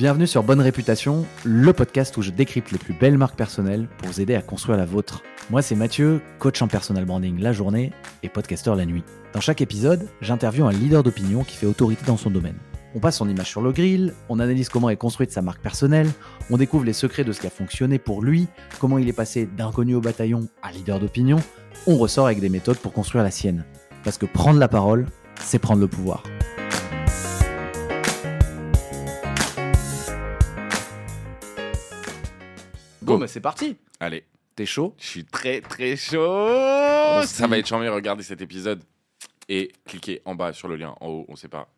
Bienvenue 0.00 0.26
sur 0.26 0.42
Bonne 0.42 0.62
Réputation, 0.62 1.26
le 1.44 1.74
podcast 1.74 2.16
où 2.16 2.22
je 2.22 2.30
décrypte 2.30 2.72
les 2.72 2.78
plus 2.78 2.94
belles 2.94 3.18
marques 3.18 3.36
personnelles 3.36 3.86
pour 3.98 4.08
vous 4.08 4.22
aider 4.22 4.34
à 4.34 4.40
construire 4.40 4.78
la 4.78 4.86
vôtre. 4.86 5.22
Moi, 5.50 5.60
c'est 5.60 5.74
Mathieu, 5.74 6.22
coach 6.38 6.62
en 6.62 6.68
personal 6.68 7.04
branding 7.04 7.38
la 7.38 7.52
journée 7.52 7.92
et 8.22 8.30
podcasteur 8.30 8.76
la 8.76 8.86
nuit. 8.86 9.04
Dans 9.34 9.42
chaque 9.42 9.60
épisode, 9.60 10.08
j'interviewe 10.22 10.64
un 10.66 10.72
leader 10.72 11.02
d'opinion 11.02 11.44
qui 11.44 11.54
fait 11.54 11.66
autorité 11.66 12.02
dans 12.06 12.16
son 12.16 12.30
domaine. 12.30 12.56
On 12.94 12.98
passe 12.98 13.18
son 13.18 13.28
image 13.28 13.50
sur 13.50 13.60
le 13.60 13.72
grill, 13.72 14.14
on 14.30 14.40
analyse 14.40 14.70
comment 14.70 14.88
est 14.88 14.96
construite 14.96 15.32
sa 15.32 15.42
marque 15.42 15.60
personnelle, 15.60 16.08
on 16.48 16.56
découvre 16.56 16.86
les 16.86 16.94
secrets 16.94 17.24
de 17.24 17.32
ce 17.32 17.40
qui 17.42 17.46
a 17.46 17.50
fonctionné 17.50 17.98
pour 17.98 18.22
lui, 18.22 18.48
comment 18.78 18.96
il 18.96 19.06
est 19.06 19.12
passé 19.12 19.44
d'inconnu 19.44 19.96
au 19.96 20.00
bataillon 20.00 20.48
à 20.62 20.72
leader 20.72 20.98
d'opinion. 20.98 21.40
On 21.86 21.98
ressort 21.98 22.24
avec 22.24 22.40
des 22.40 22.48
méthodes 22.48 22.78
pour 22.78 22.94
construire 22.94 23.22
la 23.22 23.30
sienne. 23.30 23.66
Parce 24.02 24.16
que 24.16 24.24
prendre 24.24 24.60
la 24.60 24.68
parole, 24.68 25.04
c'est 25.36 25.58
prendre 25.58 25.80
le 25.82 25.88
pouvoir. 25.88 26.22
Bon, 33.14 33.18
bah 33.18 33.26
c'est 33.28 33.40
parti. 33.40 33.76
Allez, 34.00 34.24
T'es 34.56 34.66
chaud? 34.66 34.94
Je 34.98 35.06
suis 35.06 35.24
très 35.24 35.60
très 35.60 35.96
chaud. 35.96 36.18
On 36.28 37.22
Ça 37.24 37.46
va 37.46 37.58
être 37.58 37.66
charmé, 37.66 37.88
regardez 37.88 38.22
cet 38.22 38.40
épisode 38.42 38.82
et 39.48 39.72
cliquez 39.86 40.20
en 40.24 40.34
bas 40.34 40.52
sur 40.52 40.68
le 40.68 40.76
lien 40.76 40.94
en 41.00 41.08
haut, 41.08 41.24
on 41.28 41.36
sait 41.36 41.48
pas. 41.48 41.68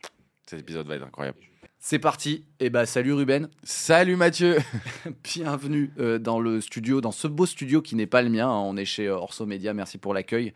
Cet 0.46 0.60
épisode 0.60 0.86
va 0.86 0.96
être 0.96 1.04
incroyable. 1.06 1.38
C'est 1.78 1.98
parti. 1.98 2.44
Et 2.60 2.70
bah 2.70 2.86
salut 2.86 3.12
Ruben. 3.12 3.48
Salut 3.64 4.16
Mathieu 4.16 4.58
Bienvenue 5.24 5.90
euh, 5.98 6.18
dans 6.18 6.38
le 6.40 6.60
studio, 6.60 7.00
dans 7.00 7.12
ce 7.12 7.26
beau 7.28 7.46
studio 7.46 7.82
qui 7.82 7.96
n'est 7.96 8.06
pas 8.06 8.22
le 8.22 8.30
mien. 8.30 8.48
hein. 8.48 8.60
On 8.64 8.76
est 8.76 8.84
chez 8.84 9.06
euh, 9.08 9.16
Orso 9.16 9.46
Media. 9.46 9.74
Merci 9.74 9.98
pour 9.98 10.14
l'accueil. 10.14 10.52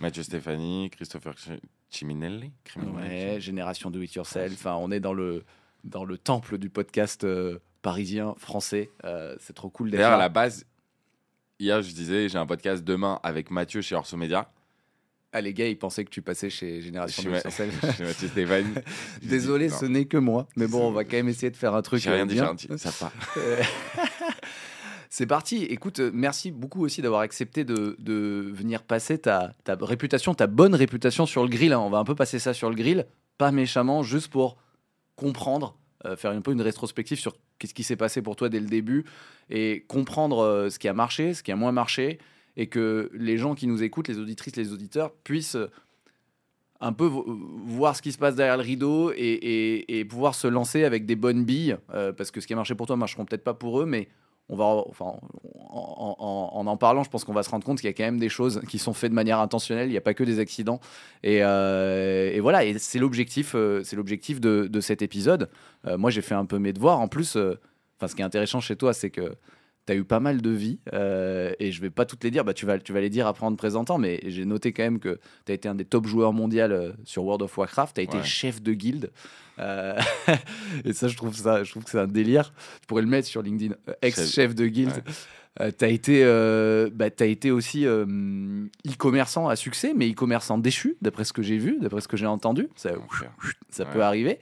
Mathieu 0.00 0.22
Stéphanie, 0.22 0.88
Christopher 0.90 1.34
Ch- 1.38 1.60
Ciminelli 1.90 2.52
Criminelli. 2.64 2.98
Ouais, 3.34 3.40
génération 3.40 3.90
do 3.90 4.00
it 4.00 4.14
yourself. 4.14 4.52
Enfin, 4.54 4.74
on 4.76 4.90
est 4.90 5.00
dans 5.00 5.12
le 5.12 5.44
dans 5.84 6.04
le 6.04 6.16
temple 6.18 6.56
du 6.58 6.70
podcast 6.70 7.24
euh, 7.24 7.58
parisien 7.82 8.34
français. 8.36 8.90
Euh, 9.04 9.36
c'est 9.40 9.54
trop 9.54 9.70
cool 9.70 9.90
d'être 9.90 10.00
D'ailleurs, 10.00 10.14
à 10.14 10.18
la 10.18 10.28
base, 10.28 10.66
hier 11.58 11.82
je 11.82 11.92
disais 11.92 12.28
j'ai 12.28 12.38
un 12.38 12.46
podcast 12.46 12.84
demain 12.84 13.20
avec 13.22 13.50
Mathieu 13.50 13.80
chez 13.80 13.94
Orso 13.94 14.16
Media. 14.16 14.50
Ah, 15.32 15.40
les 15.40 15.54
gars, 15.54 15.68
ils 15.68 15.78
pensaient 15.78 16.04
que 16.04 16.10
tu 16.10 16.22
passais 16.22 16.50
chez 16.50 16.80
Génération. 16.80 17.22
Chez 17.22 17.30
Mathieu 18.00 18.28
dis, 19.22 19.28
Désolé, 19.28 19.68
ce 19.68 19.84
n'est 19.84 20.06
que 20.06 20.16
moi. 20.16 20.48
Mais 20.56 20.66
bon, 20.66 20.88
on 20.88 20.90
va 20.90 21.04
quand 21.04 21.16
même 21.16 21.28
essayer 21.28 21.50
de 21.50 21.56
faire 21.56 21.74
un 21.74 21.82
truc. 21.82 22.00
J'ai 22.02 22.10
rien 22.10 22.24
euh, 22.24 22.26
dit, 22.26 22.34
bien. 22.34 22.54
dit. 22.54 22.66
Ça 22.76 22.90
va. 22.90 23.12
Euh, 23.36 23.62
C'est 25.08 25.26
parti. 25.26 25.64
Écoute, 25.64 26.00
merci 26.00 26.50
beaucoup 26.52 26.84
aussi 26.84 27.02
d'avoir 27.02 27.20
accepté 27.20 27.64
de, 27.64 27.96
de 27.98 28.50
venir 28.52 28.82
passer 28.82 29.18
ta, 29.18 29.52
ta 29.64 29.76
réputation, 29.80 30.34
ta 30.34 30.46
bonne 30.46 30.74
réputation 30.74 31.26
sur 31.26 31.42
le 31.42 31.48
grill. 31.48 31.72
hein. 31.72 31.80
On 31.80 31.90
va 31.90 31.98
un 31.98 32.04
peu 32.04 32.14
passer 32.14 32.38
ça 32.38 32.54
sur 32.54 32.68
le 32.70 32.76
grill, 32.76 33.06
pas 33.38 33.50
méchamment, 33.50 34.02
juste 34.02 34.28
pour 34.28 34.56
comprendre, 35.16 35.76
euh, 36.06 36.16
faire 36.16 36.30
un 36.30 36.40
peu 36.40 36.52
une 36.52 36.62
rétrospective 36.62 37.18
sur 37.18 37.34
qu'est-ce 37.58 37.74
qui 37.74 37.82
s'est 37.82 37.96
passé 37.96 38.22
pour 38.22 38.36
toi 38.36 38.48
dès 38.48 38.60
le 38.60 38.66
début 38.66 39.04
et 39.50 39.84
comprendre 39.88 40.38
euh, 40.40 40.70
ce 40.70 40.78
qui 40.78 40.88
a 40.88 40.92
marché, 40.94 41.34
ce 41.34 41.42
qui 41.42 41.52
a 41.52 41.56
moins 41.56 41.72
marché 41.72 42.18
et 42.56 42.66
que 42.68 43.10
les 43.14 43.36
gens 43.38 43.54
qui 43.54 43.66
nous 43.66 43.82
écoutent, 43.82 44.08
les 44.08 44.18
auditrices, 44.18 44.56
les 44.56 44.72
auditeurs, 44.72 45.12
puissent 45.24 45.56
euh, 45.56 45.70
un 46.80 46.92
peu 46.92 47.04
vo- 47.06 47.24
voir 47.66 47.94
ce 47.96 48.02
qui 48.02 48.12
se 48.12 48.18
passe 48.18 48.34
derrière 48.34 48.56
le 48.56 48.62
rideau 48.62 49.12
et, 49.14 49.84
et- 49.88 50.04
pouvoir 50.06 50.34
se 50.34 50.46
lancer 50.46 50.84
avec 50.84 51.04
des 51.06 51.16
bonnes 51.16 51.44
billes 51.44 51.76
parce 52.16 52.30
que 52.30 52.40
ce 52.40 52.46
qui 52.46 52.54
a 52.54 52.56
marché 52.56 52.74
pour 52.74 52.86
toi 52.86 52.96
marcheront 52.96 53.24
peut-être 53.26 53.44
pas 53.44 53.52
pour 53.54 53.80
eux 53.80 53.86
mais 53.86 54.08
on 54.50 54.56
va 54.56 54.64
en 54.64 56.66
en, 56.66 56.76
parlant 56.76 57.04
je 57.04 57.10
pense 57.10 57.24
qu'on 57.24 57.32
va 57.32 57.42
se 57.42 57.50
rendre 57.50 57.64
compte 57.64 57.78
qu'il 57.78 57.88
y 57.88 57.90
a 57.90 57.94
quand 57.94 58.04
même 58.04 58.18
des 58.18 58.28
choses 58.28 58.60
qui 58.68 58.78
sont 58.78 58.92
faites 58.92 59.10
de 59.10 59.14
manière 59.14 59.38
intentionnelle. 59.38 59.88
Il 59.88 59.92
n'y 59.92 59.96
a 59.96 60.02
pas 60.02 60.14
que 60.14 60.24
des 60.24 60.40
accidents. 60.40 60.80
Et, 61.22 61.38
euh, 61.42 62.38
voilà. 62.42 62.64
Et 62.64 62.78
c'est 62.78 62.98
l'objectif 62.98 63.52
euh, 63.54 63.82
c'est 63.84 63.96
l'objectif 63.96 64.40
de, 64.40 64.80
cet 64.80 65.02
épisode. 65.02 65.48
Euh, 65.86 65.96
moi 65.96 66.10
j'ai 66.10 66.22
fait 66.22 66.34
un 66.34 66.44
peu 66.44 66.58
mes 66.58 66.72
devoirs. 66.72 67.00
En 67.00 67.08
plus 67.08 67.36
ce 67.36 68.14
qui 68.14 68.22
est 68.22 68.24
intéressant 68.24 68.60
chez 68.60 68.76
toi 68.76 68.92
c'est 68.92 69.10
que 69.10 69.34
tu 69.90 69.96
as 69.96 69.96
eu 69.96 70.04
pas 70.04 70.20
mal 70.20 70.40
de 70.40 70.50
vies 70.50 70.78
euh, 70.92 71.52
et 71.58 71.72
je 71.72 71.80
vais 71.80 71.90
pas 71.90 72.04
toutes 72.04 72.22
les 72.22 72.30
dire 72.30 72.44
bah 72.44 72.54
tu 72.54 72.64
vas 72.66 72.78
tu 72.78 72.92
vas 72.92 73.00
les 73.00 73.10
dire 73.10 73.26
après 73.26 73.44
en 73.44 73.50
te 73.52 73.56
présentant 73.56 73.98
mais 73.98 74.20
j'ai 74.26 74.44
noté 74.44 74.72
quand 74.72 74.82
même 74.84 75.00
que 75.00 75.18
tu 75.46 75.52
as 75.52 75.54
été 75.54 75.68
un 75.68 75.74
des 75.74 75.84
top 75.84 76.06
joueurs 76.06 76.32
mondiaux 76.32 76.60
euh, 76.60 76.92
sur 77.04 77.24
World 77.24 77.42
of 77.42 77.56
Warcraft 77.58 77.94
tu 77.96 78.00
as 78.00 78.04
été 78.04 78.22
chef 78.22 78.62
de 78.62 78.72
guilde 78.72 79.10
Euh, 79.58 79.98
et 80.86 80.92
ça 80.94 81.06
je 81.08 81.16
trouve 81.16 81.34
ça 81.36 81.64
je 81.64 81.70
trouve 81.70 81.84
que 81.84 81.90
c'est 81.90 81.98
un 81.98 82.06
délire 82.06 82.52
tu 82.80 82.86
pourrais 82.86 83.02
le 83.02 83.08
mettre 83.08 83.26
sur 83.28 83.42
LinkedIn 83.42 83.74
ex-chef 84.02 84.54
de 84.54 84.66
guilde 84.66 84.92
Ouais. 84.94 85.12
Euh, 85.66 85.72
t'as 85.76 85.88
été, 85.88 86.22
euh, 86.24 86.90
bah, 86.94 87.10
t'as 87.10 87.26
été 87.26 87.50
aussi 87.50 87.84
euh, 87.84 88.06
e-commerçant 88.88 89.48
à 89.48 89.56
succès, 89.56 89.92
mais 89.96 90.08
e-commerçant 90.08 90.58
déchu, 90.58 90.96
d'après 91.02 91.24
ce 91.24 91.32
que 91.32 91.42
j'ai 91.42 91.58
vu, 91.58 91.76
d'après 91.80 92.00
ce 92.00 92.06
que 92.06 92.16
j'ai 92.16 92.26
entendu. 92.26 92.68
Ça, 92.76 92.92
ça 93.68 93.82
Ouais. 93.84 93.90
peut 93.92 94.00
arriver. 94.02 94.38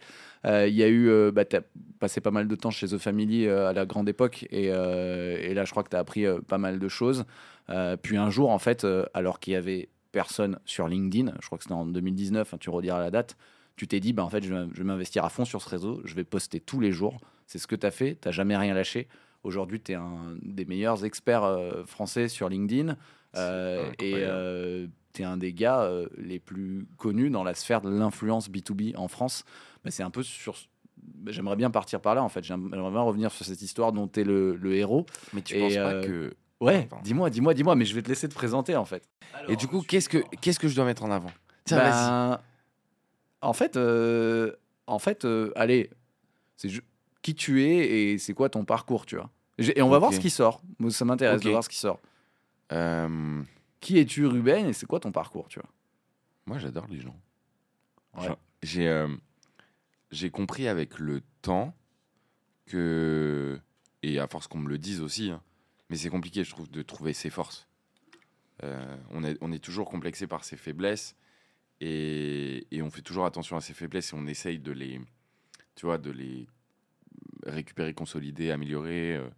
Euh, 0.47 0.69
Il 0.69 0.75
y 0.75 0.82
a 0.82 0.88
eu, 0.88 1.09
euh, 1.09 1.31
bah, 1.32 1.44
t'as 1.44 1.60
passé 1.99 2.21
pas 2.21 2.31
mal 2.31 2.49
de 2.49 2.54
temps 2.54 2.71
chez 2.71 2.88
The 2.88 2.99
Family 2.99 3.47
euh, 3.47 3.69
à 3.69 3.72
la 3.72 3.87
grande 3.87 4.09
époque, 4.09 4.47
et, 4.50 4.71
euh, 4.71 5.37
et 5.41 5.54
là, 5.54 5.65
je 5.65 5.71
crois 5.71 5.82
que 5.82 5.88
t'as 5.88 5.99
appris 5.99 6.26
euh, 6.26 6.41
pas 6.41 6.59
mal 6.59 6.78
de 6.78 6.88
choses. 6.88 7.25
Euh, 7.71 7.97
puis 7.97 8.16
un 8.16 8.31
jour, 8.31 8.50
en 8.50 8.59
fait, 8.59 8.84
euh, 8.84 9.04
alors 9.15 9.41
qu'il 9.41 9.53
y 9.53 9.56
avait 9.56 9.88
personne 10.12 10.59
sur 10.65 10.88
LinkedIn, 10.88 11.34
je 11.41 11.47
crois 11.47 11.59
que 11.59 11.65
c'était 11.65 11.75
en 11.75 11.87
2019, 11.87 12.54
hein, 12.54 12.56
tu 12.59 12.71
rediras 12.71 13.00
la 13.00 13.10
date, 13.10 13.37
tu 13.76 13.87
t'es 13.87 14.00
dit, 14.00 14.12
bah, 14.12 14.25
en 14.25 14.28
fait, 14.28 14.44
je 14.44 14.54
vais, 14.54 14.84
m'investir 14.84 15.25
à 15.25 15.28
fond 15.28 15.44
sur 15.44 15.62
ce 15.62 15.69
réseau, 15.69 16.00
je 16.04 16.15
vais 16.15 16.25
poster 16.25 16.60
tous 16.60 16.81
les 16.81 16.93
jours. 16.93 17.19
C'est 17.47 17.59
ce 17.59 17.66
que 17.66 17.76
tu 17.76 17.87
as 17.87 17.91
fait, 17.91 18.19
tu 18.20 18.32
jamais 18.32 18.56
rien 18.56 18.75
lâché. 18.75 19.09
Aujourd'hui, 19.44 19.81
tu 19.81 19.93
es 19.93 19.94
un 19.94 20.37
des 20.43 20.65
meilleurs 20.65 21.05
experts 21.05 21.44
euh, 21.44 21.84
français 21.84 22.28
sur 22.28 22.49
LinkedIn. 22.49 22.97
Euh, 23.37 23.91
et 24.00 24.15
incroyable. 24.15 24.91
tu 25.12 25.22
es 25.22 25.25
un 25.25 25.37
des 25.37 25.53
gars 25.53 25.82
euh, 25.82 26.06
les 26.16 26.38
plus 26.38 26.87
connus 26.97 27.31
dans 27.31 27.44
la 27.44 27.55
sphère 27.55 27.81
de 27.81 27.91
l'influence 27.91 28.50
B2B 28.50 28.97
en 28.97 29.06
France. 29.06 29.44
Bah, 29.88 29.93
c'est 29.93 30.03
un 30.03 30.10
peu 30.10 30.22
sur. 30.22 30.54
bah, 30.97 31.32
J'aimerais 31.32 31.56
bien 31.56 31.71
partir 31.71 32.00
par 32.00 32.15
là, 32.15 32.22
en 32.22 32.28
fait. 32.28 32.44
J'aime- 32.44 32.69
J'aimerais 32.72 32.91
bien 32.91 33.00
revenir 33.00 33.32
sur 33.32 33.44
cette 33.47 33.62
histoire 33.62 33.93
dont 33.93 34.06
tu 34.09 34.21
es 34.21 34.25
le, 34.25 34.54
le 34.56 34.75
héros. 34.76 35.06
Mais 35.32 35.43
tu 35.43 35.56
Et, 35.56 35.60
penses 35.60 35.76
euh, 35.76 36.00
pas 36.00 36.06
que. 36.06 36.34
Ouais, 36.60 36.88
dis-moi, 37.03 37.31
dis-moi, 37.31 37.54
dis-moi, 37.54 37.75
mais 37.76 37.84
je 37.84 37.94
vais 37.94 38.03
te 38.03 38.09
laisser 38.09 38.28
te 38.28 38.34
présenter, 38.34 38.75
en 38.76 38.84
fait. 38.84 39.09
Et 39.49 39.56
du 39.56 39.69
coup, 39.69 39.81
qu'est-ce 39.82 40.09
que 40.09 40.19
qu'est-ce 40.19 40.59
que 40.59 40.69
je 40.69 40.75
dois 40.75 40.84
mettre 40.84 41.04
en 41.04 41.10
avant? 41.10 41.31
Tiens, 41.65 41.78
vas-y. 41.78 42.10
Ben, 42.10 42.41
En 43.41 43.53
fait, 43.53 43.76
euh, 43.76 44.53
en 44.87 44.99
fait 44.99 45.25
euh, 45.25 45.53
allez, 45.54 45.91
c'est 46.56 46.69
ju- 46.69 46.82
qui 47.22 47.34
tu 47.34 47.62
es 47.65 48.12
et 48.12 48.19
c'est 48.19 48.34
quoi 48.34 48.49
ton 48.49 48.65
parcours, 48.65 49.06
tu 49.06 49.16
vois? 49.16 49.31
Et 49.59 49.81
on 49.82 49.88
va 49.88 49.99
voir 49.99 50.12
ce 50.12 50.20
qui 50.20 50.31
sort. 50.31 50.60
Moi, 50.78 50.91
ça 50.91 51.05
m'intéresse 51.05 51.41
de 51.43 51.50
voir 51.50 51.62
ce 51.65 51.69
qui 51.69 51.78
sort. 51.78 52.00
Euh, 52.72 53.43
Qui 53.81 53.99
es-tu, 53.99 54.26
Ruben, 54.26 54.66
et 54.66 54.72
c'est 54.72 54.87
quoi 54.87 54.99
ton 55.00 55.12
parcours, 55.12 55.49
tu 55.49 55.60
vois? 55.60 55.69
moi, 56.47 56.59
j'adore 56.59 56.87
les 56.88 57.00
gens. 57.00 57.16
Ouais. 58.16 58.34
J'ai 58.62 58.88
euh, 58.88 59.09
j'ai 60.10 60.30
compris 60.30 60.69
avec 60.69 60.98
le 60.98 61.22
temps 61.42 61.74
que 62.66 63.58
et 64.02 64.19
à 64.19 64.26
force 64.28 64.46
qu'on 64.46 64.58
me 64.58 64.69
le 64.69 64.78
dise 64.78 65.00
aussi, 65.00 65.30
hein, 65.30 65.42
mais 65.91 65.96
c'est 65.96 66.10
compliqué, 66.10 66.44
je 66.44 66.50
trouve, 66.50 66.70
de 66.70 66.82
trouver 66.82 67.12
ses 67.12 67.30
forces. 67.30 67.66
Euh, 68.62 68.96
on, 69.10 69.24
est, 69.24 69.36
on 69.41 69.52
est 69.52 69.58
toujours 69.62 69.88
complexé 69.88 70.26
par 70.26 70.44
ses 70.44 70.56
faiblesses 70.56 71.16
et, 71.80 72.66
et 72.70 72.82
on 72.82 72.91
fait 72.91 73.02
toujours 73.02 73.24
attention 73.24 73.56
à 73.56 73.60
ses 73.60 73.74
faiblesses 73.74 74.12
et 74.12 74.16
on 74.16 74.26
essaye 74.26 74.58
de 74.58 74.72
les, 74.72 75.00
tu 75.74 75.86
vois, 75.86 75.98
de 75.98 76.10
les 76.10 76.46
récupérer, 77.46 77.94
consolider, 77.94 78.50
améliorer. 78.50 79.16
euh, 79.16 79.28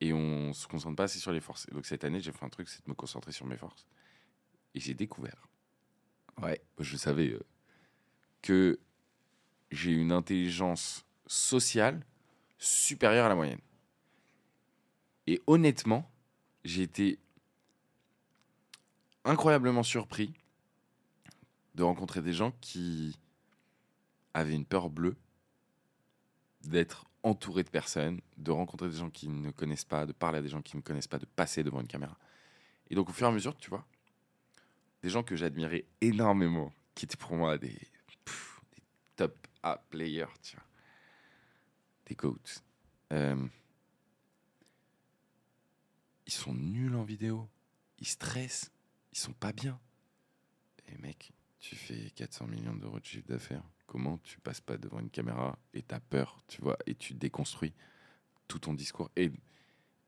et 0.00 0.12
on 0.12 0.52
se 0.52 0.66
concentre 0.66 0.96
pas 0.96 1.04
assez 1.04 1.20
sur 1.20 1.30
les 1.32 1.40
forces. 1.40 1.66
Et 1.70 1.74
donc 1.74 1.86
cette 1.86 2.02
année, 2.04 2.20
j'ai 2.20 2.32
fait 2.32 2.44
un 2.44 2.48
truc, 2.48 2.68
c'est 2.68 2.84
de 2.84 2.90
me 2.90 2.94
concentrer 2.94 3.30
sur 3.30 3.46
mes 3.46 3.56
forces. 3.56 3.86
Et 4.74 4.80
j'ai 4.80 4.94
découvert, 4.94 5.48
Ouais. 6.42 6.60
je 6.80 6.96
savais 6.96 7.30
euh, 7.30 7.40
que 8.42 8.80
j'ai 9.72 9.90
une 9.90 10.12
intelligence 10.12 11.04
sociale 11.26 12.04
supérieure 12.58 13.26
à 13.26 13.28
la 13.28 13.34
moyenne. 13.34 13.60
Et 15.26 15.40
honnêtement, 15.46 16.08
j'ai 16.64 16.82
été 16.82 17.18
incroyablement 19.24 19.82
surpris 19.82 20.34
de 21.74 21.82
rencontrer 21.82 22.20
des 22.20 22.34
gens 22.34 22.52
qui 22.60 23.18
avaient 24.34 24.54
une 24.54 24.66
peur 24.66 24.90
bleue 24.90 25.16
d'être 26.62 27.06
entouré 27.22 27.62
de 27.62 27.70
personnes, 27.70 28.20
de 28.36 28.50
rencontrer 28.50 28.88
des 28.88 28.96
gens 28.96 29.10
qui 29.10 29.28
ne 29.28 29.50
connaissent 29.50 29.84
pas, 29.84 30.06
de 30.06 30.12
parler 30.12 30.38
à 30.38 30.42
des 30.42 30.48
gens 30.48 30.62
qui 30.62 30.76
ne 30.76 30.82
connaissent 30.82 31.08
pas, 31.08 31.18
de 31.18 31.26
passer 31.26 31.62
devant 31.62 31.80
une 31.80 31.86
caméra. 31.86 32.18
Et 32.90 32.94
donc 32.94 33.08
au 33.08 33.12
fur 33.12 33.26
et 33.26 33.30
à 33.30 33.32
mesure, 33.32 33.56
tu 33.56 33.70
vois, 33.70 33.86
des 35.02 35.08
gens 35.08 35.22
que 35.22 35.34
j'admirais 35.34 35.86
énormément, 36.00 36.72
qui 36.94 37.06
étaient 37.06 37.16
pour 37.16 37.36
moi 37.36 37.58
des, 37.58 37.68
des 37.68 38.82
top 39.16 39.46
A 39.62 39.78
players, 39.90 40.26
tu 40.42 40.56
vois, 40.56 40.66
des 42.06 42.14
goats. 42.14 42.62
Euh, 43.12 43.46
ils 46.26 46.32
sont 46.32 46.54
nuls 46.54 46.94
en 46.94 47.04
vidéo, 47.04 47.48
ils 47.98 48.06
stressent, 48.06 48.70
ils 49.12 49.18
sont 49.18 49.32
pas 49.32 49.52
bien. 49.52 49.78
Et 50.88 50.98
mec, 50.98 51.32
tu 51.60 51.76
fais 51.76 52.10
400 52.10 52.46
millions 52.46 52.74
d'euros 52.74 52.98
de 52.98 53.04
chiffre 53.04 53.28
d'affaires. 53.28 53.62
Comment 53.86 54.18
tu 54.18 54.38
passes 54.40 54.60
pas 54.60 54.78
devant 54.78 55.00
une 55.00 55.10
caméra 55.10 55.58
et 55.74 55.82
t'as 55.82 56.00
peur, 56.00 56.42
tu 56.48 56.60
vois, 56.62 56.78
et 56.86 56.94
tu 56.94 57.14
déconstruis 57.14 57.74
tout 58.48 58.58
ton 58.58 58.74
discours? 58.74 59.10
Et, 59.16 59.30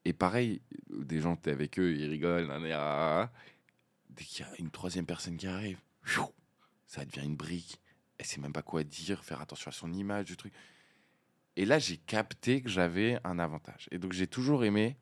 et 0.05 0.13
pareil, 0.13 0.63
des 0.89 1.21
gens, 1.21 1.37
t'es 1.37 1.51
avec 1.51 1.79
eux, 1.79 1.95
ils 1.95 2.09
rigolent, 2.09 2.49
dès 4.11 4.25
qu'il 4.25 4.45
y 4.45 4.49
a 4.49 4.53
une 4.59 4.71
troisième 4.71 5.07
personne 5.07 5.37
qui 5.37 5.47
arrive, 5.47 5.81
ça 6.87 7.05
devient 7.05 7.25
une 7.25 7.37
brique. 7.37 7.81
Elle 8.19 8.27
sait 8.27 8.41
même 8.41 8.53
pas 8.53 8.63
quoi 8.63 8.85
dire, 8.85 9.25
faire 9.25 9.41
attention 9.41 9.69
à 9.69 9.73
son 9.73 9.93
image, 9.93 10.27
du 10.27 10.37
truc. 10.37 10.53
Et 11.57 11.65
là, 11.65 11.79
j'ai 11.79 11.97
capté 11.97 12.63
que 12.63 12.69
j'avais 12.69 13.19
un 13.25 13.39
avantage. 13.39 13.89
Et 13.91 13.99
donc, 13.99 14.13
j'ai 14.13 14.27
toujours 14.27 14.65
aimé, 14.65 14.97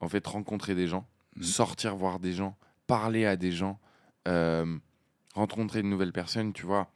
en 0.00 0.08
fait, 0.08 0.26
rencontrer 0.26 0.74
des 0.74 0.88
gens, 0.88 1.06
Mhm. 1.36 1.42
sortir 1.42 1.96
voir 1.96 2.20
des 2.20 2.32
gens, 2.32 2.56
parler 2.86 3.26
à 3.26 3.36
des 3.36 3.52
gens, 3.52 3.80
euh, 4.28 4.78
rencontrer 5.34 5.82
de 5.82 5.88
nouvelles 5.88 6.12
personnes, 6.12 6.52
tu 6.52 6.64
vois, 6.64 6.90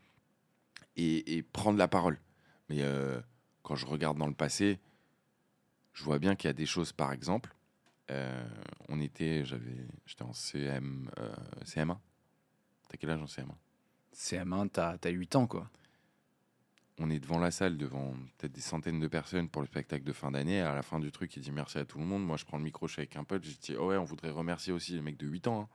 et, 0.96 1.36
et 1.36 1.42
prendre 1.42 1.78
la 1.78 1.88
parole. 1.88 2.20
Mais 2.68 2.82
euh, 2.82 3.20
quand 3.62 3.74
je 3.74 3.86
regarde 3.86 4.18
dans 4.18 4.26
le 4.26 4.34
passé, 4.34 4.78
je 5.92 6.04
vois 6.04 6.18
bien 6.18 6.36
qu'il 6.36 6.48
y 6.48 6.50
a 6.50 6.54
des 6.54 6.66
choses, 6.66 6.92
par 6.92 7.12
exemple, 7.12 7.54
euh, 8.10 8.48
on 8.88 9.00
était, 9.00 9.44
j'avais, 9.44 9.86
j'étais 10.06 10.22
en 10.22 10.32
CM, 10.32 11.10
euh, 11.18 11.34
CM1. 11.64 11.98
T'as 12.88 12.96
quel 12.96 13.10
âge 13.10 13.20
en 13.20 13.26
CM1 13.26 13.56
CM1, 14.18 14.68
t'as 14.68 14.96
as 15.02 15.08
8 15.10 15.36
ans, 15.36 15.46
quoi. 15.46 15.70
on 16.98 17.08
est 17.10 17.20
devant 17.20 17.38
la 17.38 17.52
salle, 17.52 17.76
devant 17.76 18.14
peut-être 18.36 18.52
des 18.52 18.60
centaines 18.60 18.98
de 18.98 19.06
personnes 19.06 19.48
pour 19.48 19.62
le 19.62 19.68
spectacle 19.68 20.04
de 20.04 20.12
fin 20.12 20.32
d'année. 20.32 20.60
À 20.60 20.74
la 20.74 20.82
fin 20.82 20.98
du 20.98 21.12
truc, 21.12 21.36
il 21.36 21.42
dit 21.42 21.52
merci 21.52 21.78
à 21.78 21.84
tout 21.84 21.98
le 21.98 22.04
monde. 22.04 22.24
Moi, 22.26 22.36
je 22.36 22.44
prends 22.44 22.58
le 22.58 22.64
micro, 22.64 22.88
je 22.88 22.94
suis 22.94 23.00
avec 23.00 23.14
un 23.16 23.22
pote. 23.24 23.44
Je 23.44 23.56
dis 23.56 23.76
oh 23.78 23.86
ouais, 23.88 23.96
on 23.96 24.04
voudrait 24.04 24.30
remercier 24.30 24.72
aussi 24.72 24.94
les 24.94 25.00
mecs 25.02 25.16
de 25.16 25.26
8 25.28 25.46
ans. 25.46 25.62
hein. 25.62 25.68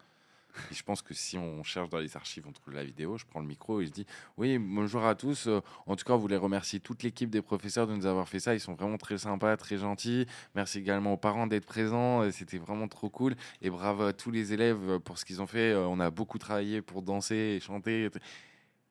Je 0.71 0.83
pense 0.83 1.01
que 1.01 1.13
si 1.13 1.37
on 1.37 1.63
cherche 1.63 1.89
dans 1.89 1.97
les 1.99 2.15
archives, 2.15 2.45
on 2.47 2.51
trouve 2.51 2.73
la 2.73 2.83
vidéo. 2.83 3.17
Je 3.17 3.25
prends 3.25 3.39
le 3.39 3.47
micro 3.47 3.81
et 3.81 3.85
je 3.85 3.91
dis 3.91 4.05
oui, 4.37 4.57
bonjour 4.57 5.05
à 5.05 5.15
tous. 5.15 5.47
Euh, 5.47 5.61
En 5.85 5.95
tout 5.95 6.05
cas, 6.05 6.13
on 6.13 6.17
voulait 6.17 6.37
remercier 6.37 6.79
toute 6.79 7.03
l'équipe 7.03 7.29
des 7.29 7.41
professeurs 7.41 7.87
de 7.87 7.95
nous 7.95 8.05
avoir 8.05 8.27
fait 8.29 8.39
ça. 8.39 8.53
Ils 8.53 8.59
sont 8.59 8.73
vraiment 8.73 8.97
très 8.97 9.17
sympas, 9.17 9.57
très 9.57 9.77
gentils. 9.77 10.25
Merci 10.55 10.79
également 10.79 11.13
aux 11.13 11.17
parents 11.17 11.47
d'être 11.47 11.65
présents. 11.65 12.21
Euh, 12.21 12.31
C'était 12.31 12.57
vraiment 12.57 12.87
trop 12.87 13.09
cool. 13.09 13.35
Et 13.61 13.69
bravo 13.69 14.03
à 14.03 14.13
tous 14.13 14.31
les 14.31 14.53
élèves 14.53 14.89
euh, 14.89 14.99
pour 14.99 15.17
ce 15.17 15.25
qu'ils 15.25 15.41
ont 15.41 15.47
fait. 15.47 15.75
On 15.75 15.99
a 15.99 16.09
beaucoup 16.11 16.37
travaillé 16.37 16.81
pour 16.81 17.01
danser 17.01 17.35
et 17.35 17.59
chanter. 17.59 18.09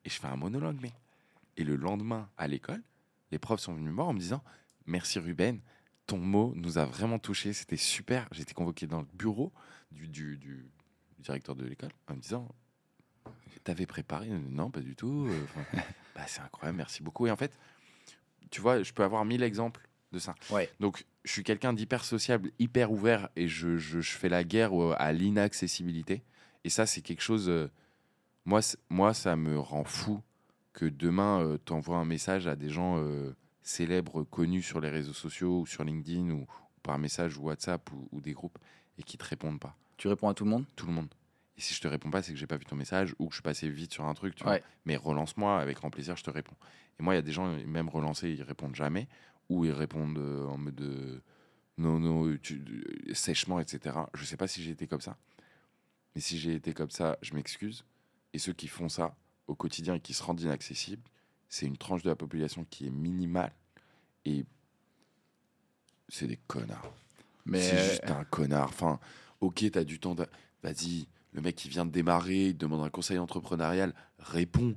Et 0.05 0.09
je 0.09 0.19
fais 0.19 0.27
un 0.27 0.35
monologue, 0.35 0.77
mais. 0.81 0.91
Et 1.55 1.63
le 1.63 1.75
lendemain, 1.75 2.29
à 2.37 2.47
l'école, 2.47 2.81
les 3.31 3.37
profs 3.39 3.59
sont 3.61 3.73
venus 3.73 3.91
me 3.91 3.95
voir 3.95 4.07
en 4.07 4.13
me 4.13 4.19
disant 4.19 4.43
Merci 4.87 5.19
Ruben, 5.19 5.59
ton 6.07 6.17
mot 6.17 6.51
nous 6.55 6.77
a 6.77 6.85
vraiment 6.85 7.19
touché, 7.19 7.53
c'était 7.53 7.77
super. 7.77 8.27
J'ai 8.31 8.41
été 8.41 8.53
convoqué 8.53 8.87
dans 8.87 8.99
le 8.99 9.07
bureau 9.13 9.51
du, 9.91 10.07
du, 10.07 10.37
du 10.37 10.65
directeur 11.23 11.55
de 11.55 11.65
l'école 11.65 11.91
en 12.07 12.15
me 12.15 12.19
disant 12.21 12.47
T'avais 13.63 13.85
préparé? 13.85 14.27
Non, 14.29 14.69
pas 14.69 14.81
du 14.81 14.95
tout. 14.95 15.27
Euh, 15.29 15.43
enfin, 15.45 15.65
bah, 16.15 16.23
c'est 16.27 16.41
incroyable, 16.41 16.77
merci 16.77 17.01
beaucoup. 17.01 17.27
Et 17.27 17.31
en 17.31 17.35
fait, 17.37 17.57
tu 18.51 18.59
vois, 18.61 18.83
je 18.83 18.91
peux 18.93 19.03
avoir 19.03 19.23
mille 19.25 19.43
exemples 19.43 19.87
de 20.11 20.19
ça. 20.19 20.35
Ouais. 20.51 20.69
Donc, 20.79 21.05
je 21.23 21.31
suis 21.31 21.43
quelqu'un 21.43 21.71
d'hyper 21.73 22.03
sociable, 22.03 22.51
hyper 22.59 22.91
ouvert, 22.91 23.29
et 23.35 23.47
je, 23.47 23.77
je- 23.77 24.01
je 24.01 24.11
fais 24.17 24.29
la 24.29 24.43
guerre 24.43 24.73
à 24.99 25.13
l'inaccessibilité. 25.13 26.23
Et 26.63 26.69
ça, 26.69 26.85
c'est 26.85 27.01
quelque 27.01 27.21
chose. 27.21 27.47
euh, 27.49 27.69
moi, 28.45 28.59
moi, 28.89 29.13
ça 29.13 29.35
me 29.37 29.57
rend 29.57 29.85
fou 29.85 30.21
que 30.73 30.85
demain, 30.85 31.57
tu 31.65 31.71
envoies 31.73 31.97
un 31.97 32.05
message 32.05 32.47
à 32.47 32.55
des 32.55 32.69
gens 32.69 32.97
euh, 32.97 33.33
célèbres, 33.61 34.23
connus 34.23 34.63
sur 34.63 34.81
les 34.81 34.89
réseaux 34.89 35.13
sociaux 35.13 35.61
ou 35.61 35.65
sur 35.65 35.83
LinkedIn 35.85 36.31
ou, 36.31 36.41
ou 36.41 36.79
par 36.81 36.97
message 36.99 37.37
ou 37.37 37.43
WhatsApp 37.43 37.89
ou, 37.93 38.09
ou 38.11 38.19
des 38.21 38.33
groupes 38.33 38.57
et 38.97 39.03
qui 39.03 39.17
te 39.17 39.23
répondent 39.23 39.59
pas. 39.59 39.77
Tu 40.03 40.09
réponds 40.09 40.27
à 40.27 40.33
tout 40.33 40.43
le 40.43 40.49
monde? 40.49 40.65
Tout 40.75 40.85
le 40.85 40.91
monde. 40.91 41.07
Et 41.57 41.61
si 41.61 41.73
je 41.73 41.79
te 41.79 41.87
réponds 41.87 42.11
pas, 42.11 42.21
c'est 42.21 42.33
que 42.33 42.37
j'ai 42.37 42.45
pas 42.45 42.57
vu 42.57 42.65
ton 42.65 42.75
message 42.75 43.15
ou 43.19 43.27
que 43.27 43.31
je 43.31 43.35
suis 43.37 43.41
passé 43.41 43.69
vite 43.69 43.93
sur 43.93 44.03
un 44.03 44.13
truc. 44.13 44.35
Tu 44.35 44.43
vois. 44.43 44.59
Mais 44.83 44.97
relance-moi, 44.97 45.57
avec 45.61 45.77
grand 45.77 45.91
plaisir, 45.91 46.17
je 46.17 46.25
te 46.25 46.29
réponds. 46.29 46.57
Et 46.99 47.03
moi, 47.03 47.13
il 47.13 47.15
y 47.15 47.19
a 47.19 47.21
des 47.21 47.31
gens, 47.31 47.47
même 47.65 47.87
relancés, 47.87 48.29
ils 48.31 48.43
répondent 48.43 48.75
jamais 48.75 49.07
ou 49.47 49.63
ils 49.63 49.71
répondent 49.71 50.17
euh, 50.17 50.45
en 50.47 50.57
mode 50.57 50.81
euh, 50.81 51.21
non, 51.77 51.99
non, 51.99 52.35
tu- 52.35 52.65
euh, 53.07 53.13
sèchement, 53.13 53.61
etc. 53.61 53.95
Je 54.13 54.25
sais 54.25 54.35
pas 54.35 54.45
si 54.49 54.61
j'ai 54.61 54.71
été 54.71 54.87
comme 54.87 54.99
ça. 54.99 55.15
Mais 56.15 56.19
si 56.19 56.37
j'ai 56.37 56.53
été 56.55 56.73
comme 56.73 56.91
ça, 56.91 57.17
je 57.21 57.33
m'excuse. 57.33 57.85
Et 58.33 58.39
ceux 58.39 58.51
qui 58.51 58.67
font 58.67 58.89
ça 58.89 59.15
au 59.47 59.55
quotidien 59.55 59.93
et 59.95 59.99
qui 60.01 60.13
se 60.13 60.21
rendent 60.21 60.41
inaccessibles, 60.41 61.09
c'est 61.47 61.65
une 61.65 61.77
tranche 61.77 62.03
de 62.03 62.09
la 62.09 62.17
population 62.17 62.65
qui 62.69 62.87
est 62.87 62.91
minimale. 62.91 63.53
Et 64.25 64.43
c'est 66.09 66.27
des 66.27 66.39
connards. 66.45 66.93
Mais 67.45 67.61
C'est 67.61 67.77
juste 67.77 68.11
un 68.11 68.25
connard. 68.25 68.67
Enfin, 68.67 68.99
ok, 69.43 69.65
t'as 69.71 69.83
du 69.83 69.99
temps. 69.99 70.15
d'a- 70.15 70.27
Vas-y, 70.63 71.07
le 71.33 71.41
mec 71.41 71.55
qui 71.55 71.67
vient 71.69 71.85
de 71.85 71.91
démarrer, 71.91 72.47
il 72.47 72.53
te 72.53 72.59
demande 72.59 72.83
un 72.85 72.89
conseil 72.89 73.17
entrepreneurial, 73.19 73.93
réponds. 74.19 74.75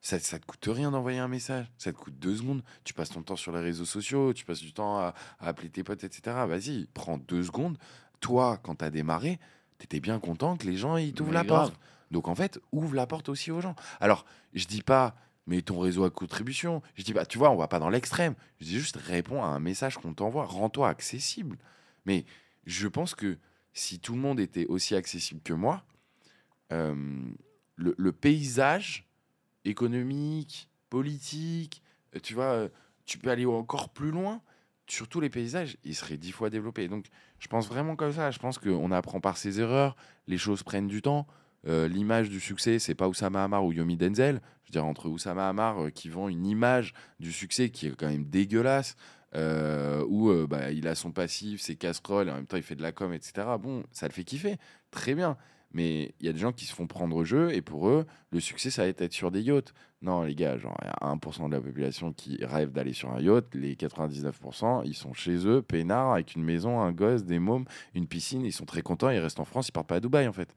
Ça, 0.00 0.18
ça 0.20 0.38
te 0.38 0.46
coûte 0.46 0.64
rien 0.72 0.92
d'envoyer 0.92 1.18
un 1.18 1.26
message. 1.28 1.66
Ça 1.76 1.92
te 1.92 1.98
coûte 1.98 2.16
deux 2.18 2.36
secondes. 2.36 2.62
Tu 2.84 2.94
passes 2.94 3.10
ton 3.10 3.22
temps 3.22 3.34
sur 3.36 3.50
les 3.52 3.60
réseaux 3.60 3.84
sociaux, 3.84 4.32
tu 4.32 4.44
passes 4.44 4.60
du 4.60 4.72
temps 4.72 4.96
à, 4.98 5.12
à 5.40 5.48
appeler 5.48 5.70
tes 5.70 5.82
potes, 5.82 6.04
etc. 6.04 6.36
Vas-y, 6.46 6.86
prends 6.94 7.18
deux 7.18 7.42
secondes. 7.42 7.76
Toi, 8.20 8.58
quand 8.62 8.76
t'as 8.76 8.90
démarré, 8.90 9.40
t'étais 9.78 9.98
bien 10.00 10.20
content 10.20 10.56
que 10.56 10.66
les 10.66 10.76
gens 10.76 10.96
ils 10.96 11.12
t'ouvrent 11.12 11.30
Mais 11.30 11.38
la 11.38 11.44
grave. 11.44 11.70
porte. 11.70 11.80
Donc 12.12 12.28
en 12.28 12.34
fait, 12.36 12.60
ouvre 12.72 12.94
la 12.94 13.06
porte 13.08 13.28
aussi 13.28 13.50
aux 13.50 13.60
gens. 13.60 13.74
Alors, 14.00 14.24
je 14.54 14.66
dis 14.66 14.82
pas, 14.82 15.16
mets 15.48 15.62
ton 15.62 15.80
réseau 15.80 16.04
à 16.04 16.10
contribution. 16.10 16.80
Je 16.94 17.02
dis 17.02 17.12
pas, 17.12 17.26
tu 17.26 17.36
vois, 17.38 17.50
on 17.50 17.56
va 17.56 17.66
pas 17.68 17.80
dans 17.80 17.90
l'extrême. 17.90 18.34
Je 18.60 18.66
dis 18.66 18.78
juste, 18.78 18.96
réponds 18.96 19.42
à 19.42 19.48
un 19.48 19.58
message 19.58 19.98
qu'on 19.98 20.14
t'envoie. 20.14 20.44
Rends-toi 20.46 20.88
accessible. 20.88 21.58
Mais 22.06 22.24
je 22.66 22.86
pense 22.86 23.14
que 23.16 23.36
si 23.78 24.00
tout 24.00 24.14
le 24.14 24.20
monde 24.20 24.40
était 24.40 24.66
aussi 24.66 24.96
accessible 24.96 25.40
que 25.42 25.52
moi, 25.52 25.84
euh, 26.72 26.94
le, 27.76 28.12
paysage 28.12 29.08
économique, 29.64 30.68
politique, 30.90 31.82
euh, 32.16 32.18
tu 32.20 32.34
vois, 32.34 32.44
euh, 32.44 32.68
tu 33.06 33.18
peux 33.18 33.30
aller 33.30 33.46
encore 33.46 33.90
plus 33.90 34.10
loin. 34.10 34.42
Surtout 34.88 35.20
les 35.20 35.30
paysages, 35.30 35.76
ils 35.84 35.94
seraient 35.94 36.16
dix 36.16 36.32
fois 36.32 36.50
développés. 36.50 36.88
Donc, 36.88 37.06
je 37.38 37.46
pense 37.46 37.68
vraiment 37.68 37.94
comme 37.94 38.12
ça. 38.12 38.30
Je 38.30 38.38
pense 38.38 38.58
qu'on 38.58 38.90
apprend 38.90 39.20
par 39.20 39.36
ses 39.36 39.60
erreurs. 39.60 39.96
Les 40.26 40.38
choses 40.38 40.62
prennent 40.62 40.88
du 40.88 41.02
temps. 41.02 41.26
L'image 41.64 42.30
du 42.30 42.40
succès, 42.40 42.78
c'est 42.78 42.94
pas 42.94 43.08
Oussama 43.08 43.44
Hamar 43.44 43.62
ou 43.62 43.72
Yomi 43.72 43.98
Denzel. 43.98 44.40
Je 44.64 44.68
veux 44.68 44.72
dire, 44.72 44.86
entre 44.86 45.10
Oussama 45.10 45.46
Hamar 45.46 45.92
qui 45.92 46.08
vend 46.08 46.28
une 46.28 46.46
image 46.46 46.94
du 47.20 47.30
succès 47.30 47.68
qui 47.68 47.88
est 47.88 47.94
quand 47.94 48.08
même 48.08 48.24
dégueulasse, 48.24 48.96
euh, 49.34 50.04
où 50.08 50.30
euh, 50.30 50.46
bah, 50.46 50.70
il 50.70 50.88
a 50.88 50.94
son 50.94 51.12
passif, 51.12 51.60
ses 51.60 51.76
casseroles, 51.76 52.28
et 52.28 52.30
en 52.30 52.36
même 52.36 52.46
temps 52.46 52.56
il 52.56 52.62
fait 52.62 52.76
de 52.76 52.82
la 52.82 52.92
com, 52.92 53.12
etc. 53.12 53.46
Bon, 53.60 53.84
ça 53.92 54.06
le 54.06 54.12
fait 54.12 54.24
kiffer, 54.24 54.56
très 54.90 55.14
bien. 55.14 55.36
Mais 55.72 56.14
il 56.20 56.26
y 56.26 56.28
a 56.30 56.32
des 56.32 56.38
gens 56.38 56.52
qui 56.52 56.64
se 56.64 56.74
font 56.74 56.86
prendre 56.86 57.14
au 57.14 57.24
jeu, 57.24 57.52
et 57.52 57.60
pour 57.60 57.88
eux, 57.88 58.06
le 58.30 58.40
succès, 58.40 58.70
ça 58.70 58.82
va 58.82 58.88
être 58.88 59.02
être 59.02 59.12
sur 59.12 59.30
des 59.30 59.42
yachts. 59.42 59.74
Non, 60.00 60.22
les 60.22 60.34
gars, 60.34 60.56
genre, 60.56 60.76
il 60.80 60.86
y 60.86 60.90
a 60.90 61.14
1% 61.14 61.48
de 61.48 61.54
la 61.54 61.60
population 61.60 62.12
qui 62.12 62.42
rêve 62.42 62.72
d'aller 62.72 62.94
sur 62.94 63.10
un 63.10 63.20
yacht. 63.20 63.54
Les 63.54 63.74
99%, 63.74 64.82
ils 64.86 64.94
sont 64.94 65.12
chez 65.12 65.46
eux, 65.46 65.60
peinards, 65.60 66.14
avec 66.14 66.34
une 66.34 66.42
maison, 66.42 66.80
un 66.80 66.92
gosse, 66.92 67.24
des 67.24 67.38
mômes, 67.38 67.66
une 67.94 68.06
piscine. 68.06 68.46
Ils 68.46 68.52
sont 68.52 68.64
très 68.64 68.80
contents, 68.80 69.10
ils 69.10 69.18
restent 69.18 69.40
en 69.40 69.44
France, 69.44 69.68
ils 69.68 69.72
partent 69.72 69.88
pas 69.88 69.96
à 69.96 70.00
Dubaï, 70.00 70.26
en 70.26 70.32
fait. 70.32 70.54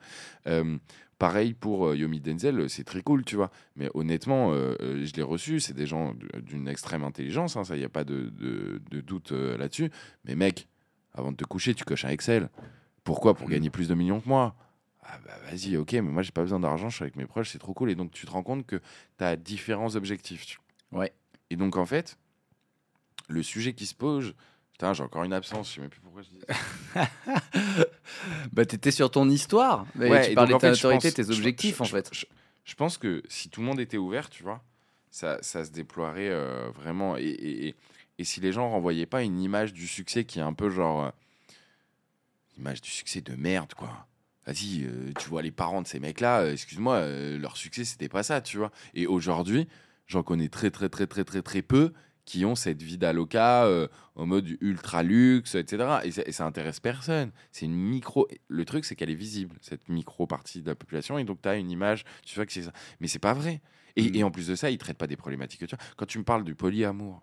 Euh, 0.48 0.78
pareil 1.22 1.54
pour 1.54 1.86
euh, 1.90 1.96
Yomi 1.96 2.20
Denzel, 2.20 2.68
c'est 2.68 2.84
très 2.84 3.04
cool, 3.04 3.24
tu 3.24 3.36
vois. 3.36 3.52
Mais 3.76 3.92
honnêtement, 3.94 4.54
euh, 4.54 4.74
euh, 4.82 5.06
je 5.06 5.14
l'ai 5.14 5.22
reçu, 5.22 5.60
c'est 5.60 5.76
des 5.76 5.86
gens 5.86 6.16
d'une 6.42 6.68
extrême 6.68 7.04
intelligence, 7.04 7.56
hein, 7.58 7.64
ça, 7.64 7.76
il 7.76 7.80
n'y 7.80 7.86
a 7.86 7.90
pas 7.90 8.04
de, 8.04 8.30
de- 8.32 8.82
de 8.90 9.02
doute 9.02 9.32
euh, 9.32 9.56
là-dessus. 9.56 9.92
Mais 10.26 10.34
mec, 10.36 10.68
avant 11.14 11.32
de 11.32 11.38
te 11.38 11.44
coucher, 11.44 11.76
tu 11.76 11.84
coches 11.84 12.06
un 12.06 12.10
Excel. 12.10 12.50
Pourquoi? 13.04 13.36
Pour 13.36 13.48
gagner 13.50 13.70
plus 13.70 13.88
de 13.88 13.94
millions 13.94 14.20
que 14.20 14.28
moi 14.28 14.56
ah 15.04 15.18
bah 15.26 15.34
vas-y, 15.50 15.76
ok, 15.78 15.94
mais 15.94 16.02
moi 16.02 16.22
j'ai 16.22 16.32
pas 16.32 16.42
besoin 16.44 16.60
d'argent, 16.60 16.88
je 16.90 16.96
suis 16.96 17.04
avec 17.04 17.16
mes 17.16 17.26
proches, 17.26 17.50
c'est 17.52 17.60
trop 17.60 17.74
cool. 17.74 17.90
Et 17.92 17.96
donc 17.96 18.12
tu 18.12 18.26
te 18.26 18.32
rends 18.32 18.44
compte 18.44 18.66
que 18.66 18.78
tu 19.18 19.24
as 19.24 19.36
différents 19.36 19.96
objectifs. 19.96 20.46
tu- 20.46 20.58
Ouais. 20.92 21.12
Et 21.50 21.56
donc 21.56 21.76
en 21.76 21.86
fait, 21.86 22.18
le 23.28 23.44
sujet 23.44 23.74
qui 23.74 23.86
se 23.86 23.96
pose, 23.96 24.34
putain, 24.82 24.94
j'ai 24.94 25.04
encore 25.04 25.24
une 25.24 25.34
absence, 25.34 25.70
je 25.70 25.76
sais 25.76 25.82
même 25.82 25.92
plus 25.92 26.00
pourquoi 26.02 26.24
je 26.24 26.30
dis 26.30 26.40
ça. 26.96 27.08
bah, 28.52 28.66
t'étais 28.66 28.90
sur 28.90 29.12
ton 29.12 29.30
histoire. 29.30 29.86
Mais 29.94 30.10
Ouais, 30.10 30.30
tu 30.30 30.34
parlais 30.34 30.54
de 30.56 30.58
ta 30.58 30.72
autorité, 30.72 31.12
tes 31.12 31.24
je- 31.24 31.32
objectifs, 31.32 31.78
je- 31.78 31.84
en 31.84 31.86
fait. 31.86 32.10
Je, 32.12 32.26
je 32.66 32.74
pense 32.76 32.98
que 32.98 33.22
si 33.30 33.50
tout 33.50 33.62
le 33.62 33.68
monde 33.68 33.80
était 33.80 33.98
ouvert, 33.98 34.32
tu 34.32 34.42
vois, 34.42 34.64
ça, 35.12 35.38
ça 35.44 35.64
se 35.66 35.70
déploierait 35.72 36.30
euh, 36.30 36.72
vraiment. 36.74 37.16
Et, 37.16 37.22
et- 37.26 37.68
et- 37.68 37.76
et 38.18 38.24
si 38.24 38.40
les 38.42 38.52
gens 38.52 38.70
renvoyaient 38.72 39.06
pas 39.06 39.22
une 39.22 39.40
image 39.40 39.72
du 39.72 39.88
succès 39.88 40.26
qui 40.26 40.40
est 40.40 40.44
un 40.44 40.54
peu 40.54 40.70
genre. 40.70 41.06
euh, 41.06 41.10
image 42.58 42.82
du 42.82 42.90
succès 42.90 43.22
de 43.22 43.34
merde, 43.36 43.74
quoi. 43.76 44.08
Vas-y, 44.46 44.84
euh, 44.84 45.12
tu 45.20 45.30
vois, 45.30 45.42
les 45.44 45.52
parents 45.52 45.82
de 45.84 45.88
ces 45.88 46.00
mecs-là, 46.00 46.52
excuse-moi, 46.52 47.06
leur 47.38 47.56
succès, 47.56 47.86
c'était 47.86 48.10
pas 48.10 48.24
ça, 48.24 48.42
tu 48.42 48.58
vois. 48.58 48.72
Et 48.96 49.06
aujourd'hui, 49.08 49.68
j'en 50.08 50.22
connais 50.24 50.50
très, 50.50 50.70
très, 50.72 50.90
très, 50.90 51.06
très, 51.08 51.24
très, 51.24 51.42
très 51.44 51.62
peu 51.62 51.94
qui 52.32 52.46
ont 52.46 52.56
cette 52.56 52.82
vie 52.82 52.98
d'aloca 52.98 53.66
euh, 53.66 53.90
en 54.16 54.26
mode 54.26 54.48
ultra 54.62 55.04
luxe, 55.04 55.56
etc. 55.56 56.00
Et 56.06 56.12
ça, 56.12 56.22
et 56.26 56.32
ça 56.32 56.46
intéresse 56.46 56.80
personne. 56.80 57.32
C'est 57.52 57.66
une 57.66 57.76
micro. 57.76 58.26
Le 58.48 58.64
truc, 58.64 58.86
c'est 58.86 58.96
qu'elle 58.96 59.10
est 59.10 59.16
visible, 59.16 59.58
cette 59.60 59.90
micro 59.90 60.28
partie 60.28 60.62
de 60.62 60.68
la 60.70 60.76
population. 60.76 61.18
Et 61.18 61.26
donc, 61.26 61.42
tu 61.42 61.50
as 61.50 61.58
une 61.58 61.70
image, 61.70 62.06
tu 62.26 62.36
vois 62.36 62.46
que 62.46 62.54
c'est 62.54 62.62
ça. 62.62 62.72
Mais 63.02 63.08
c'est 63.08 63.20
pas 63.20 63.34
vrai. 63.34 63.60
Et, 63.98 64.04
Mm. 64.12 64.16
et 64.16 64.24
en 64.24 64.32
plus 64.32 64.48
de 64.48 64.56
ça, 64.56 64.72
ils 64.72 64.78
traitent 64.78 64.98
pas 64.98 65.08
des 65.08 65.18
problématiques. 65.18 65.68
Tu 65.68 65.76
vois. 65.76 65.86
Quand 65.98 66.06
tu 66.06 66.20
me 66.20 66.24
parles 66.24 66.46
du 66.46 66.56
polyamour, 66.56 67.22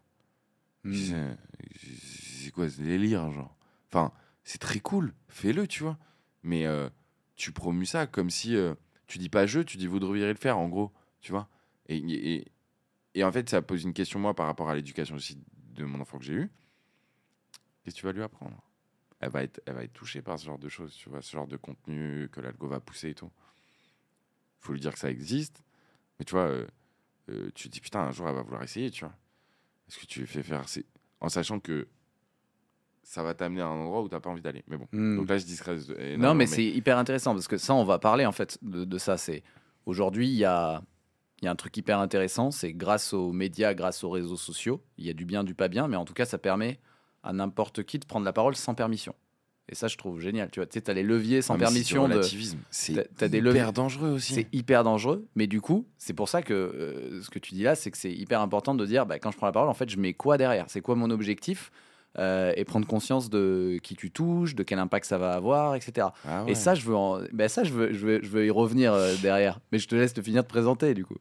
Hmm. 0.85 0.93
c'est 0.95 2.51
quoi 2.53 2.69
ce 2.69 2.81
délire, 2.83 3.31
genre? 3.33 3.57
Enfin, 3.91 4.13
c'est 4.45 4.59
très 4.61 4.79
cool, 4.81 5.15
fais-le, 5.29 5.67
tu 5.67 5.83
vois. 5.83 5.99
Mais 6.43 6.67
euh, 6.67 6.89
tu 7.35 7.51
promues 7.53 7.87
ça 7.87 8.07
comme 8.07 8.29
si 8.31 8.55
euh, 8.57 8.75
tu 9.07 9.17
dis 9.19 9.29
pas 9.31 9.47
je, 9.47 9.61
tu 9.61 9.77
dis 9.79 9.87
vous 9.87 9.99
devriez 10.01 10.27
le 10.27 10.35
faire, 10.35 10.59
en 10.59 10.69
gros, 10.69 10.93
tu 11.21 11.33
vois. 11.33 11.49
Et, 11.89 11.97
et, 11.97 12.45
et 13.19 13.25
en 13.25 13.33
fait, 13.33 13.49
ça 13.49 13.63
pose 13.63 13.83
une 13.83 13.93
question, 13.93 14.21
moi, 14.21 14.33
par 14.35 14.47
rapport 14.47 14.69
à 14.71 14.77
l'éducation 14.77 15.17
aussi 15.17 15.39
de 15.75 15.85
mon 15.85 16.01
enfant 16.01 16.19
que 16.19 16.25
j'ai 16.25 16.35
eu. 16.35 16.51
Qu'est-ce 17.83 17.97
que 17.97 18.01
tu 18.01 18.07
vas 18.07 18.13
lui 18.13 18.23
apprendre? 18.23 18.63
Elle 19.19 19.31
va, 19.31 19.43
être, 19.43 19.61
elle 19.67 19.75
va 19.75 19.83
être 19.83 19.93
touchée 19.93 20.23
par 20.23 20.39
ce 20.39 20.47
genre 20.47 20.59
de 20.59 20.69
choses, 20.69 20.95
tu 20.95 21.09
vois, 21.09 21.21
ce 21.21 21.33
genre 21.33 21.49
de 21.49 21.57
contenu 21.57 22.29
que 22.31 22.41
l'algo 22.41 22.69
va 22.69 22.79
pousser 22.79 23.11
et 23.11 23.15
tout. 23.15 23.31
Il 24.61 24.67
faut 24.67 24.73
lui 24.73 24.79
dire 24.79 24.93
que 24.93 25.01
ça 25.01 25.11
existe. 25.11 25.65
Mais 26.19 26.25
tu 26.25 26.33
vois, 26.33 26.47
euh, 26.47 26.67
euh, 27.31 27.51
tu 27.57 27.69
te 27.69 27.73
dis, 27.73 27.81
putain, 27.81 28.03
un 28.03 28.13
jour, 28.13 28.29
elle 28.29 28.37
va 28.37 28.43
vouloir 28.43 28.63
essayer, 28.63 28.89
tu 28.93 29.05
vois. 29.05 29.15
Est-ce 29.89 29.99
que 29.99 30.07
tu 30.07 30.21
les 30.21 30.27
fais 30.27 30.45
faire 30.45 30.65
en 31.21 31.29
sachant 31.29 31.59
que 31.59 31.89
ça 33.03 33.25
va 33.25 33.35
t'amener 33.35 33.63
à 33.63 33.67
un 33.67 33.81
endroit 33.81 34.03
où 34.03 34.09
t'as 34.09 34.21
pas 34.21 34.31
envie 34.31 34.43
d'aller. 34.43 34.63
Mais 34.69 34.77
bon. 34.77 34.87
Hmm. 34.93 35.17
Donc 35.17 35.29
là, 35.29 35.39
je 35.39 35.45
discrète. 35.45 35.89
Non, 36.19 36.35
mais 36.35 36.47
c'est 36.47 36.65
hyper 36.65 36.99
intéressant 36.99 37.33
parce 37.33 37.49
que 37.49 37.57
ça, 37.57 37.75
on 37.75 37.85
va 37.85 37.99
parler 37.99 38.27
en 38.27 38.33
fait 38.33 38.59
de, 38.63 38.85
de 38.85 38.99
ça. 38.99 39.17
C'est 39.17 39.43
aujourd'hui, 39.87 40.29
il 40.29 40.37
y 40.37 40.45
a, 40.45 40.83
il 41.41 41.45
y 41.45 41.49
a 41.49 41.51
un 41.51 41.57
truc 41.57 41.77
hyper 41.77 41.99
intéressant. 41.99 42.51
C'est 42.51 42.73
grâce 42.73 43.13
aux 43.13 43.33
médias, 43.33 43.75
grâce 43.75 44.05
aux 44.05 44.11
réseaux 44.11 44.37
sociaux, 44.37 44.83
il 44.97 45.07
y 45.07 45.11
a 45.11 45.13
du 45.13 45.25
bien, 45.25 45.45
du 45.45 45.55
pas 45.55 45.69
bien, 45.69 45.89
mais 45.89 45.97
en 45.97 46.05
tout 46.05 46.15
cas, 46.15 46.25
ça 46.25 46.39
permet 46.39 46.79
à 47.23 47.33
n'importe 47.33 47.83
qui 47.85 47.99
de 47.99 48.05
prendre 48.07 48.25
la 48.25 48.33
parole 48.33 48.57
sans 48.57 48.75
permission. 48.75 49.15
Et 49.71 49.75
ça, 49.75 49.87
je 49.87 49.97
trouve 49.99 50.19
génial. 50.21 50.51
Tu 50.51 50.61
vois, 50.61 50.67
tu 50.67 50.81
as 50.87 50.95
les 50.95 51.03
leviers 51.03 51.43
sans 51.43 51.59
permission. 51.59 52.09
de... 52.09 52.15
relativisme. 52.15 52.59
C'est 52.71 52.95
t'as- 52.95 53.05
t'as 53.17 53.29
des 53.29 53.39
hyper 53.39 53.53
leviers- 53.53 53.73
dangereux 53.73 54.11
aussi. 54.11 54.35
C'est 54.35 54.49
hyper 54.53 54.83
dangereux, 54.83 55.27
mais 55.35 55.47
du 55.47 55.61
coup, 55.61 55.87
c'est 55.99 56.15
pour 56.15 56.29
ça 56.29 56.41
que 56.43 56.55
euh, 56.55 57.21
ce 57.23 57.29
que 57.29 57.39
tu 57.39 57.55
dis 57.55 57.65
là, 57.65 57.75
c'est 57.75 57.91
que 57.91 57.99
c'est 57.99 58.13
hyper 58.13 58.41
important 58.41 58.75
de 58.75 58.87
dire, 58.87 59.05
bah, 59.05 59.19
quand 59.19 59.31
je 59.31 59.37
prends 59.37 59.47
la 59.47 59.53
parole, 59.53 59.69
en 59.69 59.75
fait, 59.75 59.91
je 59.91 59.99
mets 59.99 60.15
quoi 60.15 60.39
derrière? 60.39 60.65
C'est 60.69 60.81
quoi 60.81 60.95
mon 60.95 61.11
objectif? 61.11 61.71
Euh, 62.19 62.53
Et 62.57 62.65
prendre 62.65 62.87
conscience 62.87 63.31
de 63.31 63.79
qui 63.83 63.95
tu 63.95 64.11
touches, 64.11 64.55
de 64.55 64.63
quel 64.65 64.79
impact 64.79 65.05
ça 65.07 65.19
va 65.19 65.35
avoir, 65.35 65.75
etc. 65.77 66.09
Ah 66.25 66.43
Et 66.45 66.49
ouais. 66.49 66.55
ça, 66.55 66.75
je 66.75 66.85
veux, 66.85 66.97
en- 66.97 67.21
bah, 67.33 67.49
ça, 67.49 67.63
je 67.65 67.73
veux, 67.73 67.93
je 67.93 67.99
veux, 68.07 68.21
je 68.23 68.29
veux 68.29 68.47
y 68.47 68.51
revenir 68.51 68.93
euh, 68.93 69.15
derrière. 69.23 69.61
Mais 69.71 69.79
je 69.79 69.87
te 69.87 69.95
laisse 69.95 70.15
te 70.15 70.23
finir 70.23 70.43
de 70.43 70.49
présenter, 70.49 70.95
du 70.95 71.05
coup. 71.05 71.19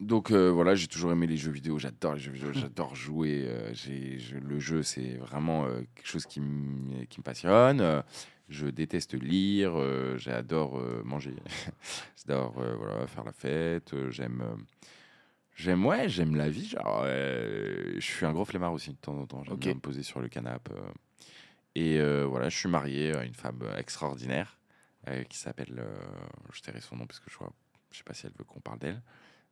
Donc 0.00 0.30
euh, 0.30 0.48
voilà, 0.48 0.76
j'ai 0.76 0.86
toujours 0.86 1.10
aimé 1.10 1.26
les 1.26 1.36
jeux 1.36 1.50
vidéo, 1.50 1.76
j'adore 1.78 2.14
les 2.14 2.20
jeux 2.20 2.30
vidéo, 2.30 2.52
j'adore 2.54 2.94
jouer. 2.94 3.44
euh, 3.48 3.74
je- 3.74 4.36
le 4.38 4.60
jeu, 4.60 4.84
c'est 4.84 5.16
vraiment 5.16 5.66
euh, 5.66 5.80
quelque 5.96 6.06
chose 6.06 6.24
qui, 6.24 6.40
me- 6.40 7.04
qui 7.06 7.18
me 7.18 7.24
passionne. 7.24 8.04
Je 8.48 8.68
déteste 8.68 9.14
lire, 9.20 9.72
j'adore 10.16 10.80
manger, 11.04 11.34
j'adore 12.26 12.52
voilà, 12.52 13.06
faire 13.08 13.24
la 13.24 13.32
fête, 13.32 13.92
j'aime... 14.10 14.42
J'aime 15.58 15.84
ouais, 15.84 16.08
j'aime 16.08 16.36
la 16.36 16.48
vie. 16.48 16.68
Genre, 16.68 17.02
euh, 17.04 17.94
je 17.96 18.00
suis 18.00 18.24
un 18.24 18.32
gros 18.32 18.44
flemmard 18.44 18.72
aussi 18.72 18.90
de 18.90 18.96
temps 18.96 19.18
en 19.18 19.26
temps. 19.26 19.42
J'aime 19.42 19.54
Ok. 19.54 19.60
bien 19.60 19.74
me 19.74 19.80
poser 19.80 20.04
sur 20.04 20.20
le 20.20 20.28
canapé. 20.28 20.70
euh. 20.72 20.88
Et 21.74 21.98
euh, 21.98 22.24
voilà, 22.26 22.48
je 22.48 22.56
suis 22.56 22.68
marié 22.68 23.12
à 23.14 23.24
une 23.24 23.34
femme 23.34 23.62
extraordinaire 23.76 24.54
qui 25.30 25.38
s'appelle. 25.38 25.82
je 26.52 26.60
tairai 26.60 26.80
son 26.80 26.96
nom 26.96 27.06
parce 27.06 27.18
que 27.18 27.30
je 27.30 27.38
vois, 27.38 27.50
je 27.90 27.96
sais 27.98 28.04
pas 28.04 28.12
si 28.14 28.26
elle 28.26 28.32
veut 28.38 28.44
qu'on 28.44 28.60
parle 28.60 28.78
d'elle, 28.78 29.00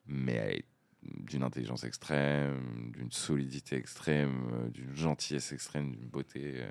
mais 0.07 0.33
elle 0.35 0.57
est 0.57 0.65
d'une 1.03 1.43
intelligence 1.43 1.83
extrême, 1.85 2.93
d'une 2.93 3.11
solidité 3.11 3.77
extrême, 3.77 4.71
d'une 4.75 4.95
gentillesse 4.95 5.53
extrême, 5.53 5.93
d'une 5.97 6.09
beauté 6.09 6.63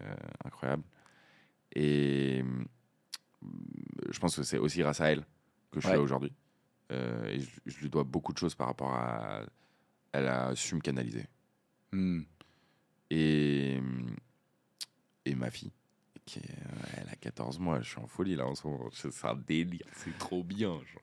incroyable. 0.44 0.84
Et 1.74 2.44
je 4.10 4.20
pense 4.20 4.36
que 4.36 4.44
c'est 4.44 4.60
aussi 4.60 4.80
grâce 4.82 5.02
à 5.02 5.12
elle 5.12 5.26
que 5.72 5.80
je 5.80 5.88
suis 5.88 5.96
là 5.96 6.02
aujourd'hui. 6.02 6.32
Euh, 6.92 7.26
et 7.28 7.40
je, 7.40 7.50
je 7.66 7.78
lui 7.80 7.90
dois 7.90 8.04
beaucoup 8.04 8.32
de 8.34 8.38
choses 8.38 8.56
par 8.56 8.68
rapport 8.68 8.94
à. 8.94 9.42
Elle 10.12 10.28
a 10.28 10.56
su 10.56 10.76
me 10.76 10.82
canaliser. 10.82 11.26
Hmm. 11.92 12.22
Et, 13.10 13.80
et 15.26 15.36
ma 15.36 15.50
fille, 15.52 15.72
qui 16.26 16.40
est- 16.40 16.50
euh, 16.52 16.98
elle 16.98 17.10
a 17.10 17.16
14 17.16 17.60
mois, 17.60 17.82
je 17.82 17.90
suis 17.90 18.00
en 18.00 18.08
folie 18.08 18.36
là 18.36 18.46
en 18.48 18.56
ce 18.56 18.68
moment. 18.68 18.90
C'est 18.94 19.26
un 19.26 19.36
délire, 19.36 19.86
c'est 19.94 20.18
trop 20.18 20.44
bien. 20.44 20.70
genre. 20.70 21.02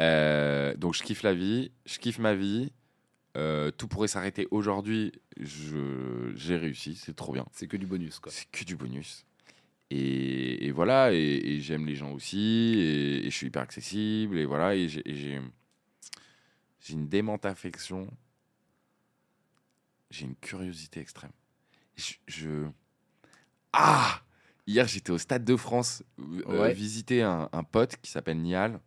Euh, 0.00 0.74
donc 0.76 0.94
je 0.94 1.02
kiffe 1.02 1.22
la 1.22 1.34
vie, 1.34 1.72
je 1.86 1.98
kiffe 1.98 2.18
ma 2.18 2.34
vie. 2.34 2.72
Euh, 3.36 3.72
tout 3.72 3.88
pourrait 3.88 4.06
s'arrêter 4.08 4.46
aujourd'hui. 4.52 5.10
J'ai 5.38 6.56
réussi, 6.56 6.94
c'est 6.94 7.16
trop 7.16 7.32
bien. 7.32 7.44
C'est 7.52 7.66
que 7.66 7.76
du 7.76 7.86
bonus, 7.86 8.20
quoi. 8.20 8.30
C'est 8.30 8.48
que 8.50 8.64
du 8.64 8.76
bonus. 8.76 9.24
Et, 9.96 10.66
et 10.66 10.70
voilà, 10.72 11.12
et, 11.12 11.18
et 11.18 11.60
j'aime 11.60 11.86
les 11.86 11.94
gens 11.94 12.10
aussi, 12.12 12.74
et, 12.78 13.26
et 13.26 13.30
je 13.30 13.36
suis 13.36 13.46
hyper 13.46 13.62
accessible, 13.62 14.38
et 14.38 14.44
voilà, 14.44 14.74
et 14.74 14.88
j'ai 14.88 15.40
une 16.90 17.08
démente 17.08 17.44
affection, 17.46 18.08
j'ai 20.10 20.24
une 20.26 20.34
curiosité 20.36 20.98
extrême. 21.00 21.30
Je, 21.96 22.14
je- 22.26 22.66
Ah 23.72 24.20
Hier, 24.66 24.86
j'étais 24.88 25.10
au 25.12 25.18
Stade 25.18 25.44
de 25.44 25.56
France, 25.56 26.02
euh, 26.18 26.62
Ouais. 26.62 26.72
visiter 26.72 27.22
un, 27.22 27.48
un 27.52 27.62
pote 27.64 27.96
qui 28.00 28.10
s'appelle 28.10 28.38
Nial, 28.40 28.80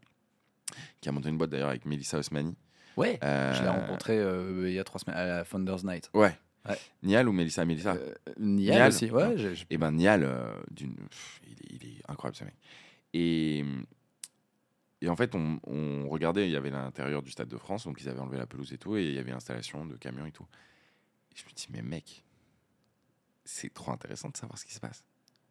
qui 0.99 1.07
a 1.07 1.11
monté 1.11 1.29
une 1.29 1.37
boîte 1.37 1.51
d'ailleurs 1.51 1.69
avec 1.69 1.85
Melissa 1.85 2.17
Osmani. 2.17 2.55
Ouais. 2.97 3.19
Euh, 3.23 3.53
Je 3.53 3.61
l'ai 3.61 3.69
rencontré 3.69 4.17
euh, 4.17 4.67
il 4.67 4.73
y 4.73 4.79
a 4.79 4.83
trois 4.83 4.99
semaines 4.99 5.17
à 5.17 5.25
la 5.25 5.43
Founders 5.45 5.85
Night. 5.85 6.09
Ouais. 6.15 6.35
Ouais. 6.67 6.77
Nial 7.03 7.27
ou 7.29 7.31
Melissa 7.31 7.65
Melissa 7.65 7.93
Euh, 7.95 8.13
Nial, 8.39 8.75
Nial. 8.75 8.87
aussi, 8.89 9.11
ouais. 9.11 9.37
j'ai- 9.37 9.65
Et 9.69 9.77
ben 9.77 9.91
Nial, 9.91 10.23
euh, 10.23 10.53
d'une, 10.71 10.95
il, 11.45 11.53
est, 11.53 11.73
il 11.85 11.97
est 11.97 12.01
incroyable 12.09 12.35
ce 12.35 12.43
mec. 12.43 12.55
Et, 13.13 13.63
et 15.01 15.09
en 15.09 15.15
fait, 15.15 15.35
on, 15.35 15.59
on 15.65 16.09
regardait, 16.09 16.47
il 16.47 16.51
y 16.51 16.55
avait 16.55 16.69
l'intérieur 16.71 17.21
du 17.21 17.31
Stade 17.31 17.47
de 17.47 17.57
France, 17.57 17.85
donc 17.85 18.01
ils 18.01 18.09
avaient 18.09 18.19
enlevé 18.19 18.37
la 18.37 18.45
pelouse 18.47 18.73
et 18.73 18.77
tout, 18.77 18.97
et 18.97 19.05
il 19.05 19.13
y 19.13 19.19
avait 19.19 19.31
l'installation 19.31 19.85
de 19.85 19.95
camions 19.95 20.25
et 20.25 20.31
tout. 20.31 20.45
Et 21.31 21.35
je 21.39 21.45
me 21.45 21.51
dis, 21.51 21.67
mais 21.71 21.81
mec, 21.81 22.23
c'est 23.45 23.73
trop 23.73 23.91
intéressant 23.91 24.29
de 24.29 24.37
savoir 24.37 24.57
ce 24.57 24.65
qui 24.65 24.73
se 24.73 24.79
passe. 24.79 25.03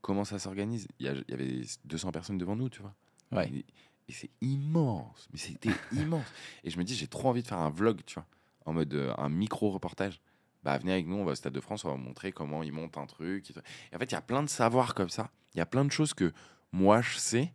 Comment 0.02 0.24
ça 0.24 0.38
s'organise? 0.38 0.86
Il 0.98 1.06
y, 1.06 1.08
a- 1.08 1.12
il 1.14 1.24
y 1.30 1.32
avait 1.34 1.62
200 1.84 2.12
personnes 2.12 2.38
devant 2.38 2.56
nous, 2.56 2.68
tu 2.68 2.80
vois. 2.82 2.94
Ouais. 3.32 3.48
Et, 3.52 3.64
et 4.08 4.12
c'est 4.12 4.30
immense, 4.40 5.28
mais 5.32 5.38
c'était 5.38 5.70
immense. 5.92 6.26
Et 6.64 6.70
je 6.70 6.78
me 6.78 6.84
dis, 6.84 6.94
j'ai 6.94 7.08
trop 7.08 7.28
envie 7.28 7.42
de 7.42 7.48
faire 7.48 7.58
un 7.58 7.70
vlog, 7.70 8.00
tu 8.06 8.14
vois, 8.14 8.26
en 8.66 8.72
mode 8.72 8.92
euh, 8.94 9.12
un 9.18 9.28
micro-reportage. 9.28 10.20
Bah, 10.66 10.78
venez 10.78 10.94
avec 10.94 11.06
nous, 11.06 11.14
on 11.14 11.24
va 11.24 11.30
au 11.30 11.34
Stade 11.36 11.52
de 11.52 11.60
France, 11.60 11.84
on 11.84 11.90
va 11.90 11.94
vous 11.94 12.00
montrer 12.00 12.32
comment 12.32 12.64
ils 12.64 12.72
montent 12.72 12.98
un 12.98 13.06
truc. 13.06 13.52
Et 13.52 13.94
en 13.94 14.00
fait, 14.00 14.06
il 14.06 14.12
y 14.14 14.16
a 14.16 14.20
plein 14.20 14.42
de 14.42 14.48
savoirs 14.48 14.96
comme 14.96 15.08
ça. 15.08 15.30
Il 15.54 15.58
y 15.58 15.60
a 15.60 15.66
plein 15.66 15.84
de 15.84 15.92
choses 15.92 16.12
que 16.12 16.32
moi, 16.72 17.02
je 17.02 17.18
sais, 17.18 17.52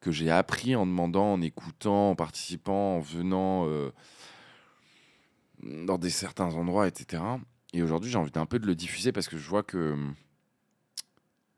que 0.00 0.10
j'ai 0.12 0.30
appris 0.30 0.76
en 0.76 0.84
demandant, 0.84 1.32
en 1.32 1.40
écoutant, 1.40 2.10
en 2.10 2.14
participant, 2.14 2.96
en 2.96 3.00
venant 3.00 3.66
euh, 3.68 3.90
dans 5.62 5.96
des 5.96 6.10
certains 6.10 6.52
endroits, 6.54 6.86
etc. 6.86 7.22
Et 7.72 7.82
aujourd'hui, 7.82 8.10
j'ai 8.10 8.18
envie 8.18 8.30
d'un 8.30 8.44
peu 8.44 8.58
de 8.58 8.66
le 8.66 8.74
diffuser 8.74 9.12
parce 9.12 9.28
que 9.28 9.38
je 9.38 9.48
vois 9.48 9.62
que 9.62 9.96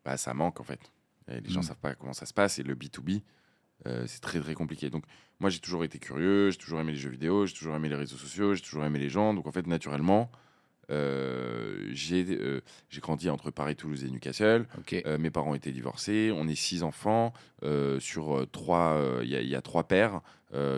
bah, 0.04 0.16
ça 0.16 0.32
manque, 0.32 0.60
en 0.60 0.64
fait. 0.64 0.92
Et 1.26 1.40
les 1.40 1.50
gens 1.50 1.58
Mm. 1.58 1.64
savent 1.64 1.80
pas 1.80 1.96
comment 1.96 2.12
ça 2.12 2.24
se 2.24 2.32
passe. 2.34 2.60
Et 2.60 2.62
le 2.62 2.76
B2B, 2.76 3.22
euh, 3.88 4.06
c'est 4.06 4.20
très, 4.20 4.38
très 4.38 4.54
compliqué. 4.54 4.90
Donc, 4.90 5.02
moi, 5.40 5.50
j'ai 5.50 5.58
toujours 5.58 5.82
été 5.82 5.98
curieux, 5.98 6.52
j'ai 6.52 6.58
toujours 6.58 6.78
aimé 6.78 6.92
les 6.92 6.98
jeux 6.98 7.10
vidéo, 7.10 7.46
j'ai 7.46 7.54
toujours 7.54 7.74
aimé 7.74 7.88
les 7.88 7.96
réseaux 7.96 8.16
sociaux, 8.16 8.54
j'ai 8.54 8.62
toujours 8.62 8.84
aimé 8.84 9.00
les 9.00 9.10
gens. 9.10 9.34
Donc, 9.34 9.48
en 9.48 9.50
fait, 9.50 9.66
naturellement, 9.66 10.30
euh, 10.90 11.88
j'ai 11.92 12.24
euh, 12.30 12.60
j'ai 12.88 13.00
grandi 13.00 13.28
entre 13.30 13.50
Paris, 13.50 13.76
Toulouse 13.76 14.04
et 14.04 14.10
Newcastle. 14.10 14.66
Euh, 14.92 15.18
mes 15.18 15.30
parents 15.30 15.54
étaient 15.54 15.72
divorcés. 15.72 16.30
On 16.34 16.48
est 16.48 16.54
six 16.54 16.82
enfants. 16.82 17.32
euh, 17.62 17.98
sur 18.00 18.46
trois, 18.52 19.00
il 19.22 19.28
y, 19.30 19.36
a- 19.36 19.40
il 19.40 19.48
y 19.48 19.54
a 19.56 19.62
trois 19.62 19.84
pères. 19.84 20.20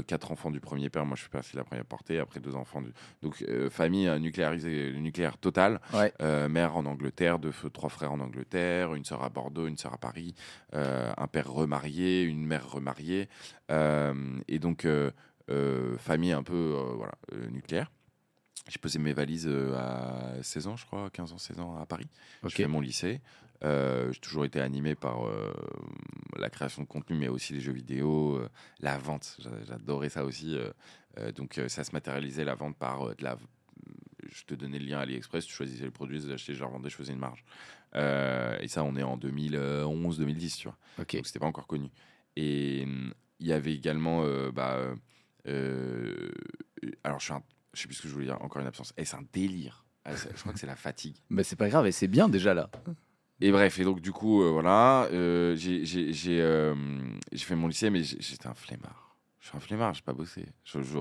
quatre 0.06 0.30
enfants 0.32 0.50
du 0.50 0.60
premier 0.60 0.88
père. 0.88 1.04
Moi, 1.04 1.16
je 1.16 1.20
suis 1.22 1.30
parti 1.30 1.52
de 1.52 1.58
la 1.58 1.64
première 1.64 1.84
portée. 1.84 2.18
Après, 2.18 2.40
deux 2.40 2.54
enfants. 2.56 2.80
Du... 2.80 2.92
Donc, 3.22 3.44
famille 3.70 4.08
nucléarisée, 4.20 4.92
nucléaire 4.96 5.36
totale. 5.36 5.80
Ouais. 5.92 6.12
Mère 6.48 6.76
en 6.76 6.86
Angleterre, 6.86 7.38
deux, 7.38 7.52
trois 7.72 7.90
frères 7.90 8.12
en 8.12 8.20
Angleterre, 8.20 8.94
une 8.94 9.04
sœur 9.04 9.22
à 9.22 9.28
Bordeaux, 9.28 9.66
une 9.66 9.76
sœur 9.76 9.92
à 9.92 9.98
Paris, 9.98 10.34
un 10.72 11.26
père 11.26 11.50
remarié, 11.50 12.22
une 12.22 12.46
mère 12.46 12.70
remariée. 12.70 13.28
Et 14.48 14.58
donc, 14.58 14.86
famille 15.98 16.32
un 16.32 16.42
peu 16.42 16.74
voilà, 16.96 17.12
nucléaire. 17.50 17.90
J'ai 18.68 18.78
posé 18.78 18.98
mes 18.98 19.12
valises 19.12 19.46
euh, 19.46 19.76
à 19.76 20.42
16 20.42 20.66
ans, 20.66 20.76
je 20.76 20.84
crois, 20.86 21.08
15 21.10 21.32
ans, 21.32 21.38
16 21.38 21.60
ans 21.60 21.76
à 21.80 21.86
Paris. 21.86 22.08
Ok. 22.42 22.50
Je 22.50 22.56
fais 22.56 22.66
mon 22.66 22.80
lycée. 22.80 23.20
Euh, 23.64 24.12
j'ai 24.12 24.18
toujours 24.20 24.44
été 24.44 24.60
animé 24.60 24.94
par 24.94 25.26
euh, 25.26 25.52
la 26.36 26.50
création 26.50 26.82
de 26.82 26.86
contenu, 26.88 27.16
mais 27.16 27.28
aussi 27.28 27.52
les 27.52 27.60
jeux 27.60 27.72
vidéo, 27.72 28.36
euh, 28.38 28.48
la 28.80 28.98
vente. 28.98 29.36
J'a- 29.40 29.62
J'adorais 29.66 30.08
ça 30.08 30.24
aussi. 30.24 30.58
donc, 31.36 31.60
ça 31.68 31.84
se 31.84 31.92
matérialisait 31.92 32.44
la 32.44 32.54
vente 32.54 32.76
par 32.76 33.14
de 33.14 33.22
la. 33.22 33.38
Je 34.28 34.42
te 34.44 34.54
donnais 34.54 34.78
le 34.80 34.86
lien 34.86 34.98
AliExpress, 34.98 35.46
tu 35.46 35.52
choisissais 35.54 35.84
le 35.84 35.90
produit, 35.92 36.20
je 36.20 36.28
l'achetais, 36.28 36.52
je 36.54 36.58
le 36.60 36.66
revendais, 36.66 36.90
je 36.90 36.96
faisais 36.96 37.12
une 37.12 37.20
marge. 37.20 37.44
Et 37.94 38.68
ça, 38.68 38.82
on 38.82 38.96
est 38.96 39.02
en 39.04 39.16
2011-2010, 39.16 40.56
tu 40.58 40.68
vois. 40.68 40.76
Ok. 40.98 41.14
Donc, 41.16 41.26
c'était 41.26 41.38
pas 41.38 41.46
encore 41.46 41.66
connu. 41.68 41.88
Et 42.34 42.82
hum, 42.84 43.14
il 43.38 43.46
y 43.46 43.52
avait 43.52 43.72
également. 43.74 44.26
bah, 44.50 44.92
alors, 47.04 47.20
je 47.20 47.24
suis 47.24 47.32
un. 47.32 47.42
Je 47.76 47.82
sais 47.82 47.88
plus 47.88 47.94
ce 47.96 48.02
que 48.02 48.08
je 48.08 48.14
voulais 48.14 48.24
dire, 48.26 48.40
encore 48.42 48.62
une 48.62 48.66
absence. 48.68 48.94
Et 48.96 49.04
c'est 49.04 49.16
un 49.16 49.24
délire. 49.34 49.84
Ah, 50.06 50.12
je 50.16 50.40
crois 50.40 50.52
que 50.54 50.58
c'est 50.58 50.66
la 50.66 50.76
fatigue. 50.76 51.16
Mais 51.30 51.42
c'est 51.44 51.56
pas 51.56 51.68
grave, 51.68 51.86
et 51.86 51.92
c'est 51.92 52.08
bien 52.08 52.28
déjà 52.28 52.54
là. 52.54 52.70
Et 53.40 53.52
bref, 53.52 53.78
et 53.78 53.84
donc 53.84 54.00
du 54.00 54.12
coup, 54.12 54.42
euh, 54.42 54.50
voilà, 54.50 55.04
euh, 55.12 55.54
j'ai 55.56 55.84
j'ai- 55.84 56.10
j'ai, 56.14 56.40
euh, 56.40 56.74
j'ai 57.32 57.44
fait 57.44 57.54
mon 57.54 57.68
lycée, 57.68 57.90
mais 57.90 58.02
j'étais 58.02 58.46
un 58.46 58.54
flemmard. 58.54 59.14
Je 59.40 59.48
suis 59.48 59.56
un 59.58 59.60
flemmard, 59.60 59.92
j'ai 59.92 60.00
pas 60.00 60.14
bossé. 60.14 60.46
Je- 60.64 60.80
je- 60.80 60.98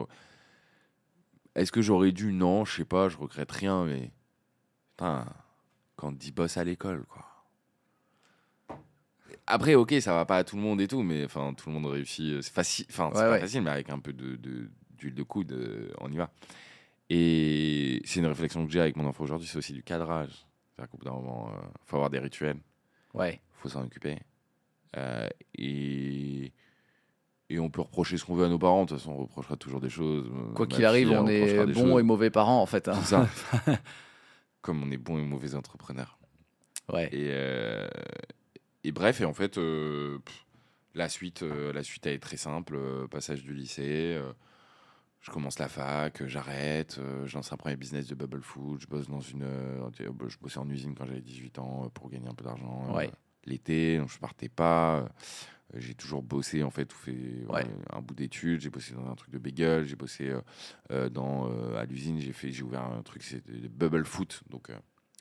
Est-ce 1.56 1.72
que 1.72 1.82
j'aurais 1.82 2.12
dû? 2.12 2.34
Non, 2.34 2.66
je 2.66 2.76
sais 2.76 2.84
pas, 2.86 3.08
je 3.08 3.16
regrette 3.16 3.52
rien, 3.54 3.86
mais 3.86 4.12
putain, 4.92 5.26
quand 5.96 6.12
dit 6.12 6.34
bosse 6.34 6.58
à 6.58 6.66
l'école, 6.66 7.06
quoi. 7.06 7.26
Après, 9.48 9.76
ok, 9.76 9.94
ça 10.02 10.14
va 10.14 10.26
pas 10.26 10.38
à 10.40 10.44
tout 10.44 10.56
le 10.58 10.62
monde 10.62 10.82
et 10.82 10.88
tout, 10.90 11.04
mais 11.04 11.24
enfin, 11.24 11.54
tout 11.54 11.70
le 11.70 11.76
monde 11.76 11.86
réussit. 11.86 12.42
C'est 12.42 12.52
facile, 12.54 12.86
enfin, 12.90 13.12
c'est 13.14 13.20
Ouais, 13.20 13.26
pas 13.26 13.32
ouais. 13.32 13.40
facile, 13.40 13.62
mais 13.62 13.70
avec 13.70 13.90
un 13.90 14.00
peu 14.00 14.12
de 14.12 14.36
de- 14.36 14.70
d'huile 14.98 15.16
de 15.16 15.24
coude, 15.24 15.52
euh, 15.54 15.92
on 16.02 16.12
y 16.12 16.18
va. 16.18 16.32
Et 17.10 18.02
c'est 18.06 18.20
une 18.20 18.26
réflexion 18.26 18.66
que 18.66 18.72
j'ai 18.72 18.80
avec 18.82 18.96
mon 18.96 19.06
enfant 19.06 19.24
aujourd'hui, 19.24 19.48
c'est 19.48 19.58
aussi 19.58 19.74
du 19.74 19.84
cadrage. 19.84 20.46
C'est-à-dire 20.76 20.90
qu'au 20.92 20.98
bout 20.98 21.06
d'un 21.06 21.12
moment, 21.12 21.52
il 21.54 21.86
faut 21.88 21.96
avoir 21.98 22.10
des 22.10 22.20
rituels 22.20 22.58
Ouais. 23.14 23.40
faut 23.54 23.70
s'en 23.70 23.84
occuper. 23.84 24.18
Euh, 24.98 25.28
et, 25.58 26.52
et 27.50 27.60
on 27.60 27.70
peut 27.70 27.82
reprocher 27.82 28.18
ce 28.18 28.26
qu'on 28.26 28.36
veut 28.36 28.46
à 28.46 28.50
nos 28.50 28.58
parents. 28.60 28.84
De 28.86 28.90
toute 28.90 28.98
façon, 28.98 29.12
on 29.12 29.18
reprochera 29.18 29.56
toujours 29.56 29.80
des 29.82 29.90
choses. 29.90 30.30
Quoi 30.56 30.68
qu'il 30.68 30.84
arrive, 30.86 31.12
on 31.12 31.28
est 31.28 31.66
bons 31.66 31.74
choses. 31.92 32.00
et 32.00 32.04
mauvais 32.04 32.30
parents 32.30 32.62
en 32.62 32.66
fait. 32.66 32.88
hein. 32.88 32.96
Ça. 33.04 33.28
comme 34.62 34.82
on 34.84 34.92
est 34.92 34.98
bon 34.98 35.18
et 35.20 35.22
mauvais 35.24 35.54
entrepreneur. 35.56 36.18
Ouais. 36.92 37.06
Et, 37.14 37.28
euh, 37.30 37.88
et 38.84 38.92
bref, 38.92 39.22
et 39.22 39.26
en 39.26 39.34
fait, 39.34 39.58
euh, 39.58 40.18
pff, 40.26 40.46
la, 40.96 41.08
suite, 41.10 41.44
euh, 41.44 41.72
la 41.72 41.84
suite, 41.84 42.06
elle 42.08 42.14
est 42.16 42.20
très 42.20 42.38
simple. 42.38 42.76
euh, 42.76 43.08
passage 43.08 43.44
du 43.44 43.54
lycée, 43.54 44.16
euh, 44.18 44.32
je 45.26 45.32
commence 45.32 45.58
la 45.58 45.68
fac, 45.68 46.22
euh, 46.22 46.28
j'arrête, 46.28 46.98
euh, 47.00 47.26
je 47.26 47.34
lance 47.36 47.52
un 47.52 47.58
premier 47.58 47.76
business 47.76 48.06
de 48.06 48.14
bubble 48.14 48.44
food, 48.44 48.80
je 48.80 48.86
bosse 48.86 49.08
dans 49.08 49.22
une... 49.22 49.42
euh, 49.44 49.90
je 50.00 50.38
bossais 50.38 50.60
en 50.60 50.70
usine 50.70 50.94
quand 50.94 51.06
j'avais 51.08 51.22
18 51.22 51.58
ans 51.58 51.86
euh, 51.86 51.90
pour 51.90 52.12
gagner 52.12 52.28
un 52.28 52.36
peu 52.36 52.44
d'argent. 52.44 52.94
Ouais. 52.96 53.10
L'été, 53.46 53.98
donc 53.98 54.10
je 54.12 54.20
partais 54.20 54.50
pas. 54.50 55.10
J'ai 55.74 55.96
toujours 55.96 56.22
bossé, 56.22 56.62
en 56.62 56.70
fait, 56.70 56.94
ou 56.94 56.96
fait 56.96 57.46
Ouais. 57.50 57.66
un 57.92 58.02
bout 58.02 58.14
d'études. 58.14 58.62
J'ai 58.62 58.70
bossé 58.70 58.94
dans 58.94 59.08
un 59.10 59.16
truc 59.16 59.32
de 59.32 59.40
bagel, 59.40 59.86
j'ai 59.86 59.96
bossé 59.96 60.32
dans, 61.12 61.50
à 61.76 61.86
l'usine, 61.86 62.20
j'ai 62.20 62.34
fait, 62.34 62.52
j'ai 62.52 62.64
ouvert 62.64 62.84
un 62.84 63.02
truc, 63.02 63.24
c'est 63.24 63.44
des 63.50 63.68
bubble 63.68 64.06
foot, 64.06 64.44
donc 64.50 64.70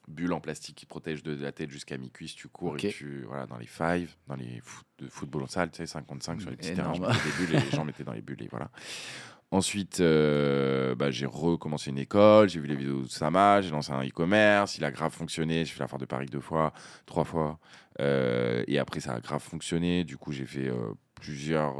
bulle 0.07 0.35
en 0.35 0.41
plastique 0.41 0.77
qui 0.77 0.85
protège 0.87 1.23
de 1.23 1.35
la 1.35 1.51
tête 1.53 1.71
jusqu'à 1.71 1.97
mi-cuisse. 1.97 2.35
Tu 2.35 2.49
cours 2.49 2.77
et 2.77 2.89
tu, 2.91 3.23
voilà, 3.23 3.47
dans 3.47 3.57
les 3.57 3.67
five, 3.67 4.15
dans 4.27 4.37
les 4.37 4.61
foot, 4.61 4.87
de 4.99 5.09
football 5.09 5.45
en 5.45 5.47
salle, 5.47 5.71
tu 5.71 5.79
sais, 5.79 5.87
55 5.87 6.41
sur 6.43 6.51
les 6.51 6.57
petits 6.57 6.75
terrains. 6.75 6.93
Je 6.95 7.01
des 7.01 7.47
bulles 7.47 7.57
et 7.57 7.61
les 7.61 7.71
gens 7.71 7.85
mettaient 7.87 8.05
dans 8.05 8.13
les 8.13 8.23
bulles 8.23 8.43
et 8.43 8.49
voilà. 8.49 8.71
Ensuite, 9.51 10.01
euh, 10.01 10.95
bah, 10.97 11.11
j'ai 11.11 11.27
recommencé 11.27 11.91
une 11.91 11.99
école, 11.99 12.49
j'ai 12.49 12.59
vu 12.59 12.67
les 12.67 12.75
vidéos 12.75 13.03
de 13.03 13.09
Sama, 13.09 13.61
j'ai 13.61 13.71
lancé 13.71 13.93
un 13.93 14.05
e-commerce, 14.05 14.79
il 14.79 14.85
a 14.85 14.91
grave 14.91 15.13
fonctionné, 15.13 15.65
j'ai 15.65 15.73
fait 15.73 15.81
la 15.81 15.87
foire 15.87 16.01
de 16.01 16.07
Paris 16.07 16.27
deux 16.27 16.41
fois, 16.41 16.73
trois 17.07 17.25
fois, 17.25 17.61
euh, 18.01 18.65
et 18.67 18.79
après 18.79 18.99
ça 18.99 19.15
a 19.15 19.21
grave 19.21 19.43
fonctionné, 19.43 20.03
du 20.03 20.17
coup 20.17 20.33
j'ai 20.33 20.47
fait 20.47 20.69
euh, 20.69 20.93
plusieurs... 21.15 21.77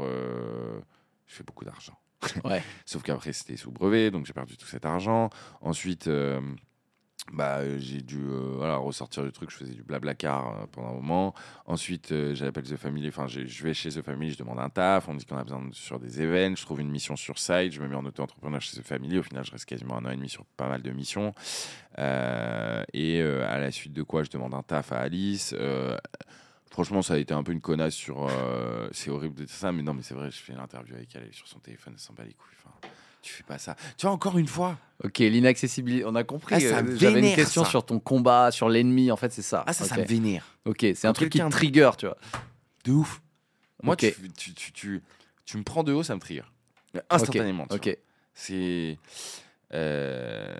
j'ai 1.27 1.35
fait 1.35 1.43
beaucoup 1.43 1.65
d'argent. 1.65 1.97
Ouais. 2.45 2.63
Sauf 2.85 3.03
qu'après 3.03 3.33
c'était 3.33 3.57
sous 3.57 3.71
brevet, 3.71 4.09
donc 4.09 4.25
j'ai 4.25 4.33
perdu 4.33 4.55
tout 4.55 4.67
cet 4.67 4.85
argent. 4.85 5.29
Ensuite, 5.59 6.09
bah, 7.33 7.57
euh, 7.57 7.77
j'ai 7.79 8.01
dû 8.01 8.19
euh, 8.19 8.53
voilà, 8.57 8.77
ressortir 8.77 9.23
du 9.23 9.31
truc, 9.31 9.49
je 9.49 9.57
faisais 9.57 9.73
du 9.73 9.83
blabla 9.83 10.13
car 10.13 10.47
euh, 10.47 10.65
pendant 10.71 10.89
un 10.89 10.93
moment. 10.93 11.33
Ensuite, 11.65 12.11
euh, 12.11 12.35
j'appelle 12.35 12.65
The 12.65 12.77
Family, 12.77 13.07
enfin, 13.07 13.27
je 13.27 13.63
vais 13.63 13.73
chez 13.73 13.89
The 13.89 14.01
Family, 14.03 14.31
je 14.31 14.37
demande 14.37 14.59
un 14.59 14.69
taf, 14.69 15.09
on 15.09 15.13
me 15.13 15.19
dit 15.19 15.25
qu'on 15.25 15.37
a 15.37 15.43
besoin 15.43 15.67
sur 15.71 15.99
des 15.99 16.21
événements, 16.21 16.55
je 16.55 16.63
trouve 16.63 16.81
une 16.81 16.91
mission 16.91 17.15
sur 17.15 17.39
site, 17.39 17.71
je 17.71 17.81
me 17.81 17.87
mets 17.87 17.95
en 17.95 18.05
auto-entrepreneur 18.05 18.61
chez 18.61 18.79
The 18.79 18.85
Family. 18.85 19.17
Au 19.17 19.23
final, 19.23 19.43
je 19.43 19.51
reste 19.51 19.65
quasiment 19.65 19.97
un 19.97 20.05
an 20.05 20.11
et 20.11 20.15
demi 20.15 20.29
sur 20.29 20.45
pas 20.45 20.69
mal 20.69 20.81
de 20.81 20.91
missions. 20.91 21.33
Et 21.97 23.21
à 23.21 23.57
la 23.57 23.71
suite 23.71 23.93
de 23.93 24.03
quoi, 24.03 24.23
je 24.23 24.29
demande 24.29 24.53
un 24.53 24.63
taf 24.63 24.91
à 24.91 24.97
Alice. 24.97 25.55
Franchement, 26.69 27.01
ça 27.01 27.15
a 27.15 27.17
été 27.17 27.33
un 27.33 27.41
peu 27.41 27.53
une 27.53 27.61
connasse 27.61 27.95
sur. 27.95 28.29
c'est 28.91 29.09
horrible 29.09 29.35
de 29.35 29.45
dire 29.45 29.55
ça, 29.55 29.71
mais 29.71 29.81
non, 29.81 29.93
mais 29.93 30.03
c'est 30.03 30.13
vrai, 30.13 30.29
je 30.29 30.37
fais 30.37 30.53
l'interview 30.53 30.95
avec 30.95 31.15
elle, 31.15 31.23
elle 31.23 31.29
est 31.29 31.33
sur 31.33 31.47
son 31.47 31.59
téléphone, 31.59 31.93
elle 31.95 31.99
s'en 31.99 32.13
bat 32.13 32.23
les 32.23 32.33
couilles. 32.33 32.55
Tu 33.25 33.33
fais 33.33 33.43
pas 33.43 33.57
ça. 33.57 33.75
Tu 33.97 34.05
vois, 34.05 34.11
encore 34.13 34.37
une 34.37 34.47
fois, 34.47 34.77
Ok, 35.03 35.17
l'inaccessibilité. 35.17 36.05
On 36.05 36.15
a 36.15 36.23
compris. 36.23 36.55
Ah, 36.55 36.59
euh, 36.61 36.97
J'avais 36.97 37.19
une 37.19 37.35
question 37.35 37.63
ça. 37.65 37.69
sur 37.69 37.85
ton 37.85 37.99
combat, 37.99 38.51
sur 38.51 38.69
l'ennemi. 38.69 39.11
En 39.11 39.17
fait, 39.17 39.31
c'est 39.33 39.41
ça. 39.41 39.63
ah, 39.67 39.73
ça, 39.73 39.83
ça 39.83 39.97
me 39.97 40.05
vénère. 40.05 40.45
Ok, 40.65 40.85
c'est 40.95 41.05
un 41.05 41.13
truc 41.13 41.31
qui 41.31 41.39
te 41.39 41.49
trigger, 41.49 41.91
tu 41.97 42.05
vois. 42.05 42.17
De 42.85 42.91
ouf. 42.91 43.21
Moi, 43.83 43.95
tu, 43.95 44.13
tu, 44.37 44.53
tu, 44.53 45.03
tu, 45.45 45.57
me 45.57 45.63
prends 45.63 45.83
de 45.83 45.91
haut, 45.91 46.03
ça 46.03 46.15
me 46.15 46.19
trigger. 46.19 46.43
Instantanément. 47.09 47.65
Ok. 47.71 47.97
C'est. 48.33 48.97
euh, 49.73 50.55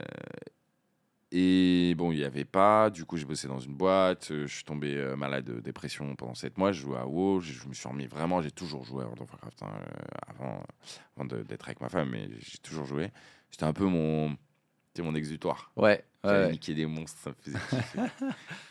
Et 1.37 1.95
bon, 1.97 2.13
il 2.13 2.17
n'y 2.19 2.23
avait 2.23 2.45
pas. 2.45 2.89
Du 2.89 3.03
coup, 3.03 3.17
j'ai 3.17 3.25
bossé 3.25 3.49
dans 3.49 3.59
une 3.59 3.75
boîte. 3.75 4.31
euh, 4.31 4.47
Je 4.47 4.55
suis 4.55 4.63
tombé 4.63 4.95
euh, 4.95 5.17
malade 5.17 5.43
de 5.43 5.59
dépression 5.59 6.15
pendant 6.15 6.33
7 6.33 6.57
mois. 6.57 6.71
Je 6.71 6.79
jouais 6.81 6.97
à 6.97 7.05
WoW. 7.05 7.41
Je, 7.41 7.51
je 7.51 7.67
me 7.67 7.73
suis 7.73 7.89
remis 7.89 8.07
vraiment. 8.07 8.41
J'ai 8.41 8.51
toujours 8.51 8.85
joué 8.85 9.01
à 9.03 9.05
World 9.07 9.21
of 9.21 9.29
Warcraft 9.31 9.63
hein, 9.63 9.71
euh, 9.75 10.63
avant, 11.19 11.25
d'être 11.25 11.65
avec 11.65 11.81
ma 11.81 11.89
femme, 11.89 12.09
mais 12.11 12.29
j'ai 12.39 12.57
toujours 12.59 12.85
joué. 12.85 13.11
C'était 13.51 13.65
un 13.65 13.73
peu 13.73 13.83
mon, 13.83 14.37
mon 14.99 15.13
exutoire. 15.13 15.73
Ouais. 15.75 16.05
J'allais 16.23 16.53
ouais. 16.53 16.73
des 16.73 16.85
monstres, 16.85 17.19
ça 17.19 17.29
me 17.31 17.35
faisait 17.35 17.59
kiffer. 17.69 17.99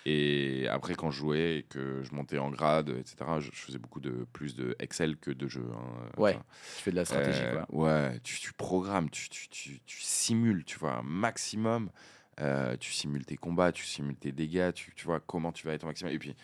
et 0.06 0.66
après, 0.68 0.94
quand 0.94 1.10
je 1.10 1.18
jouais 1.18 1.58
et 1.58 1.62
que 1.64 2.02
je 2.02 2.14
montais 2.14 2.38
en 2.38 2.50
grade, 2.50 2.88
etc., 2.98 3.16
je, 3.40 3.50
je 3.52 3.60
faisais 3.60 3.78
beaucoup 3.78 4.00
de 4.00 4.26
plus 4.32 4.56
de 4.56 4.74
Excel 4.78 5.16
que 5.18 5.30
de 5.30 5.46
jeu. 5.48 5.64
hein. 5.72 6.08
Ouais, 6.16 6.30
Enfin, 6.34 6.44
Tu 6.78 6.82
fais 6.82 6.90
de 6.92 6.96
la 6.96 7.04
stratégie, 7.04 7.42
euh, 7.42 7.62
quoi. 7.66 7.84
Ouais, 7.84 8.18
tu, 8.24 8.40
tu 8.40 8.52
programmes, 8.54 9.08
tu, 9.10 9.28
tu, 9.28 9.48
tu 9.50 10.00
simules, 10.00 10.64
tu 10.64 10.78
vois, 10.78 10.94
un 10.96 11.02
maximum. 11.02 11.90
Euh, 12.40 12.76
tu 12.78 12.92
simules 12.92 13.24
tes 13.24 13.36
combats, 13.36 13.70
tu 13.72 13.84
simules 13.84 14.16
tes 14.16 14.32
dégâts, 14.32 14.72
tu, 14.74 14.92
tu 14.94 15.04
vois 15.06 15.20
comment 15.20 15.52
tu 15.52 15.66
vas 15.66 15.72
être 15.74 15.84
au 15.84 15.86
maximum. 15.86 16.12
Et 16.12 16.18
puis, 16.18 16.34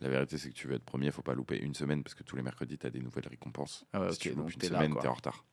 la 0.00 0.08
vérité, 0.10 0.36
c'est 0.38 0.50
que 0.50 0.54
tu 0.54 0.68
veux 0.68 0.74
être 0.74 0.84
premier, 0.84 1.10
faut 1.10 1.22
pas 1.22 1.34
louper 1.34 1.58
une 1.58 1.74
semaine 1.74 2.02
parce 2.02 2.14
que 2.14 2.22
tous 2.22 2.36
les 2.36 2.42
mercredis, 2.42 2.76
tu 2.78 2.86
as 2.86 2.90
des 2.90 3.00
nouvelles 3.00 3.28
récompenses. 3.28 3.84
Ah 3.92 4.00
ouais, 4.02 4.12
si 4.12 4.18
tu 4.18 4.28
loupes 4.34 4.52
une 4.52 4.60
semaine, 4.62 4.94
tu 4.98 5.04
es 5.04 5.08
en 5.08 5.14
retard. 5.14 5.44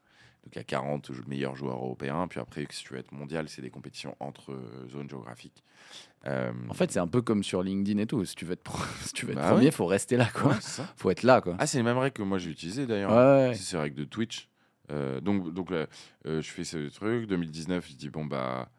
Donc, 0.44 0.54
il 0.54 0.58
y 0.58 0.62
a 0.62 0.64
40 0.66 1.12
jou- 1.12 1.24
meilleurs 1.28 1.56
joueurs 1.56 1.78
européens. 1.78 2.28
Puis 2.28 2.40
après, 2.40 2.68
si 2.70 2.84
tu 2.84 2.94
veux 2.94 3.00
être 3.00 3.12
mondial, 3.14 3.50
c'est 3.50 3.64
des 3.64 3.72
compétitions 3.72 4.16
entre 4.20 4.52
euh, 4.52 4.88
zones 4.92 5.10
géographiques. 5.10 5.64
Euh, 6.28 6.52
En 6.70 6.74
fait, 6.76 6.92
c'est 6.92 7.00
un 7.00 7.08
peu 7.08 7.22
comme 7.24 7.44
sur 7.44 7.64
LinkedIn 7.64 7.98
et 8.00 8.06
tout. 8.06 8.24
Si 8.26 8.36
tu 8.36 8.46
veux 8.46 8.54
être, 8.54 8.62
pro- 8.64 8.78
si 9.02 9.14
tu 9.14 9.26
veux 9.26 9.32
être 9.32 9.40
Bah 9.40 9.50
premier, 9.52 9.66
ouais. 9.66 9.72
faut 9.72 9.88
rester 9.88 10.18
là, 10.18 10.28
quoi. 10.32 10.52
ouais. 10.52 10.58
Faut 10.98 11.10
être 11.10 11.24
là, 11.24 11.42
quoi. 11.42 11.56
Ah, 11.58 11.66
c'est 11.66 11.78
les 11.78 11.84
mêmes 11.84 11.98
règles 11.98 12.14
que 12.14 12.22
moi 12.22 12.38
j'ai 12.38 12.52
utilisées 12.52 12.86
d'ailleurs. 12.86 13.56
C'est 13.56 13.64
ces 13.64 13.78
règles 13.78 13.96
de 13.96 14.04
Twitch. 14.04 14.50
Donc, 15.22 15.52
donc 15.54 15.70
je 16.26 16.42
fais 16.42 16.64
ce 16.64 16.90
truc. 16.90 17.28
2019, 17.28 17.88
je 17.90 17.96
dis 17.96 18.10
bon, 18.10 18.26
bah, 18.26 18.70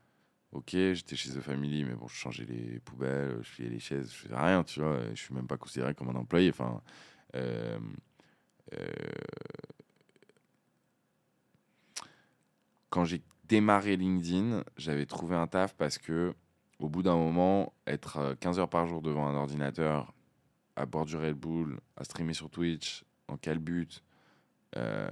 ok, 0.53 0.71
j'étais 0.71 1.17
chez 1.17 1.31
The 1.31 1.41
Family, 1.41 1.85
mais 1.85 1.95
bon, 1.95 2.09
je 2.09 2.15
changeais 2.15 2.45
les 2.45 2.81
poubelles, 2.81 3.39
je 3.43 3.53
pliais 3.53 3.69
les 3.69 3.79
chaises, 3.79 4.11
je 4.13 4.17
faisais 4.17 4.37
rien, 4.37 4.65
tu 4.65 4.81
vois. 4.81 5.01
Je 5.15 5.21
suis 5.21 5.35
même 5.35 5.47
pas 5.47 5.57
considéré 5.57 5.95
comme 5.95 6.09
un 6.09 6.15
employé. 6.15 6.51
Enfin, 6.51 6.81
euh, 7.35 7.79
euh, 8.75 8.87
quand 12.91 13.05
j'ai 13.05 13.23
démarré 13.45 13.97
LinkedIn, 13.97 14.65
j'avais 14.77 15.07
trouvé 15.07 15.37
un 15.37 15.47
taf 15.47 15.75
parce 15.75 15.99
que, 15.99 16.35
au 16.79 16.89
bout 16.89 17.03
d'un 17.03 17.17
moment, 17.17 17.75
être 17.87 18.19
euh, 18.19 18.35
15 18.41 18.59
heures 18.59 18.69
par 18.69 18.87
jour 18.87 19.03
devant 19.03 19.27
un 19.27 19.35
ordinateur, 19.35 20.13
à 20.77 20.87
boire 20.87 21.07
du 21.07 21.17
Red 21.17 21.37
Bull, 21.37 21.81
à 21.97 22.05
streamer 22.05 22.35
sur 22.35 22.51
Twitch, 22.51 23.05
en 23.29 23.37
quel 23.37 23.59
but 23.59 24.03
euh, 24.77 25.11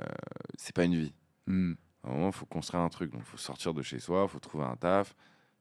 C'est 0.56 0.74
pas 0.74 0.84
une 0.84 0.96
vie. 0.96 1.14
Hmm. 1.46 1.74
À 2.04 2.08
un 2.08 2.12
moment, 2.12 2.26
il 2.28 2.32
faut 2.34 2.46
construire 2.46 2.82
un 2.82 2.88
truc. 2.90 3.10
Donc, 3.10 3.22
il 3.22 3.30
faut 3.30 3.36
sortir 3.38 3.72
de 3.74 3.82
chez 3.82 3.98
soi, 3.98 4.24
il 4.28 4.30
faut 4.30 4.38
trouver 4.38 4.64
un 4.64 4.76
taf. 4.76 5.14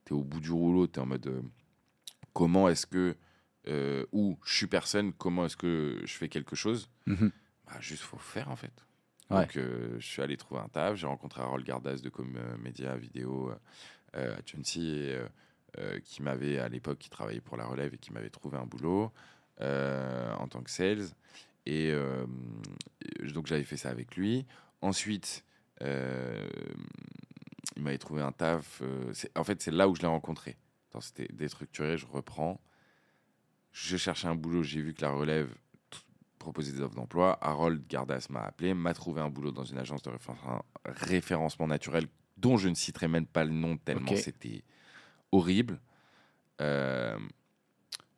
Tu 0.06 0.14
es 0.14 0.18
au 0.18 0.24
bout 0.24 0.40
du 0.42 0.52
rouleau, 0.52 0.88
tu 0.88 1.00
es 1.00 1.02
en 1.02 1.06
mode 1.06 1.26
euh, 1.28 1.42
comment 2.34 2.68
est-ce 2.70 2.86
que. 2.86 3.16
euh, 3.68 4.06
ou 4.12 4.38
je 4.46 4.54
suis 4.54 4.68
personne, 4.68 5.14
comment 5.14 5.46
est-ce 5.46 5.56
que 5.58 6.02
je 6.04 6.14
fais 6.14 6.28
quelque 6.28 6.56
chose? 6.56 6.90
Mhm. 7.06 7.32
bah, 7.68 7.78
Juste, 7.80 8.04
faut 8.04 8.18
faire 8.18 8.50
en 8.50 8.58
fait. 8.58 8.74
Ouais. 9.30 9.42
Donc, 9.46 9.56
euh, 9.58 9.96
je 10.00 10.06
suis 10.06 10.22
allé 10.22 10.36
trouver 10.36 10.60
un 10.62 10.68
taf. 10.68 10.96
J'ai 10.98 11.08
rencontré 11.08 11.42
Harold 11.42 11.66
Gardas 11.66 11.98
de 12.04 12.10
Com 12.10 12.38
Média 12.62 12.96
Vidéo 12.98 13.52
à 14.14 14.42
Chuncy, 14.46 15.12
qui 16.04 16.22
m'avait 16.22 16.60
à 16.60 16.68
l'époque, 16.68 17.00
qui 17.00 17.10
travaillait 17.10 17.42
pour 17.42 17.56
la 17.58 17.66
relève 17.66 17.94
et 17.94 17.98
qui 17.98 18.12
m'avait 18.12 18.30
trouvé 18.30 18.58
un 18.58 18.66
boulot 18.66 19.12
en 19.62 20.48
tant 20.50 20.62
que 20.62 20.70
sales. 20.70 21.08
Et 21.66 21.88
et 21.90 23.28
donc, 23.32 23.48
j'avais 23.48 23.64
fait 23.64 23.78
ça 23.78 23.90
avec 23.90 24.16
lui. 24.18 24.46
Ensuite, 24.82 25.46
il 25.82 27.82
m'avait 27.82 27.98
trouvé 27.98 28.22
un 28.22 28.32
taf. 28.32 28.82
euh, 28.82 29.14
en 29.36 29.44
fait, 29.44 29.62
c'est 29.62 29.72
là 29.72 29.88
où 29.88 29.96
je 29.96 30.02
l'ai 30.02 30.08
rencontré. 30.08 30.58
C'était 31.00 31.28
déstructuré, 31.34 31.98
je 31.98 32.06
reprends. 32.06 32.62
Je 33.72 33.98
cherchais 33.98 34.28
un 34.28 34.36
boulot, 34.36 34.62
j'ai 34.62 34.82
vu 34.82 34.94
que 34.94 35.02
la 35.02 35.10
relève 35.10 35.50
proposait 36.38 36.72
des 36.72 36.82
offres 36.82 36.96
d'emploi. 36.96 37.40
Harold 37.42 37.88
Gardas 37.88 38.28
m'a 38.30 38.42
appelé, 38.42 38.74
m'a 38.76 38.94
trouvé 38.94 39.22
un 39.22 39.30
boulot 39.30 39.52
dans 39.52 39.64
une 39.64 39.80
agence 39.80 40.04
de 40.04 40.12
référen- 40.12 40.62
référencement 40.86 41.66
naturel 41.68 42.06
dont 42.38 42.58
je 42.58 42.70
ne 42.70 42.76
citerai 42.76 43.08
même 43.08 43.26
pas 43.26 43.44
le 43.44 43.52
nom 43.52 43.78
tellement 43.78 44.12
c'était 44.18 44.64
horrible. 45.32 45.80
Euh, 46.62 47.18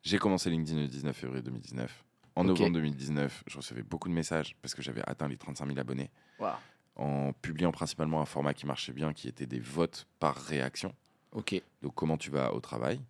j'ai 0.04 0.18
commencé 0.18 0.50
LinkedIn 0.50 0.82
le 0.82 0.88
19 0.88 1.16
février 1.16 1.42
2019. 1.44 2.04
En 2.36 2.44
novembre 2.44 2.74
2019, 2.74 3.44
je 3.48 3.58
recevais 3.58 3.84
beaucoup 3.84 4.10
de 4.10 4.14
messages 4.14 4.58
parce 4.62 4.76
que 4.76 4.82
j'avais 4.82 5.02
atteint 5.08 5.30
les 5.30 5.38
35 5.38 5.68
000 5.68 5.80
abonnés 5.80 6.12
Waouh. 6.40 6.58
En 6.96 7.34
publiant 7.34 7.72
principalement 7.72 8.22
un 8.22 8.26
format 8.26 8.54
qui 8.54 8.66
marchait 8.66 8.94
bien, 8.94 9.14
qui 9.14 9.28
était 9.28 9.46
des 9.46 9.60
votes 9.60 10.08
par 10.20 10.36
réaction. 10.36 10.94
Ok. 11.34 11.62
Donc, 11.82 11.94
comment 11.96 12.18
tu 12.18 12.30
vas 12.32 12.54
au 12.54 12.60
travail? 12.62 13.02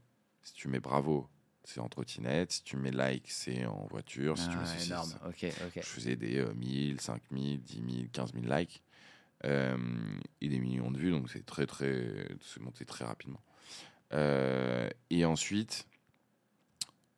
Si 0.42 0.54
tu 0.54 0.68
mets 0.68 0.80
bravo, 0.80 1.28
c'est 1.64 1.80
en 1.80 1.88
trottinette. 1.90 2.52
Si 2.52 2.64
tu 2.64 2.78
mets 2.78 2.92
like, 2.92 3.30
c'est 3.30 3.66
en 3.66 3.86
voiture. 3.90 4.38
Si 4.38 4.50
tu 4.50 4.56
mets 4.56 4.64
Ah, 4.64 4.78
ceci, 4.78 4.92
énorme. 4.92 5.10
ça. 5.10 5.22
Ok, 5.28 5.46
ok. 5.68 5.74
Je 5.76 5.82
faisais 5.82 6.16
des 6.16 6.38
euh, 6.40 6.54
1000, 6.56 7.00
5000, 7.02 7.62
10 7.62 7.74
000, 7.96 8.08
15 8.12 8.34
000 8.34 8.46
likes 8.56 8.82
euh, 9.44 9.78
et 10.42 10.50
des 10.50 10.60
millions 10.60 10.90
de 10.92 10.98
vues. 10.98 11.12
Donc, 11.12 11.30
c'est 11.30 11.46
très, 11.46 11.68
très. 11.68 12.28
C'est 12.42 12.62
monté 12.62 12.86
très 12.86 13.06
rapidement. 13.06 13.42
Euh, 14.14 14.90
et 15.10 15.26
ensuite, 15.26 15.88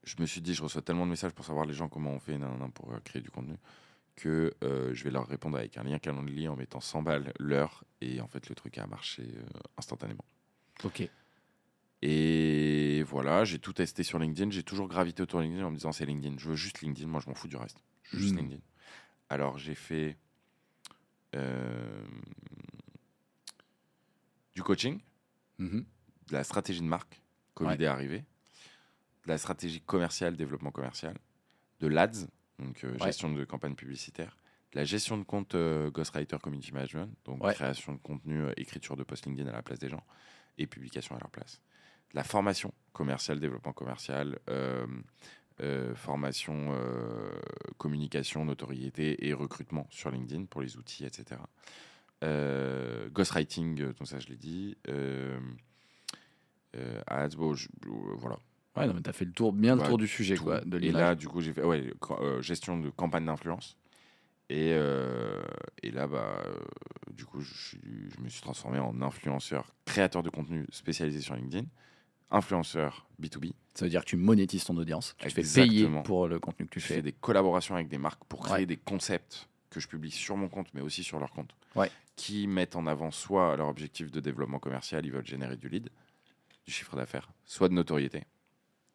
je 0.03 0.15
me 0.19 0.25
suis 0.25 0.41
dit, 0.41 0.53
je 0.53 0.63
reçois 0.63 0.81
tellement 0.81 1.05
de 1.05 1.11
messages 1.11 1.33
pour 1.33 1.45
savoir 1.45 1.65
les 1.65 1.73
gens 1.73 1.87
comment 1.89 2.11
on 2.11 2.19
fait 2.19 2.37
nan, 2.37 2.57
nan, 2.59 2.71
pour 2.71 2.91
euh, 2.93 2.99
créer 3.03 3.21
du 3.21 3.29
contenu 3.29 3.55
que 4.17 4.53
euh, 4.63 4.93
je 4.93 5.03
vais 5.05 5.11
leur 5.11 5.27
répondre 5.27 5.57
avec 5.57 5.77
un 5.77 5.83
lien 5.83 5.99
Calendly 5.99 6.47
en 6.49 6.55
mettant 6.57 6.81
100 6.81 7.03
balles 7.03 7.31
l'heure. 7.39 7.85
Et 8.01 8.19
en 8.19 8.27
fait, 8.27 8.49
le 8.49 8.55
truc 8.55 8.77
a 8.79 8.85
marché 8.87 9.23
euh, 9.23 9.43
instantanément. 9.77 10.25
Ok. 10.83 11.07
Et 12.01 13.03
voilà, 13.03 13.43
j'ai 13.45 13.59
tout 13.59 13.73
testé 13.73 14.03
sur 14.03 14.19
LinkedIn. 14.19 14.51
J'ai 14.51 14.63
toujours 14.63 14.87
gravité 14.87 15.23
autour 15.23 15.39
de 15.39 15.45
LinkedIn 15.45 15.65
en 15.65 15.71
me 15.71 15.75
disant 15.75 15.91
c'est 15.91 16.05
LinkedIn. 16.05 16.37
Je 16.37 16.49
veux 16.49 16.55
juste 16.55 16.81
LinkedIn. 16.81 17.07
Moi, 17.07 17.21
je 17.23 17.29
m'en 17.29 17.35
fous 17.35 17.47
du 17.47 17.55
reste. 17.55 17.81
Je 18.03 18.17
veux 18.17 18.21
juste 18.21 18.35
Mm. 18.35 18.39
LinkedIn. 18.39 18.61
Alors, 19.29 19.57
j'ai 19.57 19.75
fait 19.75 20.17
euh, 21.35 22.03
du 24.55 24.63
coaching, 24.63 24.99
Mhm. 25.59 25.85
de 26.27 26.33
la 26.33 26.43
stratégie 26.43 26.81
de 26.81 26.85
marque, 26.85 27.21
Covid 27.53 27.69
Ouais. 27.71 27.81
est 27.81 27.85
arrivé. 27.87 28.19
De 29.25 29.29
la 29.29 29.37
stratégie 29.37 29.81
commerciale, 29.81 30.35
développement 30.37 30.71
commercial. 30.71 31.17
De 31.79 31.87
l'ADS, 31.87 32.27
donc 32.59 32.83
euh, 32.83 32.91
Ouais. 32.93 33.05
gestion 33.07 33.31
de 33.31 33.43
campagne 33.45 33.75
publicitaire. 33.75 34.37
La 34.73 34.83
gestion 34.83 35.17
de 35.17 35.23
compte 35.23 35.55
euh, 35.55 35.89
Ghostwriter 35.91 36.37
Community 36.41 36.73
Management, 36.73 37.09
donc 37.25 37.43
Ouais. 37.43 37.53
création 37.53 37.93
de 37.93 37.99
contenu, 37.99 38.41
euh, 38.43 38.51
écriture 38.57 38.95
de 38.97 39.03
post 39.03 39.25
LinkedIn 39.25 39.47
à 39.49 39.53
la 39.53 39.61
place 39.63 39.79
des 39.79 39.89
gens 39.89 40.03
et 40.57 40.67
publication 40.67 41.15
à 41.15 41.19
leur 41.19 41.29
place. 41.31 41.61
La 42.13 42.23
formation 42.23 42.73
commerciale, 42.93 43.39
développement 43.39 43.73
commercial, 43.73 44.39
formation, 45.95 46.73
communication, 47.77 48.45
notoriété 48.45 49.27
et 49.27 49.33
recrutement 49.33 49.87
sur 49.89 50.09
LinkedIn 50.09 50.45
pour 50.45 50.61
les 50.61 50.77
outils, 50.77 51.05
etc. 51.05 51.41
Ghostwriting, 53.11 53.91
donc 53.93 54.07
ça 54.07 54.19
je 54.19 54.27
l'ai 54.27 54.37
dit. 54.37 54.77
Ads, 57.07 57.35
bon, 57.35 57.53
je- 57.55 57.67
voilà. 58.15 58.37
Ouais, 58.77 58.87
non, 58.87 58.93
mais 58.93 59.01
t'as 59.01 59.13
fait 59.13 59.25
le 59.25 59.31
tour, 59.31 59.53
bien 59.53 59.75
le 59.75 59.81
Ouais, 59.81 59.87
tour 59.87 59.97
du 59.97 60.07
sujet, 60.07 60.35
tout. 60.35 60.43
quoi, 60.45 60.61
de 60.61 60.79
et 60.79 60.91
là, 60.91 61.15
du 61.15 61.27
coup, 61.27 61.41
j'ai 61.41 61.53
fait 61.53 61.63
ouais, 61.63 61.91
euh, 62.11 62.41
gestion 62.41 62.77
de 62.79 62.89
campagne 62.89 63.25
d'influence. 63.25 63.77
Et, 64.49 64.71
euh, 64.71 65.43
et 65.83 65.91
là, 65.91 66.07
bah, 66.07 66.41
euh, 66.45 66.55
du 67.11 67.25
coup, 67.25 67.41
je, 67.41 67.75
je 68.15 68.21
me 68.21 68.29
suis 68.29 68.41
transformé 68.41 68.79
en 68.79 69.01
influenceur, 69.01 69.73
créateur 69.85 70.23
de 70.23 70.29
contenu 70.29 70.65
spécialisé 70.71 71.19
sur 71.19 71.35
LinkedIn, 71.35 71.65
influenceur 72.31 73.07
B2B. 73.21 73.53
Ça 73.73 73.85
veut 73.85 73.89
dire 73.89 74.01
que 74.01 74.09
tu 74.09 74.15
monétises 74.17 74.63
ton 74.63 74.77
audience, 74.77 75.15
tu 75.17 75.27
te 75.27 75.33
fais 75.33 75.41
payer 75.67 75.87
pour 76.03 76.27
le 76.27 76.39
contenu 76.39 76.65
que 76.65 76.71
tu 76.71 76.79
Je 76.79 76.85
fais 76.85 76.95
fais. 76.95 77.01
des 77.01 77.11
collaborations 77.11 77.75
avec 77.75 77.87
des 77.89 77.97
marques 77.97 78.23
pour 78.25 78.41
créer 78.43 78.59
Ouais. 78.59 78.65
des 78.65 78.77
concepts 78.77 79.49
que 79.69 79.79
je 79.79 79.87
publie 79.87 80.11
sur 80.11 80.37
mon 80.37 80.47
compte, 80.49 80.67
mais 80.73 80.81
aussi 80.81 81.03
sur 81.03 81.19
leur 81.19 81.31
compte, 81.31 81.53
Ouais. 81.75 81.91
qui 82.15 82.47
mettent 82.47 82.75
en 82.75 82.87
avant 82.87 83.11
soit 83.11 83.55
leur 83.57 83.67
objectif 83.67 84.11
de 84.11 84.19
développement 84.19 84.59
commercial, 84.59 85.05
ils 85.05 85.11
veulent 85.11 85.25
générer 85.27 85.57
du 85.57 85.67
lead, 85.69 85.89
du 86.65 86.71
chiffre 86.71 86.95
d'affaires, 86.95 87.29
soit 87.45 87.69
de 87.69 87.73
notoriété, 87.73 88.23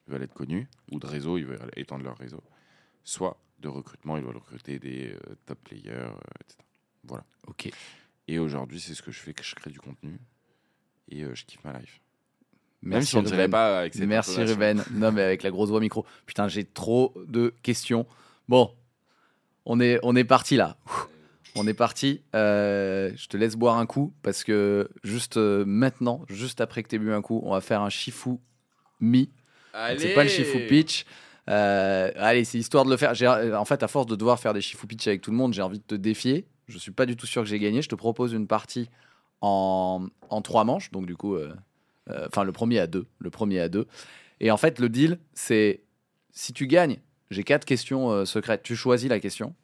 ils 0.06 0.12
veulent 0.12 0.22
être 0.22 0.34
connus, 0.34 0.68
ou 0.90 0.98
de 0.98 1.06
réseau, 1.06 1.38
ils 1.38 1.46
veulent 1.46 1.70
étendre 1.76 2.04
leur 2.04 2.16
réseau, 2.16 2.42
soit 3.04 3.38
de 3.60 3.68
recrutement, 3.68 4.16
ils 4.16 4.24
veulent 4.24 4.36
recruter 4.36 4.78
des 4.78 5.12
euh, 5.12 5.34
top 5.46 5.58
players, 5.64 5.90
euh, 5.90 6.10
etc. 6.40 7.20
Ok. 7.46 7.70
Et 8.28 8.38
aujourd'hui, 8.38 8.80
c'est 8.80 8.94
ce 8.94 9.02
que 9.02 9.10
je 9.10 9.18
fais, 9.18 9.32
que 9.32 9.42
je 9.44 9.54
crée 9.54 9.70
du 9.70 9.80
contenu 9.80 10.18
et 11.08 11.22
euh, 11.22 11.34
je 11.34 11.44
kiffe 11.44 11.62
ma 11.64 11.78
life. 11.78 12.00
Même 12.82 12.94
Merci 12.94 13.10
si 13.10 13.16
on 13.16 13.22
ne 13.22 13.26
dirait 13.26 13.42
Ruben. 13.42 13.50
pas 13.50 13.78
avec 13.80 13.94
cette 13.94 14.08
Merci. 14.08 14.42
Ruben. 14.42 14.82
Non, 14.92 15.12
mais 15.12 15.22
avec 15.22 15.42
la 15.44 15.50
grosse 15.50 15.68
voix 15.70 15.80
micro. 15.80 16.04
Putain, 16.26 16.48
j'ai 16.48 16.64
trop 16.64 17.14
de 17.28 17.54
questions. 17.62 18.06
Bon, 18.48 18.74
on 19.64 19.78
est, 19.80 20.00
on 20.02 20.16
est 20.16 20.24
parti 20.24 20.56
là. 20.56 20.76
On 21.54 21.66
est 21.66 21.74
parti. 21.74 22.22
Euh, 22.34 23.12
je 23.14 23.28
te 23.28 23.36
laisse 23.36 23.54
boire 23.56 23.76
un 23.76 23.86
coup 23.86 24.14
parce 24.22 24.42
que 24.42 24.88
juste 25.04 25.36
maintenant, 25.36 26.24
juste 26.28 26.60
après 26.60 26.82
que 26.82 26.88
tu 26.88 26.96
aies 26.96 26.98
bu 26.98 27.12
un 27.12 27.22
coup, 27.22 27.40
on 27.44 27.52
va 27.52 27.60
faire 27.60 27.82
un 27.82 27.90
Shifu 27.90 28.38
Mi. 29.00 29.30
C'est 29.98 30.14
pas 30.14 30.24
le 30.24 30.28
Shifu 30.28 30.66
Pitch. 30.66 31.04
Euh, 31.48 32.10
allez, 32.16 32.44
c'est 32.44 32.58
histoire 32.58 32.84
de 32.84 32.90
le 32.90 32.96
faire. 32.96 33.12
En 33.58 33.64
fait, 33.64 33.82
à 33.82 33.88
force 33.88 34.06
de 34.06 34.16
devoir 34.16 34.38
faire 34.38 34.54
des 34.54 34.60
Shifu 34.60 34.86
Pitch 34.86 35.06
avec 35.06 35.20
tout 35.22 35.30
le 35.30 35.36
monde, 35.36 35.52
j'ai 35.52 35.62
envie 35.62 35.78
de 35.78 35.84
te 35.84 35.94
défier. 35.94 36.46
Je 36.68 36.78
suis 36.78 36.92
pas 36.92 37.06
du 37.06 37.16
tout 37.16 37.26
sûr 37.26 37.42
que 37.42 37.48
j'ai 37.48 37.58
gagné. 37.58 37.82
Je 37.82 37.88
te 37.88 37.94
propose 37.94 38.32
une 38.32 38.46
partie 38.46 38.88
en, 39.40 40.06
en 40.30 40.42
trois 40.42 40.64
manches. 40.64 40.90
Donc, 40.92 41.06
du 41.06 41.16
coup, 41.16 41.34
euh, 41.34 41.52
euh, 42.10 42.26
enfin, 42.28 42.44
le 42.44 42.52
premier 42.52 42.78
à 42.78 42.86
deux. 42.86 43.06
Le 43.18 43.30
premier 43.30 43.60
à 43.60 43.68
deux. 43.68 43.86
Et 44.40 44.50
en 44.50 44.56
fait, 44.56 44.78
le 44.78 44.88
deal, 44.88 45.18
c'est 45.34 45.80
si 46.30 46.52
tu 46.52 46.66
gagnes, 46.66 46.98
j'ai 47.30 47.44
quatre 47.44 47.64
questions 47.64 48.10
euh, 48.10 48.24
secrètes. 48.24 48.62
Tu 48.62 48.76
choisis 48.76 49.08
la 49.08 49.20
question. 49.20 49.54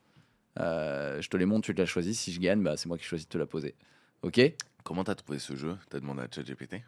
Euh, 0.59 1.23
je 1.23 1.29
te 1.29 1.37
les 1.37 1.47
montre, 1.47 1.67
tu 1.67 1.75
te 1.75 1.81
la 1.81 1.87
choisis. 1.87 2.19
Si 2.19 2.33
je 2.33 2.41
gagne, 2.41 2.63
bah, 2.63 2.77
c'est 2.77 2.87
moi 2.87 2.99
qui 2.99 3.05
choisis 3.05 3.29
de 3.29 3.33
te 3.33 3.39
la 3.39 3.47
poser. 3.47 3.75
Ok? 4.23 4.41
Comment 4.83 5.05
t'as 5.05 5.15
trouvé 5.15 5.39
ce 5.39 5.55
jeu? 5.55 5.77
T'as 5.91 6.01
demandé 6.01 6.23
à 6.23 6.29
ChatGPT? 6.35 6.83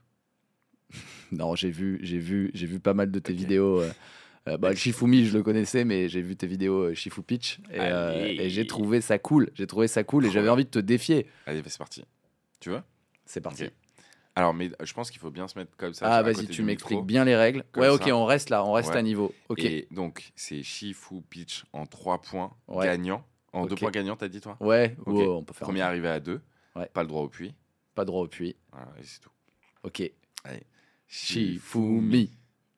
Non, 1.32 1.54
j'ai 1.54 1.70
vu, 1.70 1.98
j'ai 2.02 2.18
vu, 2.18 2.50
j'ai 2.54 2.66
vu 2.66 2.80
pas 2.80 2.94
mal 2.94 3.10
de 3.10 3.18
tes 3.18 3.32
vidéos. 3.32 3.80
euh, 3.80 3.90
euh, 4.48 4.56
bah, 4.56 4.70
le 4.70 4.76
Shifumi, 4.76 5.26
je 5.26 5.36
le 5.36 5.42
connaissais, 5.42 5.84
mais 5.84 6.08
j'ai 6.08 6.22
vu 6.22 6.34
tes 6.36 6.46
vidéos 6.46 6.84
euh, 6.90 6.94
Shifu 6.94 7.22
Pitch 7.22 7.58
et, 7.72 7.78
euh, 7.78 8.24
Allez. 8.24 8.42
et 8.44 8.50
j'ai 8.50 8.66
trouvé 8.66 9.00
ça 9.00 9.18
cool. 9.18 9.50
J'ai 9.54 9.66
trouvé 9.66 9.86
ça 9.86 10.02
cool 10.02 10.26
et 10.26 10.30
j'avais 10.30 10.48
envie 10.48 10.64
de 10.64 10.70
te 10.70 10.78
défier. 10.78 11.26
Allez, 11.46 11.62
c'est 11.66 11.78
parti. 11.78 12.04
Tu 12.58 12.70
veux? 12.70 12.80
C'est 13.26 13.40
parti. 13.40 13.64
Alors, 14.34 14.54
mais 14.54 14.70
je 14.82 14.92
pense 14.94 15.10
qu'il 15.10 15.20
faut 15.20 15.30
bien 15.30 15.46
se 15.48 15.58
mettre 15.58 15.76
comme 15.76 15.92
ça. 15.92 16.06
ah, 16.16 16.22
vas-y, 16.22 16.46
tu 16.46 16.62
m'expliques 16.62 17.04
bien 17.04 17.24
les 17.24 17.36
règles. 17.36 17.64
Comme 17.72 17.82
Ouais, 17.82 17.88
ok, 17.90 18.04
ça. 18.06 18.16
on 18.16 18.24
reste 18.24 18.48
là, 18.50 18.64
on 18.64 18.72
reste 18.72 18.90
Ouais. 18.90 18.96
à 18.96 19.02
niveau. 19.02 19.34
Ok. 19.48 19.58
Et 19.60 19.86
donc, 19.90 20.32
c'est 20.36 20.62
Shifu 20.62 21.20
Pitch 21.28 21.64
en 21.72 21.84
3 21.86 22.20
points 22.20 22.52
Ouais. 22.68 22.86
gagnant. 22.86 23.24
En 23.52 23.66
2 23.66 23.72
Ok. 23.74 23.80
points 23.80 23.90
gagnants, 23.90 24.16
t'as 24.16 24.28
dit 24.28 24.40
toi? 24.40 24.56
Ouais, 24.60 24.96
on 25.06 25.42
peut 25.42 25.52
faire. 25.52 25.66
Premier 25.66 25.80
arrivé 25.82 26.08
à 26.08 26.20
2. 26.20 26.40
Ouais. 26.76 26.86
Pas 26.92 27.02
le 27.02 27.08
droit 27.08 27.22
au 27.22 27.28
puits. 27.28 27.52
Pas 27.94 28.04
droit 28.04 28.22
au 28.22 28.28
puits. 28.28 28.56
Voilà, 28.72 28.86
et 28.98 29.02
c'est 29.04 29.20
tout. 29.20 29.30
Ok. 29.82 30.10
Shifumi. 30.46 30.62
Shifumi. 31.10 32.30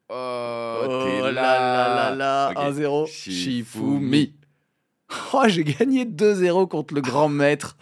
Oh, 0.08 0.78
Oh 0.84 1.04
t'es 1.04 1.20
là 1.20 1.30
là 1.32 2.10
là 2.10 2.14
là, 2.14 2.50
Ok. 2.70 2.74
1-0. 2.74 3.06
Shifumi. 3.06 3.34
Shifumi. 3.34 4.34
Oh, 5.34 5.44
j'ai 5.48 5.64
gagné 5.64 6.06
2-0 6.06 6.66
contre 6.68 6.94
le 6.94 7.02
grand 7.02 7.28
maître. 7.28 7.76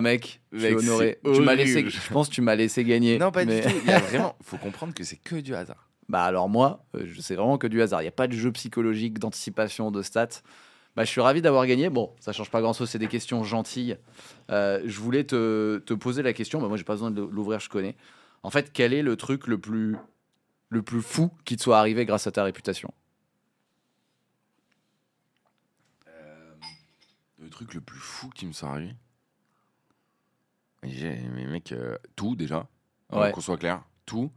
Mec, 0.00 0.40
je 0.52 0.58
suis 0.66 0.74
honoré. 0.76 1.18
c'est 1.24 1.32
Tu 1.34 1.40
m'as 1.42 1.54
laissé, 1.54 1.88
je 1.88 2.12
pense 2.12 2.28
que 2.28 2.34
tu 2.34 2.40
m'as 2.40 2.54
laissé 2.54 2.84
gagner. 2.84 3.18
Non, 3.18 3.30
pas 3.32 3.44
mais- 3.44 3.60
du 3.60 3.68
tout. 3.68 3.76
Il 3.84 3.90
y 3.90 3.92
a 3.92 3.98
vraiment. 4.00 4.36
faut 4.42 4.56
comprendre 4.56 4.94
que 4.94 5.04
c'est 5.04 5.16
que 5.16 5.36
du 5.36 5.54
hasard. 5.54 5.88
Bah 6.08 6.22
alors 6.24 6.48
moi, 6.48 6.84
euh, 6.96 7.02
je 7.06 7.20
sais 7.20 7.34
vraiment 7.34 7.58
que 7.58 7.66
du 7.66 7.82
hasard. 7.82 8.00
Il 8.00 8.04
n'y 8.04 8.08
a 8.08 8.12
pas 8.12 8.26
de 8.28 8.32
jeu 8.32 8.50
psychologique, 8.52 9.18
d'anticipation, 9.18 9.90
de 9.90 10.02
stats. 10.02 10.40
Bah, 10.96 11.04
je 11.04 11.10
suis 11.10 11.20
ravi 11.20 11.42
d'avoir 11.42 11.66
gagné. 11.66 11.90
Bon, 11.90 12.12
ça 12.20 12.32
change 12.32 12.50
pas 12.50 12.60
grand-chose, 12.60 12.88
c'est 12.88 12.98
des 13.00 13.08
questions 13.08 13.42
gentilles. 13.42 13.96
Euh, 14.50 14.80
je 14.84 15.00
voulais 15.00 15.24
te, 15.24 15.78
te 15.78 15.94
poser 15.94 16.22
la 16.22 16.32
question, 16.32 16.60
bah, 16.60 16.68
moi 16.68 16.76
j'ai 16.76 16.84
pas 16.84 16.94
besoin 16.94 17.10
de 17.10 17.20
l'ouvrir, 17.22 17.58
je 17.60 17.68
connais. 17.68 17.94
En 18.44 18.50
fait, 18.50 18.72
quel 18.72 18.92
est 18.92 19.02
le 19.02 19.16
truc 19.16 19.46
le 19.48 19.58
plus, 19.58 19.96
le 20.68 20.82
plus 20.82 21.02
fou 21.02 21.30
qui 21.44 21.56
te 21.56 21.62
soit 21.62 21.78
arrivé 21.78 22.04
grâce 22.04 22.26
à 22.28 22.30
ta 22.32 22.44
réputation 22.44 22.92
Le 27.40 27.50
truc 27.50 27.74
le 27.74 27.80
plus 27.80 27.98
fou 28.00 28.30
qui 28.30 28.46
me 28.46 28.52
soit 28.52 28.70
arrivé. 28.70 28.94
J'ai- 30.82 31.20
Mais 31.34 31.46
mec, 31.46 31.72
euh, 31.72 31.96
tout 32.16 32.36
déjà. 32.36 32.68
Euh, 33.12 33.20
Ouais. 33.20 33.32
Qu'on 33.32 33.40
soit 33.40 33.58
clair, 33.58 33.82
tout. 34.06 34.30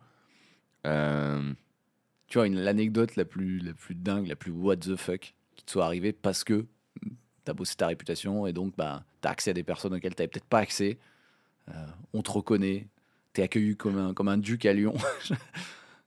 Euh, 0.86 1.54
Tu 2.30 2.38
vois, 2.38 2.48
une- 2.48 2.60
l'anecdote 2.60 3.16
la 3.16 3.24
plus, 3.24 3.60
la 3.60 3.74
plus 3.74 3.96
dingue, 3.96 4.28
la 4.28 4.36
plus 4.36 4.52
what 4.52 4.76
the 4.78 4.98
fuck 4.98 5.34
qui 5.56 5.64
te 5.64 5.72
soit 5.72 5.86
arrivée 5.86 6.12
parce 6.12 6.44
que 6.44 6.66
t'as 7.46 7.54
bossé 7.54 7.76
ta 7.78 7.88
réputation 7.88 8.46
et 8.48 8.52
donc 8.52 8.76
bah, 8.76 9.06
t'as 9.22 9.30
accès 9.30 9.52
à 9.52 9.54
des 9.54 9.64
personnes 9.64 9.94
auxquelles 9.94 10.14
t'avais 10.14 10.28
peut-être 10.28 10.44
pas 10.46 10.60
accès. 10.60 10.98
Euh, 11.70 11.88
on 12.12 12.22
te 12.22 12.30
reconnaît. 12.32 12.88
T'es 13.38 13.44
accueilli 13.44 13.78
comme 13.78 14.00
un, 14.00 14.14
comme 14.16 14.30
un 14.30 14.40
duc 14.40 14.66
à 14.66 14.74
Lyon. 14.74 14.96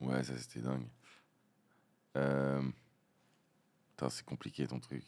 Ouais, 0.00 0.24
ça 0.24 0.36
c'était 0.36 0.58
dingue. 0.58 0.82
Euh... 2.16 2.60
Putain, 3.90 4.08
c'est 4.08 4.24
compliqué 4.24 4.66
ton 4.66 4.80
truc. 4.80 5.04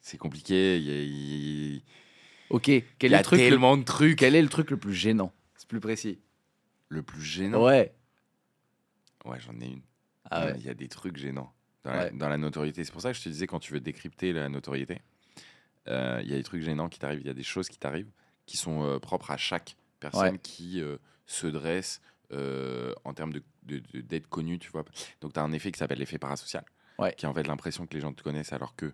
C'est 0.00 0.16
compliqué. 0.18 0.78
Il 0.78 0.82
y 0.82 0.90
a, 0.90 1.02
il- 1.02 1.82
ok, 2.50 2.66
il 2.68 2.82
quel 2.98 3.12
y 3.12 3.14
est, 3.14 3.18
le 3.18 3.22
truc 3.22 3.38
le, 3.40 3.48
tellement 3.50 3.76
de 3.76 3.84
trucs. 3.84 4.18
quel 4.18 4.34
est 4.34 4.42
le 4.42 4.48
truc 4.48 4.70
le 4.72 4.78
plus 4.78 4.94
gênant? 4.94 5.32
C'est 5.54 5.68
plus 5.68 5.78
précis. 5.78 6.18
Le 6.88 7.04
plus 7.04 7.22
gênant? 7.22 7.62
Ouais. 7.62 7.94
Ouais, 9.24 9.38
j'en 9.38 9.52
ai 9.60 9.66
une. 9.66 9.82
Ah 10.30 10.46
Ouais, 10.46 10.52
ouais. 10.52 10.58
Il 10.58 10.64
y 10.66 10.70
a 10.70 10.74
des 10.74 10.88
trucs 10.88 11.16
gênants 11.18 11.54
dans, 11.84 11.92
la, 11.92 12.04
Ouais. 12.06 12.10
dans 12.12 12.28
la 12.30 12.38
notoriété. 12.38 12.82
C'est 12.82 12.92
pour 12.92 13.02
ça 13.02 13.12
que 13.12 13.18
je 13.18 13.22
te 13.22 13.28
disais, 13.28 13.46
quand 13.46 13.60
tu 13.60 13.72
veux 13.74 13.80
décrypter 13.80 14.32
la 14.32 14.48
notoriété, 14.48 15.02
euh, 15.86 16.18
il 16.24 16.28
y 16.30 16.34
a 16.34 16.36
des 16.36 16.42
trucs 16.42 16.62
gênants 16.62 16.88
qui 16.88 16.98
t'arrivent, 16.98 17.20
il 17.20 17.26
y 17.28 17.30
a 17.30 17.34
des 17.34 17.44
choses 17.44 17.68
qui 17.68 17.78
t'arrivent 17.78 18.10
qui 18.44 18.56
sont 18.56 18.82
euh, 18.82 18.98
propres 18.98 19.30
à 19.30 19.36
chaque 19.36 19.76
personne 20.00 20.32
Ouais. 20.32 20.38
qui 20.42 20.80
euh, 20.80 20.96
se 21.26 21.46
dresse 21.46 22.00
euh, 22.32 22.92
en 23.04 23.12
termes 23.14 23.32
de- 23.32 23.42
de- 23.64 23.78
de- 23.92 24.00
d'être 24.00 24.28
connu, 24.28 24.58
tu 24.58 24.70
vois. 24.70 24.84
Donc, 25.20 25.34
tu 25.34 25.38
as 25.40 25.42
un 25.42 25.52
effet 25.52 25.70
qui 25.70 25.78
s'appelle 25.78 25.98
l'effet 25.98 26.18
parasocial, 26.18 26.64
Ouais. 26.98 27.14
qui 27.14 27.26
est 27.26 27.28
en 27.28 27.34
fait 27.34 27.46
l'impression 27.46 27.86
que 27.86 27.94
les 27.94 28.00
gens 28.00 28.12
te 28.12 28.22
connaissent 28.22 28.52
alors 28.52 28.74
que 28.74 28.92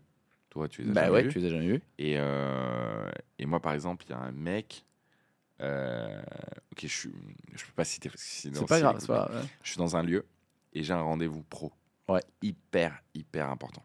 toi, 0.51 0.69
tu 0.69 0.83
les 0.83 0.91
as 0.91 0.93
Bah 0.93 1.01
jamais 1.03 1.13
ouais, 1.15 1.23
vus. 1.23 1.29
tu 1.31 1.39
les 1.39 1.47
as 1.47 1.51
jamais 1.51 1.67
vus. 1.69 1.83
Et, 1.99 2.15
euh, 2.19 3.09
et 3.39 3.47
moi, 3.47 3.61
par 3.61 3.73
exemple, 3.73 4.05
il 4.09 4.11
y 4.11 4.15
a 4.15 4.19
un 4.19 4.33
mec. 4.33 4.85
euh, 5.61 6.21
ok, 6.73 6.79
je 6.83 6.87
suis, 6.87 7.13
je 7.55 7.65
peux 7.67 7.73
pas 7.77 7.85
citer 7.85 8.11
sinon. 8.17 8.61
C'est 8.61 8.67
pas 8.69 8.81
grave. 8.81 9.07
pas 9.07 9.31
ouais. 9.31 9.43
je 9.63 9.69
suis 9.71 9.79
dans 9.79 9.95
un 9.97 10.03
lieu 10.03 10.25
et 10.73 10.83
j'ai 10.83 10.93
un 10.95 11.03
rendez-vous 11.03 11.43
pro. 11.43 11.73
Ouais. 12.09 12.23
Hyper, 12.43 13.03
hyper 13.15 13.49
important. 13.51 13.85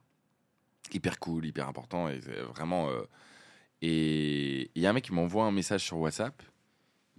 Hyper 0.94 1.20
cool, 1.20 1.46
hyper 1.46 1.68
important. 1.68 2.08
Et 2.10 2.20
vraiment. 2.20 2.90
euh, 2.90 3.04
Et 3.82 4.72
il 4.74 4.82
y 4.82 4.88
a 4.88 4.90
un 4.90 4.94
mec 4.94 5.04
qui 5.04 5.14
m'envoie 5.14 5.44
un 5.46 5.52
message 5.52 5.82
sur 5.84 5.98
WhatsApp. 5.98 6.42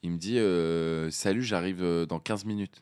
Il 0.06 0.12
me 0.12 0.18
dit 0.18 0.38
euh, 0.38 1.10
Salut, 1.10 1.42
j'arrive 1.42 1.82
euh, 1.82 2.06
dans 2.06 2.20
15 2.20 2.44
minutes. 2.44 2.80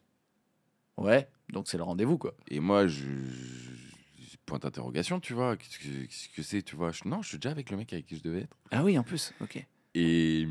Ouais, 0.99 1.27
donc 1.51 1.69
c'est 1.69 1.79
le 1.79 1.83
rendez-vous 1.83 2.19
quoi. 2.19 2.35
Et 2.49 2.61
moi, 2.61 2.87
je. 2.87 3.05
je- 3.07 4.37
Point 4.45 4.59
d'interrogation, 4.59 5.21
tu 5.21 5.33
vois. 5.33 5.57
Qu'est-ce 5.57 5.79
que 5.79 6.05
qu'est-ce 6.05 6.29
que 6.29 6.43
c'est, 6.43 6.61
tu 6.63 6.77
vois 6.77 6.93
Je- 6.93 7.09
Non, 7.09 7.23
je 7.23 7.29
suis 7.31 7.39
déjà 7.39 7.51
avec 7.51 7.71
le 7.71 7.79
mec 7.79 7.91
avec 7.95 8.05
qui 8.05 8.17
je 8.19 8.23
devais 8.23 8.41
être. 8.43 8.59
Ah 8.73 8.85
oui, 8.85 8.99
en 8.99 9.03
plus. 9.03 9.33
Ok. 9.41 9.67
Et, 9.95 10.47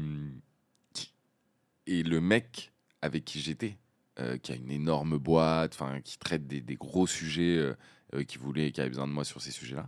et 1.86 2.02
le 2.02 2.20
mec 2.20 2.72
avec 3.04 3.24
qui 3.24 3.40
j'étais, 3.40 3.78
euh, 4.20 4.38
qui 4.40 4.52
a 4.52 4.56
une 4.56 4.72
énorme 4.72 5.20
boîte, 5.20 5.74
enfin 5.76 6.02
qui 6.02 6.18
traite 6.18 6.48
des, 6.48 6.60
des 6.62 6.74
gros 6.76 7.06
sujets, 7.06 7.56
euh, 7.58 7.76
euh, 8.16 8.24
qui 8.24 8.40
voulait, 8.40 8.72
qui 8.72 8.82
avait 8.82 8.90
besoin 8.90 9.08
de 9.08 9.14
moi 9.14 9.26
sur 9.26 9.44
ces 9.44 9.52
sujets-là. 9.52 9.88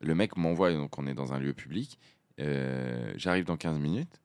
Le 0.00 0.14
mec 0.14 0.36
m'envoie, 0.36 0.72
donc 0.72 0.96
on 0.96 1.08
est 1.08 1.14
dans 1.14 1.32
un 1.32 1.40
lieu 1.40 1.52
public. 1.52 1.98
euh, 2.38 3.12
J'arrive 3.16 3.46
dans 3.46 3.56
15 3.56 3.80
minutes. 3.80 4.20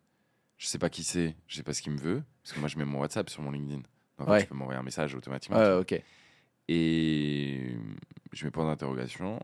Je 0.57 0.67
sais 0.67 0.77
pas 0.79 0.89
qui 0.89 1.03
c'est, 1.03 1.35
je 1.47 1.55
sais 1.57 1.63
pas 1.63 1.73
ce 1.73 1.81
qu'il 1.81 1.91
me 1.91 1.97
veut, 1.99 2.23
parce 2.43 2.53
que 2.53 2.59
moi 2.59 2.69
je 2.69 2.77
mets 2.77 2.85
mon 2.85 2.99
WhatsApp 2.99 3.29
sur 3.29 3.41
mon 3.41 3.51
LinkedIn. 3.51 3.81
Fait, 4.17 4.23
Ouais. 4.29 4.41
tu 4.41 4.47
peux 4.47 4.55
m'envoyer 4.55 4.79
un 4.79 4.83
message 4.83 5.13
automatiquement. 5.15 5.57
Ouais, 5.57 5.73
ok. 5.73 6.01
Et 6.67 7.75
je 8.31 8.45
mets 8.45 8.51
point 8.51 8.65
d'interrogation. 8.65 9.39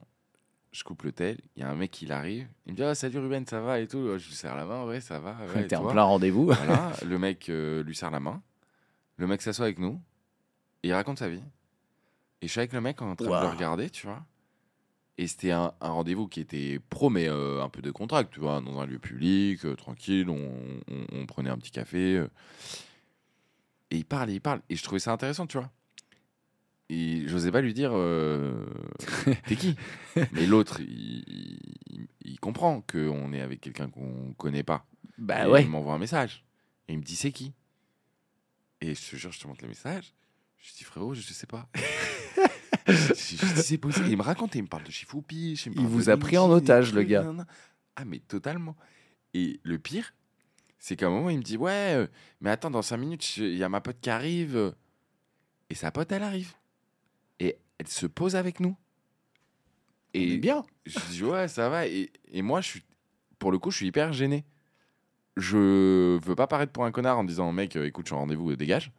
Je 0.72 0.84
coupe 0.86 1.04
le 1.04 1.12
tel. 1.12 1.38
Il 1.56 1.62
y 1.62 1.66
a 1.66 1.70
un 1.70 1.76
mec 1.76 1.92
qui 1.92 2.10
arrive. 2.12 2.48
Il 2.66 2.72
me 2.72 2.78
dit 2.78 2.84
ah, 2.84 2.96
Salut 2.96 3.20
Ruben, 3.20 3.46
ça 3.46 3.60
va 3.60 3.80
et 3.80 3.88
tout? 3.88 4.18
Je 4.18 4.26
lui 4.28 4.34
serre 4.34 4.56
la 4.56 4.66
main. 4.66 4.86
Ouais, 4.86 5.02
ça 5.02 5.20
va. 5.20 5.36
Ouais, 5.54 5.68
T'es 5.68 5.76
en 5.76 5.92
plein 5.92 6.04
rendez-vous. 6.04 6.46
Voilà. 6.46 6.94
le 7.06 7.20
mec 7.20 7.50
euh, 7.50 7.84
lui 7.84 7.94
serre 7.94 8.12
la 8.12 8.22
main. 8.22 8.42
Le 9.18 9.28
mec 9.28 9.42
s'assoit 9.42 9.66
avec 9.66 9.80
nous. 9.80 10.02
Et 10.84 10.88
il 10.88 10.94
raconte 10.94 11.20
sa 11.20 11.28
vie. 11.28 11.44
Et 12.42 12.48
je 12.48 12.52
suis 12.52 12.60
avec 12.60 12.72
le 12.74 12.80
mec 12.82 13.02
en 13.02 13.16
train 13.16 13.26
de 13.26 13.30
le 13.30 13.50
regarder, 13.50 13.90
tu 13.90 14.08
vois. 14.08 14.26
Et 15.18 15.28
c'était 15.28 15.52
un, 15.52 15.74
un 15.82 15.90
rendez-vous 15.90 16.28
qui 16.28 16.40
était 16.40 16.80
pro, 16.90 17.10
mais 17.10 17.28
euh, 17.28 17.62
un 17.62 17.70
peu 17.70 17.82
de 17.82 17.92
contract, 17.92 18.34
tu 18.34 18.40
vois, 18.40 18.60
dans 18.62 18.80
un 18.80 18.86
lieu 18.86 18.98
public, 19.00 19.64
euh, 19.66 19.76
tranquille. 19.76 20.30
On, 20.30 20.52
on- 20.90 21.06
on 21.12 21.26
prenait 21.26 21.50
un 21.50 21.58
petit 21.58 21.72
café. 21.72 22.18
euh. 22.18 22.28
et 23.92 23.98
il 23.98 24.06
parle, 24.06 24.30
et 24.30 24.34
il 24.36 24.42
parle. 24.42 24.62
Et 24.70 24.76
je 24.76 24.84
trouvais 24.84 25.00
ça 25.00 25.12
intéressant, 25.12 25.46
tu 25.48 25.58
vois. 25.58 25.70
Et 26.90 27.24
j'osais 27.28 27.52
pas 27.52 27.62
lui 27.62 27.74
dire 27.74 27.92
euh, 27.94 28.66
T'es 29.48 29.56
qui? 29.56 29.76
Mais 30.34 30.46
l'autre, 30.46 30.80
il, 30.82 31.24
il- 31.88 32.08
il 32.24 32.40
comprend 32.40 32.82
qu'on 32.82 33.32
est 33.34 33.42
avec 33.42 33.62
quelqu'un 33.62 33.90
qu'on 33.90 34.34
connaît 34.38 34.64
pas. 34.64 34.86
Bah 35.18 35.46
Et 35.46 35.50
ouais. 35.50 35.64
Il 35.64 35.70
m'envoie 35.70 35.94
un 35.94 35.98
message. 36.00 36.44
Et 36.88 36.94
il 36.94 37.00
me 37.00 37.04
dit 37.04 37.16
c'est 37.16 37.32
qui? 37.32 37.54
Et 38.82 38.96
je 38.96 39.12
te 39.12 39.16
jure, 39.16 39.32
je 39.32 39.40
te 39.40 39.48
montre 39.48 39.62
le 39.62 39.68
message. 39.68 40.14
Je 40.58 40.74
dis 40.74 40.84
frérot, 40.84 41.14
je, 41.14 41.22
je 41.22 41.34
sais 41.34 41.48
pas. 41.48 41.70
je, 41.76 41.82
je- 41.82 42.42
je 42.42 42.81
dis 42.81 42.81
c'est 43.16 43.78
possible. 43.78 44.08
Il 44.10 44.18
me 44.18 44.24
raconte, 44.24 44.56
et 44.56 44.60
il 44.60 44.64
me 44.64 44.68
parle 44.68 44.84
de 44.84 44.92
Chifoupi. 44.92 45.54
Il 45.54 45.88
vous 45.88 46.10
a 46.10 46.18
pris 46.18 46.38
en 46.38 46.50
otage, 46.50 46.94
le 46.94 47.04
gars. 47.04 47.26
Ah 47.96 48.06
mais 48.06 48.20
totalement. 48.20 48.76
Et 49.34 49.60
le 49.64 49.78
pire, 49.80 50.14
c'est 50.80 50.96
qu'à 50.96 51.08
un 51.08 51.10
moment, 51.10 51.30
il 51.30 51.38
me 51.38 51.44
dit 51.44 51.58
ouais, 51.58 51.96
euh, 51.96 52.08
mais 52.40 52.50
attends, 52.50 52.72
dans 52.72 52.82
5 52.82 52.98
minutes, 52.98 53.38
il 53.38 53.56
y 53.56 53.64
a 53.64 53.70
ma 53.70 53.82
pote 53.82 53.98
qui 54.02 54.10
arrive. 54.10 54.74
Et 55.70 55.76
sa 55.76 55.92
pote, 55.92 56.12
elle 56.12 56.24
arrive. 56.24 56.54
Et 57.40 57.58
elle 57.78 57.88
se 57.88 58.06
pose 58.06 58.36
avec 58.36 58.60
nous. 58.60 58.76
Et 60.14 60.38
bien. 60.38 60.66
Je 60.86 61.00
dis 61.10 61.24
ouais, 61.24 61.48
ça 61.48 61.70
va. 61.70 61.88
Et, 61.88 62.12
et 62.32 62.42
moi, 62.42 62.62
je 62.62 62.68
suis, 62.68 62.84
pour 63.40 63.52
le 63.52 63.60
coup, 63.60 63.72
je 63.72 63.78
suis 63.78 63.88
hyper 63.88 64.12
gêné. 64.14 64.46
Je 65.38 66.18
veux 66.18 66.36
pas 66.36 66.48
paraître 66.48 66.72
pour 66.72 66.86
un 66.86 66.92
connard 66.92 67.18
en 67.18 67.24
disant 67.24 67.52
mec, 67.52 67.76
euh, 67.76 67.86
écoute, 67.86 68.06
je 68.06 68.10
suis 68.10 68.16
en 68.16 68.20
rendez-vous, 68.20 68.52
euh, 68.52 68.58
dégage. 68.58 68.92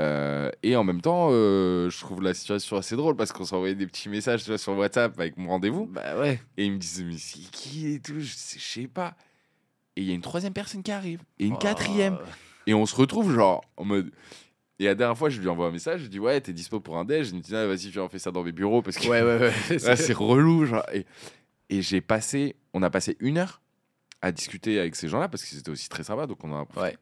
Euh, 0.00 0.50
et 0.62 0.74
en 0.74 0.84
même 0.84 1.02
temps, 1.02 1.28
euh, 1.30 1.90
je 1.90 2.00
trouve 2.00 2.22
la 2.22 2.32
situation 2.32 2.76
assez 2.76 2.96
drôle 2.96 3.14
parce 3.14 3.30
qu'on 3.30 3.44
s'envoyait 3.44 3.74
des 3.74 3.86
petits 3.86 4.08
messages 4.08 4.42
tu 4.42 4.48
vois, 4.48 4.58
sur 4.58 4.76
WhatsApp 4.76 5.18
avec 5.18 5.36
mon 5.36 5.50
rendez-vous. 5.50 5.86
Bah 5.86 6.18
ouais. 6.18 6.40
Et 6.56 6.64
ils 6.64 6.72
me 6.72 6.78
disent 6.78 7.04
mais 7.04 7.18
c'est 7.18 7.50
qui 7.50 7.94
et 7.94 8.00
tout, 8.00 8.18
je 8.18 8.32
sais, 8.32 8.58
je 8.58 8.64
sais 8.64 8.88
pas. 8.88 9.14
Et 9.96 10.00
il 10.00 10.08
y 10.08 10.10
a 10.10 10.14
une 10.14 10.22
troisième 10.22 10.54
personne 10.54 10.82
qui 10.82 10.92
arrive 10.92 11.20
et 11.38 11.46
une 11.46 11.58
quatrième. 11.58 12.18
Oh. 12.20 12.28
Et 12.66 12.74
on 12.74 12.86
se 12.86 12.96
retrouve 12.96 13.34
genre 13.34 13.62
en 13.76 13.84
mode. 13.84 14.10
Et 14.78 14.86
la 14.86 14.94
dernière 14.94 15.16
fois, 15.16 15.28
je 15.28 15.40
lui 15.40 15.48
envoie 15.48 15.66
un 15.66 15.70
message, 15.70 16.00
je 16.00 16.06
dis 16.06 16.18
ouais, 16.18 16.40
t'es 16.40 16.52
dispo 16.52 16.80
pour 16.80 16.96
un 16.96 17.04
déj? 17.04 17.28
Il 17.28 17.36
me 17.36 17.40
dit 17.40 17.54
ah, 17.54 17.66
vas-y, 17.66 17.90
viens, 17.90 18.04
on 18.04 18.08
fait 18.08 18.18
ça 18.18 18.30
dans 18.30 18.42
mes 18.42 18.52
bureaux 18.52 18.80
parce 18.80 18.96
que 18.96 19.06
Ouais, 19.06 19.22
ouais, 19.22 19.38
ouais. 19.38 19.78
c'est 19.96 20.12
relou. 20.12 20.64
Genre. 20.64 20.82
Et, 20.94 21.04
et 21.68 21.82
j'ai 21.82 22.00
passé, 22.00 22.56
on 22.72 22.82
a 22.82 22.88
passé 22.88 23.16
une 23.20 23.38
heure 23.38 23.60
à 24.22 24.32
discuter 24.32 24.78
avec 24.78 24.96
ces 24.96 25.08
gens-là 25.08 25.28
parce 25.28 25.44
qu'ils 25.44 25.58
étaient 25.58 25.70
aussi 25.70 25.88
très 25.88 26.04
sympas. 26.04 26.26
Donc 26.26 26.42
on 26.42 26.54
a. 26.54 26.66
Ouais. 26.80 26.96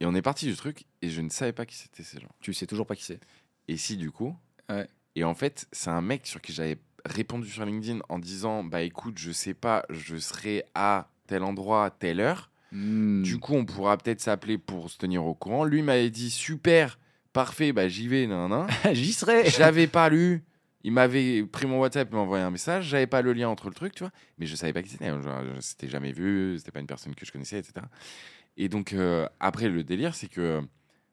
Et 0.00 0.06
on 0.06 0.14
est 0.14 0.22
parti 0.22 0.46
du 0.46 0.54
truc 0.56 0.84
et 1.02 1.10
je 1.10 1.20
ne 1.20 1.28
savais 1.28 1.52
pas 1.52 1.66
qui 1.66 1.74
c'était 1.76 2.02
ces 2.02 2.20
gens. 2.20 2.28
Tu 2.40 2.52
sais 2.54 2.66
toujours 2.66 2.86
pas 2.86 2.94
qui 2.96 3.04
c'est. 3.04 3.20
Et 3.66 3.76
si 3.76 3.96
du 3.96 4.10
coup. 4.10 4.36
Ouais. 4.70 4.86
Et 5.16 5.24
en 5.24 5.34
fait, 5.34 5.66
c'est 5.72 5.90
un 5.90 6.00
mec 6.00 6.26
sur 6.26 6.40
qui 6.40 6.52
j'avais 6.52 6.78
répondu 7.04 7.48
sur 7.48 7.64
LinkedIn 7.64 8.00
en 8.08 8.18
disant 8.18 8.62
bah 8.64 8.82
écoute, 8.82 9.18
je 9.18 9.32
sais 9.32 9.54
pas, 9.54 9.84
je 9.90 10.16
serai 10.16 10.64
à 10.74 11.08
tel 11.26 11.42
endroit, 11.42 11.84
à 11.86 11.90
telle 11.90 12.20
heure. 12.20 12.50
Hmm. 12.70 13.22
Du 13.22 13.38
coup, 13.38 13.54
on 13.54 13.64
pourra 13.64 13.96
peut-être 13.96 14.20
s'appeler 14.20 14.58
pour 14.58 14.90
se 14.90 14.98
tenir 14.98 15.24
au 15.24 15.34
courant. 15.34 15.64
Lui 15.64 15.82
m'avait 15.82 16.10
dit 16.10 16.30
super, 16.30 16.98
parfait, 17.32 17.72
bah 17.72 17.88
j'y 17.88 18.06
vais, 18.08 18.26
nan, 18.26 18.48
nan. 18.50 18.66
J'y 18.94 19.12
serai. 19.12 19.48
Je 19.50 19.58
l'avais 19.58 19.86
pas 19.86 20.08
lu. 20.10 20.44
Il 20.84 20.92
m'avait 20.92 21.42
pris 21.44 21.66
mon 21.66 21.80
WhatsApp 21.80 22.12
m'a 22.12 22.18
envoyé 22.18 22.44
un 22.44 22.50
message. 22.50 22.86
J'avais 22.86 23.08
pas 23.08 23.20
le 23.20 23.32
lien 23.32 23.48
entre 23.48 23.68
le 23.68 23.74
truc, 23.74 23.94
tu 23.94 24.04
vois. 24.04 24.12
Mais 24.38 24.46
je 24.46 24.54
savais 24.54 24.72
pas 24.72 24.82
qui 24.82 24.90
c'était. 24.90 25.08
Je- 25.10 25.60
C'était 25.60 25.88
jamais 25.88 26.12
vu. 26.12 26.54
C'était 26.58 26.70
pas 26.70 26.78
une 26.80 26.86
personne 26.86 27.14
que 27.16 27.26
je 27.26 27.32
connaissais, 27.32 27.58
etc. 27.58 27.84
Et 28.60 28.68
donc, 28.68 28.92
euh, 28.92 29.26
après, 29.40 29.68
le 29.68 29.84
délire, 29.84 30.14
c'est 30.16 30.26
que 30.28 30.60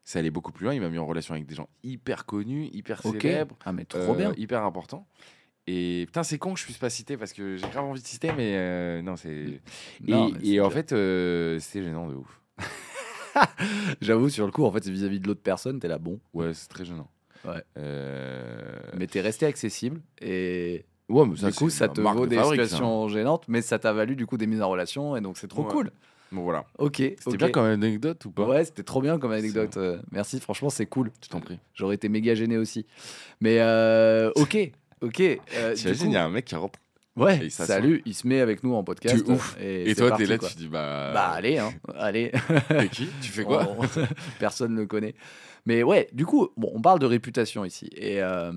ça 0.03 0.19
allait 0.19 0.31
beaucoup 0.31 0.51
plus 0.51 0.65
loin. 0.65 0.73
Il 0.73 0.81
m'a 0.81 0.89
mis 0.89 0.97
en 0.97 1.05
relation 1.05 1.35
avec 1.35 1.45
des 1.45 1.53
gens 1.55 1.69
hyper 1.83 2.25
connus, 2.25 2.69
hyper 2.73 3.05
Ok. 3.05 3.21
célèbres, 3.21 3.55
Ah, 3.63 3.71
mais 3.71 3.85
trop 3.85 4.13
euh, 4.13 4.15
bien. 4.17 4.33
hyper 4.35 4.63
importants. 4.63 5.07
Et 5.67 6.03
putain, 6.07 6.23
c'est 6.23 6.37
con 6.39 6.53
que 6.53 6.59
je 6.59 6.65
puisse 6.65 6.77
pas 6.77 6.89
citer 6.89 7.17
parce 7.17 7.33
que 7.33 7.55
j'ai 7.57 7.67
grave 7.69 7.85
envie 7.85 8.01
de 8.01 8.05
citer, 8.07 8.31
mais 8.33 8.53
euh, 8.55 9.01
non, 9.01 9.15
c'est. 9.15 9.61
Et 10.07 10.39
c'est 10.43 10.59
en 10.59 10.69
fait, 10.69 10.89
c'était 10.89 11.83
gênant 11.83 12.07
de 12.09 12.15
ouf. 12.15 12.41
J'avoue, 14.01 14.29
sur 14.29 14.45
le 14.45 14.51
coup, 14.51 14.63
en 14.65 14.71
fait, 14.71 14.83
c'est 14.83 14.91
vis-à-vis 14.91 15.19
de 15.19 15.27
l'autre 15.27 15.41
personne, 15.41 15.79
t'es 15.79 15.87
là, 15.87 15.97
bon. 15.97 16.19
Ouais, 16.33 16.53
c'est 16.53 16.67
très 16.67 16.85
gênant. 16.85 17.09
Ouais. 17.43 17.63
Mais 18.95 19.07
t'es 19.07 19.21
resté 19.21 19.45
accessible 19.45 20.01
et 20.19 20.85
ouais, 21.09 21.25
mais 21.27 21.35
ça, 21.35 21.49
du 21.49 21.55
coup, 21.55 21.69
c'est 21.69 21.77
ça 21.79 21.89
te 21.89 22.01
vaut 22.01 22.25
de 22.25 22.29
des 22.35 22.43
situations 22.43 23.07
gênantes, 23.07 23.45
mais 23.47 23.61
ça 23.61 23.77
t'a 23.77 23.93
valu 23.93 24.15
du 24.15 24.25
coup 24.25 24.37
des 24.37 24.47
mises 24.47 24.61
en 24.61 24.69
relation 24.69 25.15
et 25.15 25.21
donc 25.21 25.37
c'est 25.37 25.47
trop 25.47 25.63
Ouais. 25.63 25.71
cool. 25.71 25.91
Bon, 26.31 26.41
voilà. 26.41 26.65
Ok. 26.79 26.95
C'était 26.97 27.37
bien 27.37 27.49
comme 27.51 27.65
anecdote 27.65 28.25
ou 28.25 28.31
pas 28.31 28.45
Ouais, 28.47 28.65
c'était 28.65 28.83
trop 28.83 29.01
bien 29.01 29.17
comme 29.19 29.31
anecdote. 29.31 29.77
euh, 29.77 29.99
merci, 30.11 30.39
franchement, 30.39 30.69
c'est 30.69 30.85
cool. 30.85 31.11
Je 31.23 31.29
t'en 31.29 31.39
prie. 31.39 31.59
J'aurais 31.73 31.95
été 31.95 32.09
méga 32.09 32.35
gêné 32.35 32.57
aussi. 32.57 32.85
Mais 33.41 33.59
euh, 33.59 34.31
ok, 34.35 34.57
ok. 35.01 35.19
euh, 35.21 35.73
T'imagines, 35.75 36.11
il 36.11 36.13
y 36.13 36.17
a 36.17 36.25
un 36.25 36.29
mec 36.29 36.45
qui 36.45 36.55
rentre. 36.55 36.79
et 37.17 37.21
Ouais, 37.21 37.49
salut, 37.49 38.01
il 38.05 38.13
se 38.13 38.27
met 38.27 38.41
avec 38.41 38.63
nous 38.63 38.73
en 38.73 38.83
podcast. 38.83 39.23
Tu 39.23 39.31
ouf. 39.31 39.55
Et, 39.61 39.89
Et 39.91 39.95
toi, 39.95 40.11
t'es 40.17 40.25
là, 40.25 40.37
quoi. 40.37 40.49
tu 40.49 40.55
dis 40.57 40.67
bah. 40.67 41.11
Bah 41.13 41.29
allez, 41.29 41.57
hein, 41.59 41.71
allez. 41.95 42.31
T'es 42.67 42.89
qui? 42.89 43.07
Tu 43.21 43.31
fais 43.31 43.43
quoi? 43.43 43.67
On- 43.77 43.85
Personne 44.39 44.73
ne 44.73 44.81
le 44.81 44.87
connaît. 44.87 45.15
Mais 45.65 45.83
ouais, 45.83 46.09
du 46.11 46.25
coup, 46.25 46.49
bon, 46.57 46.71
on 46.73 46.81
parle 46.81 46.99
de 46.99 47.05
réputation 47.05 47.63
ici. 47.63 47.89
Et 47.95 48.21
euh, 48.21 48.51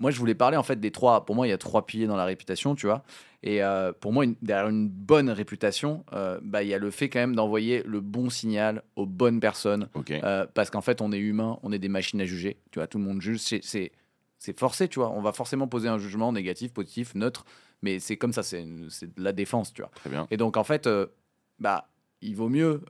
moi, 0.00 0.10
je 0.10 0.18
voulais 0.18 0.34
parler 0.34 0.56
en 0.56 0.62
fait 0.62 0.80
des 0.80 0.90
trois. 0.90 1.24
Pour 1.24 1.36
moi, 1.36 1.46
il 1.46 1.50
y 1.50 1.52
a 1.54 1.58
trois 1.58 1.86
piliers 1.86 2.06
dans 2.06 2.16
la 2.16 2.24
réputation, 2.24 2.74
tu 2.74 2.86
vois. 2.86 3.04
Et 3.44 3.62
euh, 3.62 3.92
pour 3.92 4.12
moi, 4.12 4.24
une- 4.24 4.36
derrière 4.40 4.68
une 4.68 4.88
bonne 4.88 5.28
réputation, 5.28 6.04
euh, 6.12 6.38
bah, 6.42 6.62
il 6.62 6.68
y 6.68 6.74
a 6.74 6.78
le 6.78 6.90
fait 6.90 7.08
quand 7.08 7.18
même 7.18 7.34
d'envoyer 7.34 7.82
le 7.84 8.00
bon 8.00 8.30
signal 8.30 8.82
aux 8.96 9.06
bonnes 9.06 9.40
personnes. 9.40 9.88
Euh, 10.22 10.46
parce 10.54 10.70
qu'en 10.70 10.80
fait, 10.80 11.00
on 11.00 11.10
est 11.12 11.18
humain, 11.18 11.58
on 11.64 11.72
est 11.72 11.78
des 11.80 11.88
machines 11.88 12.20
à 12.20 12.24
juger. 12.24 12.58
Tu 12.70 12.78
vois, 12.78 12.86
tout 12.86 12.98
le 12.98 13.04
monde 13.04 13.20
juge. 13.20 13.40
C'est- 13.40 13.90
C'est 14.44 14.58
forcé, 14.58 14.88
tu 14.88 14.98
vois. 14.98 15.10
On 15.10 15.22
va 15.22 15.32
forcément 15.32 15.68
poser 15.68 15.88
un 15.88 15.98
jugement 15.98 16.32
négatif, 16.32 16.72
positif, 16.72 17.14
neutre. 17.14 17.44
Mais 17.80 18.00
c'est 18.00 18.16
comme 18.16 18.32
ça, 18.32 18.42
c'est 18.42 18.64
de 18.64 19.22
la 19.22 19.32
défense, 19.32 19.72
tu 19.72 19.82
vois. 19.82 19.90
Très 19.94 20.10
bien. 20.10 20.26
Et 20.32 20.36
donc, 20.36 20.56
en 20.56 20.64
fait, 20.64 20.88
bah, 21.60 21.88
il 22.20 22.34
vaut 22.34 22.48
mieux 22.48 22.80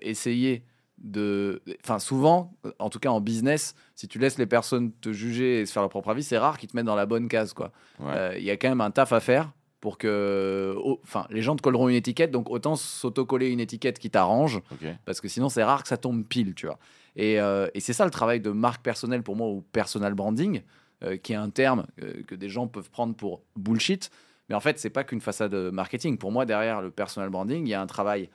essayer 0.00 0.64
de. 0.98 1.62
Enfin, 1.84 1.98
souvent, 1.98 2.54
en 2.78 2.90
tout 2.90 2.98
cas 2.98 3.10
en 3.10 3.20
business, 3.20 3.74
si 3.94 4.08
tu 4.08 4.18
laisses 4.18 4.38
les 4.38 4.46
personnes 4.46 4.92
te 4.92 5.12
juger 5.12 5.60
et 5.60 5.66
se 5.66 5.72
faire 5.72 5.82
leur 5.82 5.90
propre 5.90 6.08
avis, 6.10 6.22
c'est 6.24 6.38
rare 6.38 6.58
qu'ils 6.58 6.70
te 6.70 6.76
mettent 6.76 6.86
dans 6.86 6.94
la 6.96 7.06
bonne 7.06 7.28
case, 7.28 7.52
quoi. 7.52 7.70
Ouais. 8.00 8.38
Il 8.40 8.44
y 8.44 8.50
a 8.50 8.56
quand 8.56 8.68
même 8.68 8.80
un 8.80 8.90
taf 8.90 9.12
à 9.12 9.20
faire 9.20 9.52
pour 9.86 9.98
que. 9.98 10.74
oh, 10.78 10.98
Enfin, 11.04 11.28
les 11.30 11.42
gens 11.42 11.54
te 11.54 11.62
colleront 11.62 11.88
une 11.88 11.94
étiquette, 11.94 12.32
donc 12.32 12.50
autant 12.50 12.74
s'auto-coller 12.74 13.50
une 13.50 13.60
étiquette 13.60 14.00
qui 14.00 14.10
t'arrange, 14.10 14.60
parce 15.04 15.20
que 15.20 15.28
sinon, 15.28 15.48
c'est 15.48 15.62
rare 15.62 15.82
que 15.84 15.88
ça 15.88 15.96
tombe 15.96 16.24
pile, 16.24 16.54
tu 16.56 16.66
vois. 16.66 16.80
Et, 17.14 17.38
euh, 17.40 17.68
et 17.72 17.78
c'est 17.78 17.92
ça 17.92 18.04
le 18.04 18.10
travail 18.10 18.40
de 18.40 18.50
marque 18.50 18.82
personnelle 18.82 19.22
pour 19.22 19.36
moi, 19.36 19.46
ou 19.48 19.62
personal 19.70 20.12
branding, 20.14 20.62
euh, 21.04 21.16
qui 21.16 21.34
est 21.34 21.36
un 21.36 21.50
terme 21.50 21.86
euh, 22.02 22.14
que 22.26 22.34
des 22.34 22.48
gens 22.48 22.66
peuvent 22.66 22.90
prendre 22.90 23.14
pour 23.14 23.42
bullshit. 23.54 24.10
Mais 24.48 24.56
en 24.56 24.60
fait, 24.60 24.80
c'est 24.80 24.90
pas 24.90 25.04
qu'une 25.04 25.20
façade 25.20 25.54
marketing. 25.54 26.18
Pour 26.18 26.32
moi, 26.32 26.46
derrière 26.46 26.82
le 26.82 26.90
personal 26.90 27.30
branding, 27.30 27.64
il 27.64 27.70
y 27.70 27.74
a 27.74 27.80
un 27.80 27.86
travail 27.86 28.28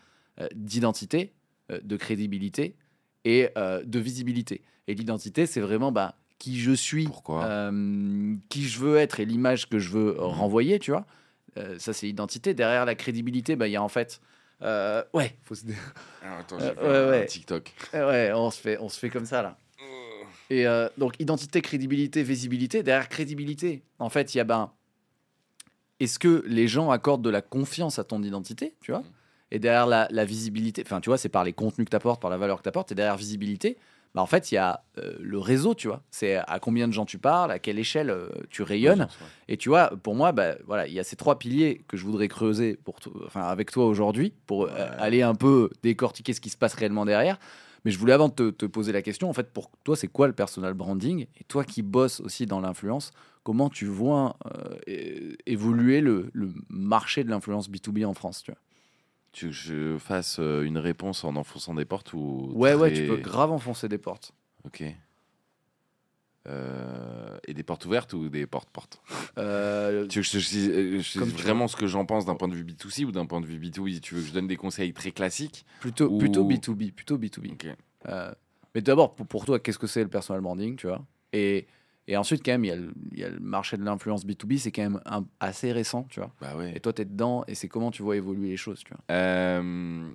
d'identité, 0.56 1.34
de 1.70 1.98
crédibilité 1.98 2.76
et 3.26 3.50
de 3.56 4.00
visibilité. 4.00 4.62
Et 4.88 4.94
l'identité, 4.96 5.46
c'est 5.46 5.62
vraiment 5.62 5.92
bah, 5.92 6.16
qui 6.40 6.60
je 6.60 6.72
suis, 6.72 7.06
Pourquoi? 7.06 7.70
qui 8.50 8.64
je 8.68 8.80
veux 8.80 8.98
être 8.98 9.20
et 9.20 9.26
l'image 9.26 9.70
que 9.70 9.80
je 9.80 9.90
veux 9.92 10.14
Mhm. 10.14 10.20
renvoyer, 10.20 10.80
tu 10.80 10.92
vois. 10.92 11.06
Euh, 11.58 11.78
ça, 11.80 11.94
c'est 11.94 12.06
l'identité. 12.06 12.54
Derrière 12.54 12.86
la 12.86 12.96
crédibilité, 12.96 13.56
bah, 13.56 13.68
il 13.68 13.72
y 13.72 13.76
a 13.76 13.84
en 13.84 13.90
fait. 13.90 14.22
euh, 14.62 15.04
ouais, 15.14 15.36
faut 15.44 15.56
se... 15.56 15.64
Ah, 16.24 16.40
Attends, 16.40 16.58
Euh, 16.60 17.12
j'ai 17.14 17.20
ouais. 17.20 17.26
TikTok. 17.26 17.74
ouais, 17.94 18.32
on 18.34 18.52
se 18.52 18.60
fait, 18.62 18.78
on 18.80 18.90
se 18.90 19.00
fait 19.00 19.10
comme 19.10 19.26
ça 19.26 19.42
là. 19.42 19.58
Et 20.50 20.68
euh, 20.68 20.90
donc, 20.98 21.16
identité, 21.20 21.62
crédibilité, 21.62 22.24
visibilité. 22.24 22.84
Derrière 22.84 23.08
crédibilité, 23.10 23.84
en 24.00 24.10
fait, 24.10 24.34
il 24.36 24.38
y 24.38 24.42
a 24.42 24.44
ben. 24.44 24.72
Est-ce 26.00 26.18
que 26.20 26.44
les 26.48 26.68
gens 26.68 26.90
accordent 26.90 27.22
de 27.22 27.30
la 27.30 27.42
confiance 27.42 28.00
à 28.00 28.04
ton 28.04 28.24
identité, 28.24 28.74
tu 28.82 28.92
vois? 28.92 29.04
Et 29.52 29.60
derrière 29.60 29.86
la, 29.86 30.08
la 30.12 30.26
visibilité, 30.26 30.82
enfin, 30.86 31.00
tu 31.00 31.10
vois, 31.10 31.18
c'est 31.18 31.30
par 31.30 31.44
les 31.44 31.54
contenus 31.54 31.86
que 31.86 31.92
tu 31.92 31.96
apportes, 31.96 32.22
par 32.22 32.32
la 32.32 32.38
valeur 32.38 32.58
que 32.58 32.64
tu 32.64 32.70
apportes. 32.70 32.92
Et 32.92 32.96
derrière 32.96 33.18
visibilité, 33.18 33.78
bah, 34.14 34.22
en 34.22 34.26
fait, 34.26 34.52
il 34.52 34.56
y 34.56 34.58
a 34.58 34.84
euh, 34.98 35.14
le 35.20 35.40
réseau, 35.40 35.74
tu 35.74 35.88
vois. 35.88 36.02
C'est 36.12 36.36
à 36.36 36.60
combien 36.60 36.88
de 36.88 36.94
gens 36.94 37.06
tu 37.06 37.18
parles, 37.18 37.52
à 37.52 37.60
quelle 37.60 37.80
échelle 37.80 38.10
euh, 38.10 38.28
tu 38.50 38.62
rayonnes. 38.64 39.08
Et 39.48 39.58
tu 39.58 39.70
vois, 39.70 39.92
pour 40.04 40.16
moi, 40.16 40.32
bah, 40.34 40.56
voilà, 40.66 40.88
il 40.88 40.94
y 40.94 41.00
a 41.00 41.04
ces 41.04 41.16
trois 41.16 41.40
piliers 41.40 41.84
que 41.88 41.96
je 41.98 42.04
voudrais 42.06 42.28
creuser 42.28 42.78
pour 42.84 43.00
to- 43.00 43.14
enfin, 43.26 43.42
avec 43.44 43.72
toi 43.72 43.86
aujourd'hui, 43.86 44.34
pour 44.48 44.66
euh, 44.66 44.70
aller 44.98 45.22
un 45.22 45.36
peu 45.36 45.70
décortiquer 45.84 46.34
ce 46.34 46.42
qui 46.42 46.50
se 46.50 46.58
passe 46.58 46.74
réellement 46.74 47.06
derrière. 47.06 47.40
Mais 47.86 47.92
je 47.92 47.98
voulais 47.98 48.14
avant 48.14 48.28
de 48.30 48.34
te, 48.34 48.50
te 48.52 48.66
poser 48.66 48.92
la 48.92 49.02
question, 49.02 49.30
en 49.30 49.34
fait, 49.34 49.52
pour 49.52 49.72
toi, 49.84 49.96
c'est 49.96 50.08
quoi 50.08 50.28
le 50.28 50.34
personal 50.34 50.74
branding? 50.76 51.26
Et 51.40 51.44
toi 51.46 51.64
qui 51.64 51.82
bosses 51.82 52.20
aussi 52.20 52.46
dans 52.46 52.60
l'influence, 52.60 53.12
comment 53.44 53.70
tu 53.70 53.86
vois 53.86 54.36
évoluer 55.46 56.02
le, 56.02 56.30
le 56.34 56.52
marché 56.70 57.24
de 57.24 57.30
l'influence 57.30 57.70
B2B 57.70 58.06
en 58.06 58.14
France 58.14 58.44
tu 58.44 58.52
vois? 58.52 58.60
Tu 59.32 59.46
veux 59.46 59.52
que 59.52 59.58
je 59.58 59.98
fasse 59.98 60.38
euh, 60.40 60.64
une 60.64 60.78
réponse 60.78 61.24
en 61.24 61.36
enfonçant 61.36 61.74
des 61.74 61.86
portes 61.86 62.14
ou 62.14 62.52
Ouais, 62.54 62.74
ouais, 62.76 62.92
tu 62.94 63.08
peux 63.08 63.16
grave 63.18 63.52
enfoncer 63.52 63.88
des 63.88 63.98
portes. 63.98 64.34
Ok. 64.66 64.84
Euh, 66.48 67.38
et 67.48 67.54
des 67.54 67.62
portes 67.62 67.86
ouvertes 67.86 68.14
ou 68.14 68.28
des 68.28 68.48
portes-portes 68.48 69.00
Euh, 69.38 70.08
Tu 70.08 70.20
veux 70.20 70.24
que 70.24 70.40
je 70.40 70.40
je 70.40 71.00
tu 71.00 71.20
vraiment 71.20 71.68
ce 71.68 71.76
que 71.76 71.86
j'en 71.86 72.04
pense 72.08 72.26
d'un 72.26 72.34
point 72.36 72.48
de 72.48 72.56
vue 72.56 72.64
B2C 72.64 73.06
ou 73.06 73.12
d'un 73.12 73.28
point 73.28 73.42
de 73.42 73.46
vue 73.46 73.60
B2B 73.60 74.00
Tu 74.02 74.16
veux 74.16 74.22
que 74.22 74.28
je 74.28 74.34
donne 74.34 74.48
des 74.48 74.56
conseils 74.58 74.92
très 74.92 75.12
classiques 75.12 75.66
plutôt, 75.80 76.08
Ou- 76.10 76.18
plutôt 76.18 76.44
B2B, 76.44 76.92
plutôt 76.94 77.20
B2B. 77.20 77.52
Ok. 77.52 77.68
Euh, 78.08 78.34
mais 78.74 78.82
d'abord, 78.82 79.14
pour, 79.14 79.28
pour 79.28 79.46
toi, 79.46 79.60
qu'est-ce 79.60 79.78
que 79.78 79.86
c'est 79.86 80.02
le 80.02 80.10
personal 80.10 80.42
branding, 80.42 80.76
tu 80.78 80.88
vois? 80.88 81.06
Et, 81.32 81.68
et 82.08 82.18
ensuite, 82.18 82.44
quand 82.44 82.52
même, 82.52 82.66
il 82.66 82.68
y, 82.70 82.72
a 82.72 82.76
le- 82.76 82.94
il 83.12 83.20
y 83.20 83.24
a 83.24 83.30
le 83.30 83.40
marché 83.40 83.78
de 83.78 83.84
l'influence 83.84 84.26
B2B, 84.26 84.58
c'est 84.58 84.72
quand 84.72 84.82
même 84.84 85.02
un- 85.06 85.26
assez 85.40 85.72
récent, 85.72 86.06
tu 86.10 86.20
vois. 86.20 86.34
Bah 86.42 86.56
ouais. 86.58 86.76
Et 86.76 86.80
toi, 86.80 86.94
tu 86.94 87.02
es 87.04 87.06
dedans, 87.06 87.44
et 87.48 87.56
c'est 87.56 87.68
comment 87.68 87.92
tu 87.92 88.04
vois 88.04 88.16
évoluer 88.18 88.50
les 88.50 88.58
choses, 88.58 88.84
tu 88.84 88.94
vois. 88.94 89.02
Euh, 89.16 90.12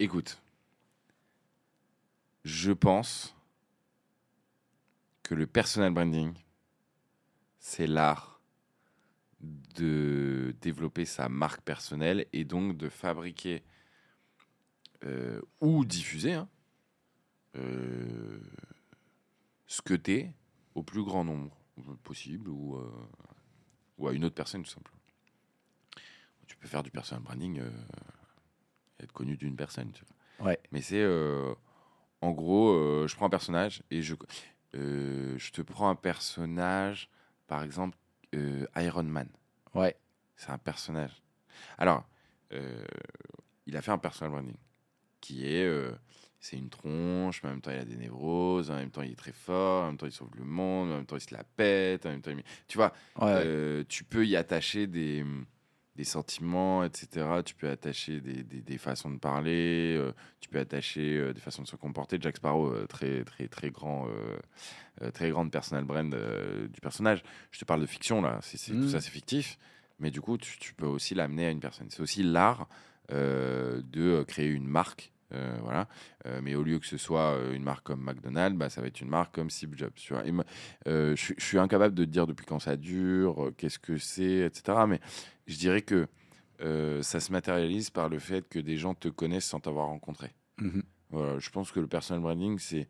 Écoute, 0.00 0.38
je 2.44 2.72
pense 2.72 3.34
que 5.22 5.34
le 5.34 5.46
personal 5.46 5.94
branding, 5.94 6.34
c'est 7.60 7.86
l'art 7.86 8.40
de 9.74 10.54
développer 10.60 11.04
sa 11.04 11.28
marque 11.28 11.62
personnelle 11.62 12.26
et 12.32 12.44
donc 12.44 12.76
de 12.76 12.88
fabriquer 12.88 13.62
euh, 15.04 15.40
ou 15.60 15.84
diffuser 15.84 16.34
hein, 16.34 16.48
euh, 17.56 18.40
ce 19.66 19.82
que 19.82 19.94
tu 19.94 20.12
es 20.12 20.34
au 20.74 20.82
plus 20.82 21.02
grand 21.02 21.24
nombre 21.24 21.56
possible 22.02 22.48
ou, 22.48 22.76
euh, 22.76 23.08
ou 23.98 24.08
à 24.08 24.12
une 24.12 24.24
autre 24.24 24.34
personne 24.34 24.62
tout 24.62 24.70
simplement. 24.70 25.00
Tu 26.46 26.56
peux 26.56 26.68
faire 26.68 26.82
du 26.82 26.90
personal 26.90 27.22
branding, 27.22 27.60
euh, 27.60 27.70
être 28.98 29.12
connu 29.12 29.36
d'une 29.36 29.56
personne. 29.56 29.92
Tu 29.92 30.04
vois. 30.38 30.48
Ouais. 30.48 30.60
Mais 30.72 30.82
c'est 30.82 31.06
en 32.22 32.32
gros, 32.32 33.06
je 33.06 33.14
prends 33.14 33.26
un 33.26 33.30
personnage 33.30 33.82
et 33.90 34.02
je, 34.02 34.14
je 34.74 35.50
te 35.50 35.62
prends 35.62 35.88
un 35.88 35.94
personnage, 35.94 37.08
par 37.46 37.62
exemple 37.62 37.96
Iron 38.76 39.04
Man. 39.04 39.28
Ouais. 39.74 39.96
C'est 40.36 40.50
un 40.50 40.58
personnage. 40.58 41.22
Alors, 41.78 42.04
il 42.50 43.76
a 43.76 43.80
fait 43.80 43.92
un 43.92 43.98
personal 43.98 44.32
branding 44.32 44.56
qui 45.20 45.46
est. 45.46 45.64
euh, 45.64 45.90
c'est 46.42 46.56
une 46.56 46.70
tronche, 46.70 47.42
mais 47.42 47.50
en 47.50 47.52
même 47.52 47.60
temps 47.60 47.70
il 47.70 47.78
a 47.78 47.84
des 47.84 47.96
névroses, 47.98 48.70
en 48.70 48.76
même 48.76 48.90
temps 48.90 49.02
il 49.02 49.12
est 49.12 49.16
très 49.18 49.32
fort, 49.32 49.84
en 49.84 49.86
même 49.88 49.98
temps 49.98 50.06
il 50.06 50.12
sauve 50.12 50.30
le 50.38 50.44
monde, 50.44 50.90
en 50.90 50.96
même 50.96 51.04
temps 51.06 51.16
il 51.16 51.20
se 51.20 51.34
la 51.34 51.44
pète, 51.44 52.06
en 52.06 52.10
même 52.10 52.22
temps 52.22 52.30
il... 52.30 52.42
Tu 52.66 52.78
vois, 52.78 52.94
Ouais, 53.20 53.26
euh, 53.44 53.84
tu 53.90 54.04
peux 54.04 54.26
y 54.26 54.36
attacher 54.36 54.86
des, 54.86 55.22
des 55.96 56.04
sentiments, 56.04 56.82
etc. 56.82 57.42
Tu 57.44 57.54
peux 57.54 57.68
attacher 57.68 58.22
des, 58.22 58.42
des- 58.42 58.62
des 58.62 58.78
façons 58.78 59.10
de 59.10 59.18
parler, 59.18 59.96
euh, 59.98 60.12
tu 60.40 60.48
peux 60.48 60.58
attacher 60.58 61.30
des 61.34 61.40
façons 61.40 61.60
de 61.60 61.68
se 61.68 61.76
comporter. 61.76 62.16
Jack 62.18 62.38
Sparrow, 62.38 62.86
très, 62.86 63.22
très, 63.24 63.46
très 63.48 63.70
grand, 63.70 64.08
très 65.12 65.28
grande 65.30 65.50
personal 65.50 65.84
brand 65.84 66.08
du 66.10 66.80
personnage. 66.80 67.22
Je 67.50 67.58
te 67.58 67.64
parle 67.66 67.82
de 67.82 67.86
fiction, 67.86 68.22
là. 68.22 68.38
C'est, 68.42 68.56
c'est- 68.56 68.72
Mm. 68.72 68.80
Tout 68.82 68.88
ça, 68.88 69.00
c'est 69.02 69.10
fictif. 69.10 69.58
Mais 69.98 70.10
du 70.10 70.22
coup, 70.22 70.38
tu, 70.38 70.58
tu 70.58 70.72
peux 70.72 70.86
aussi 70.86 71.14
l'amener 71.14 71.46
à 71.46 71.50
une 71.50 71.60
personne. 71.60 71.88
C'est 71.90 72.00
aussi 72.00 72.22
l'art 72.22 72.66
de 73.10 74.22
créer 74.24 74.48
une 74.48 74.66
marque. 74.66 75.12
euh, 75.32 75.56
voilà, 75.62 75.86
Euh, 76.26 76.40
mais 76.42 76.56
au 76.56 76.62
lieu 76.64 76.78
que 76.80 76.86
ce 76.86 76.96
soit 76.96 77.34
euh, 77.36 77.52
une 77.54 77.62
marque 77.62 77.84
comme 77.86 78.02
McDonald's, 78.02 78.58
bah, 78.58 78.68
ça 78.68 78.80
va 78.80 78.88
être 78.88 79.00
une 79.00 79.08
marque 79.08 79.32
comme 79.34 79.48
Steve 79.50 79.76
Jobs. 79.76 79.92
Tu 79.94 80.12
vois. 80.12 80.24
Euh, 80.88 81.14
je, 81.16 81.22
suis- 81.22 81.34
je 81.38 81.44
suis 81.44 81.58
incapable 81.58 81.94
de 81.94 82.04
te 82.04 82.10
dire 82.10 82.26
depuis 82.26 82.44
quand 82.46 82.58
ça 82.58 82.76
dure, 82.76 83.44
euh, 83.46 83.54
qu'est-ce 83.56 83.78
que 83.78 83.96
c'est, 83.96 84.38
etc. 84.46 84.86
Mais 84.88 85.00
je 85.46 85.56
dirais 85.56 85.82
que 85.82 86.08
euh, 86.62 87.00
ça 87.02 87.20
se 87.20 87.30
matérialise 87.32 87.90
par 87.90 88.08
le 88.08 88.18
fait 88.18 88.48
que 88.48 88.58
des 88.58 88.76
gens 88.76 88.94
te 88.94 89.08
connaissent 89.08 89.46
sans 89.46 89.60
t'avoir 89.60 89.86
rencontré. 89.86 90.34
Mhm. 90.60 90.82
Voilà, 91.10 91.38
je 91.38 91.50
pense 91.50 91.70
que 91.72 91.78
le 91.80 91.86
personal 91.86 92.20
branding, 92.22 92.58
c'est 92.58 92.88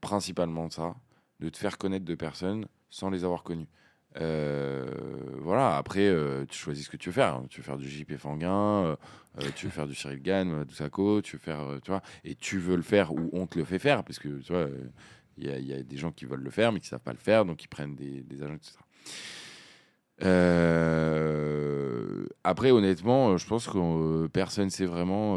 principalement 0.00 0.68
ça, 0.70 0.96
de 1.40 1.48
te 1.48 1.56
faire 1.56 1.78
connaître 1.78 2.04
de 2.04 2.14
personnes 2.14 2.66
sans 2.90 3.10
les 3.10 3.24
avoir 3.24 3.42
connues. 3.42 3.68
Euh, 4.20 4.86
voilà, 5.40 5.76
après, 5.76 6.06
euh, 6.06 6.44
tu 6.48 6.58
choisis 6.58 6.86
ce 6.86 6.90
que 6.90 6.96
tu 6.96 7.10
veux 7.10 7.14
faire. 7.14 7.42
Tu 7.50 7.60
veux 7.60 7.64
faire 7.64 7.76
du 7.76 7.88
JP 7.88 8.16
Fanguin, 8.16 8.84
euh, 8.84 8.96
tu 9.54 9.66
veux 9.66 9.72
faire 9.72 9.86
du 9.86 9.94
Cyril 9.94 10.22
Gann, 10.22 10.64
Dousaco, 10.64 11.20
tu 11.22 11.36
veux 11.36 11.40
faire, 11.42 11.78
tu 11.82 11.90
vois, 11.90 12.02
et 12.24 12.34
tu 12.34 12.58
veux 12.58 12.76
le 12.76 12.82
faire 12.82 13.12
ou 13.14 13.30
on 13.32 13.46
te 13.46 13.58
le 13.58 13.64
fait 13.64 13.78
faire, 13.78 14.04
parce 14.04 14.18
que 14.18 14.28
tu 14.40 14.52
vois, 14.52 14.68
il 15.38 15.46
y, 15.66 15.72
a- 15.74 15.82
des 15.82 15.96
gens 15.98 16.12
qui 16.12 16.24
veulent 16.24 16.42
le 16.42 16.50
faire 16.50 16.72
mais 16.72 16.80
qui 16.80 16.88
savent 16.88 17.00
pas 17.00 17.12
le 17.12 17.18
faire, 17.18 17.44
donc 17.44 17.62
ils 17.62 17.68
prennent 17.68 17.94
des, 17.94 18.22
des 18.22 18.42
agents, 18.42 18.54
etc. 18.54 18.78
Après, 22.44 22.70
honnêtement, 22.70 23.36
je 23.36 23.46
pense 23.46 23.66
que 23.66 24.26
personne 24.28 24.70
sait 24.70 24.86
vraiment 24.86 25.36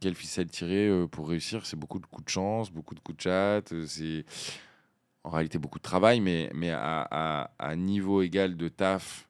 quelle 0.00 0.14
ficelle 0.14 0.48
tirer 0.48 1.06
pour 1.10 1.28
réussir. 1.28 1.64
C'est 1.64 1.78
beaucoup 1.78 1.98
de 2.00 2.06
coups 2.06 2.24
de 2.26 2.30
chance, 2.30 2.70
beaucoup 2.70 2.94
de 2.94 3.00
coups 3.00 3.16
de 3.18 3.22
chat. 3.22 3.62
C'est 3.86 4.24
en 5.24 5.30
réalité 5.30 5.58
beaucoup 5.58 5.78
de 5.78 5.82
travail, 5.84 6.20
mais, 6.20 6.50
mais 6.54 6.70
à, 6.70 7.00
à- 7.10 7.50
à 7.58 7.76
niveau 7.76 8.22
égal 8.22 8.56
de 8.56 8.68
taf, 8.68 9.28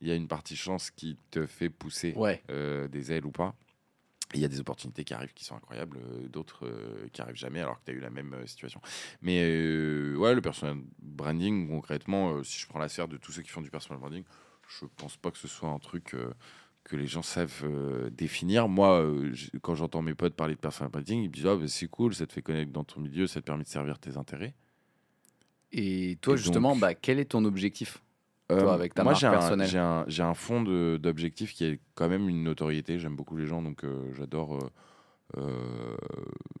il 0.00 0.08
y 0.08 0.10
a 0.10 0.14
une 0.14 0.28
partie 0.28 0.56
chance 0.56 0.90
qui 0.90 1.18
te 1.30 1.46
fait 1.46 1.68
pousser 1.70 2.14
Ouais. 2.16 2.42
euh, 2.50 2.88
des 2.88 3.12
ailes 3.12 3.26
ou 3.26 3.30
pas. 3.32 3.54
Il 4.34 4.40
y 4.40 4.44
a 4.46 4.48
des 4.48 4.60
opportunités 4.60 5.04
qui 5.04 5.12
arrivent 5.12 5.34
qui 5.34 5.44
sont 5.44 5.54
incroyables, 5.56 5.98
euh, 5.98 6.28
d'autres 6.28 6.66
euh, 6.66 7.06
qui 7.12 7.20
arrivent 7.20 7.36
jamais 7.36 7.60
alors 7.60 7.78
que 7.80 7.84
tu 7.84 7.90
as 7.90 7.94
eu 7.94 8.00
la 8.00 8.08
même 8.08 8.34
situation. 8.46 8.80
Mais 9.20 9.42
ouais, 10.16 10.34
le 10.34 10.40
personal 10.40 10.78
branding, 11.00 11.68
concrètement, 11.68 12.42
si 12.42 12.58
je 12.58 12.66
prends 12.66 12.78
la 12.78 12.88
sphère 12.88 13.08
de 13.08 13.16
tous 13.18 13.32
ceux 13.32 13.42
qui 13.42 13.50
font 13.50 13.60
du 13.60 13.70
personal 13.70 14.00
branding, 14.00 14.24
je 14.68 14.86
pense 14.96 15.16
pas 15.18 15.30
que 15.30 15.38
ce 15.38 15.48
soit 15.48 15.68
un 15.68 15.78
truc 15.78 16.16
que 16.84 16.96
les 16.96 17.06
gens 17.06 17.22
savent 17.22 17.62
euh, 17.64 18.10
définir. 18.10 18.68
Moi, 18.68 19.02
euh, 19.02 19.34
quand 19.60 19.74
j'entends 19.74 20.02
mes 20.02 20.14
potes 20.14 20.34
parler 20.34 20.54
de 20.54 20.60
personal 20.60 20.90
branding, 20.90 21.20
ils 21.22 21.28
me 21.28 21.32
disent 21.32 21.46
Ah, 21.46 21.56
bah, 21.56 21.68
c'est 21.68 21.88
cool, 21.88 22.14
ça 22.14 22.26
te 22.26 22.32
fait 22.32 22.42
connaître 22.42 22.72
dans 22.72 22.84
ton 22.84 23.00
milieu, 23.00 23.26
ça 23.26 23.40
te 23.40 23.46
permet 23.46 23.64
de 23.64 23.68
servir 23.68 23.98
tes 23.98 24.16
intérêts. 24.16 24.54
Et 25.72 26.18
toi, 26.20 26.34
Et 26.34 26.36
justement, 26.36 26.72
donc- 26.72 26.80
bah, 26.80 26.94
quel 26.94 27.18
est 27.18 27.24
ton 27.26 27.44
objectif 27.44 28.02
Toi, 28.48 28.74
avec 28.74 28.92
ta 28.94 29.00
Euh, 29.00 29.04
moi, 29.04 29.12
marque 29.12 29.20
j'ai 29.66 29.78
un-. 29.78 30.04
J'ai 30.06 30.22
un, 30.22 30.28
un 30.28 30.34
fond 30.34 30.60
d'objectif 30.62 31.54
qui 31.54 31.64
est 31.64 31.80
quand 31.94 32.08
même 32.08 32.28
une 32.28 32.42
notoriété. 32.42 32.98
J'aime 32.98 33.16
beaucoup 33.16 33.36
les 33.36 33.46
gens, 33.46 33.62
donc 33.62 33.82
euh, 33.84 34.12
j'adore 34.12 34.56
euh, 34.56 34.68
euh, 35.38 35.96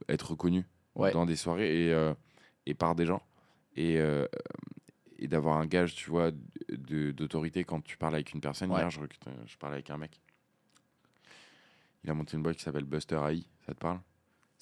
être 0.08 0.30
reconnu 0.30 0.64
Ouais. 0.94 1.12
dans 1.12 1.26
des 1.26 1.36
soirées 1.36 1.86
et, 1.86 1.92
euh, 1.92 2.14
et 2.66 2.74
par 2.74 2.94
des 2.94 3.04
gens. 3.06 3.22
Et, 3.76 3.98
euh, 3.98 4.26
et 5.18 5.28
d'avoir 5.28 5.58
un 5.58 5.66
gage, 5.66 5.94
tu 5.94 6.10
vois, 6.10 6.30
d'autorité 6.70 7.64
quand 7.64 7.80
tu 7.82 7.96
parles 7.98 8.14
avec 8.14 8.32
une 8.32 8.40
personne. 8.40 8.70
Ouais. 8.70 8.80
Hier, 8.80 8.90
je 8.90 9.56
parlais 9.58 9.74
avec 9.76 9.90
un 9.90 9.98
mec. 9.98 10.20
Il 12.04 12.10
a 12.10 12.14
monté 12.14 12.36
une 12.36 12.42
boîte 12.42 12.56
qui 12.56 12.62
s'appelle 12.62 12.84
Buster 12.84 13.20
AI. 13.28 13.44
Ça 13.66 13.74
te 13.74 13.78
parle? 13.78 14.00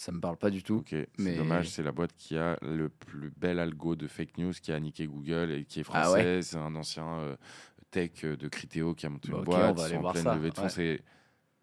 Ça 0.00 0.12
me 0.12 0.18
parle 0.20 0.38
pas 0.38 0.48
du 0.48 0.62
tout. 0.62 0.82
C'est 1.18 1.36
dommage, 1.36 1.68
c'est 1.68 1.82
la 1.82 1.92
boîte 1.92 2.14
qui 2.16 2.34
a 2.38 2.56
le 2.62 2.88
plus 2.88 3.30
bel 3.36 3.58
algo 3.58 3.96
de 3.96 4.06
fake 4.06 4.38
news, 4.38 4.52
qui 4.52 4.72
a 4.72 4.80
niqué 4.80 5.06
Google 5.06 5.50
et 5.50 5.64
qui 5.66 5.80
est 5.80 5.84
Ah 5.92 6.04
française. 6.04 6.36
ouais 6.36 6.42
C'est 6.42 6.56
un 6.56 6.74
ancien 6.74 7.06
euh, 7.18 7.36
tech 7.90 8.12
euh, 8.24 8.34
de 8.34 8.48
Criteo 8.48 8.94
qui 8.94 9.04
a 9.04 9.10
monté 9.10 9.30
Bah 9.30 9.36
une 9.40 9.44
boîte. 9.44 9.72
on 9.72 9.74
va 9.74 9.84
aller 9.84 9.98
voir 9.98 10.16
ça, 10.16 10.38
ouais. 10.38 10.50
C'est 10.70 11.02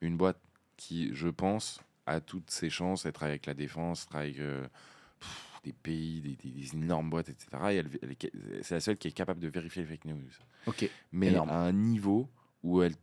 une 0.02 0.18
boîte 0.18 0.40
qui, 0.76 1.10
je 1.16 1.30
pense, 1.30 1.82
a 2.06 2.22
toutes 2.22 2.52
ses 2.52 2.70
chances. 2.70 3.08
Elle 3.08 3.14
travaille 3.14 3.32
avec 3.32 3.48
la 3.48 3.56
défense, 3.56 4.06
travaille 4.06 4.30
avec 4.30 4.40
euh, 4.42 4.68
pff, 5.20 5.60
des 5.64 5.74
pays, 5.74 6.22
des, 6.22 6.36
des- 6.36 6.52
des 6.52 6.76
énormes 6.76 7.10
boîtes, 7.10 7.30
etc. 7.30 7.48
Et 7.72 7.76
elle- 7.78 7.90
elle 8.04 8.12
est- 8.12 8.62
c'est 8.62 8.76
la 8.76 8.82
seule 8.82 8.98
qui 8.98 9.08
est 9.08 9.14
capable 9.14 9.40
de 9.40 9.48
vérifier 9.48 9.82
les 9.82 9.88
fake 9.90 10.06
news. 10.06 10.22
Ok. 10.68 10.88
Mais 11.12 11.30
Énorme. 11.30 11.50
à 11.50 11.56
un 11.58 11.72
niveau 11.74 12.30
où 12.62 12.84
elle 12.84 12.94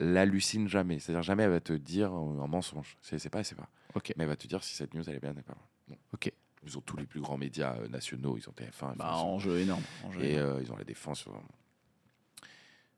l'hallucine 0.00 0.66
jamais. 0.66 0.98
C'est-à-dire 0.98 1.22
jamais 1.22 1.44
elle 1.44 1.50
va 1.50 1.60
te 1.60 1.74
dire 1.74 2.12
un 2.12 2.48
mensonge. 2.48 2.96
C'est 3.02 3.30
pas, 3.30 3.44
c'est 3.44 3.54
pas. 3.54 3.68
Ok. 3.94 4.12
Mais 4.16 4.24
elle 4.24 4.30
va 4.30 4.36
te 4.36 4.46
dire 4.46 4.62
si 4.62 4.74
cette 4.74 4.94
news 4.94 5.02
elle 5.08 5.16
est 5.16 5.20
bien, 5.20 5.34
elle 5.36 5.42
pas 5.42 5.54
loin. 5.54 5.66
Bon. 5.88 5.96
Ok. 6.12 6.32
Ils 6.62 6.76
ont 6.76 6.82
tous 6.82 6.96
les 6.98 7.06
plus 7.06 7.20
grands 7.20 7.38
médias 7.38 7.76
euh, 7.78 7.88
nationaux. 7.88 8.36
Ils 8.36 8.48
ont 8.48 8.52
TF1, 8.52 8.96
Bah, 8.96 9.06
France, 9.06 9.22
enjeu 9.22 9.58
énorme. 9.60 9.82
enjeu 10.04 10.22
et 10.22 10.32
énorme. 10.34 10.56
euh, 10.58 10.62
ils 10.62 10.70
ont 10.72 10.76
la 10.76 10.84
défense. 10.84 11.26
euh. 11.26 11.30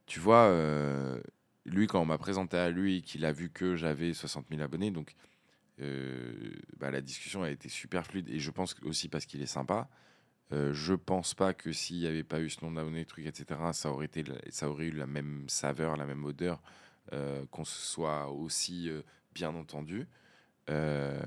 Tu 0.07 0.19
vois, 0.21 0.47
euh, 0.49 1.21
lui, 1.65 1.87
quand 1.87 2.01
on 2.01 2.05
m'a 2.05 2.19
présenté 2.19 2.57
à 2.57 2.71
lui, 2.71 3.03
qu'il 3.03 3.25
a 3.25 3.33
vu 3.33 3.51
que 3.51 3.77
j'avais 3.77 4.13
60 4.15 4.47
000 4.51 4.61
abonnés, 4.63 4.91
donc 4.91 5.15
bah, 6.79 6.91
la 6.93 7.01
discussion 7.01 7.43
a 7.43 7.51
été 7.51 7.69
super 7.69 8.07
fluide. 8.07 8.29
Et 8.29 8.39
je 8.39 8.51
pense 8.51 8.77
aussi 8.83 9.09
parce 9.09 9.27
qu'il 9.27 9.43
est 9.43 9.47
sympa. 9.47 9.89
Je 10.51 10.93
pense 10.95 11.33
pas 11.35 11.55
que 11.55 11.73
s'il 11.73 11.99
n'y 11.99 12.07
avait 12.07 12.23
pas 12.25 12.41
eu 12.41 12.51
ce 12.51 12.63
nombre 12.65 12.77
d'abonnés, 12.77 13.05
truc, 13.07 13.27
etc., 13.27 13.59
ça 13.73 13.91
aurait, 13.91 14.05
été, 14.05 14.23
ça 14.51 14.69
aurait 14.69 14.87
eu 14.87 14.91
la 14.93 15.07
même 15.07 15.49
saveur, 15.49 15.97
la 15.97 16.05
même 16.05 16.25
odeur, 16.25 16.61
qu'on 17.51 17.65
se 17.65 17.81
soit 17.81 18.29
aussi 18.31 18.91
bien 19.35 19.55
entendu. 19.55 20.07
Euh, 20.71 21.21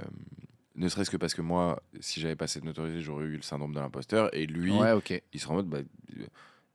ne 0.76 0.90
serait-ce 0.90 1.10
que 1.10 1.18
parce 1.18 1.34
que 1.34 1.42
moi, 1.42 1.82
si 2.00 2.20
j'avais 2.20 2.36
pas 2.36 2.48
cette 2.48 2.64
notoriété, 2.66 3.02
j'aurais 3.02 3.26
eu 3.26 3.36
le 3.38 3.42
syndrome 3.42 3.74
de 3.74 3.80
l'imposteur. 3.80 4.34
Et 4.34 4.46
lui, 4.46 4.72
Ouais, 4.74 4.92
ok. 4.92 5.22
il 5.34 5.40
sera 5.40 5.54
en 5.54 5.58
mode 5.58 5.68
bah, 5.70 5.80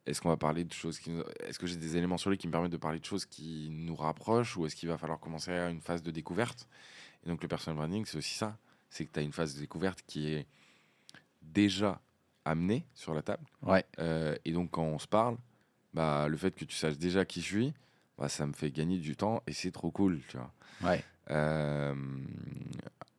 est-ce 0.07 0.21
qu'on 0.21 0.31
va 0.31 0.37
parler 0.39 0.65
de 0.65 0.73
choses 0.73 0.99
qui 0.99 1.11
nous- 1.11 1.23
est-ce 1.41 1.59
que 1.59 1.67
j'ai 1.67 1.77
des 1.77 1.97
éléments 1.97 2.17
sur 2.17 2.31
lui 2.31 2.39
qui 2.39 2.47
me 2.47 2.53
permettent 2.53 2.73
de 2.73 2.77
parler 2.79 2.99
de 2.99 3.05
choses 3.05 3.27
qui 3.27 3.69
nous 3.71 3.95
rapprochent 3.95 4.57
ou 4.57 4.65
est-ce 4.67 4.75
qu'il 4.75 4.89
va 4.89 4.97
falloir 4.99 5.21
commencer 5.21 5.53
à 5.53 5.69
une 5.69 5.83
phase 5.83 6.03
de 6.03 6.11
découverte? 6.11 6.67
Et 7.25 7.29
donc 7.29 7.43
le 7.43 7.49
personal 7.49 7.77
branding 7.77 8.07
c'est 8.07 8.17
aussi 8.17 8.35
ça 8.35 8.57
c'est 8.89 9.05
que 9.05 9.13
tu 9.13 9.19
as 9.21 9.23
une 9.23 9.33
phase 9.33 9.55
de 9.55 9.61
découverte 9.61 10.03
qui 10.07 10.33
est 10.33 10.47
déjà 11.43 12.01
amenée 12.45 12.87
sur 12.95 13.15
la 13.15 13.23
table 13.23 13.45
Ouais. 13.63 13.85
Euh, 13.99 14.35
et 14.45 14.53
donc 14.53 14.71
quand 14.71 14.83
on 14.85 14.99
se 14.99 15.07
parle 15.07 15.37
bah, 15.93 16.27
le 16.29 16.37
fait 16.37 16.53
que 16.55 16.65
tu 16.65 16.75
saches 16.77 16.97
déjà 16.99 17.25
qui 17.25 17.41
je 17.41 17.47
suis, 17.47 17.75
bah, 18.17 18.29
ça 18.29 18.47
me 18.47 18.53
fait 18.53 18.71
gagner 18.71 18.99
du 18.99 19.17
temps 19.17 19.43
et 19.47 19.53
c'est 19.53 19.71
trop 19.73 19.91
cool, 19.91 20.21
tu 20.29 20.37
vois. 20.39 20.53
Ouais. 20.83 21.05
Euh, 21.31 21.95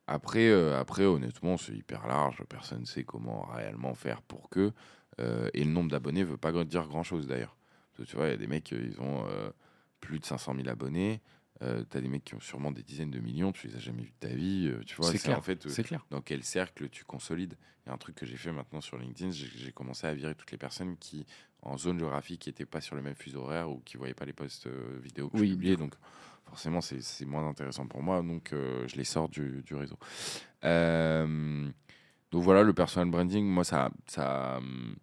après, 0.06 0.48
euh, 0.50 0.78
après, 0.78 1.04
honnêtement, 1.04 1.56
c'est 1.56 1.72
hyper 1.74 2.06
large. 2.06 2.42
Personne 2.48 2.80
ne 2.80 2.86
sait 2.86 3.04
comment 3.04 3.42
réellement 3.46 3.94
faire 3.94 4.22
pour 4.22 4.48
que. 4.50 4.72
euh, 5.20 5.48
et 5.54 5.64
le 5.64 5.70
nombre 5.70 5.90
d'abonnés 5.90 6.24
veut 6.24 6.36
pas 6.36 6.52
dire 6.64 6.86
grand 6.88 7.02
chose 7.02 7.26
d'ailleurs. 7.26 7.56
Parce 7.92 8.06
que 8.06 8.10
tu 8.10 8.16
vois, 8.16 8.26
il 8.28 8.30
y 8.30 8.34
a 8.34 8.38
des 8.38 8.46
mecs, 8.46 8.70
ils 8.72 9.00
ont 9.00 9.24
plus 10.00 10.18
de 10.18 10.24
500 10.24 10.54
000 10.56 10.68
abonnés. 10.68 11.20
Euh, 11.62 11.84
T'as 11.88 12.00
des 12.00 12.08
mecs 12.08 12.24
qui 12.24 12.34
ont 12.34 12.40
sûrement 12.40 12.72
des 12.72 12.82
dizaines 12.82 13.10
de 13.12 13.20
millions, 13.20 13.52
tu 13.52 13.68
les 13.68 13.76
as 13.76 13.78
jamais 13.78 14.02
vus 14.02 14.12
de 14.20 14.28
ta 14.28 14.34
vie. 14.34 14.66
euh, 14.72 14.82
tu 14.84 14.96
vois, 14.96 15.12
C'est 15.12 15.18
clair. 15.18 15.38
en 15.38 15.42
fait 15.42 15.64
euh, 15.66 15.82
clair. 15.84 16.04
dans 16.10 16.20
quel 16.20 16.42
cercle 16.42 16.88
tu 16.88 17.04
consolides. 17.04 17.56
Il 17.84 17.88
y 17.88 17.90
a 17.90 17.94
un 17.94 17.98
truc 17.98 18.16
que 18.16 18.26
j'ai 18.26 18.36
fait 18.36 18.50
maintenant 18.50 18.80
sur 18.80 18.96
LinkedIn, 18.98 19.30
j'ai 19.30 19.70
commencé 19.72 20.06
à 20.06 20.14
virer 20.14 20.34
toutes 20.34 20.50
les 20.50 20.58
personnes 20.58 20.96
qui, 20.96 21.24
en 21.62 21.76
zone 21.78 21.98
géographique, 22.00 22.46
n'étaient 22.48 22.64
pas 22.66 22.80
sur 22.80 22.96
le 22.96 23.02
même 23.02 23.14
fuseau 23.14 23.42
horaire 23.42 23.70
ou 23.70 23.80
qui 23.84 23.96
ne 23.96 23.98
voyaient 23.98 24.14
pas 24.14 24.24
les 24.24 24.32
posts 24.32 24.66
vidéo 25.02 25.28
que 25.28 25.36
Oui, 25.36 25.48
je 25.48 25.52
publiais. 25.52 25.76
Donc, 25.76 25.94
forcément, 26.52 26.82
c'est 26.82 27.24
moins 27.24 27.48
intéressant 27.48 27.86
pour 27.86 28.02
moi. 28.02 28.20
Donc, 28.22 28.52
euh, 28.52 28.86
je 28.86 28.96
les 28.96 29.04
sors 29.04 29.30
du, 29.30 29.62
du 29.64 29.74
réseau. 29.74 29.98
Euh, 30.64 31.70
donc, 32.30 32.42
voilà, 32.42 32.62
le 32.62 32.74
personal 32.74 33.10
branding, 33.10 33.44
moi, 33.46 33.64
ça. 33.64 33.90
ça 34.06 34.58
hum, 34.58 34.96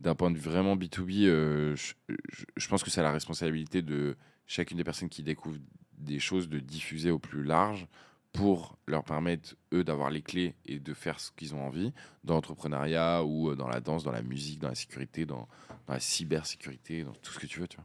d'un 0.00 0.14
point 0.14 0.30
de 0.30 0.36
vue 0.36 0.42
vraiment 0.48 0.76
B2B, 0.76 1.26
euh, 1.26 1.74
je, 1.76 1.92
je- 2.30 2.44
je 2.56 2.68
pense 2.68 2.84
que 2.84 2.90
c'est 2.90 3.02
la 3.02 3.10
responsabilité 3.10 3.82
de 3.82 4.16
chacune 4.46 4.76
des 4.76 4.84
personnes 4.84 5.08
qui 5.08 5.24
découvrent 5.24 5.58
des 5.96 6.20
choses 6.20 6.48
de 6.48 6.60
diffuser 6.60 7.10
au 7.10 7.18
plus 7.18 7.42
large 7.42 7.86
pour 8.32 8.76
leur 8.86 9.02
permettre, 9.02 9.56
eux, 9.72 9.82
d'avoir 9.82 10.10
les 10.10 10.22
clés 10.22 10.54
et 10.66 10.78
de 10.78 10.94
faire 10.94 11.18
ce 11.18 11.32
qu'ils 11.32 11.54
ont 11.56 11.66
envie 11.66 11.92
dans 12.22 12.34
l'entrepreneuriat 12.34 13.24
ou 13.24 13.54
dans 13.56 13.66
la 13.66 13.80
danse, 13.80 14.04
dans 14.04 14.12
la 14.12 14.22
musique, 14.22 14.60
dans 14.60 14.68
la 14.68 14.76
sécurité, 14.76 15.26
dans, 15.26 15.48
dans 15.88 15.94
la 15.94 16.00
cybersécurité, 16.00 17.02
dans 17.02 17.14
tout 17.14 17.32
ce 17.32 17.38
que 17.40 17.46
tu 17.46 17.58
veux, 17.58 17.66
tu 17.68 17.78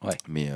vois. 0.00 0.08
Ouais. 0.10 0.16
Mais 0.28 0.50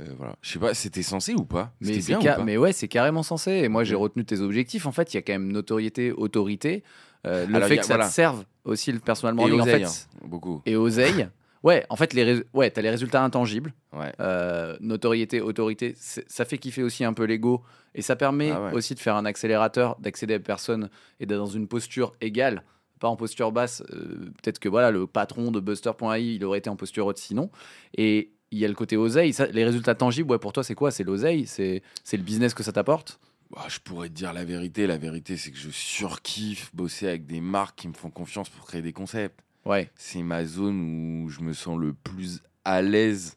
euh, 0.00 0.04
voilà. 0.16 0.36
Je 0.42 0.50
sais 0.52 0.58
pas, 0.58 0.74
c'était 0.74 1.02
censé 1.02 1.34
ou 1.34 1.44
pas? 1.44 1.72
Mais, 1.80 1.98
bien 1.98 2.18
ou 2.18 2.22
ca- 2.22 2.34
pas? 2.36 2.44
mais 2.44 2.56
ouais, 2.56 2.72
c'est 2.72 2.88
carrément 2.88 3.22
censé. 3.22 3.52
Et 3.52 3.68
moi, 3.68 3.84
j'ai 3.84 3.94
retenu 3.94 4.24
tes 4.24 4.40
objectifs. 4.40 4.86
En 4.86 4.92
fait, 4.92 5.12
il 5.14 5.16
y 5.16 5.18
a 5.18 5.22
quand 5.22 5.32
même 5.32 5.50
notoriété, 5.52 6.12
autorité. 6.12 6.82
Euh, 7.26 7.46
le 7.46 7.56
Alors, 7.56 7.68
fait 7.68 7.74
a- 7.74 7.80
que 7.80 7.86
ça 7.86 7.94
voilà. 7.94 8.08
te 8.08 8.14
serve 8.14 8.44
aussi 8.64 8.92
le 8.92 8.98
personal 9.00 9.34
Et 9.40 9.52
en 9.52 9.58
oseille, 9.60 9.80
fait, 9.80 9.84
hein, 9.84 10.26
beaucoup. 10.26 10.62
et 10.66 10.76
oseille. 10.76 11.28
Ouais, 11.62 11.84
en 11.88 11.96
fait, 11.96 12.12
les 12.12 12.22
rés- 12.22 12.44
ouais, 12.54 12.70
t'as 12.70 12.82
les 12.82 12.90
résultats 12.90 13.24
intangibles. 13.24 13.72
Ouais. 13.92 14.12
Euh, 14.20 14.76
notoriété, 14.80 15.40
autorité, 15.40 15.94
ça 15.96 16.44
fait 16.44 16.58
kiffer 16.58 16.82
aussi 16.84 17.02
un 17.04 17.12
peu 17.12 17.24
l'ego. 17.24 17.62
Et 17.94 18.02
ça 18.02 18.14
permet 18.14 18.50
Ah 18.50 18.64
ouais. 18.66 18.72
aussi 18.74 18.94
de 18.94 19.00
faire 19.00 19.16
un 19.16 19.24
accélérateur, 19.24 19.96
d'accéder 19.98 20.34
à 20.34 20.38
personne 20.38 20.90
et 21.18 21.26
d'être 21.26 21.38
dans 21.38 21.46
une 21.46 21.66
posture 21.66 22.14
égale, 22.20 22.62
pas 23.00 23.08
en 23.08 23.16
posture 23.16 23.50
basse. 23.50 23.82
Euh, 23.92 24.30
Peut-être 24.42 24.58
que 24.60 24.68
voilà, 24.68 24.90
le 24.92 25.06
patron 25.08 25.50
de 25.50 25.58
Buster.ai, 25.58 26.22
il 26.22 26.44
aurait 26.44 26.58
été 26.58 26.70
en 26.70 26.76
posture 26.76 27.06
haute 27.06 27.18
sinon. 27.18 27.50
Et 27.96 28.30
il 28.50 28.58
y 28.58 28.64
a 28.64 28.68
le 28.68 28.74
côté 28.74 28.96
oseille. 28.96 29.32
Ça, 29.32 29.46
les 29.46 29.64
résultats 29.64 29.94
tangibles, 29.94 30.30
ouais, 30.30 30.38
pour 30.38 30.52
toi, 30.52 30.62
c'est 30.64 30.74
quoi? 30.74 30.90
C'est 30.90 31.04
l'oseille? 31.04 31.46
C'est 31.46 31.82
le 32.12 32.18
business 32.22 32.54
que 32.54 32.62
ça 32.62 32.72
t'apporte? 32.72 33.18
Bah, 33.50 33.64
je 33.68 33.78
pourrais 33.78 34.08
te 34.08 34.14
dire 34.14 34.32
la 34.32 34.44
vérité. 34.44 34.86
La 34.86 34.98
vérité, 34.98 35.36
c'est 35.36 35.50
que 35.52 35.58
je 35.58 35.70
surkiffe 35.70 36.74
bosser 36.74 37.06
avec 37.08 37.26
des 37.26 37.40
marques 37.40 37.78
qui 37.78 37.88
me 37.88 37.92
font 37.94 38.10
confiance 38.10 38.48
pour 38.48 38.66
créer 38.66 38.82
des 38.82 38.92
concepts. 38.92 39.40
Ouais, 39.64 39.90
c'est 39.96 40.22
ma 40.22 40.44
zone 40.44 41.24
où 41.24 41.28
je 41.28 41.40
me 41.40 41.52
sens 41.52 41.76
le 41.78 41.92
plus 41.92 42.40
à 42.64 42.82
l'aise 42.82 43.36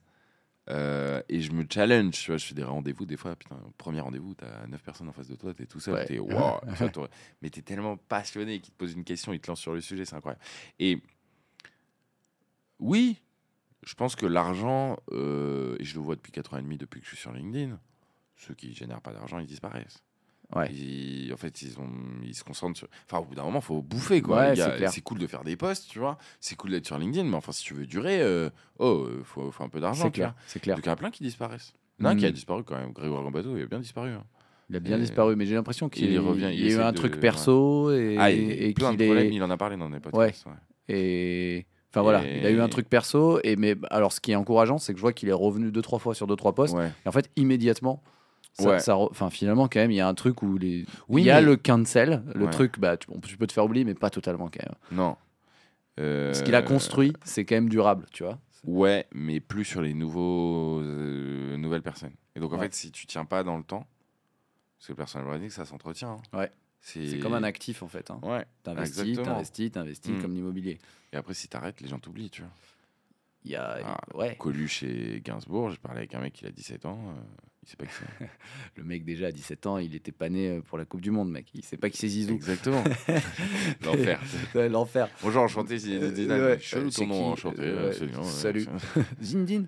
euh, 0.69 1.23
et 1.27 1.41
je 1.41 1.51
me 1.51 1.65
challenge. 1.67 2.11
Tu 2.13 2.29
vois, 2.29 2.37
je 2.37 2.45
fais 2.45 2.53
des 2.53 2.63
rendez-vous 2.63 3.05
des 3.07 3.17
fois. 3.17 3.35
Putain, 3.35 3.57
premier 3.79 3.99
rendez-vous, 4.01 4.35
t'as 4.35 4.67
9 4.67 4.81
personnes 4.83 5.09
en 5.09 5.11
face 5.11 5.27
de 5.27 5.35
toi, 5.35 5.53
t'es 5.55 5.65
tout 5.65 5.79
seul, 5.79 5.95
Ouais. 5.95 6.05
t'es 6.05 6.17
t'aurais- 6.93 7.09
Mais 7.41 7.49
t'es 7.49 7.63
tellement 7.63 7.97
passionné 7.97 8.59
qu'il 8.59 8.71
te 8.73 8.77
pose 8.77 8.93
une 8.93 9.03
question, 9.03 9.33
il 9.33 9.39
te 9.39 9.49
lance 9.49 9.59
sur 9.59 9.73
le 9.73 9.81
sujet, 9.81 10.05
c'est 10.05 10.15
incroyable. 10.15 10.41
Et 10.79 11.01
oui, 12.79 13.17
je 13.85 13.93
pense 13.95 14.15
que 14.15 14.25
l'argent, 14.25 14.97
euh, 15.11 15.75
et 15.79 15.83
je 15.83 15.95
le 15.95 16.01
vois 16.01 16.15
depuis 16.15 16.31
4 16.31 16.53
ans 16.53 16.57
et 16.57 16.61
demi, 16.61 16.77
depuis 16.77 16.99
que 16.99 17.05
je 17.05 17.11
suis 17.11 17.21
sur 17.21 17.31
LinkedIn, 17.31 17.79
ceux 18.35 18.53
qui 18.53 18.73
génèrent 18.73 19.01
pas 19.01 19.11
d'argent, 19.13 19.39
ils 19.39 19.45
disparaissent. 19.47 20.03
ouais. 20.55 20.71
Ils- 20.73 21.31
en 21.33 21.37
fait, 21.37 21.61
ils, 21.61 21.79
ont, 21.79 21.89
ils 22.23 22.33
se 22.35 22.43
concentrent 22.43 22.77
sur. 22.77 22.87
Enfin, 23.05 23.19
au 23.21 23.25
bout 23.25 23.35
d'un 23.35 23.43
moment, 23.43 23.59
il 23.59 23.65
faut 23.65 23.81
bouffer, 23.81 24.21
quoi. 24.21 24.37
Ouais, 24.39 24.55
c'est 24.55 24.75
clair. 24.77 24.91
c'est 24.91 25.01
cool 25.01 25.19
de 25.19 25.27
faire 25.27 25.43
des 25.43 25.55
posts, 25.55 25.87
tu 25.89 25.99
vois. 25.99 26.17
C'est 26.39 26.55
cool 26.55 26.71
d'être 26.71 26.85
sur 26.87 26.97
LinkedIn, 26.97 27.27
mais 27.29 27.35
enfin, 27.35 27.51
si 27.51 27.63
tu 27.63 27.73
veux 27.73 27.85
durer, 27.85 28.21
euh, 28.21 28.49
oh, 28.79 29.05
euh, 29.07 29.21
faut, 29.23 29.51
faut 29.51 29.63
un 29.63 29.69
peu 29.69 29.79
d'argent. 29.79 30.05
C'est 30.05 30.11
clair, 30.11 30.33
c'est 30.47 30.59
clair. 30.59 30.75
Donc, 30.77 30.85
il 30.85 30.87
y 30.87 30.89
en 30.89 30.93
a 30.93 30.97
plein 30.97 31.11
qui 31.11 31.23
disparaissent. 31.23 31.73
Il 31.99 32.03
y 32.03 32.05
en 32.05 32.09
a 32.09 32.13
un 32.13 32.15
qui 32.17 32.25
a 32.25 32.29
Mm. 32.29 32.33
disparu 32.33 32.63
quand 32.63 32.77
même. 32.77 32.93
Grégoire 32.93 33.21
Gambato, 33.23 33.55
il 33.57 33.61
a 33.63 33.65
bien 33.67 33.79
disparu. 33.79 34.09
hein. 34.11 34.23
Il 34.71 34.75
a 34.75 34.79
bien 34.79 34.97
Et- 34.97 35.01
disparu, 35.01 35.35
mais 35.35 35.45
j'ai 35.45 35.55
l'impression 35.55 35.89
qu'il 35.89 36.17
revient, 36.19 36.49
il 36.53 36.59
il 36.59 36.67
y 36.71 36.73
a 36.73 36.77
eu 36.77 36.79
un 36.81 36.91
de- 36.91 36.97
truc 36.97 37.19
perso 37.19 37.91
et, 37.91 38.17
ah, 38.19 38.23
a 38.25 38.31
et 38.31 38.71
plein 38.73 38.93
de 38.93 39.03
problèmes, 39.03 39.27
est 39.27 39.35
il 39.35 39.43
en 39.43 39.49
a 39.49 39.57
parlé 39.57 39.77
dans 39.77 39.89
des 39.89 39.99
podcasts. 39.99 40.45
ouais. 40.45 40.51
et 40.87 41.65
enfin 41.91 42.01
voilà, 42.01 42.23
Et- 42.25 42.39
il 42.39 42.45
a 42.45 42.51
eu 42.51 42.61
un 42.61 42.69
truc 42.69 42.87
perso 42.89 43.39
et 43.43 43.55
mais 43.55 43.75
alors 43.89 44.11
ce 44.13 44.19
qui 44.21 44.31
est 44.31 44.35
encourageant, 44.35 44.77
c'est 44.77 44.93
que 44.93 44.97
je 44.97 45.01
vois 45.01 45.13
qu'il 45.13 45.29
est 45.29 45.33
revenu 45.33 45.71
deux 45.71 45.81
trois 45.81 45.99
fois 45.99 46.13
sur 46.15 46.27
deux 46.27 46.35
trois 46.35 46.53
posts 46.53 46.75
Ouais. 46.75 46.91
et 47.05 47.09
en 47.09 47.11
fait 47.11 47.29
immédiatement 47.35 48.01
ça, 48.53 48.69
Ouais. 48.69 48.79
ça 48.79 48.93
re- 48.93 49.07
enfin 49.11 49.29
finalement 49.29 49.67
quand 49.67 49.79
même 49.79 49.91
il 49.91 49.97
y 49.97 50.01
a 50.01 50.07
un 50.07 50.13
truc 50.13 50.41
où 50.43 50.57
les 50.57 50.85
Oui, 51.07 51.21
il 51.21 51.25
y 51.25 51.31
a 51.31 51.39
mais- 51.39 51.45
le 51.47 51.55
cancel, 51.55 52.23
le 52.35 52.45
Ouais. 52.45 52.51
truc 52.51 52.79
bah 52.79 52.97
tu, 52.97 53.07
peux 53.37 53.47
te 53.47 53.53
faire 53.53 53.65
oublier 53.65 53.85
mais 53.85 53.93
pas 53.95 54.09
totalement 54.09 54.49
quand 54.49 54.63
même. 54.65 54.75
Non. 54.91 55.15
Euh, 55.99 56.33
Ce 56.33 56.43
qu'il 56.43 56.55
a 56.55 56.61
construit, 56.61 57.13
c'est 57.25 57.43
quand 57.45 57.55
même 57.55 57.67
durable, 57.69 58.05
tu 58.13 58.23
vois. 58.23 58.37
Ouais, 58.65 59.05
mais 59.13 59.39
plus 59.41 59.65
sur 59.65 59.81
les 59.81 59.93
nouveaux, 59.93 60.79
euh, 60.79 61.57
nouvelles 61.57 61.81
personnes. 61.81 62.13
Et 62.35 62.39
donc, 62.39 62.53
en 62.53 62.59
fait, 62.59 62.73
si 62.73 62.91
tu 62.91 63.05
tiens 63.05 63.25
pas 63.25 63.43
dans 63.43 63.57
le 63.57 63.63
temps, 63.63 63.85
parce 64.77 64.87
que 64.87 64.91
le 64.93 64.97
personal 64.97 65.27
branding, 65.27 65.49
ça 65.49 65.65
s'entretient. 65.65 66.19
hein. 66.33 66.37
Ouais. 66.37 66.51
C'est 66.81 67.19
comme 67.19 67.33
un 67.33 67.43
actif 67.43 67.83
en 67.83 67.87
fait. 67.87 68.09
Hein. 68.11 68.19
Ouais. 68.23 68.45
T'investis, 68.63 69.17
t'investis, 69.21 69.71
t'investis 69.71 70.11
Mm. 70.13 70.21
comme 70.21 70.33
l'immobilier. 70.33 70.79
Et 71.13 71.17
après, 71.17 71.33
si 71.33 71.47
t'arrêtes, 71.47 71.81
les 71.81 71.87
gens 71.87 71.99
t'oublient, 71.99 72.29
tu 72.29 72.41
vois. 72.41 72.51
Il 73.45 73.51
y 73.51 73.55
a 73.55 73.79
Ah, 73.83 74.01
ouais, 74.15 74.35
Coluche 74.37 74.83
et 74.83 75.21
Gainsbourg, 75.23 75.69
j'ai 75.71 75.77
parlé 75.77 75.99
avec 75.99 76.13
un 76.15 76.19
mec 76.19 76.33
qui 76.33 76.45
a 76.45 76.51
17 76.51 76.85
ans, 76.85 76.99
euh, 77.09 77.21
il 77.69 77.71
sait 77.71 77.77
pas 77.77 77.85
qui 77.85 77.91
c'est. 78.19 78.29
le 78.77 78.83
mec 78.83 79.05
déjà 79.05 79.27
à 79.27 79.31
17 79.31 79.67
ans, 79.67 79.77
il 79.77 79.93
était 79.95 80.11
pas 80.11 80.27
né 80.29 80.49
euh, 80.49 80.61
pour 80.61 80.77
la 80.79 80.85
Coupe 80.85 81.01
du 81.01 81.11
monde, 81.11 81.29
mec. 81.29 81.45
Il 81.53 81.63
sait 81.63 81.77
pas 81.77 81.89
qui 81.91 81.97
c'est 81.97 82.07
Zizou. 82.07 82.33
Exactement. 82.33 82.83
L'enfer. 83.85 84.19
L'enfer. 84.69 85.07
Bonjour, 85.21 85.43
enchanté, 85.43 85.75
Euh, 85.75 86.13
Zidane. 86.15 86.41
ouais, 86.41 86.59
Chelou 86.59 86.89
c'est 86.89 87.01
ton 87.01 87.07
nom, 87.07 87.15
qui 87.15 87.23
enchanté. 87.41 87.61
Euh, 87.61 87.81
ouais, 87.83 87.87
absolument, 87.89 88.21
ouais. 88.21 88.27
salut. 88.27 88.65
Zindine. 89.21 89.67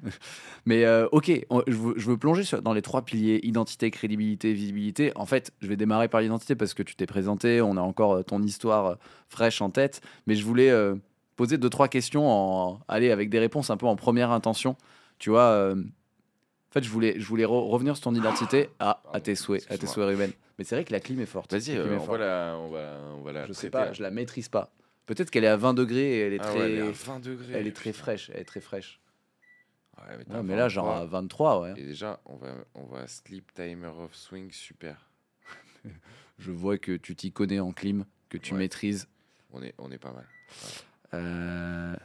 Mais 0.65 0.85
euh, 0.85 1.07
ok, 1.11 1.31
on- 1.49 1.63
je 1.67 1.73
veux, 1.75 1.93
je 1.97 2.07
veux 2.07 2.17
plonger 2.17 2.43
sur- 2.43 2.61
dans 2.61 2.73
les 2.73 2.81
trois 2.81 3.03
piliers 3.03 3.39
identité, 3.43 3.91
crédibilité, 3.91 4.53
visibilité. 4.53 5.11
En 5.15 5.25
fait, 5.25 5.51
je 5.61 5.67
vais 5.67 5.77
démarrer 5.77 6.07
par 6.07 6.21
l'identité 6.21 6.55
parce 6.55 6.73
que 6.73 6.83
tu 6.83 6.95
t'es 6.95 7.05
présenté, 7.05 7.61
on 7.61 7.77
a 7.77 7.81
encore 7.81 8.23
ton 8.25 8.41
histoire 8.41 8.97
fraîche 9.29 9.61
en 9.61 9.69
tête. 9.69 10.01
Mais 10.27 10.35
je 10.35 10.43
voulais 10.45 10.69
euh, 10.71 10.95
poser 11.35 11.57
deux 11.57 11.69
trois 11.69 11.87
questions, 11.87 12.27
en, 12.29 12.79
allez, 12.87 13.11
avec 13.11 13.29
des 13.29 13.39
réponses 13.39 13.69
un 13.69 13.77
peu 13.77 13.85
en 13.85 13.95
première 13.95 14.31
intention. 14.31 14.75
Tu 15.19 15.29
vois, 15.29 15.49
euh, 15.51 15.75
en 16.71 16.73
fait, 16.73 16.83
je 16.83 16.89
voulais, 16.89 17.19
je 17.19 17.25
voulais 17.27 17.43
re- 17.43 17.69
revenir 17.69 17.95
sur 17.97 18.05
ton 18.05 18.15
identité. 18.15 18.69
À 18.79 19.01
tes 19.21 19.35
souhaits, 19.35 19.69
à 19.69 19.77
tes 19.77 19.87
souhaits, 19.87 20.07
Ruben. 20.07 20.31
Mais 20.57 20.63
c'est 20.63 20.75
vrai 20.75 20.85
que 20.85 20.93
la 20.93 20.99
clim 21.01 21.19
est 21.19 21.25
forte. 21.25 21.51
Vas-y, 21.53 21.75
euh, 21.77 21.97
on, 21.97 21.99
forte. 21.99 22.19
va 22.19 22.25
la, 22.25 22.57
on, 22.57 22.69
va, 22.69 22.99
on 23.17 23.21
va 23.21 23.31
la 23.33 23.45
Je 23.47 23.53
sais 23.53 23.69
pas, 23.69 23.91
je 23.93 24.01
la 24.01 24.09
maîtrise 24.11 24.47
pas. 24.47 24.71
Peut-être 25.05 25.29
qu'elle 25.31 25.43
est 25.43 25.47
à 25.47 25.57
20 25.57 25.73
degrés 25.73 26.11
et 26.11 26.19
elle 26.27 26.33
est 26.33 26.39
Ah 26.39 26.45
très, 26.45 26.59
ouais, 26.59 26.65
elle 26.71 26.77
est 26.77 26.81
à 26.87 26.91
20 26.91 27.19
degrés. 27.19 27.53
elle 27.55 27.67
est 27.67 27.71
très 27.75 27.91
putain. 27.91 28.01
fraîche. 28.03 28.31
Elle 28.33 28.39
est 28.41 28.45
très 28.45 28.61
fraîche. 28.61 28.99
Ouais, 29.97 30.03
mais, 30.11 30.17
Ouais, 30.17 30.23
t'as 30.29 30.43
mais 30.43 30.55
là, 30.55 30.69
genre 30.69 30.85
23. 30.85 31.01
à 31.01 31.05
23, 31.05 31.61
ouais. 31.61 31.73
Et 31.81 31.83
déjà, 31.85 32.21
on 32.25 32.37
va, 32.37 32.53
on 32.75 32.85
va 32.85 33.05
sleep 33.07 33.53
timer 33.53 33.87
of 33.99 34.15
swing, 34.15 34.49
super. 34.51 35.09
Je 36.39 36.51
vois 36.51 36.77
que 36.77 36.95
tu 36.95 37.15
t'y 37.15 37.31
connais 37.33 37.59
en 37.59 37.71
clim, 37.73 38.05
que 38.29 38.37
tu 38.37 38.53
maîtrises. 38.53 39.07
On 39.51 39.61
est, 39.61 39.73
on 39.77 39.91
est 39.91 39.97
pas 39.97 40.13
mal. 40.13 40.25
Euh, 41.13 41.95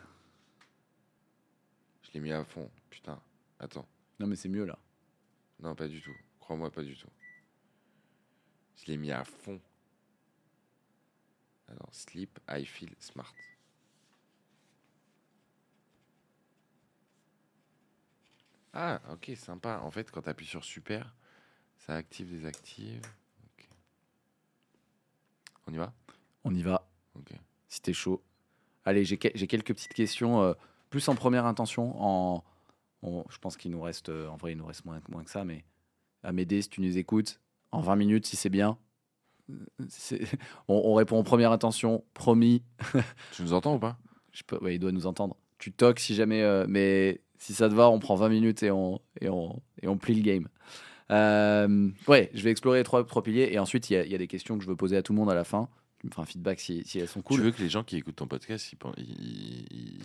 Je 2.02 2.10
l'ai 2.14 2.20
mis 2.20 2.32
à 2.32 2.42
fond, 2.44 2.68
putain. 2.90 3.20
Attends. 3.60 3.86
Non, 4.18 4.26
mais 4.26 4.36
c'est 4.36 4.48
mieux 4.48 4.64
là. 4.64 4.78
Non, 5.60 5.74
pas 5.74 5.88
du 5.88 6.00
tout. 6.00 6.14
Crois-moi, 6.40 6.70
pas 6.70 6.82
du 6.82 6.96
tout. 6.96 7.08
Je 8.76 8.86
l'ai 8.86 8.96
mis 8.96 9.10
à 9.12 9.24
fond. 9.24 9.60
Alors, 11.68 11.88
sleep, 11.92 12.38
I 12.48 12.64
feel 12.64 12.94
smart. 12.98 13.32
Ah, 18.72 19.00
ok, 19.10 19.32
sympa. 19.36 19.80
En 19.82 19.90
fait, 19.90 20.10
quand 20.10 20.22
tu 20.22 20.28
appuies 20.28 20.46
sur 20.46 20.64
super, 20.64 21.14
ça 21.78 21.94
active, 21.96 22.30
désactive. 22.30 23.00
On 25.66 25.72
y 25.72 25.76
va? 25.78 25.92
On 26.44 26.54
y 26.54 26.62
va, 26.62 26.88
Ok. 27.16 27.32
si 27.68 27.80
t'es 27.82 27.92
chaud. 27.92 28.22
Allez, 28.84 29.04
j'ai 29.04 29.16
quelques 29.18 29.74
petites 29.74 29.94
questions, 29.94 30.40
euh, 30.42 30.54
plus 30.90 31.08
en 31.08 31.16
première 31.16 31.44
intention. 31.44 32.00
En, 32.00 32.44
on- 33.02 33.24
je 33.30 33.38
pense 33.38 33.56
qu'il 33.56 33.70
nous 33.70 33.80
reste, 33.80 34.08
euh, 34.08 34.28
en 34.28 34.36
vrai, 34.36 34.52
il 34.52 34.58
nous 34.58 34.66
reste 34.66 34.84
moins, 34.84 35.00
moins 35.08 35.24
que 35.24 35.30
ça, 35.30 35.44
mais 35.44 35.64
Amédée, 36.22 36.60
si 36.62 36.68
tu 36.68 36.80
nous 36.80 36.98
écoutes, 36.98 37.40
en 37.70 37.80
20 37.80 37.94
minutes, 37.96 38.26
si 38.26 38.34
c'est 38.36 38.48
bien, 38.50 38.78
euh, 39.50 39.54
on, 40.68 40.74
on 40.84 40.94
répond 40.94 41.18
en 41.18 41.22
première 41.22 41.52
intention, 41.52 42.04
promis. 42.14 42.62
Tu 43.32 43.42
nous 43.42 43.52
entends 43.52 43.76
ou 43.76 43.78
pas? 43.78 43.96
Je 44.32 44.42
peux, 44.42 44.58
ouais, 44.58 44.74
il 44.74 44.78
doit 44.78 44.92
nous 44.92 45.06
entendre. 45.06 45.36
Tu 45.58 45.72
toques 45.72 46.00
si 46.00 46.14
jamais, 46.14 46.42
euh, 46.42 46.66
mais 46.68 47.20
si 47.38 47.54
ça 47.54 47.68
te 47.68 47.74
va, 47.74 47.88
on 47.90 47.98
prend 48.00 48.16
20 48.16 48.28
minutes 48.28 48.62
et 48.62 48.70
on, 48.70 49.00
et 49.20 49.28
on, 49.28 49.62
et 49.82 49.88
on 49.88 49.96
plie 49.98 50.14
le 50.14 50.22
game. 50.22 50.48
Euh, 51.12 51.90
ouais, 52.08 52.30
je 52.34 52.42
vais 52.42 52.50
explorer 52.50 52.78
les 52.78 52.84
trois, 52.84 53.04
trois 53.06 53.22
piliers 53.22 53.48
et 53.52 53.58
ensuite 53.60 53.88
il 53.90 53.92
y, 53.92 53.96
a- 53.96 54.04
il 54.04 54.10
y 54.10 54.14
a 54.14 54.18
des 54.18 54.26
questions 54.26 54.58
que 54.58 54.64
je 54.64 54.68
veux 54.68 54.74
poser 54.76 54.96
à 54.96 55.02
tout 55.02 55.12
le 55.12 55.18
monde 55.18 55.30
à 55.30 55.34
la 55.34 55.44
fin. 55.44 55.68
Tu 56.00 56.06
me 56.08 56.10
feras 56.10 56.22
un 56.24 56.26
feedback 56.26 56.58
si, 56.58 56.82
si 56.84 56.98
elles 56.98 57.06
sont 57.08 57.22
cool. 57.22 57.36
Tu 57.38 57.42
veux 57.44 57.50
que 57.52 57.62
les 57.62 57.68
gens 57.68 57.84
qui 57.84 57.96
écoutent 57.96 58.16
ton 58.16 58.26
podcast, 58.26 58.74
ils- 58.98 60.00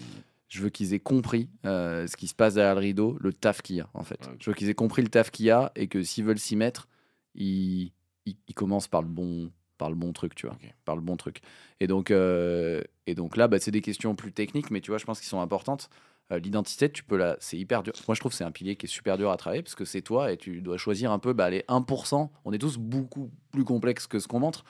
je 0.52 0.62
veux 0.62 0.70
qu'ils 0.70 0.94
aient 0.94 1.00
compris 1.00 1.50
euh, 1.66 2.08
ce 2.08 2.18
qui 2.18 2.28
se 2.28 2.36
passe 2.36 2.56
derrière 2.56 2.76
le 2.76 2.82
rideau, 2.82 3.18
le 3.22 3.32
taf 3.32 3.62
qu'il 3.62 3.78
y 3.78 3.80
a, 3.80 3.90
en 3.94 4.04
fait. 4.04 4.30
Je 4.38 4.50
veux 4.50 4.54
qu'ils 4.54 4.70
aient 4.70 4.74
compris 4.74 5.02
le 5.02 5.08
taf 5.08 5.32
qu'il 5.32 5.46
y 5.46 5.50
a 5.50 5.72
et 5.78 5.88
que 5.88 6.04
s'ils 6.04 6.26
veulent 6.26 6.40
s'y 6.40 6.58
mettre, 6.58 6.90
ils, 7.36 7.94
ils, 8.26 8.36
ils 8.50 8.54
commencent 8.54 8.90
par 8.90 9.02
le 9.02 9.08
bon 9.08 9.50
par 9.78 9.90
le 9.90 9.96
bon 9.96 10.14
truc, 10.14 10.36
tu 10.36 10.46
vois, 10.46 10.56
par 10.86 10.96
le 10.96 11.02
bon 11.02 11.18
truc. 11.18 11.40
Et 11.80 11.88
donc, 11.88 12.12
euh, 12.12 12.84
et 13.08 13.16
donc 13.16 13.36
là, 13.36 13.48
bah, 13.48 13.58
c'est 13.60 13.72
des 13.72 13.82
questions 13.82 14.14
plus 14.14 14.32
techniques, 14.32 14.70
mais 14.70 14.80
tu 14.80 14.92
vois, 14.92 15.00
je 15.00 15.06
pense 15.06 15.20
qu'ils 15.20 15.30
sont 15.30 15.42
importantes. 15.42 15.90
Euh, 16.32 16.38
L'identité, 16.38 16.92
tu 16.92 17.04
peux 17.04 17.18
la, 17.18 17.36
c'est 17.40 17.58
hyper 17.58 17.82
dur. 17.82 17.94
Moi, 18.08 18.14
je 18.14 18.20
trouve 18.20 18.32
que 18.32 18.38
c'est 18.38 18.44
un 18.44 18.52
pilier 18.52 18.76
qui 18.76 18.86
est 18.86 18.90
super 18.90 19.18
dur 19.18 19.32
à 19.32 19.38
travailler 19.38 19.64
parce 19.64 19.74
que 19.74 19.86
c'est 19.86 20.04
toi 20.04 20.32
et 20.32 20.38
tu 20.38 20.62
dois 20.62 20.78
choisir 20.78 21.12
un 21.12 21.18
peu 21.18 21.34
bah, 21.34 21.50
les 21.50 21.62
1%. 21.62 22.30
On 22.46 22.54
est 22.54 22.60
tous 22.60 22.78
beaucoup 22.78 23.32
plus 23.52 23.64
complexes 23.64 24.06
que 24.06 24.20
ce 24.20 24.28
qu'on 24.28 24.40
montre. 24.40 24.66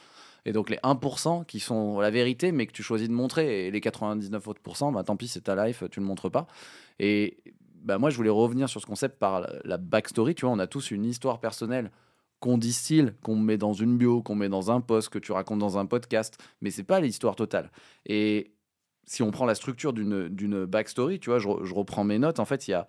Et 0.45 0.53
donc 0.53 0.69
les 0.69 0.77
1% 0.77 1.45
qui 1.45 1.59
sont 1.59 1.99
la 1.99 2.09
vérité, 2.09 2.51
mais 2.51 2.65
que 2.65 2.71
tu 2.71 2.83
choisis 2.83 3.07
de 3.07 3.13
montrer, 3.13 3.67
et 3.67 3.71
les 3.71 3.81
99 3.81 4.47
autres 4.47 4.61
pourcents, 4.61 4.91
bah, 4.91 5.03
tant 5.03 5.15
pis, 5.15 5.27
c'est 5.27 5.41
ta 5.41 5.65
life, 5.65 5.83
tu 5.91 5.99
ne 5.99 6.05
le 6.05 6.07
montres 6.07 6.31
pas. 6.31 6.47
Et 6.99 7.37
bah, 7.83 7.97
moi, 7.97 8.09
je 8.09 8.17
voulais 8.17 8.29
revenir 8.29 8.69
sur 8.69 8.81
ce 8.81 8.85
concept 8.85 9.17
par 9.19 9.47
la- 9.63 9.77
backstory. 9.77 10.35
Tu 10.35 10.45
vois, 10.45 10.53
on 10.53 10.59
a 10.59 10.67
tous 10.67 10.91
une 10.91 11.05
histoire 11.05 11.39
personnelle 11.39 11.91
qu'on 12.39 12.57
distille, 12.57 13.13
qu'on 13.21 13.35
met 13.35 13.57
dans 13.57 13.73
une 13.73 13.97
bio, 13.97 14.23
qu'on 14.23 14.35
met 14.35 14.49
dans 14.49 14.71
un 14.71 14.81
post, 14.81 15.09
que 15.09 15.19
tu 15.19 15.31
racontes 15.31 15.59
dans 15.59 15.77
un 15.77 15.85
podcast, 15.85 16.41
mais 16.61 16.71
c'est 16.71 16.83
pas 16.83 16.99
l'histoire 16.99 17.35
totale. 17.35 17.71
Et 18.07 18.51
si 19.05 19.21
on 19.21 19.29
prend 19.31 19.45
la 19.45 19.55
structure 19.55 19.93
d'une 19.93 20.65
backstory, 20.65 21.19
tu 21.19 21.29
vois, 21.29 21.39
je, 21.39 21.47
je 21.63 21.73
reprends 21.73 22.03
mes 22.03 22.17
notes, 22.17 22.39
en 22.39 22.45
fait, 22.45 22.67
il 22.67 22.71
y 22.71 22.73
a 22.73 22.87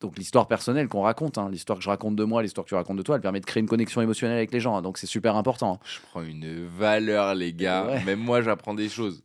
donc 0.00 0.16
l'histoire 0.18 0.46
personnelle 0.48 0.88
qu'on 0.88 1.02
raconte, 1.02 1.38
hein, 1.38 1.48
l'histoire 1.50 1.78
que 1.78 1.84
je 1.84 1.88
raconte 1.90 2.16
de 2.16 2.24
moi, 2.24 2.42
l'histoire 2.42 2.64
que 2.64 2.68
tu 2.68 2.74
racontes 2.74 2.96
de 2.96 3.02
toi, 3.02 3.16
elle 3.16 3.20
permet 3.22 3.40
de 3.40 3.46
créer 3.46 3.60
une 3.60 3.68
connexion 3.68 4.00
émotionnelle 4.00 4.36
avec 4.36 4.52
les 4.52 4.60
gens, 4.60 4.76
hein, 4.76 4.82
donc 4.82 4.98
c'est 4.98 5.06
super 5.06 5.36
important. 5.36 5.80
Je 5.84 5.98
prends 6.10 6.22
une 6.22 6.66
valeur, 6.66 7.34
les 7.34 7.52
gars. 7.52 7.86
Ouais. 7.86 8.04
Même 8.04 8.20
moi, 8.20 8.42
j'apprends 8.42 8.74
des 8.74 8.88
choses. 8.88 9.22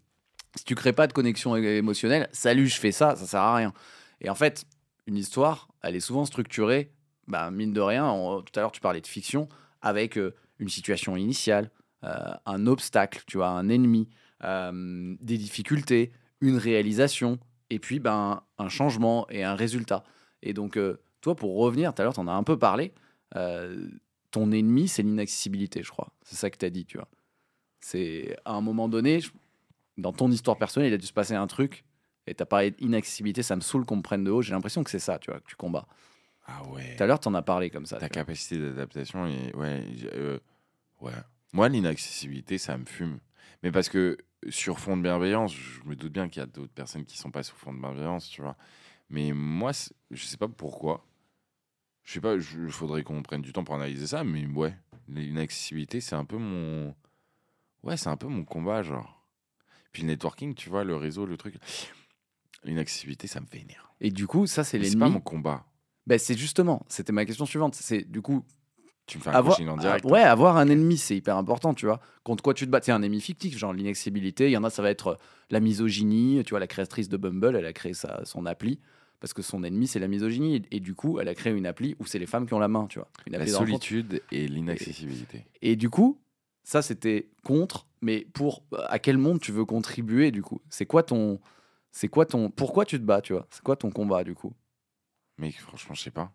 si 0.55 0.63
tu 0.63 0.75
crées 0.75 0.93
pas 0.93 1.07
de 1.07 1.13
connexion 1.13 1.55
émotionnelle, 1.57 2.29
salut, 2.31 2.67
je 2.67 2.79
fais 2.79 2.91
ça, 2.93 3.15
ça 3.15 3.25
sert 3.25 3.41
à 3.41 3.55
rien. 3.55 3.73
Et 4.21 4.29
en 4.29 4.35
fait, 4.35 4.65
une 5.07 5.17
histoire, 5.17 5.67
elle 5.81 5.95
est 5.95 5.99
souvent 5.99 6.25
structurée, 6.25 6.91
bah, 7.27 7.51
mine 7.51 7.73
de 7.73 7.81
rien, 7.81 8.05
on- 8.09 8.41
tout 8.41 8.57
à 8.57 8.61
l'heure 8.61 8.71
tu 8.71 8.79
parlais 8.81 9.01
de 9.01 9.07
fiction, 9.07 9.49
avec 9.81 10.17
euh, 10.17 10.33
une 10.59 10.69
situation 10.69 11.17
initiale, 11.17 11.71
euh, 12.03 12.15
un 12.45 12.67
obstacle, 12.67 13.23
tu 13.27 13.37
vois, 13.37 13.49
un 13.49 13.67
ennemi, 13.69 14.07
euh, 14.43 15.15
des 15.21 15.37
difficultés, 15.37 16.11
une 16.41 16.57
réalisation, 16.57 17.37
et 17.69 17.79
puis 17.79 17.99
ben, 17.99 18.43
un 18.57 18.69
changement 18.69 19.27
et 19.29 19.43
un 19.43 19.55
résultat. 19.55 20.03
Et 20.45 20.53
donc, 20.53 20.77
euh, 20.77 20.97
toi, 21.21 21.35
pour 21.35 21.55
revenir, 21.57 21.93
tout 21.93 22.01
à 22.01 22.05
l'heure, 22.05 22.13
tu 22.13 22.19
en 22.21 22.27
as 22.27 22.33
un 22.33 22.43
peu 22.43 22.57
parlé, 22.57 22.93
euh, 23.35 23.89
ton 24.31 24.51
ennemi, 24.51 24.87
c'est 24.87 25.03
l'inaccessibilité, 25.03 25.81
je 25.83 25.89
crois. 25.89 26.13
C'est 26.21 26.35
ça 26.35 26.49
que 26.49 26.57
tu 26.57 26.65
as 26.65 26.69
dit, 26.69 26.85
tu 26.85 26.97
vois. 26.97 27.09
C'est 27.79 28.37
à 28.45 28.53
un 28.53 28.61
moment 28.61 28.87
donné, 28.87 29.19
je- 29.19 29.31
dans 29.97 30.13
ton 30.13 30.29
histoire 30.31 30.57
personnelle, 30.57 30.91
il 30.91 30.93
a 30.93 30.97
dû 30.97 31.07
se 31.07 31.13
passer 31.13 31.33
un 31.35 31.47
truc, 31.47 31.83
et 32.27 32.33
t'as 32.35 32.45
parlé 32.45 32.71
d'inaccessibilité, 32.71 33.43
ça 33.43 33.55
me 33.55 33.61
saoule 33.61 33.85
qu'on 33.85 33.97
me 33.97 34.01
prenne 34.01 34.23
de 34.23 34.31
haut, 34.31 34.41
j'ai 34.41 34.53
l'impression 34.53 34.83
que 34.83 34.89
c'est 34.91 34.99
ça, 34.99 35.19
tu 35.19 35.31
vois, 35.31 35.39
que 35.39 35.47
tu 35.47 35.55
combats. 35.55 35.87
Ah 36.47 36.63
ouais. 36.69 36.95
Tout 36.95 37.03
à 37.03 37.07
l'heure, 37.07 37.19
t'en 37.19 37.33
as 37.33 37.41
parlé 37.41 37.69
comme 37.69 37.85
ça. 37.85 37.97
Ta 37.97 38.09
capacité 38.09 38.59
d'adaptation 38.59 39.23
ouais, 39.23 39.83
euh, 40.13 40.37
ouais. 41.01 41.11
Moi, 41.53 41.69
l'inaccessibilité, 41.69 42.57
ça 42.57 42.77
me 42.77 42.85
fume. 42.85 43.19
Mais 43.63 43.71
parce 43.71 43.89
que 43.89 44.17
sur 44.49 44.79
fond 44.79 44.95
de 44.97 45.01
bienveillance, 45.01 45.55
je 45.55 45.81
me 45.89 45.95
doute 45.95 46.11
bien 46.13 46.29
qu'il 46.29 46.39
y 46.41 46.43
a 46.43 46.45
d'autres 46.45 46.73
personnes 46.73 47.05
qui 47.05 47.17
sont 47.17 47.31
pas 47.31 47.41
sur 47.41 47.55
fond 47.55 47.73
de 47.73 47.79
bienveillance, 47.79 48.29
tu 48.29 48.41
vois. 48.41 48.55
Mais 49.09 49.31
moi, 49.33 49.71
je 50.11 50.25
sais 50.25 50.37
pas 50.37 50.47
pourquoi. 50.47 51.05
Je 52.03 52.13
sais 52.13 52.21
pas, 52.21 52.35
il 52.35 52.71
faudrait 52.71 53.03
qu'on 53.03 53.23
prenne 53.23 53.41
du 53.41 53.51
temps 53.51 53.63
pour 53.63 53.75
analyser 53.75 54.07
ça, 54.07 54.23
mais 54.23 54.45
ouais, 54.45 54.75
l'inaccessibilité, 55.07 56.01
c'est 56.01 56.15
un 56.15 56.25
peu 56.25 56.37
mon. 56.37 56.95
Ouais, 57.83 57.97
c'est 57.97 58.09
un 58.09 58.17
peu 58.17 58.27
mon 58.27 58.43
combat, 58.43 58.83
genre. 58.83 59.23
Puis 59.91 60.03
le 60.03 60.09
networking, 60.09 60.53
tu 60.55 60.69
vois, 60.69 60.83
le 60.83 60.95
réseau, 60.95 61.25
le 61.25 61.37
truc. 61.37 61.55
L'inaccessibilité, 62.63 63.27
ça 63.27 63.41
me 63.41 63.47
vénère. 63.47 63.93
Et 64.01 64.11
du 64.11 64.27
coup, 64.27 64.47
ça, 64.47 64.63
c'est 64.63 64.79
Mais 64.79 64.85
C'est 64.85 64.97
pas 64.97 65.05
l'ennemi. 65.05 65.15
mon 65.15 65.21
combat. 65.21 65.65
Ben, 66.07 66.19
c'est 66.19 66.37
justement, 66.37 66.85
c'était 66.89 67.13
ma 67.13 67.25
question 67.25 67.45
suivante. 67.45 67.75
C'est 67.75 68.01
du 68.03 68.21
coup, 68.21 68.43
Tu 69.07 69.17
me 69.19 69.23
fais 69.23 69.29
un 69.29 69.33
avoir, 69.33 69.55
coaching 69.55 69.69
en 69.69 69.77
direct. 69.77 70.05
ah, 70.07 70.11
ouais, 70.11 70.21
avoir 70.21 70.57
un 70.57 70.67
ennemi, 70.67 70.97
c'est 70.97 71.15
hyper 71.15 71.37
important, 71.37 71.73
tu 71.73 71.85
vois. 71.85 71.99
Contre 72.23 72.43
quoi 72.43 72.53
tu 72.53 72.65
te 72.65 72.71
bats? 72.71 72.79
C'est 72.81 72.91
un 72.91 73.01
ennemi 73.03 73.21
fictif, 73.21 73.57
genre 73.57 73.71
l'inaccessibilité. 73.73 74.47
Il 74.47 74.51
y 74.51 74.57
en 74.57 74.63
a, 74.63 74.69
ça 74.69 74.81
va 74.81 74.89
être 74.89 75.07
euh, 75.07 75.15
la 75.51 75.59
misogynie. 75.59 76.43
Tu 76.43 76.51
vois, 76.51 76.59
la 76.59 76.67
créatrice 76.67 77.07
de 77.09 77.17
Bumble, 77.17 77.55
elle 77.55 77.65
a 77.65 77.73
créé 77.73 77.93
sa, 77.93 78.25
son 78.25 78.45
appli 78.45 78.79
parce 79.19 79.33
que 79.33 79.41
son 79.41 79.63
ennemi, 79.63 79.87
c'est 79.87 79.99
la 79.99 80.07
misogynie. 80.07 80.55
Et, 80.55 80.77
et 80.77 80.79
du 80.79 80.95
coup, 80.95 81.19
elle 81.19 81.27
a 81.27 81.35
créé 81.35 81.53
une 81.53 81.65
appli 81.65 81.95
où 81.99 82.05
c'est 82.05 82.19
les 82.19 82.25
femmes 82.25 82.47
qui 82.47 82.53
ont 82.53 82.59
la 82.59 82.67
main, 82.67 82.87
tu 82.87 82.99
vois. 82.99 83.07
Une 83.27 83.37
La 83.37 83.47
solitude 83.47 84.21
et 84.31 84.47
l'inaccessibilité. 84.47 85.45
Et 85.61 85.75
du 85.75 85.89
coup, 85.89 86.19
ça, 86.63 86.81
c'était 86.81 87.29
contre. 87.43 87.87
Mais 88.01 88.27
pour 88.33 88.63
à 88.87 88.99
quel 88.99 89.17
monde 89.17 89.39
tu 89.39 89.51
veux 89.51 89.65
contribuer, 89.65 90.31
du 90.31 90.41
coup? 90.41 90.61
C'est 90.69 90.85
quoi 90.85 91.03
ton. 91.03 91.39
C'est 91.91 92.07
quoi 92.07 92.25
ton. 92.25 92.49
Pourquoi 92.49 92.85
tu 92.85 92.99
te 92.99 93.03
bats, 93.03 93.21
tu 93.21 93.33
vois? 93.33 93.47
C'est 93.49 93.63
quoi 93.63 93.75
ton 93.75 93.89
combat, 93.89 94.23
du 94.23 94.35
coup? 94.35 94.53
Mais 95.37 95.51
franchement, 95.51 95.95
je 95.95 96.01
sais 96.01 96.11
pas. 96.11 96.31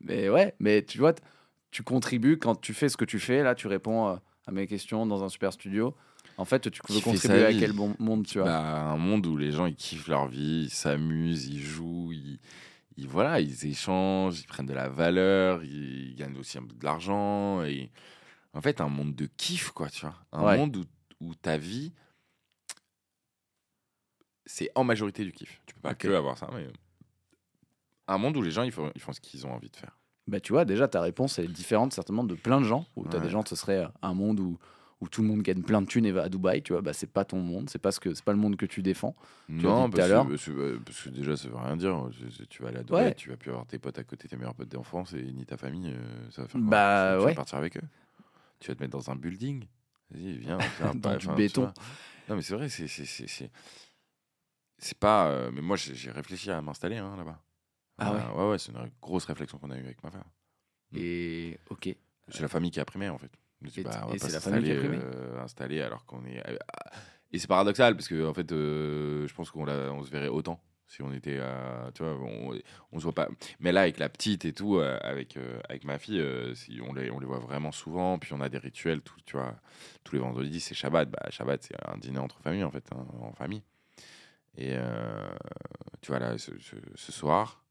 Mais 0.00 0.28
ouais, 0.28 0.54
mais 0.58 0.84
tu 0.84 0.98
vois, 0.98 1.14
tu 1.72 1.82
contribues 1.82 2.38
quand 2.38 2.54
tu 2.54 2.72
fais 2.74 2.88
ce 2.88 2.96
que 2.96 3.04
tu 3.04 3.18
fais. 3.18 3.42
Là, 3.42 3.54
tu 3.56 3.66
réponds 3.66 4.06
euh, 4.08 4.16
à 4.46 4.52
mes 4.52 4.66
questions 4.68 5.04
dans 5.06 5.24
un 5.24 5.28
super 5.28 5.52
studio. 5.52 5.96
En 6.36 6.44
fait, 6.44 6.70
tu 6.70 6.80
veux 6.88 7.00
contribuer 7.00 7.44
à 7.44 7.52
quel 7.54 7.72
bon 7.72 7.94
monde, 7.98 8.26
tu 8.26 8.38
vois? 8.38 8.48
Bah, 8.48 8.82
un 8.92 8.96
monde 8.96 9.26
où 9.26 9.36
les 9.36 9.50
gens 9.50 9.66
ils 9.66 9.74
kiffent 9.76 10.08
leur 10.08 10.28
vie, 10.28 10.64
ils 10.66 10.70
s'amusent, 10.70 11.46
ils 11.48 11.60
jouent, 11.62 12.12
ils, 12.12 12.38
ils- 12.96 13.08
voilà, 13.08 13.40
ils 13.40 13.66
échangent, 13.66 14.40
ils 14.40 14.46
prennent 14.46 14.66
de 14.66 14.72
la 14.72 14.88
valeur, 14.88 15.62
ils, 15.64 16.10
ils 16.10 16.14
gagnent 16.14 16.36
aussi 16.38 16.58
un 16.58 16.62
peu 16.64 16.74
de 16.74 16.84
l'argent 16.84 17.62
et 17.64 17.90
en 18.54 18.60
fait 18.60 18.80
un 18.80 18.88
monde 18.88 19.14
de 19.14 19.26
kiff 19.36 19.70
quoi, 19.70 19.88
tu 19.90 20.02
vois, 20.06 20.14
un 20.32 20.44
Ouais. 20.44 20.56
monde 20.56 20.76
où, 20.76 20.84
où 21.26 21.34
ta 21.34 21.56
vie 21.58 21.92
c'est 24.46 24.70
en 24.74 24.84
majorité 24.84 25.24
du 25.24 25.32
kiff. 25.32 25.60
Tu 25.66 25.74
peux 25.74 25.80
pas 25.80 25.94
que 25.94 26.08
avoir 26.08 26.36
ça, 26.36 26.50
mais 26.52 26.66
un 28.08 28.18
monde 28.18 28.36
où 28.36 28.42
les 28.42 28.50
gens 28.50 28.62
ils 28.64 28.72
font, 28.72 28.90
ils 28.94 29.00
font 29.00 29.12
ce 29.12 29.20
qu'ils 29.20 29.46
ont 29.46 29.52
envie 29.52 29.70
de 29.70 29.76
faire. 29.76 29.96
Bah, 30.28 30.40
tu 30.40 30.52
vois, 30.52 30.64
déjà, 30.64 30.86
ta 30.88 31.00
réponse 31.00 31.38
est 31.38 31.48
différente 31.48 31.92
certainement 31.92 32.24
de 32.24 32.34
plein 32.34 32.60
de 32.60 32.64
gens. 32.66 32.86
Où 32.96 33.02
tu 33.08 33.16
as 33.16 33.18
Ouais. 33.18 33.24
des 33.26 33.30
gens, 33.30 33.44
ce 33.44 33.56
serait 33.56 33.86
un 34.02 34.14
monde 34.14 34.38
où, 34.40 34.58
où 35.00 35.08
tout 35.08 35.20
le 35.20 35.26
monde 35.26 35.42
gagne 35.42 35.62
plein 35.62 35.82
de 35.82 35.86
thunes 35.86 36.06
et 36.06 36.12
va 36.12 36.22
à 36.22 36.28
Dubaï. 36.28 36.62
Tu 36.62 36.72
vois, 36.72 36.80
bah, 36.80 36.92
c'est 36.92 37.10
pas 37.10 37.24
ton 37.24 37.40
monde. 37.40 37.68
C'est 37.68 37.80
pas, 37.80 37.90
ce 37.90 37.98
que, 37.98 38.14
c'est 38.14 38.24
pas 38.24 38.32
le 38.32 38.38
monde 38.38 38.56
que 38.56 38.66
tu 38.66 38.82
défends. 38.82 39.16
Non, 39.48 39.88
dit 39.88 39.94
tout 39.96 40.00
à 40.00 40.08
parce, 40.08 40.26
que, 40.26 40.30
parce, 40.30 40.44
que, 40.44 40.50
euh, 40.52 40.78
parce 40.84 41.02
que 41.02 41.08
déjà 41.10 41.36
ça 41.36 41.48
veut 41.48 41.56
rien 41.56 41.76
dire. 41.76 42.08
Tu 42.48 42.62
vas 42.62 42.68
aller 42.68 42.78
à 42.78 42.82
Dubaï, 42.84 43.04
Ouais. 43.06 43.14
tu 43.14 43.30
vas 43.30 43.36
plus 43.36 43.50
avoir 43.50 43.66
tes 43.66 43.78
potes 43.80 43.98
à 43.98 44.04
côté, 44.04 44.28
tes 44.28 44.36
meilleurs 44.36 44.54
potes 44.54 44.68
d'enfance 44.68 45.12
et 45.14 45.22
ni 45.22 45.44
ta 45.44 45.56
famille. 45.56 45.88
euh, 45.92 46.30
ça 46.30 46.42
va 46.42 46.48
faire 46.48 46.60
Bah, 46.60 47.14
Tu 47.14 47.18
vas 47.18 47.24
ouais. 47.24 47.34
partir 47.34 47.58
avec 47.58 47.76
eux. 47.76 47.82
Tu 48.60 48.68
vas 48.68 48.76
te 48.76 48.80
mettre 48.82 48.96
dans 48.96 49.10
un 49.10 49.16
building. 49.16 49.64
Vas-y, 50.12 50.38
viens. 50.38 50.58
viens, 50.78 50.92
Dans 50.94 51.00
pas- 51.00 51.16
du 51.16 51.26
béton. 51.30 51.72
Non, 52.28 52.36
mais 52.36 52.42
c'est 52.42 52.54
vrai, 52.54 52.68
c'est. 52.68 52.86
c'est- 52.86 53.04
c'est- 53.06 53.26
c'est- 53.26 53.50
C'est 54.78 54.98
pas. 54.98 55.28
euh, 55.28 55.50
mais 55.52 55.60
moi, 55.62 55.76
j'ai 55.76 55.94
j'ai 55.94 56.10
réfléchi 56.12 56.50
à 56.50 56.60
m'installer 56.62 56.96
hein, 56.98 57.14
là-bas. 57.16 57.40
Ah 58.04 58.12
Euh, 58.12 58.32
ouais, 58.44 58.50
ouais, 58.52 58.58
c'est 58.58 58.72
une 58.72 58.90
grosse 59.00 59.24
réflexion 59.24 59.58
qu'on 59.58 59.70
a 59.70 59.76
eue 59.76 59.84
avec 59.84 60.02
ma 60.02 60.10
femme. 60.10 60.24
Mm. 60.92 60.96
Et 60.98 61.58
ok. 61.70 61.94
C'est 62.28 62.42
la 62.42 62.48
famille 62.48 62.70
qui 62.70 62.80
a 62.80 62.84
primé 62.84 63.08
en 63.08 63.18
fait. 63.18 63.30
Et 63.76 63.82
bah, 63.82 63.90
t- 63.90 63.98
on 64.04 64.08
va 64.08 64.14
et 64.14 64.18
pas 64.18 64.26
c'est 64.26 64.32
la 64.32 64.40
famille 64.40 64.64
qui 64.64 64.72
a 64.72 64.74
primé 64.78 64.96
euh, 65.02 65.40
installé 65.42 65.80
alors 65.82 66.04
qu'on 66.06 66.24
est. 66.24 66.38
euh, 66.48 66.56
Et 67.32 67.38
c'est 67.38 67.46
paradoxal 67.46 67.94
parce 67.96 68.08
que 68.08 68.26
en 68.26 68.34
fait, 68.34 68.50
euh, 68.52 69.26
je 69.28 69.34
pense 69.34 69.50
qu'on 69.50 69.66
on 69.68 70.02
se 70.02 70.10
verrait 70.10 70.28
autant 70.28 70.60
si 70.86 71.00
on 71.02 71.10
était, 71.12 71.40
tu 71.94 72.02
vois, 72.02 72.12
on, 72.20 72.54
on 72.92 72.98
se 72.98 73.04
voit 73.04 73.14
pas. 73.14 73.28
Mais 73.60 73.72
là, 73.72 73.80
avec 73.82 73.98
la 73.98 74.10
petite 74.10 74.44
et 74.44 74.52
tout, 74.52 74.78
avec 74.78 75.38
avec 75.70 75.84
ma 75.84 75.98
fille, 75.98 76.22
si 76.54 76.80
on 76.86 76.92
les 76.92 77.10
on 77.10 77.18
les 77.18 77.24
voit 77.26 77.38
vraiment 77.38 77.72
souvent. 77.72 78.18
Puis 78.18 78.34
on 78.34 78.40
a 78.42 78.50
des 78.50 78.58
rituels, 78.58 79.00
tout, 79.00 79.14
tu 79.24 79.36
vois, 79.38 79.54
tous 80.04 80.16
les 80.16 80.20
vendredis, 80.20 80.60
c'est 80.60 80.74
Shabbat. 80.74 81.08
Bah, 81.08 81.30
Shabbat, 81.30 81.62
c'est 81.62 81.76
un 81.88 81.96
dîner 81.96 82.18
entre 82.18 82.40
familles 82.42 82.64
en 82.64 82.70
fait, 82.70 82.84
hein, 82.92 83.06
en 83.22 83.32
famille. 83.32 83.62
Et 84.58 84.76
tu 86.02 86.10
vois 86.10 86.18
là, 86.18 86.36
ce, 86.36 86.50
ce- 86.58 86.76
ce 86.94 87.12
soir, 87.12 87.61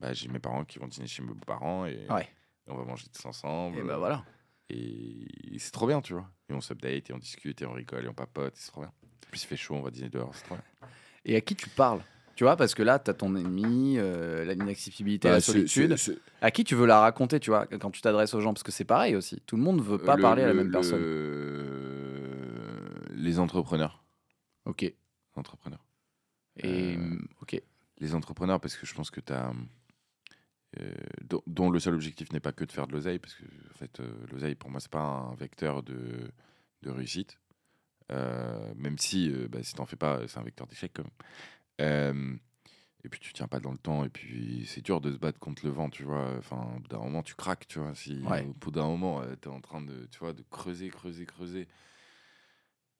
bah, 0.00 0.12
j'ai 0.12 0.28
mes 0.28 0.38
parents 0.38 0.64
qui 0.64 0.78
vont 0.78 0.86
dîner 0.88 1.06
chez 1.06 1.22
mes 1.22 1.28
beaux-parents 1.32 1.86
et 1.86 2.06
Ouais. 2.10 2.28
on 2.66 2.76
va 2.76 2.84
manger 2.84 3.06
tous 3.12 3.24
ensemble. 3.26 3.78
Et 3.78 3.82
bah 3.82 3.96
voilà. 3.98 4.24
Et 4.70 5.26
c'est 5.58 5.70
trop 5.72 5.86
bien, 5.86 6.00
tu 6.00 6.12
vois. 6.12 6.28
Et 6.50 6.54
on 6.54 6.60
s'update, 6.60 7.10
et 7.10 7.12
on 7.12 7.18
discute, 7.18 7.60
et 7.62 7.66
on 7.66 7.72
rigole, 7.72 8.04
et 8.04 8.08
on 8.08 8.14
papote, 8.14 8.54
c'est 8.56 8.70
trop 8.70 8.82
bien. 8.82 8.92
En 9.02 9.30
plus, 9.30 9.42
il 9.42 9.46
fait 9.46 9.56
chaud, 9.56 9.74
on 9.74 9.82
va 9.82 9.90
dîner 9.90 10.08
dehors, 10.10 10.34
c'est 10.34 10.44
trop 10.44 10.54
bien. 10.56 10.64
Et 11.24 11.36
à 11.36 11.40
qui 11.40 11.54
tu 11.56 11.68
parles? 11.70 12.00
Tu 12.36 12.44
vois, 12.44 12.56
parce 12.56 12.74
que 12.74 12.82
là, 12.84 12.98
tu 13.00 13.10
as 13.10 13.14
ton 13.14 13.34
ennemi, 13.34 13.96
euh, 13.98 14.44
l'inaccessibilité, 14.54 15.28
la 15.28 15.34
Bah, 15.36 15.40
c'est- 15.40 15.52
solitude. 15.52 15.96
c'est- 15.96 16.12
c'est- 16.12 16.18
À 16.40 16.50
qui 16.52 16.62
tu 16.64 16.76
veux 16.76 16.86
la 16.86 17.00
raconter, 17.00 17.40
tu 17.40 17.50
vois, 17.50 17.66
quand 17.66 17.90
tu 17.90 18.00
t'adresses 18.00 18.32
aux 18.34 18.40
gens? 18.40 18.52
Parce 18.54 18.62
que 18.62 18.70
c'est 18.70 18.84
pareil 18.84 19.16
aussi. 19.16 19.40
Tout 19.46 19.56
le 19.56 19.62
monde 19.62 19.82
veut 19.82 19.98
pas 19.98 20.14
le- 20.16 20.22
parler 20.22 20.42
à 20.44 20.46
la 20.46 20.52
le- 20.52 20.62
même 20.62 20.70
personne. 20.70 21.00
le- 21.00 23.00
Les 23.16 23.38
entrepreneurs. 23.40 24.04
Ok. 24.66 24.90
Entrepreneurs. 25.34 25.84
Et 26.56 26.96
Euh, 26.96 27.18
ok. 27.42 27.60
Les 27.98 28.14
entrepreneurs, 28.14 28.60
parce 28.60 28.76
que 28.76 28.86
je 28.86 28.94
pense 28.94 29.10
que 29.10 29.20
tu 29.20 29.32
as. 29.32 29.52
Dont, 31.24 31.42
dont 31.46 31.70
le 31.70 31.80
seul 31.80 31.94
objectif 31.94 32.32
n'est 32.32 32.40
pas 32.40 32.52
que 32.52 32.64
de 32.64 32.72
faire 32.72 32.86
de 32.86 32.92
l'oseille, 32.92 33.18
parce 33.18 33.34
que 33.34 33.44
en 33.44 33.74
fait, 33.74 34.00
euh, 34.00 34.26
l'oseille, 34.30 34.54
pour 34.54 34.70
moi, 34.70 34.80
c'est 34.80 34.90
pas 34.90 35.00
un 35.00 35.34
vecteur 35.34 35.82
de, 35.82 36.30
de 36.82 36.90
réussite. 36.90 37.38
Euh, 38.10 38.72
même 38.76 38.98
si, 38.98 39.30
euh, 39.30 39.48
bah, 39.48 39.62
si 39.62 39.74
t'en 39.74 39.84
fais 39.86 39.96
pas, 39.96 40.26
c'est 40.28 40.38
un 40.38 40.42
vecteur 40.42 40.66
d'échec 40.66 40.92
quand 40.94 41.04
même. 41.04 41.12
Euh, 41.80 42.36
et 43.04 43.08
puis 43.08 43.20
tu 43.20 43.32
tiens 43.32 43.48
pas 43.48 43.60
dans 43.60 43.72
le 43.72 43.78
temps, 43.78 44.04
et 44.04 44.08
puis 44.08 44.64
c'est 44.66 44.82
dur 44.84 45.00
de 45.00 45.12
se 45.12 45.18
battre 45.18 45.38
contre 45.38 45.64
le 45.64 45.70
vent, 45.70 45.88
tu 45.88 46.02
vois. 46.04 46.36
Enfin, 46.38 46.74
au 46.76 46.80
bout 46.80 46.88
d'un 46.88 46.98
moment, 46.98 47.22
tu 47.22 47.34
craques, 47.34 47.66
tu 47.68 47.78
vois. 47.78 47.94
Si 47.94 48.22
Ouais. 48.22 48.44
au 48.44 48.54
bout 48.54 48.70
d'un 48.70 48.86
moment, 48.86 49.22
tu 49.40 49.48
es 49.48 49.52
en 49.52 49.60
train 49.60 49.80
de, 49.80 50.06
tu 50.06 50.18
vois, 50.18 50.32
de 50.32 50.42
creuser, 50.50 50.88
creuser, 50.88 51.26
creuser, 51.26 51.68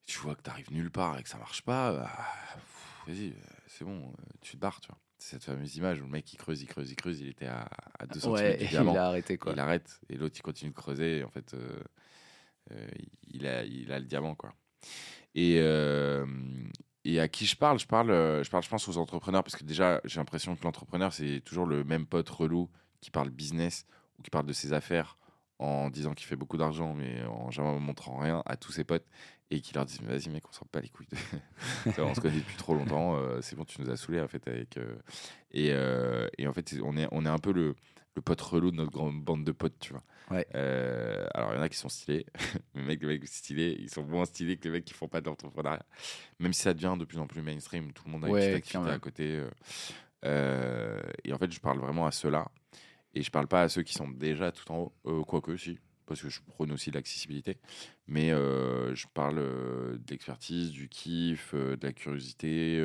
tu 0.05 0.17
vois 0.19 0.35
que 0.35 0.41
tu 0.41 0.49
arrives 0.49 0.71
nulle 0.71 0.89
part 0.91 1.17
et 1.19 1.23
que 1.23 1.29
ça 1.29 1.37
marche 1.37 1.61
pas, 1.61 1.93
bah, 1.93 2.11
vas-y, 3.07 3.29
euh, 3.29 3.35
c'est 3.67 3.85
bon, 3.85 4.07
euh, 4.09 4.23
tu 4.41 4.53
te 4.53 4.57
barres, 4.57 4.79
tu 4.81 4.87
vois. 4.87 4.99
Cette 5.21 5.43
fameuse 5.43 5.75
image 5.75 5.99
où 5.99 6.05
le 6.05 6.09
mec 6.09 6.31
il 6.33 6.37
creuse, 6.37 6.61
il 6.61 6.67
creuse, 6.67 6.89
il 6.91 6.95
creuse, 6.95 7.19
il 7.19 7.27
était 7.27 7.45
à, 7.47 7.69
à 7.99 8.05
2 8.07 8.19
cm 8.21 8.31
Ouais, 8.31 8.57
du 8.57 8.63
et 8.63 8.65
il 8.65 8.69
diamant. 8.69 8.95
a 8.95 9.01
arrêté 9.01 9.37
quoi. 9.37 9.51
Il 9.53 9.59
arrête 9.59 9.99
et 10.09 10.15
l'autre 10.15 10.35
il 10.37 10.41
continue 10.41 10.71
de 10.71 10.75
creuser 10.75 11.17
et 11.19 11.23
en 11.25 11.29
fait 11.29 11.53
euh, 11.53 11.79
euh, 12.71 12.87
il, 13.27 13.45
a, 13.45 13.63
il 13.65 13.91
a 13.91 13.99
le 13.99 14.05
diamant 14.05 14.35
quoi. 14.35 14.53
Et, 15.35 15.59
euh, 15.59 16.25
et 17.03 17.19
à 17.19 17.27
qui 17.27 17.45
je 17.45 17.55
parle? 17.57 17.79
Je 17.79 17.85
parle, 17.85 18.07
je 18.43 18.49
parle 18.49 18.63
je 18.63 18.69
pense 18.69 18.87
aux 18.87 18.97
entrepreneurs 18.97 19.43
parce 19.43 19.55
que 19.57 19.63
déjà 19.65 19.99
j'ai 20.05 20.19
l'impression 20.19 20.55
que 20.55 20.63
l'entrepreneur 20.63 21.11
c'est 21.13 21.41
toujours 21.41 21.65
le 21.65 21.83
même 21.83 22.05
pote 22.07 22.29
relou 22.29 22.69
qui 23.01 23.11
parle 23.11 23.29
business 23.29 23.85
ou 24.17 24.21
qui 24.23 24.29
parle 24.29 24.45
de 24.45 24.53
ses 24.53 24.71
affaires 24.73 25.17
en 25.59 25.89
disant 25.89 26.13
qu'il 26.13 26.25
fait 26.25 26.37
beaucoup 26.37 26.57
d'argent 26.57 26.93
mais 26.93 27.21
en 27.25 27.51
jamais 27.51 27.77
montrant 27.79 28.17
rien 28.17 28.41
à 28.45 28.55
tous 28.55 28.71
ses 28.71 28.85
potes 28.85 29.05
et 29.51 29.61
qui 29.61 29.73
leur 29.73 29.85
Mais 30.01 30.17
vas-y 30.17 30.29
mec 30.29 30.47
on 30.47 30.53
s'en 30.53 30.65
bat 30.71 30.79
les 30.79 30.89
couilles 30.89 31.07
on 31.97 32.13
se 32.13 32.21
connaît 32.21 32.37
depuis 32.37 32.55
trop 32.55 32.73
longtemps 32.73 33.17
euh, 33.17 33.41
c'est 33.41 33.55
bon 33.55 33.65
tu 33.65 33.81
nous 33.81 33.89
as 33.89 33.97
saoulés 33.97 34.21
en 34.21 34.27
fait 34.27 34.47
avec 34.47 34.77
euh, 34.77 34.95
et, 35.51 35.71
euh, 35.71 36.27
et 36.37 36.47
en 36.47 36.53
fait 36.53 36.75
on 36.81 36.95
est 36.97 37.07
on 37.11 37.25
est 37.25 37.29
un 37.29 37.39
peu 37.39 37.51
le 37.51 37.75
le 38.15 38.23
pote 38.23 38.41
relou 38.41 38.71
de 38.71 38.75
notre 38.75 38.91
grande 38.91 39.23
bande 39.23 39.45
de 39.45 39.51
potes, 39.51 39.77
tu 39.79 39.93
vois. 39.93 40.03
Ouais. 40.31 40.45
Alors, 41.35 41.53
il 41.53 41.57
y 41.57 41.59
en 41.59 41.61
a 41.61 41.69
qui 41.69 41.77
sont 41.77 41.89
stylés. 41.89 42.25
les 42.75 42.81
mecs, 42.81 43.01
les 43.01 43.07
mecs 43.07 43.27
stylés, 43.27 43.77
ils 43.79 43.89
sont 43.89 44.03
moins 44.03 44.25
stylés 44.25 44.57
que 44.57 44.63
les 44.63 44.71
mecs 44.71 44.83
qui 44.83 44.95
font 44.95 45.07
pas 45.07 45.21
de 45.21 45.27
l'entrepreneuriat. 45.27 45.85
Même 46.39 46.51
si 46.51 46.63
ça 46.63 46.73
devient 46.73 46.95
de 46.99 47.05
plus 47.05 47.19
en 47.19 47.27
plus 47.27 47.43
mainstream, 47.43 47.93
tout 47.93 48.03
le 48.07 48.11
monde 48.11 48.25
a 48.25 48.29
Ouais, 48.29 48.55
une 48.55 48.59
petite 48.59 48.75
activité 48.75 48.91
à 48.91 48.99
côté. 48.99 49.43
et 51.23 51.33
en 51.33 51.37
fait, 51.37 51.51
je 51.51 51.59
parle 51.59 51.79
vraiment 51.79 52.07
à 52.07 52.11
ceux-là. 52.11 52.49
Et 53.15 53.21
je 53.23 53.31
parle 53.31 53.47
pas 53.47 53.63
à 53.63 53.69
ceux 53.69 53.81
qui 53.83 53.93
sont 53.93 54.07
déjà 54.09 54.51
tout 54.51 54.71
en 54.71 54.77
haut, 54.77 54.93
euh, 55.05 55.23
quoique 55.23 55.57
si, 55.57 55.79
parce 56.05 56.21
que 56.21 56.29
je 56.29 56.41
prône 56.41 56.71
aussi 56.71 56.91
l'accessibilité. 56.91 57.57
Mais 58.07 58.31
euh, 58.31 58.93
je 58.95 59.07
parle 59.13 59.39
euh, 59.39 59.97
de 59.97 60.11
l'expertise, 60.11 60.71
du 60.71 60.89
kiff, 60.89 61.53
euh, 61.53 61.75
de 61.75 61.87
la 61.87 61.93
curiosité. 61.93 62.77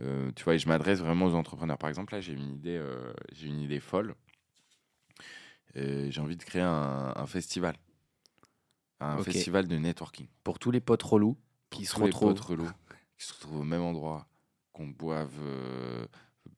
euh, 0.00 0.30
tu 0.36 0.44
vois, 0.44 0.54
et 0.54 0.58
je 0.58 0.68
m'adresse 0.68 1.00
vraiment 1.00 1.26
aux 1.26 1.34
entrepreneurs. 1.34 1.76
Par 1.78 1.88
exemple, 1.88 2.14
là, 2.14 2.20
j'ai 2.20 2.32
une 2.32 2.54
idée, 2.54 2.80
j'ai 3.32 3.48
une 3.48 3.60
idée 3.60 3.80
folle. 3.80 4.14
J'ai 5.74 6.20
envie 6.20 6.36
de 6.36 6.42
créer 6.44 6.62
un, 6.62 7.12
un 7.16 7.26
festival, 7.26 7.76
un 9.00 9.18
festival 9.22 9.66
de 9.68 9.76
networking. 9.76 10.26
Pour 10.44 10.58
tous 10.58 10.70
les 10.70 10.80
potes 10.80 11.02
relous 11.02 11.36
qui 11.70 11.84
se 11.84 11.96
retrouvent. 11.96 12.34
potes 12.34 12.44
relous, 12.44 12.70
qui 13.16 13.26
se 13.26 13.32
retrouvent 13.34 13.60
au 13.60 13.64
même 13.64 13.82
endroit, 13.82 14.28
qu'on 14.72 14.86
boive 14.86 15.32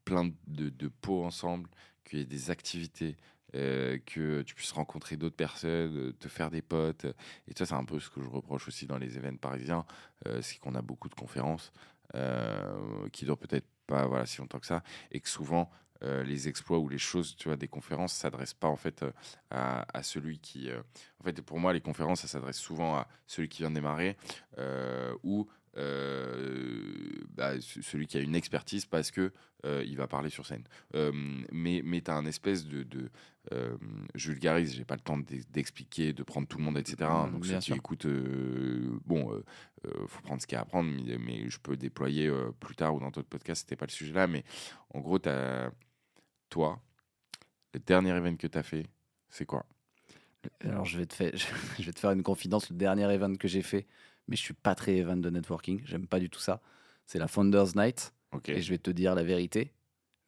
plein 0.04 0.30
de, 0.46 0.68
de 0.68 0.88
pots 0.88 1.24
ensemble, 1.24 1.68
qu'il 2.04 2.18
y 2.18 2.22
ait 2.22 2.26
des 2.26 2.50
activités, 2.50 3.16
euh, 3.56 3.98
que 4.06 4.42
tu 4.42 4.54
puisses 4.54 4.72
rencontrer 4.72 5.16
d'autres 5.16 5.36
personnes, 5.36 5.96
euh, 5.96 6.12
te 6.12 6.28
faire 6.28 6.50
des 6.50 6.62
potes. 6.62 7.04
Et 7.48 7.52
ça, 7.56 7.66
c'est 7.66 7.74
un 7.74 7.84
peu 7.84 7.98
ce 7.98 8.08
que 8.08 8.22
je 8.22 8.28
reproche 8.28 8.68
aussi 8.68 8.86
dans 8.86 8.98
les 8.98 9.16
événements 9.16 9.38
parisiens, 9.38 9.84
euh, 10.28 10.40
c'est 10.40 10.58
qu'on 10.58 10.74
a 10.76 10.82
beaucoup 10.82 11.08
de 11.08 11.14
conférences 11.14 11.72
euh, 12.14 13.08
qui 13.12 13.24
durent 13.24 13.38
peut-être 13.38 13.66
pas 13.88 14.06
voilà, 14.06 14.26
si 14.26 14.38
longtemps 14.38 14.60
que 14.60 14.66
ça, 14.66 14.82
et 15.10 15.20
que 15.20 15.28
souvent 15.28 15.70
les 16.02 16.48
exploits 16.48 16.78
ou 16.78 16.88
les 16.88 16.96
choses, 16.96 17.36
tu 17.36 17.48
vois, 17.48 17.58
des 17.58 17.68
conférences 17.68 18.14
s'adressent 18.14 18.54
pas 18.54 18.68
en 18.68 18.76
fait 18.76 19.04
à, 19.50 19.84
à 19.94 20.02
celui 20.02 20.38
qui. 20.38 20.70
en 20.72 21.24
fait, 21.24 21.42
pour 21.42 21.58
moi, 21.58 21.74
les 21.74 21.82
conférences, 21.82 22.22
ça 22.22 22.26
s'adresse 22.26 22.56
souvent 22.56 22.96
à 22.96 23.06
celui 23.26 23.50
qui 23.50 23.58
vient 23.58 23.68
de 23.68 23.74
démarrer 23.74 24.16
ou 25.22 25.46
bah, 25.76 27.60
ce- 27.60 27.82
celui 27.82 28.06
qui 28.06 28.18
a 28.18 28.20
une 28.20 28.34
expertise 28.34 28.86
parce 28.86 29.10
que 29.10 29.32
euh, 29.66 29.82
il 29.86 29.96
va 29.96 30.06
parler 30.06 30.30
sur 30.30 30.46
scène. 30.46 30.64
Euh, 30.94 31.12
mais 31.52 31.82
mais 31.84 32.00
tu 32.00 32.10
as 32.10 32.14
un 32.16 32.26
espèce 32.26 32.66
de. 32.66 32.82
de 32.82 33.10
euh, 33.52 33.76
je 34.14 34.30
vulgarise, 34.32 34.74
j'ai 34.74 34.84
pas 34.84 34.94
le 34.94 35.00
temps 35.00 35.18
d'e- 35.18 35.44
d'expliquer, 35.50 36.12
de 36.12 36.22
prendre 36.22 36.46
tout 36.48 36.58
le 36.58 36.64
monde, 36.64 36.78
etc. 36.78 37.10
hein. 37.12 37.28
Mm, 37.28 37.32
Donc 37.32 37.42
bien 37.42 37.54
ceux 37.54 37.58
qui 37.60 37.66
sûr. 37.66 37.76
écoutent, 37.76 38.06
euh, 38.06 38.98
bon, 39.06 39.32
euh, 39.32 39.44
euh, 39.86 40.06
faut 40.06 40.22
prendre 40.22 40.40
ce 40.42 40.46
qu'il 40.46 40.56
y 40.56 40.58
a 40.58 40.62
à 40.62 40.64
prendre, 40.64 40.90
mais, 40.90 41.18
mais 41.18 41.48
je 41.50 41.58
peux 41.58 41.76
déployer 41.76 42.26
euh, 42.28 42.52
plus 42.60 42.74
tard 42.76 42.94
ou 42.94 43.00
dans 43.00 43.10
d'autres 43.10 43.28
podcasts, 43.28 43.62
c'était 43.62 43.76
pas 43.76 43.86
le 43.86 43.90
sujet 43.92 44.12
là. 44.12 44.26
Mais 44.26 44.44
en 44.94 45.00
gros, 45.00 45.18
as, 45.28 45.70
toi, 46.50 46.80
le 47.74 47.80
dernier 47.80 48.10
event 48.16 48.36
que 48.36 48.46
tu 48.46 48.58
as 48.58 48.62
fait, 48.62 48.86
c'est 49.30 49.46
quoi? 49.46 49.66
Alors 50.64 50.84
je 50.84 50.98
vais, 50.98 51.06
te 51.06 51.14
faire, 51.14 51.32
je 51.78 51.84
vais 51.84 51.92
te 51.92 52.00
faire 52.00 52.10
une 52.12 52.22
confidence. 52.22 52.70
Le 52.70 52.76
dernier 52.76 53.12
event 53.12 53.34
que 53.34 53.48
j'ai 53.48 53.62
fait, 53.62 53.86
mais 54.30 54.36
je 54.36 54.42
suis 54.42 54.54
pas 54.54 54.74
très 54.74 54.96
event 54.96 55.16
de 55.16 55.28
networking. 55.28 55.82
J'aime 55.84 56.06
pas 56.06 56.20
du 56.20 56.30
tout 56.30 56.40
ça. 56.40 56.60
C'est 57.06 57.18
la 57.18 57.28
Founders 57.28 57.76
Night. 57.76 58.14
Et 58.46 58.62
je 58.62 58.70
vais 58.70 58.78
te 58.78 58.90
dire 58.90 59.14
la 59.14 59.24
vérité. 59.24 59.72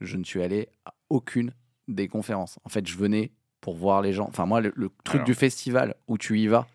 Je 0.01 0.17
ne 0.17 0.25
suis 0.25 0.43
allé 0.43 0.69
à 0.85 0.95
aucune 1.09 1.55
des 1.87 2.09
conférences. 2.09 2.59
En 2.65 2.69
fait, 2.69 2.87
je 2.87 2.99
venais 2.99 3.33
pour 3.61 3.77
voir 3.77 4.03
les 4.03 4.13
gens. 4.13 4.27
Enfin, 4.29 4.45
moi, 4.45 4.61
le, 4.61 4.73
le 4.75 4.91
truc 5.05 5.21
Alors. 5.21 5.27
du 5.27 5.35
festival 5.35 5.95
où 6.09 6.19
tu 6.19 6.41
y 6.41 6.49
vas, 6.49 6.67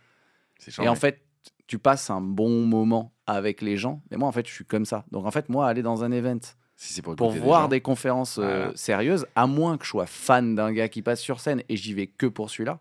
et 0.79 0.87
en 0.87 0.95
fait, 0.95 1.21
tu 1.67 1.79
passes 1.79 2.09
un 2.09 2.21
bon 2.21 2.65
moment 2.65 3.13
avec 3.25 3.61
les 3.61 3.77
gens. 3.77 4.01
Mais 4.09 4.17
moi, 4.17 4.27
en 4.27 4.31
fait, 4.31 4.47
je 4.47 4.53
suis 4.53 4.65
comme 4.65 4.85
ça. 4.85 5.05
Donc, 5.11 5.25
en 5.25 5.31
fait, 5.31 5.49
moi, 5.49 5.67
aller 5.67 5.81
dans 5.81 6.03
un 6.03 6.11
event 6.11 6.39
si 6.75 7.01
pour, 7.01 7.31
voir 7.31 7.69
des 7.69 7.81
conférences 7.81 8.37
euh, 8.39 8.71
sérieuses, 8.75 9.25
à 9.35 9.47
moins 9.47 9.77
que 9.77 9.83
je 9.83 9.89
sois 9.89 10.05
fan 10.05 10.53
d'un 10.55 10.71
gars 10.71 10.87
qui 10.87 11.01
passe 11.01 11.19
sur 11.19 11.39
scène 11.39 11.63
et 11.69 11.75
j'y 11.75 11.93
vais 11.93 12.05
que 12.05 12.27
pour 12.27 12.51
celui-là, 12.51 12.79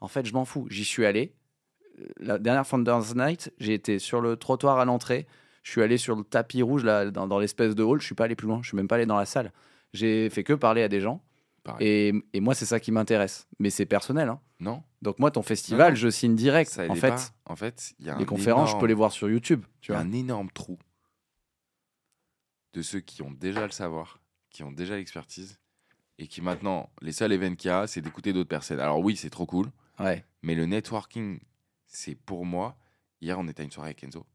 en 0.00 0.08
fait, 0.08 0.24
je 0.26 0.32
m'en 0.32 0.44
fous. 0.44 0.66
J'y 0.70 0.84
suis 0.84 1.04
allé. 1.04 1.34
La 2.18 2.38
dernière 2.38 2.66
Founders 2.66 3.14
Night, 3.14 3.52
j'ai 3.58 3.74
été 3.74 3.98
sur 3.98 4.20
le 4.20 4.36
trottoir 4.36 4.78
à 4.78 4.84
l'entrée. 4.84 5.26
Je 5.62 5.70
suis 5.70 5.82
allé 5.82 5.96
sur 5.98 6.16
le 6.16 6.24
tapis 6.24 6.62
rouge 6.62 6.84
là, 6.84 7.10
dans, 7.10 7.26
dans 7.28 7.38
l'espèce 7.38 7.74
de 7.74 7.82
hall. 7.82 8.00
Je 8.00 8.06
suis 8.06 8.14
pas 8.14 8.24
allé 8.24 8.34
plus 8.34 8.46
loin. 8.48 8.60
Je 8.62 8.68
suis 8.68 8.76
même 8.76 8.88
pas 8.88 8.96
allé 8.96 9.06
dans 9.06 9.16
la 9.18 9.26
salle. 9.26 9.52
J'ai 9.92 10.28
fait 10.30 10.42
que 10.44 10.52
parler 10.54 10.82
à 10.82 10.88
des 10.88 11.00
gens. 11.00 11.22
Et, 11.78 12.12
et 12.32 12.40
moi, 12.40 12.54
c'est 12.54 12.64
ça 12.66 12.80
qui 12.80 12.90
m'intéresse. 12.90 13.46
Mais 13.60 13.70
c'est 13.70 13.86
personnel. 13.86 14.28
hein. 14.28 14.40
Non, 14.58 14.82
Donc 15.00 15.18
moi, 15.20 15.30
ton 15.30 15.42
festival, 15.42 15.90
non. 15.92 15.94
je 15.96 16.08
signe 16.08 16.34
direct. 16.34 16.70
ça 16.70 16.88
en 16.88 16.94
fait, 16.96 17.10
pas. 17.10 17.22
En 17.46 17.54
fait, 17.56 17.92
il 18.00 18.06
y 18.06 18.10
a 18.10 18.16
les 18.18 18.24
conférences, 18.26 18.70
je 18.72 18.76
peux 18.78 18.86
les 18.86 18.94
voir 18.94 19.12
sur 19.12 19.28
YouTube. 19.30 19.64
Tu 19.80 19.92
Il 19.92 19.94
y 19.94 19.96
a 19.96 20.00
vois. 20.02 20.08
un 20.08 20.12
énorme 20.12 20.50
trou 20.50 20.78
de 22.72 22.82
ceux 22.82 23.00
qui 23.00 23.22
ont 23.22 23.30
déjà 23.30 23.64
le 23.66 23.70
savoir, 23.72 24.18
qui 24.50 24.62
ont 24.64 24.72
déjà 24.72 24.96
l'expertise, 24.96 25.58
et 26.18 26.26
qui 26.26 26.40
maintenant, 26.40 26.90
les 27.00 27.12
seuls 27.12 27.32
events 27.32 27.54
qu'il 27.56 27.68
y 27.68 27.72
a, 27.72 27.86
c'est 27.86 28.00
d'écouter 28.00 28.32
d'autres 28.32 28.48
personnes. 28.48 28.80
Alors 28.80 29.00
oui, 29.00 29.16
c'est 29.16 29.30
trop 29.30 29.46
cool, 29.46 29.66
Ouais. 29.98 30.24
mais 30.42 30.54
le 30.54 30.66
networking, 30.66 31.38
c'est 31.92 32.14
pour 32.14 32.44
moi. 32.44 32.76
Hier, 33.20 33.38
on 33.38 33.46
était 33.46 33.60
à 33.60 33.64
une 33.64 33.70
soirée 33.70 33.90
avec 33.90 34.02
Enzo, 34.02 34.26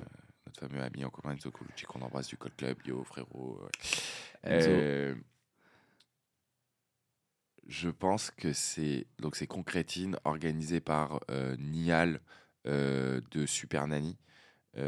euh, 0.00 0.04
notre 0.46 0.60
fameux 0.60 0.82
ami 0.82 1.04
en 1.04 1.10
commun, 1.10 1.34
Enzo 1.34 1.50
Colucci, 1.50 1.84
qu'on 1.84 2.00
embrasse 2.00 2.28
du 2.28 2.36
Code 2.36 2.56
Club, 2.56 2.78
yo 2.86 3.04
frérot. 3.04 3.60
ouais. 3.62 3.70
Enzo. 4.44 4.70
Euh, 4.70 5.14
je 7.66 7.90
pense 7.90 8.30
que 8.30 8.52
c'est 8.52 9.06
donc 9.18 9.36
c'est 9.36 9.46
Concrétine 9.46 10.16
organisé 10.24 10.80
par 10.80 11.20
euh, 11.30 11.56
Nial 11.58 12.20
euh, 12.66 13.20
de 13.30 13.46
Super 13.46 13.86
Nanny. 13.86 14.16
Non, 14.74 14.82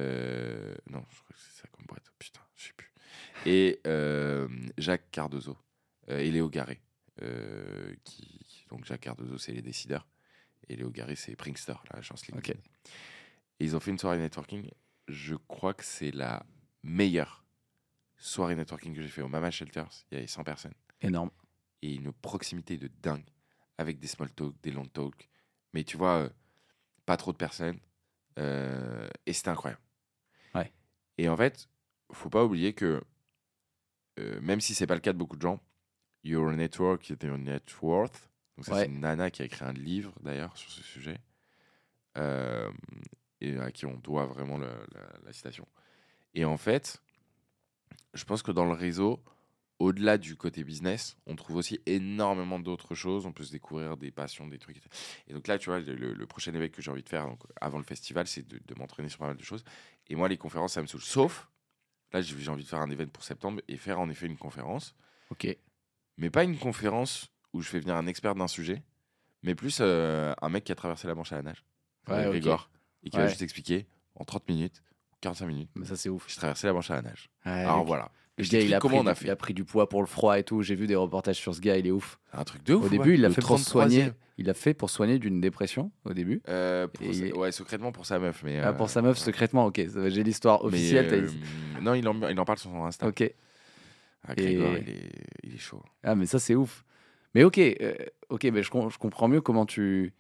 je 1.11 1.21
crois 1.21 1.35
que 1.35 1.39
c'est 1.39 1.63
ça 1.63 1.69
comme 1.71 1.87
boîte. 1.87 2.11
Putain, 2.19 2.41
je 2.55 2.67
sais 2.67 2.73
plus. 2.73 2.91
Et 3.47 3.81
Jacques 4.79 5.11
Cardozo 5.11 5.57
et 6.09 6.31
Léo 6.31 6.49
Garé. 6.49 6.81
qui, 8.05 8.67
donc 8.71 8.85
Jacques 8.87 9.03
Cardozo, 9.03 9.37
c'est 9.39 9.53
les 9.53 9.63
décideurs. 9.63 10.07
Et 10.69 10.77
Léo 10.77 10.91
Garé, 10.91 11.17
c'est 11.17 11.37
Prinkster, 11.37 11.75
l'agence 11.93 12.27
LinkedIn. 12.27 12.59
Ok. 12.59 12.65
Et 13.61 13.65
ils 13.65 13.77
ont 13.77 13.81
fait 13.81 13.91
une 13.91 13.99
soirée 13.99 14.19
networking. 14.19 14.71
Je 15.09 15.35
crois 15.35 15.75
que 15.75 15.85
c'est 15.85 16.11
la 16.11 16.45
meilleure 16.83 17.45
soirée 18.17 18.55
networking 18.55 18.95
que 18.95 19.03
j'ai 19.03 19.09
fait 19.09 19.23
au 19.23 19.29
Mama 19.29 19.51
Shelters. 19.51 20.05
Il 20.11 20.15
y 20.15 20.19
avait 20.19 20.27
100 20.27 20.45
personnes. 20.45 20.75
Énorme. 21.01 21.31
Et 21.83 21.95
une 21.95 22.13
proximité 22.13 22.79
de 22.79 22.89
dingue. 23.03 23.25
Avec 23.79 23.99
des 23.99 24.07
small 24.07 24.31
talk, 24.31 24.55
des 24.63 24.71
long 24.71 24.87
talk. 24.87 25.29
Mais 25.73 25.85
tu 25.85 25.97
vois, 25.97 26.25
euh, 26.25 26.29
pas 27.07 27.17
trop 27.17 27.33
de 27.33 27.37
personnes. 27.37 27.79
Euh, 28.39 29.09
et 29.27 29.33
c'était 29.33 29.51
incroyable. 29.51 29.83
Ouais. 30.55 30.73
Et 31.19 31.29
en 31.29 31.37
fait, 31.37 31.69
faut 32.13 32.31
pas 32.31 32.45
oublier 32.45 32.73
que 32.73 33.03
euh, 34.19 34.41
même 34.41 34.61
si 34.61 34.75
c'est 34.75 34.87
pas 34.87 34.95
le 34.95 35.01
cas 35.01 35.13
de 35.13 35.19
beaucoup 35.19 35.37
de 35.37 35.43
gens, 35.43 35.61
Your 36.23 36.51
Network 36.53 37.09
your 37.11 37.39
net 37.39 37.83
worth. 37.83 38.31
Donc 38.57 38.67
ça, 38.67 38.75
Ouais. 38.75 38.81
c'est 38.83 38.87
une 38.87 39.01
nana 39.01 39.31
qui 39.31 39.43
a 39.43 39.45
écrit 39.45 39.65
un 39.65 39.73
livre 39.73 40.13
d'ailleurs 40.23 40.57
sur 40.57 40.71
ce 40.71 40.83
sujet. 40.83 41.19
Euh, 42.17 42.71
et 43.41 43.59
à 43.59 43.73
qui 43.73 43.87
on 43.87 43.95
doit 43.97 44.27
vraiment 44.27 44.59
la, 44.59 44.69
la- 44.69 45.19
la 45.25 45.33
citation. 45.33 45.67
Et 46.35 46.45
en 46.45 46.57
fait, 46.57 47.03
je 48.15 48.25
pense 48.25 48.43
que 48.43 48.53
dans 48.53 48.65
le 48.65 48.73
réseau, 48.73 49.23
au-delà 49.81 50.19
du 50.19 50.37
côté 50.37 50.63
business, 50.63 51.17
on 51.27 51.35
trouve 51.35 51.57
aussi 51.57 51.81
énormément 51.87 52.61
d'autres 52.61 52.95
choses. 52.95 53.27
On 53.27 53.33
peut 53.33 53.43
se 53.43 53.51
découvrir 53.51 53.97
des 53.97 54.13
passions, 54.13 54.47
des 54.47 54.59
trucs. 54.59 54.81
Et 55.27 55.35
donc 55.35 55.49
là, 55.49 55.59
tu 55.59 55.69
vois, 55.69 55.81
le, 55.81 55.95
le 56.15 56.27
prochain 56.27 56.53
événement 56.55 56.73
que 56.73 56.81
j'ai 56.81 56.91
envie 56.93 57.03
de 57.03 57.09
faire 57.09 57.27
donc, 57.27 57.43
avant 57.61 57.79
le 57.79 57.85
festival, 57.85 58.27
c'est 58.29 58.47
de, 58.47 58.61
de 58.65 58.75
m'entraîner 58.79 59.09
sur 59.09 59.19
pas 59.19 59.27
mal 59.27 59.37
de 59.37 59.43
choses. 59.43 59.65
Et 60.07 60.15
moi, 60.15 60.29
les 60.29 60.37
conférences, 60.39 60.75
ça 60.75 60.83
me 60.83 60.87
saoule. 60.87 61.03
Sauf, 61.03 61.49
là, 62.13 62.23
j'ai 62.23 62.49
envie 62.49 62.63
de 62.63 62.69
faire 62.69 62.79
un 62.81 62.91
événement 62.91 63.13
pour 63.13 63.25
septembre 63.25 63.61
et 63.67 63.77
faire 63.77 63.99
en 63.99 64.09
effet 64.09 64.27
une 64.27 64.39
conférence. 64.39 64.95
Ok. 65.31 65.49
Mais 66.17 66.31
pas 66.31 66.45
une 66.45 66.57
conférence 66.59 67.33
où 67.55 67.63
je 67.63 67.69
fais 67.69 67.79
venir 67.81 67.97
un 67.97 68.07
expert 68.07 68.35
d'un 68.35 68.49
sujet, 68.49 68.83
mais 69.43 69.55
plus 69.55 69.79
euh, 69.81 70.35
un 70.43 70.49
mec 70.51 70.65
qui 70.65 70.73
a 70.73 70.75
traversé 70.75 71.07
la 71.07 71.15
Manche 71.15 71.33
à 71.33 71.37
la 71.37 71.43
nage, 71.43 71.65
Ouais. 72.09 72.25
Grégor, 72.27 72.69
et 73.03 73.09
qui 73.11 73.17
va 73.17 73.27
juste 73.29 73.41
expliquer 73.43 73.87
en 74.17 74.25
30 74.25 74.47
minutes, 74.49 74.83
45 75.23 75.47
minutes. 75.47 75.71
Mais 75.75 75.87
ça, 75.87 75.97
c'est 75.97 76.11
ouf. 76.11 76.27
J'ai 76.29 76.37
traversé 76.37 76.67
la 76.67 76.73
Manche 76.75 76.91
à 76.91 76.97
la 76.97 77.03
nage. 77.03 77.31
Ouais, 77.47 77.53
Alors 77.53 77.85
voilà. 77.85 78.11
Je 78.37 78.57
il 78.57 78.75
a, 78.75 78.81
comment 78.81 78.97
pris 78.97 79.05
on 79.05 79.07
a 79.09 79.15
du, 79.15 79.21
fait. 79.21 79.27
il 79.27 79.31
a 79.31 79.37
pris 79.37 79.55
du 79.55 79.63
poids 79.65 79.89
pour 79.89 80.01
le 80.01 80.09
froid 80.09 80.37
et 80.39 80.43
tout. 80.43 80.61
J'ai 80.63 80.75
vu 80.75 80.89
des 80.89 80.97
reportages 80.97 81.37
sur 81.37 81.55
ce 81.55 81.61
gars, 81.61 81.77
il 81.77 81.87
est 81.87 81.93
ouf. 81.93 82.19
Un 82.33 82.43
truc 82.43 82.65
de 82.65 82.75
ouf. 82.75 82.81
Au 82.81 82.85
ouais. 82.87 82.91
début, 82.91 83.15
il 83.15 83.21
l'a 83.21 83.31
fait 83.31 83.41
pour 83.41 83.57
33e. 83.59 83.63
soigner. 83.63 84.11
Il 84.39 84.47
l'a 84.47 84.55
fait 84.55 84.75
pour 84.75 84.91
soigner 84.91 85.21
d'une 85.21 85.41
dépression 85.41 85.93
au 86.05 86.13
début. 86.15 86.43
Euh, 86.49 86.89
pour 86.89 87.15
sa- 87.15 87.37
Ouais, 87.39 87.53
secrètement 87.53 87.93
pour 87.93 88.07
sa 88.07 88.19
meuf. 88.19 88.43
Mais, 88.43 88.59
Ah, 88.59 88.71
euh, 88.71 88.73
pour 88.73 88.91
sa 88.91 89.03
meuf, 89.03 89.19
secrètement, 89.19 89.67
ok. 89.67 89.81
J'ai 90.09 90.25
l'histoire 90.25 90.65
officielle. 90.65 91.15
euh, 91.15 91.81
non, 91.81 91.95
il 91.95 92.09
en, 92.09 92.29
il 92.29 92.41
en 92.41 92.45
parle 92.45 92.59
sur 92.59 92.71
son 92.71 92.85
Insta. 92.85 93.07
Ok. 93.07 93.23
Ah, 94.27 94.35
Grégoire, 94.35 94.75
Et- 94.77 94.81
il, 94.81 94.89
est, 94.91 95.11
il 95.45 95.55
est 95.55 95.59
chaud. 95.59 95.83
Ah, 96.03 96.17
mais 96.17 96.27
ça, 96.27 96.41
c'est 96.41 96.57
ouf. 96.57 96.85
Mais 97.35 97.45
ok, 97.45 97.59
euh, 97.59 97.95
ok, 98.29 98.45
mais 98.53 98.63
je, 98.63 98.71
com- 98.71 98.91
je 98.91 98.99
comprends 98.99 99.29
mieux 99.29 99.41
comment 99.41 99.67
tu. 99.67 100.13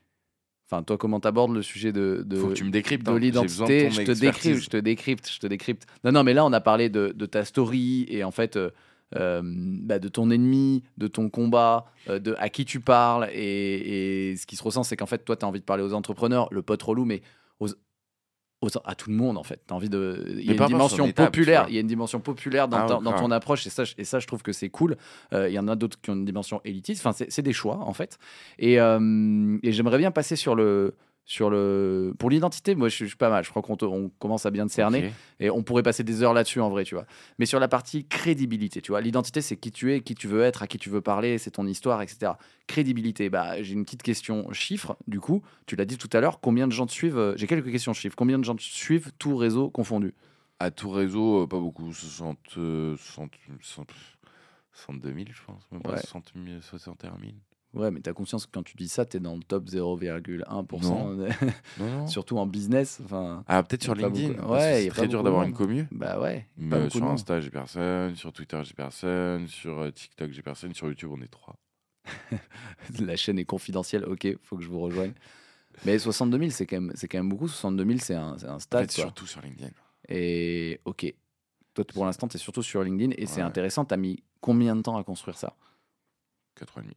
Enfin, 0.71 0.83
toi, 0.83 0.97
comment 0.97 1.21
t'abordes 1.21 1.53
le 1.53 1.63
sujet 1.63 1.93
de, 1.93 2.23
de, 2.27 2.37
Faut 2.37 2.49
que 2.49 2.55
tu 2.55 2.65
me 2.65 2.71
décryptes. 2.71 3.05
de 3.07 3.11
hein. 3.13 3.19
L'identité. 3.19 3.91
Je 3.91 4.03
te 4.03 4.13
décrypte, 4.19 4.61
je 4.63 4.71
te 4.71 4.77
décrypte, 4.79 5.31
je 5.31 5.39
te 5.39 5.47
décrypte. 5.47 5.87
Non, 6.05 6.13
non, 6.13 6.25
mais 6.25 6.33
là, 6.33 6.45
on 6.45 6.53
a 6.53 6.61
parlé 6.61 6.89
de, 6.89 7.13
de 7.15 7.27
ta 7.27 7.45
story 7.45 8.07
et 8.09 8.25
en 8.25 8.31
fait. 8.31 8.57
euh, 8.57 8.71
euh, 9.17 9.43
bah, 9.45 10.01
de 10.01 10.09
ton 10.09 10.29
ennemi, 10.31 10.83
de 10.97 11.07
ton 11.07 11.29
combat, 11.31 11.85
euh, 12.09 12.19
de 12.19 12.35
à 12.39 12.49
qui 12.49 12.65
tu 12.65 12.81
parles. 12.81 13.29
Et, 13.33 14.31
et 14.33 14.37
ce 14.37 14.45
qui 14.45 14.57
se 14.57 14.63
ressent, 14.65 14.83
c'est 14.83 14.97
qu'en 14.97 15.07
fait, 15.07 15.25
toi, 15.25 15.37
tu 15.37 15.45
as 15.45 15.49
envie 15.49 15.61
de 15.61 15.65
parler 15.65 15.85
aux 15.85 15.93
entrepreneurs, 15.93 16.49
le 16.51 16.63
pote 16.63 16.83
relou, 16.83 17.05
mais 17.05 17.23
aux- 17.61 17.69
à 18.85 18.95
tout 18.95 19.11
le 19.11 19.17
monde, 19.17 19.39
en 19.39 19.43
fait. 19.43 19.61
Tu 19.67 19.75
envie 19.75 19.89
de. 19.89 20.25
Il 20.39 20.45
y 20.45 20.49
a 20.51 20.53
une 20.53 20.59
dimension 20.69 21.05
populaire. 21.27 21.67
Il 21.69 21.75
y 21.75 21.79
a 21.79 21.81
une 21.81 21.87
dimension 21.87 22.21
populaire 22.21 22.69
dans, 22.69 22.77
Ah, 22.79 22.87
ta- 22.87 22.99
ouais, 22.99 23.05
dans 23.05 23.13
ton 23.15 23.31
approche. 23.31 23.67
Et 23.67 23.71
ça, 23.71 23.85
je- 23.85 23.95
et 23.99 24.05
ça, 24.05 24.19
je 24.19 24.27
trouve 24.27 24.43
que 24.43 24.53
c'est 24.53 24.69
cool. 24.69 24.97
Euh, 25.33 25.49
Il 25.49 25.55
y 25.55 25.59
en 25.59 25.69
a 25.69 25.77
d'autres 25.77 26.01
qui 26.01 26.11
ont 26.11 26.15
une 26.15 26.25
dimension 26.25 26.61
élitiste. 26.65 27.01
Enfin, 27.05 27.13
c'est 27.13 27.31
c'est 27.31 27.43
des 27.43 27.53
choix, 27.53 27.79
en 27.79 27.93
fait. 27.93 28.19
Et, 28.59 28.81
euh, 28.81 29.59
et 29.63 29.73
j'aimerais 29.73 29.99
bien 29.99 30.11
passer 30.11 30.37
sur 30.37 30.55
le. 30.55 30.95
Sur 31.27 31.49
le... 31.49 32.13
Pour 32.19 32.29
l'identité, 32.29 32.75
moi 32.75 32.89
je 32.91 32.95
suis, 32.97 33.05
je 33.07 33.11
suis 33.11 33.17
pas 33.17 33.31
mal. 33.31 33.43
Je 33.45 33.51
crois 33.51 33.63
qu'on 33.63 33.77
te- 33.77 33.87
on 33.87 34.11
commence 34.19 34.45
à 34.45 34.51
bien 34.51 34.67
te 34.67 34.73
cerner. 34.73 35.11
Et 35.41 35.49
on 35.49 35.63
pourrait 35.63 35.83
passer 35.83 36.05
des 36.05 36.23
heures 36.23 36.35
là-dessus 36.35 36.61
en 36.61 36.69
vrai, 36.69 36.85
tu 36.85 36.95
vois. 36.95 37.07
Mais 37.39 37.47
sur 37.47 37.59
la 37.59 37.67
partie 37.69 38.07
crédibilité, 38.07 38.83
tu 38.83 38.93
vois, 38.93 39.01
l'identité 39.01 39.41
c'est 39.41 39.57
qui 39.57 39.73
tu 39.73 39.93
es, 39.95 40.03
qui 40.03 40.15
tu 40.15 40.29
veux 40.29 40.43
être, 40.43 40.63
à 40.63 40.67
qui 40.67 40.77
tu 40.77 40.91
veux 40.91 41.01
parler, 41.01 41.39
c'est 41.39 41.53
ton 41.53 41.67
histoire, 41.67 42.03
etc. 42.03 42.33
Crédibilité, 42.67 43.31
bah 43.31 43.63
j'ai 43.63 43.73
une 43.73 43.85
petite 43.85 44.03
question 44.03 44.53
chiffre, 44.53 44.97
du 45.09 45.19
coup, 45.19 45.43
tu 45.67 45.77
l'as 45.77 45.87
dit 45.87 45.97
tout 45.97 46.11
à 46.13 46.21
l'heure, 46.21 46.41
combien 46.41 46.67
de 46.67 46.73
gens 46.73 46.87
te 46.87 46.93
suivent 46.93 47.17
euh, 47.19 47.35
J'ai 47.37 47.47
quelques 47.47 47.71
questions 47.71 47.95
chiffres. 47.95 48.17
Combien 48.17 48.39
de 48.39 48.45
gens 48.45 48.55
te 48.55 48.63
suivent, 48.63 49.11
tout 49.19 49.37
réseau 49.37 49.71
confondu? 49.71 50.13
À 50.61 50.71
tout 50.71 50.91
réseau, 50.91 51.43
euh, 51.43 51.47
pas 51.47 51.59
beaucoup. 51.59 51.91
60, 51.93 52.39
euh, 52.59 52.97
60, 52.99 53.31
60, 53.63 53.89
62 54.73 55.09
000, 55.15 55.25
je 55.33 55.43
pense. 55.47 55.63
Même 55.73 55.81
pas 55.83 55.93
Ouais. 55.93 56.01
60 56.01 56.33
000, 56.37 56.61
61 56.61 57.11
000. 57.21 57.33
Ouais, 57.75 57.91
mais 57.91 58.01
t'as 58.01 58.13
conscience 58.13 58.47
que 58.47 58.53
quand 58.53 58.63
tu 58.63 58.77
dis 58.77 58.89
ça, 58.89 59.05
t'es 59.05 59.19
dans 59.21 59.35
le 59.37 59.43
top 59.43 59.67
0,1%, 59.69 60.83
Non. 60.83 61.15
Non, 61.17 61.27
non. 61.79 62.07
surtout 62.07 62.39
en 62.39 62.47
business. 62.47 63.01
Enfin, 63.05 63.45
Ah, 63.49 63.63
peut-être 63.63 63.83
sur 63.83 63.95
LinkedIn. 63.95 64.35
beaucoup- 64.35 64.53
Ouais, 64.53 64.83
c'est 64.85 64.89
très 64.91 65.09
dur 65.09 65.23
d'avoir 65.23 65.43
une 65.45 65.53
commu. 65.53 65.87
bah 65.91 66.21
ouais, 66.21 66.47
Mais 66.57 66.89
sur. 66.89 67.05
Insta, 67.05 67.41
j'ai 67.41 67.51
personne. 67.51 68.15
Sur 68.15 68.33
Twitter, 68.33 68.61
j'ai 68.65 68.75
personne. 68.75 69.49
Sur 69.49 69.81
euh, 69.81 69.91
TikTok, 69.91 70.31
j'ai 70.31 70.43
personne. 70.43 70.73
Sur 70.75 70.87
YouTube, 70.89 71.11
on 71.13 71.21
est 71.21 71.29
trois. 71.29 71.57
la 73.01 73.17
chaîne 73.17 73.39
est 73.39 73.45
confidentielle, 73.45 74.05
ok, 74.05 74.37
faut 74.43 74.57
que 74.57 74.63
je 74.63 74.69
vous 74.69 74.81
rejoigne. 74.81 75.13
Mais 75.85 75.99
62 75.99 76.39
000, 76.39 76.51
c'est 76.51 76.67
quand, 76.67 76.81
même- 76.81 76.93
c'est 76.95 77.09
quand 77.09 77.19
même 77.19 77.29
beaucoup. 77.29 77.49
62 77.49 77.85
000, 77.85 77.99
c'est 78.01 78.15
un, 78.15 78.39
c'est 78.39 78.47
un 78.47 78.55
En 78.55 78.59
stade. 78.61 78.83
fait, 78.91 78.95
quoi. 78.95 79.05
surtout 79.05 79.27
sur 79.27 79.41
LinkedIn. 79.41 79.71
Et 80.09 80.81
ok. 80.85 81.13
Toi, 81.75 81.85
pour 81.93 82.05
l'instant, 82.05 82.29
tu 82.29 82.37
es 82.37 82.39
surtout 82.39 82.63
sur 82.63 82.85
LinkedIn 82.85 83.15
et 83.19 83.27
c'est 83.27 83.41
intéressant. 83.41 83.85
Tu 83.85 83.95
as 83.95 83.97
mis 83.97 84.23
combien 84.41 84.77
de 84.77 84.83
temps 84.83 84.97
à 84.97 85.03
construire 85.03 85.37
ça? 85.37 85.57
4 86.55 86.79
ans 86.79 86.83
et 86.83 86.85
demi. 86.85 86.97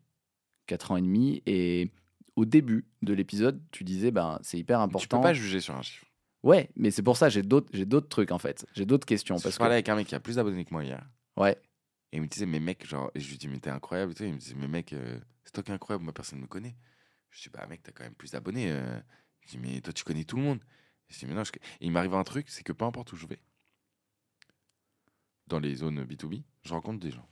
4 0.68 0.92
ans 0.92 0.98
et 0.98 1.02
demi. 1.02 1.42
Et 1.48 1.92
au 2.36 2.46
début 2.46 2.86
de 3.02 3.14
l'épisode, 3.14 3.62
tu 3.72 3.84
disais, 3.84 4.12
ben, 4.12 4.40
c'est 4.44 4.60
hyper 4.60 4.78
Tu 4.80 4.84
important. 4.84 5.18
peux 5.18 5.24
pas 5.24 5.34
juger 5.34 5.60
sur 5.60 5.76
un 5.76 5.82
chiffre. 5.82 6.06
Ouais, 6.44 6.70
mais 6.76 6.92
c'est 6.92 7.02
pour 7.02 7.18
ça, 7.18 7.30
j'ai 7.30 7.42
d'autres, 7.42 7.70
j'ai 7.74 7.86
d'autres 7.86 8.08
trucs 8.10 8.32
en 8.32 8.38
fait. 8.38 8.66
J'ai 8.74 8.86
d'autres 8.86 9.08
questions. 9.08 9.36
Parce 9.36 9.50
je 9.54 9.58
que... 9.58 9.60
parlais 9.60 9.76
avec 9.76 9.90
un 9.90 9.96
mec 9.96 10.08
qui 10.08 10.16
a 10.16 10.20
plus 10.20 10.36
d'abonnés 10.36 10.64
que 10.66 10.74
moi 10.74 10.84
hier. 10.84 11.04
Ouais, 11.36 11.60
Et 12.12 12.18
il 12.18 12.22
me 12.22 12.28
disait, 12.28 12.46
mais 12.46 12.60
mec, 12.60 12.86
genre, 12.88 13.10
et 13.16 13.20
je 13.20 13.30
lui 13.30 13.38
dis, 13.38 13.48
mais 13.48 13.60
t'es 13.60 13.70
incroyable. 13.72 14.14
Tu 14.14 14.20
sais, 14.24 14.30
il 14.30 14.34
me 14.34 14.38
disait, 14.40 14.56
mais 14.56 14.68
mec, 14.68 14.94
euh, 14.94 15.20
c'est 15.44 15.52
toi 15.52 15.64
qui 15.64 15.72
es 15.72 15.74
incroyable, 15.74 16.04
moi 16.04 16.14
personne 16.14 16.38
ne 16.40 16.44
me 16.44 16.48
connaît. 16.48 16.76
Je 17.32 17.42
dis, 17.42 17.50
bah 17.50 17.66
mec, 17.68 17.82
t'as 17.84 17.92
quand 17.92 18.04
même 18.04 18.14
plus 18.16 18.32
d'abonnés. 18.32 18.72
euh. 18.72 19.00
Je 19.42 19.50
dis, 19.52 19.58
mais 19.58 19.82
toi 19.82 19.92
tu 19.94 20.04
connais 20.04 20.24
tout 20.24 20.38
le 20.38 20.44
monde. 20.44 20.60
Je 21.10 21.18
dis, 21.20 21.26
mais 21.26 21.34
non, 21.34 21.44
je... 21.44 21.52
Et 21.56 21.86
il 21.86 21.92
m'arrive 21.92 22.14
un 22.14 22.24
truc, 22.24 22.50
c'est 22.50 22.64
que 22.64 22.72
peu 22.74 22.86
importe 22.86 23.12
où 23.14 23.16
je 23.16 23.26
vais, 23.28 23.40
dans 25.48 25.60
les 25.60 25.76
zones 25.76 26.04
B2B, 26.04 26.44
je 26.64 26.74
rencontre 26.74 27.00
des 27.00 27.12
gens. 27.12 27.28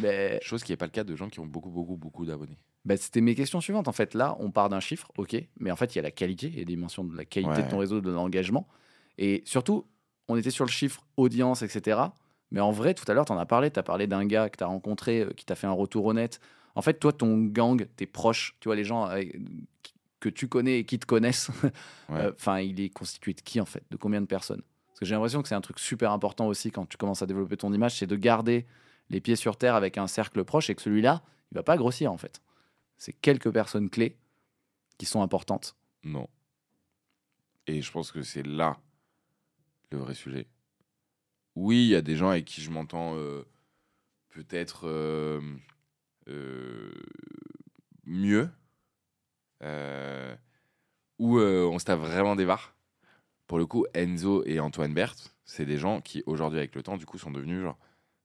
Mais 0.00 0.38
Chose 0.42 0.62
qui 0.64 0.72
n'est 0.72 0.76
pas 0.76 0.86
le 0.86 0.90
cas 0.92 1.04
de 1.04 1.14
gens 1.16 1.28
qui 1.28 1.40
ont 1.40 1.46
beaucoup, 1.46 1.70
beaucoup, 1.70 1.96
beaucoup 1.96 2.24
d'abonnés. 2.26 2.58
bah, 2.84 2.96
c'était 2.96 3.20
mes 3.20 3.34
questions 3.34 3.60
suivantes. 3.60 3.88
En 3.88 3.92
fait, 3.92 4.14
là, 4.14 4.36
on 4.40 4.50
part 4.50 4.68
d'un 4.68 4.80
chiffre, 4.80 5.10
ok, 5.16 5.36
mais 5.60 5.70
en 5.70 5.76
fait, 5.76 5.94
il 5.94 5.96
y 5.96 6.00
a 6.00 6.02
la 6.02 6.10
qualité, 6.10 6.46
il 6.48 6.54
y 6.58 6.62
a 6.62 6.64
des 6.64 6.74
dimensions 6.74 7.04
de 7.04 7.16
la 7.16 7.24
qualité 7.24 7.62
de 7.62 7.68
ton 7.68 7.78
réseau, 7.78 8.00
de 8.00 8.10
l'engagement. 8.10 8.66
Et 9.18 9.42
surtout, 9.44 9.86
on 10.28 10.36
était 10.36 10.50
sur 10.50 10.64
le 10.64 10.70
chiffre 10.70 11.04
audience, 11.16 11.62
etc. 11.62 12.00
Mais 12.50 12.60
en 12.60 12.70
vrai, 12.70 12.94
tout 12.94 13.04
à 13.08 13.14
l'heure, 13.14 13.24
tu 13.24 13.32
en 13.32 13.38
as 13.38 13.46
parlé. 13.46 13.70
Tu 13.70 13.78
as 13.78 13.82
parlé 13.82 14.06
d'un 14.06 14.24
gars 14.26 14.48
que 14.48 14.56
tu 14.56 14.64
as 14.64 14.68
rencontré, 14.68 15.20
euh, 15.22 15.30
qui 15.36 15.44
t'a 15.44 15.54
fait 15.54 15.66
un 15.66 15.72
retour 15.72 16.06
honnête. 16.06 16.40
En 16.74 16.82
fait, 16.82 16.94
toi, 17.00 17.12
ton 17.12 17.36
gang, 17.44 17.86
tes 17.96 18.06
proches, 18.06 18.56
tu 18.60 18.68
vois, 18.68 18.76
les 18.76 18.84
gens 18.84 19.08
euh, 19.10 19.22
que 20.20 20.28
tu 20.28 20.48
connais 20.48 20.78
et 20.80 20.84
qui 20.84 20.98
te 20.98 21.06
connaissent, 21.06 21.50
Ouais. 22.08 22.20
euh, 22.20 22.32
enfin, 22.34 22.60
il 22.60 22.80
est 22.80 22.88
constitué 22.90 23.34
de 23.34 23.40
qui, 23.40 23.60
en 23.60 23.64
fait? 23.66 23.82
De 23.90 23.96
combien 23.96 24.20
de 24.20 24.26
personnes? 24.26 24.62
Parce 24.88 25.00
que 25.00 25.06
j'ai 25.06 25.14
l'impression 25.14 25.42
que 25.42 25.48
c'est 25.48 25.54
un 25.54 25.60
truc 25.60 25.78
super 25.78 26.10
important 26.12 26.46
aussi 26.46 26.70
quand 26.70 26.86
tu 26.88 26.96
commences 26.96 27.22
à 27.22 27.26
développer 27.26 27.56
ton 27.56 27.72
image, 27.72 27.96
c'est 27.98 28.06
de 28.06 28.16
garder 28.16 28.66
les 29.10 29.20
pieds 29.20 29.36
sur 29.36 29.56
terre 29.56 29.74
avec 29.74 29.98
un 29.98 30.06
cercle 30.06 30.44
proche 30.44 30.70
et 30.70 30.74
que 30.74 30.82
celui-là, 30.82 31.22
il 31.50 31.54
va 31.54 31.62
pas 31.62 31.76
grossir, 31.76 32.12
en 32.12 32.18
fait. 32.18 32.42
C'est 32.96 33.12
quelques 33.12 33.50
personnes 33.50 33.90
clés 33.90 34.18
qui 34.98 35.06
sont 35.06 35.22
importantes. 35.22 35.76
Non. 36.02 36.28
Et 37.66 37.82
je 37.82 37.92
pense 37.92 38.12
que 38.12 38.22
c'est 38.22 38.44
là 38.46 38.78
le 39.90 39.98
vrai 39.98 40.14
sujet. 40.14 40.48
Oui, 41.54 41.84
il 41.84 41.88
y 41.88 41.94
a 41.94 42.02
des 42.02 42.16
gens 42.16 42.30
avec 42.30 42.44
qui 42.44 42.60
je 42.60 42.70
m'entends 42.70 43.16
euh, 43.16 43.44
peut-être 44.30 44.86
euh, 44.86 45.40
euh, 46.28 46.92
mieux. 48.04 48.50
euh, 49.62 50.36
on 51.18 51.78
se 51.78 51.84
tape 51.84 52.00
vraiment 52.00 52.36
des 52.36 52.46
barres. 52.46 52.74
Pour 53.46 53.58
le 53.58 53.66
coup, 53.66 53.86
Enzo 53.94 54.44
et 54.44 54.60
Antoine 54.60 54.94
Berthe, 54.94 55.34
c'est 55.44 55.64
des 55.64 55.78
gens 55.78 56.00
qui, 56.00 56.22
aujourd'hui, 56.26 56.58
avec 56.58 56.74
le 56.74 56.82
temps, 56.82 56.96
du 56.96 57.06
coup, 57.06 57.18
sont 57.18 57.30
devenus 57.30 57.62
genre 57.62 57.78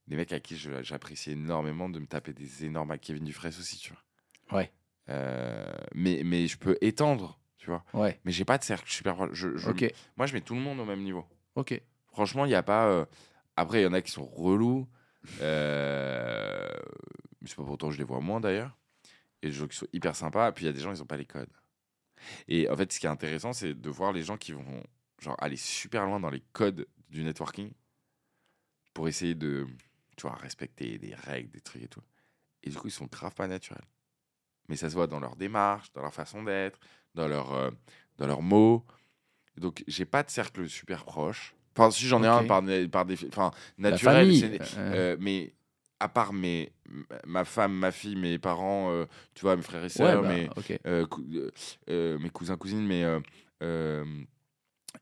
des 0.07 0.15
mecs 0.15 0.31
à 0.33 0.39
qui 0.39 0.57
j'apprécie 0.57 1.31
énormément 1.31 1.89
de 1.89 1.99
me 1.99 2.05
taper 2.07 2.33
des 2.33 2.65
énormes. 2.65 2.97
Kevin 2.99 3.23
Dufresne 3.23 3.53
aussi, 3.59 3.77
tu 3.77 3.93
vois. 3.93 4.59
Ouais. 4.59 4.71
Euh, 5.09 5.65
mais, 5.95 6.21
mais 6.25 6.47
je 6.47 6.57
peux 6.57 6.77
étendre, 6.81 7.39
tu 7.57 7.67
vois. 7.69 7.83
Ouais, 7.93 8.19
Mais 8.25 8.31
j'ai 8.31 8.45
pas 8.45 8.57
de 8.57 8.63
cercle 8.63 8.89
super 8.91 9.15
proche. 9.15 9.29
Je, 9.33 9.55
je- 9.57 9.69
ok, 9.69 9.93
Moi, 10.17 10.27
je 10.27 10.33
mets 10.33 10.41
tout 10.41 10.55
le 10.55 10.61
monde 10.61 10.79
au 10.79 10.85
même 10.85 11.01
niveau. 11.03 11.25
ok. 11.55 11.81
Franchement, 12.07 12.45
il 12.45 12.49
n'y 12.49 12.55
a 12.55 12.63
pas. 12.63 12.87
euh, 12.89 13.05
Après, 13.55 13.81
il 13.81 13.83
y 13.83 13.87
en 13.87 13.93
a 13.93 14.01
qui 14.01 14.11
sont 14.11 14.25
relous. 14.25 14.87
Euh... 15.41 16.69
C'est 17.45 17.55
pas 17.55 17.63
pour 17.63 17.73
autant 17.73 17.87
que 17.87 17.93
je 17.93 17.97
les 17.97 18.03
vois 18.03 18.19
moins 18.21 18.39
d'ailleurs. 18.39 18.77
Et 19.41 19.47
des 19.47 19.53
gens 19.53 19.67
qui 19.67 19.77
sont 19.77 19.87
hyper 19.93 20.15
sympas. 20.15 20.51
Puis 20.51 20.65
il 20.65 20.67
y 20.67 20.69
a 20.69 20.73
des 20.73 20.79
gens, 20.79 20.93
ils 20.93 20.99
n'ont 20.99 21.05
pas 21.05 21.17
les 21.17 21.25
codes. 21.25 21.49
Et 22.47 22.69
en 22.69 22.75
fait, 22.77 22.91
ce 22.91 22.99
qui 22.99 23.05
est 23.05 23.09
intéressant, 23.09 23.51
c'est 23.51 23.73
de 23.73 23.89
voir 23.89 24.13
les 24.13 24.23
gens 24.23 24.37
qui 24.37 24.51
vont 24.53 24.83
genre, 25.19 25.35
aller 25.39 25.57
super 25.57 26.05
loin 26.05 26.19
dans 26.19 26.29
les 26.29 26.41
codes 26.53 26.87
du 27.09 27.23
networking 27.23 27.71
pour 28.93 29.07
essayer 29.07 29.35
de 29.35 29.67
tu 30.15 30.27
vois, 30.27 30.35
respecter 30.35 30.97
des 30.97 31.15
règles, 31.15 31.49
des 31.51 31.61
trucs 31.61 31.83
et 31.83 31.87
tout. 31.87 32.01
Et 32.63 32.69
du 32.69 32.77
coup, 32.77 32.87
ils 32.87 32.91
sont 32.91 33.07
grave 33.07 33.33
pas 33.35 33.47
naturels. 33.47 33.83
Mais 34.69 34.75
ça 34.77 34.89
se 34.89 34.95
voit 34.95 35.07
dans 35.07 35.19
leur 35.19 35.35
démarche, 35.35 35.91
dans 35.93 36.01
leur 36.01 36.13
façon 36.13 36.43
d'être, 36.43 36.79
dans, 37.15 37.27
leur, 37.27 37.53
euh, 37.53 37.71
dans 38.17 38.27
leurs 38.27 38.41
mots. 38.41 38.85
Donc, 39.57 39.83
j'ai 39.87 40.05
pas 40.05 40.23
de 40.23 40.29
cercle 40.29 40.67
super 40.69 41.03
proche. 41.05 41.53
Enfin, 41.75 41.91
si 41.91 42.05
j'en 42.07 42.23
ai 42.23 42.27
un 42.27 42.43
par, 42.45 42.61
par 42.91 43.05
défi- 43.05 43.27
enfin, 43.27 43.51
La 43.79 43.91
naturel, 43.91 44.29
euh, 44.31 44.57
euh, 44.77 45.17
mais 45.19 45.53
à 45.99 46.07
part 46.09 46.33
mes, 46.33 46.71
ma 47.25 47.45
femme, 47.45 47.73
ma 47.73 47.91
fille, 47.91 48.15
mes 48.15 48.37
parents, 48.39 48.91
euh, 48.91 49.05
tu 49.33 49.41
vois, 49.41 49.55
mes 49.55 49.61
frères 49.63 49.81
et 49.81 49.85
ouais, 49.85 49.89
sœurs, 49.89 50.21
bah, 50.21 50.27
mes, 50.29 50.49
ok. 50.55 50.79
euh, 50.85 51.05
cou- 51.07 51.25
euh, 51.33 51.51
euh, 51.89 52.19
mes 52.19 52.29
cousins, 52.29 52.57
cousines, 52.57 52.85
mes, 52.85 53.03
euh, 53.03 53.19
euh, 53.63 54.05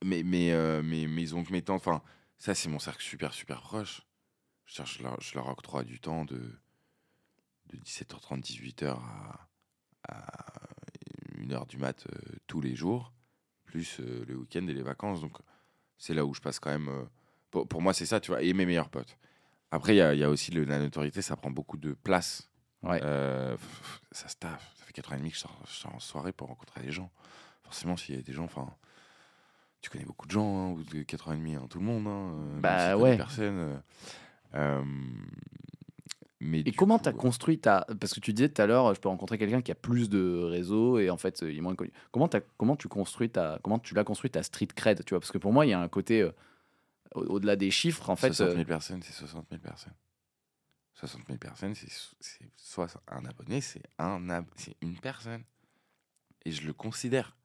mes, 0.03 0.53
euh, 0.53 0.81
mes, 0.81 1.07
mes 1.07 1.33
oncles, 1.33 1.51
mes 1.51 1.61
tantes, 1.61 1.81
enfin, 1.85 2.01
ça, 2.37 2.55
c'est 2.55 2.69
mon 2.69 2.79
cercle 2.79 3.03
super, 3.03 3.33
super 3.33 3.61
proche. 3.61 4.01
Je, 4.73 4.83
je, 4.85 5.03
leur, 5.03 5.19
je 5.19 5.35
leur 5.35 5.47
octroie 5.49 5.83
du 5.83 5.99
temps 5.99 6.23
de, 6.25 6.37
de 6.37 7.77
17h30, 7.77 8.41
18h 8.41 8.97
à, 8.97 9.47
à 10.07 10.25
1h 11.37 11.67
du 11.67 11.77
mat 11.77 12.05
euh, 12.07 12.17
tous 12.47 12.61
les 12.61 12.75
jours, 12.75 13.11
plus 13.65 13.99
euh, 13.99 14.23
le 14.27 14.35
week-end 14.37 14.65
et 14.67 14.73
les 14.73 14.81
vacances. 14.83 15.19
Donc, 15.21 15.37
c'est 15.97 16.13
là 16.13 16.25
où 16.25 16.33
je 16.33 16.39
passe 16.41 16.59
quand 16.59 16.69
même. 16.71 16.87
euh, 16.87 17.03
pour, 17.49 17.67
pour 17.67 17.81
moi, 17.81 17.93
c'est 17.93 18.05
ça, 18.05 18.19
tu 18.21 18.31
vois, 18.31 18.41
et 18.41 18.53
mes 18.53 18.65
meilleurs 18.65 18.89
potes. 18.89 19.17
Après, 19.71 19.93
il 19.93 19.97
y 19.97 20.01
a, 20.01 20.13
il 20.13 20.19
y 20.19 20.23
a 20.23 20.29
aussi 20.29 20.51
le, 20.51 20.63
la 20.63 20.79
notoriété, 20.79 21.21
ça 21.21 21.35
prend 21.35 21.51
beaucoup 21.51 21.77
de 21.77 21.93
place. 21.93 22.49
Ouais. 22.83 22.99
Euh, 23.03 23.57
ça 24.11 24.27
se 24.29 24.35
taffe. 24.37 24.71
Ça 24.77 24.85
fait 24.85 24.93
4 24.93 25.11
ans 25.11 25.15
et 25.15 25.19
demi 25.19 25.29
que 25.31 25.35
je 25.35 25.41
sors, 25.41 25.61
je 25.67 25.73
sors 25.73 25.93
en 25.93 25.99
soirée 25.99 26.31
pour 26.31 26.47
rencontrer 26.47 26.81
des 26.81 26.91
gens. 26.91 27.11
Forcément, 27.63 27.95
s'il 27.97 28.15
y 28.15 28.19
a 28.19 28.21
des 28.21 28.33
gens, 28.33 28.45
enfin, 28.45 28.73
tu 29.81 29.89
connais 29.89 30.03
beaucoup 30.05 30.25
de 30.27 30.31
gens, 30.31 30.57
hein, 30.57 30.71
ou 30.71 30.83
de 30.83 31.03
4 31.03 31.27
ans 31.29 31.33
et 31.33 31.37
demi, 31.37 31.55
hein, 31.55 31.67
tout 31.69 31.79
le 31.79 31.85
monde. 31.85 32.07
Hein, 32.07 32.59
Bah, 32.61 32.97
ouais. 32.97 33.17
Personne. 33.17 33.81
Euh, 34.55 34.81
euh, 34.81 34.83
mais 36.43 36.61
Et 36.61 36.71
comment 36.71 36.97
tu 36.97 37.07
as 37.07 37.13
construit 37.13 37.59
ta. 37.59 37.85
Parce 37.99 38.13
que 38.13 38.19
tu 38.19 38.33
disais 38.33 38.49
tout 38.49 38.61
à 38.61 38.65
l'heure, 38.65 38.95
je 38.95 38.99
peux 38.99 39.09
rencontrer 39.09 39.37
quelqu'un 39.37 39.61
qui 39.61 39.71
a 39.71 39.75
plus 39.75 40.09
de 40.09 40.41
réseaux 40.43 40.97
et 40.97 41.09
en 41.11 41.17
fait, 41.17 41.39
il 41.43 41.55
est 41.55 41.61
moins 41.61 41.75
connu. 41.75 41.91
Comment, 42.11 42.27
t'as- 42.27 42.41
comment 42.57 42.75
tu 42.75 42.87
construis 42.87 43.29
ta. 43.29 43.59
Comment 43.63 43.77
tu 43.77 43.93
l'as 43.93 44.03
construit 44.03 44.31
ta 44.31 44.41
street 44.41 44.67
cred, 44.75 45.05
tu 45.05 45.13
vois? 45.13 45.19
Parce 45.19 45.31
que 45.31 45.37
pour 45.37 45.53
moi, 45.53 45.65
il 45.67 45.69
y 45.69 45.73
a 45.73 45.79
un 45.79 45.87
côté. 45.87 46.21
euh, 46.21 46.31
au- 47.13 47.25
au-delà 47.35 47.55
des 47.57 47.69
chiffres, 47.71 48.09
en 48.09 48.15
fait. 48.15 48.33
60 48.33 48.47
euh, 48.49 48.53
000 48.55 48.65
personnes, 48.65 49.03
c'est 49.03 49.11
60 49.13 49.45
000 49.49 49.61
personnes. 49.61 49.93
60 50.93 51.25
000 51.27 51.37
personnes, 51.37 51.75
c'est 51.75 51.89
so- 51.89 52.15
c'est 52.19 52.49
soit 52.57 52.87
un 53.07 53.25
abonné, 53.25 53.59
c'est 53.61 53.83
un 53.99 54.29
ab- 54.29 54.45
une 54.81 54.97
personne. 54.97 55.43
Et 56.45 56.51
je 56.51 56.65
le 56.65 56.73
considère. 56.73 57.35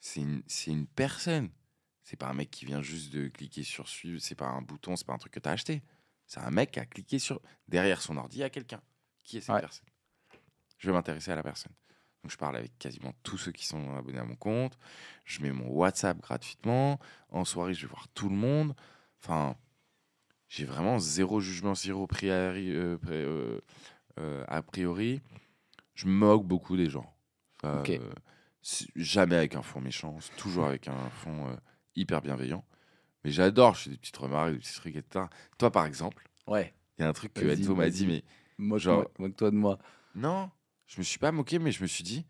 C'est 0.00 0.20
une, 0.20 0.42
c'est 0.48 0.70
une 0.72 0.86
personne. 0.86 1.50
C'est 2.02 2.16
pas 2.16 2.28
un 2.28 2.34
mec 2.34 2.50
qui 2.50 2.66
vient 2.66 2.82
juste 2.82 3.12
de 3.12 3.28
cliquer 3.28 3.62
sur 3.62 3.88
suivre, 3.88 4.20
c'est 4.20 4.34
pas 4.34 4.48
un 4.48 4.60
bouton, 4.62 4.96
c'est 4.96 5.06
pas 5.06 5.12
un 5.14 5.18
truc 5.18 5.32
que 5.34 5.40
tu 5.40 5.48
as 5.48 5.52
acheté. 5.52 5.82
C'est 6.26 6.40
un 6.40 6.50
mec 6.50 6.72
qui 6.72 6.80
a 6.80 6.86
cliqué 6.86 7.18
sur. 7.18 7.40
Derrière 7.68 8.00
son 8.00 8.16
ordi, 8.16 8.38
il 8.38 8.40
y 8.40 8.44
a 8.44 8.50
quelqu'un. 8.50 8.80
Qui 9.22 9.38
est 9.38 9.40
cette 9.40 9.54
Ouais. 9.54 9.60
personne 9.60 9.86
Je 10.78 10.88
vais 10.88 10.92
m'intéresser 10.92 11.30
à 11.30 11.36
la 11.36 11.42
personne. 11.42 11.72
Donc 12.22 12.30
je 12.32 12.36
parle 12.38 12.56
avec 12.56 12.78
quasiment 12.78 13.12
tous 13.22 13.36
ceux 13.38 13.52
qui 13.52 13.66
sont 13.66 13.94
abonnés 13.96 14.18
à 14.18 14.24
mon 14.24 14.36
compte. 14.36 14.78
Je 15.24 15.42
mets 15.42 15.50
mon 15.52 15.68
WhatsApp 15.68 16.18
gratuitement. 16.20 16.98
En 17.30 17.44
soirée, 17.44 17.74
je 17.74 17.82
vais 17.82 17.90
voir 17.90 18.08
tout 18.14 18.28
le 18.30 18.34
monde. 18.36 18.74
Enfin, 19.22 19.56
j'ai 20.48 20.64
vraiment 20.64 20.98
zéro 20.98 21.40
jugement, 21.40 21.74
zéro 21.74 22.06
priori, 22.06 22.70
euh, 22.74 22.96
pré- 22.98 23.12
euh, 23.24 23.60
euh, 24.18 24.44
a 24.48 24.62
priori. 24.62 25.20
Je 25.94 26.06
me 26.06 26.12
moque 26.12 26.46
beaucoup 26.46 26.76
des 26.76 26.88
gens. 26.88 27.10
Jamais 28.96 29.36
avec 29.36 29.54
un 29.54 29.62
fond 29.62 29.80
méchant, 29.80 30.16
toujours 30.38 30.64
avec 30.66 30.88
un 30.88 31.10
fond 31.10 31.58
hyper 31.94 32.22
bienveillant. 32.22 32.64
Mais 33.24 33.30
j'adore, 33.30 33.74
je 33.74 33.82
fais 33.84 33.90
des 33.90 33.96
petites 33.96 34.16
remarques, 34.16 34.52
des 34.52 34.58
petits 34.58 34.74
trucs, 34.74 34.96
etc. 34.96 35.26
Toi, 35.58 35.70
par 35.70 35.86
exemple, 35.86 36.28
Ouais. 36.46 36.72
il 36.98 37.02
y 37.02 37.04
a 37.04 37.08
un 37.08 37.12
truc 37.12 37.32
que 37.34 37.44
Enzo 37.46 37.74
m'a 37.74 37.88
dit, 37.90 38.06
mais 38.06 38.22
Moi, 38.58 38.78
Genre- 38.78 39.10
moi, 39.18 39.28
toi 39.30 39.50
de 39.50 39.56
moi. 39.56 39.78
non, 40.14 40.50
je 40.86 40.98
me 40.98 41.02
suis 41.02 41.18
pas 41.18 41.32
moqué, 41.32 41.58
mais 41.58 41.72
je 41.72 41.82
me 41.82 41.88
suis 41.88 42.04
dit, 42.04 42.24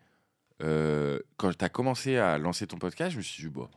euh, 0.62 1.18
quand 1.36 1.52
tu 1.56 1.64
as 1.64 1.68
commencé 1.68 2.16
à 2.16 2.38
lancer 2.38 2.66
ton 2.66 2.78
podcast, 2.78 3.10
je 3.12 3.18
me 3.18 3.22
suis 3.22 3.42
dit, 3.42 3.50
bah, 3.50 3.68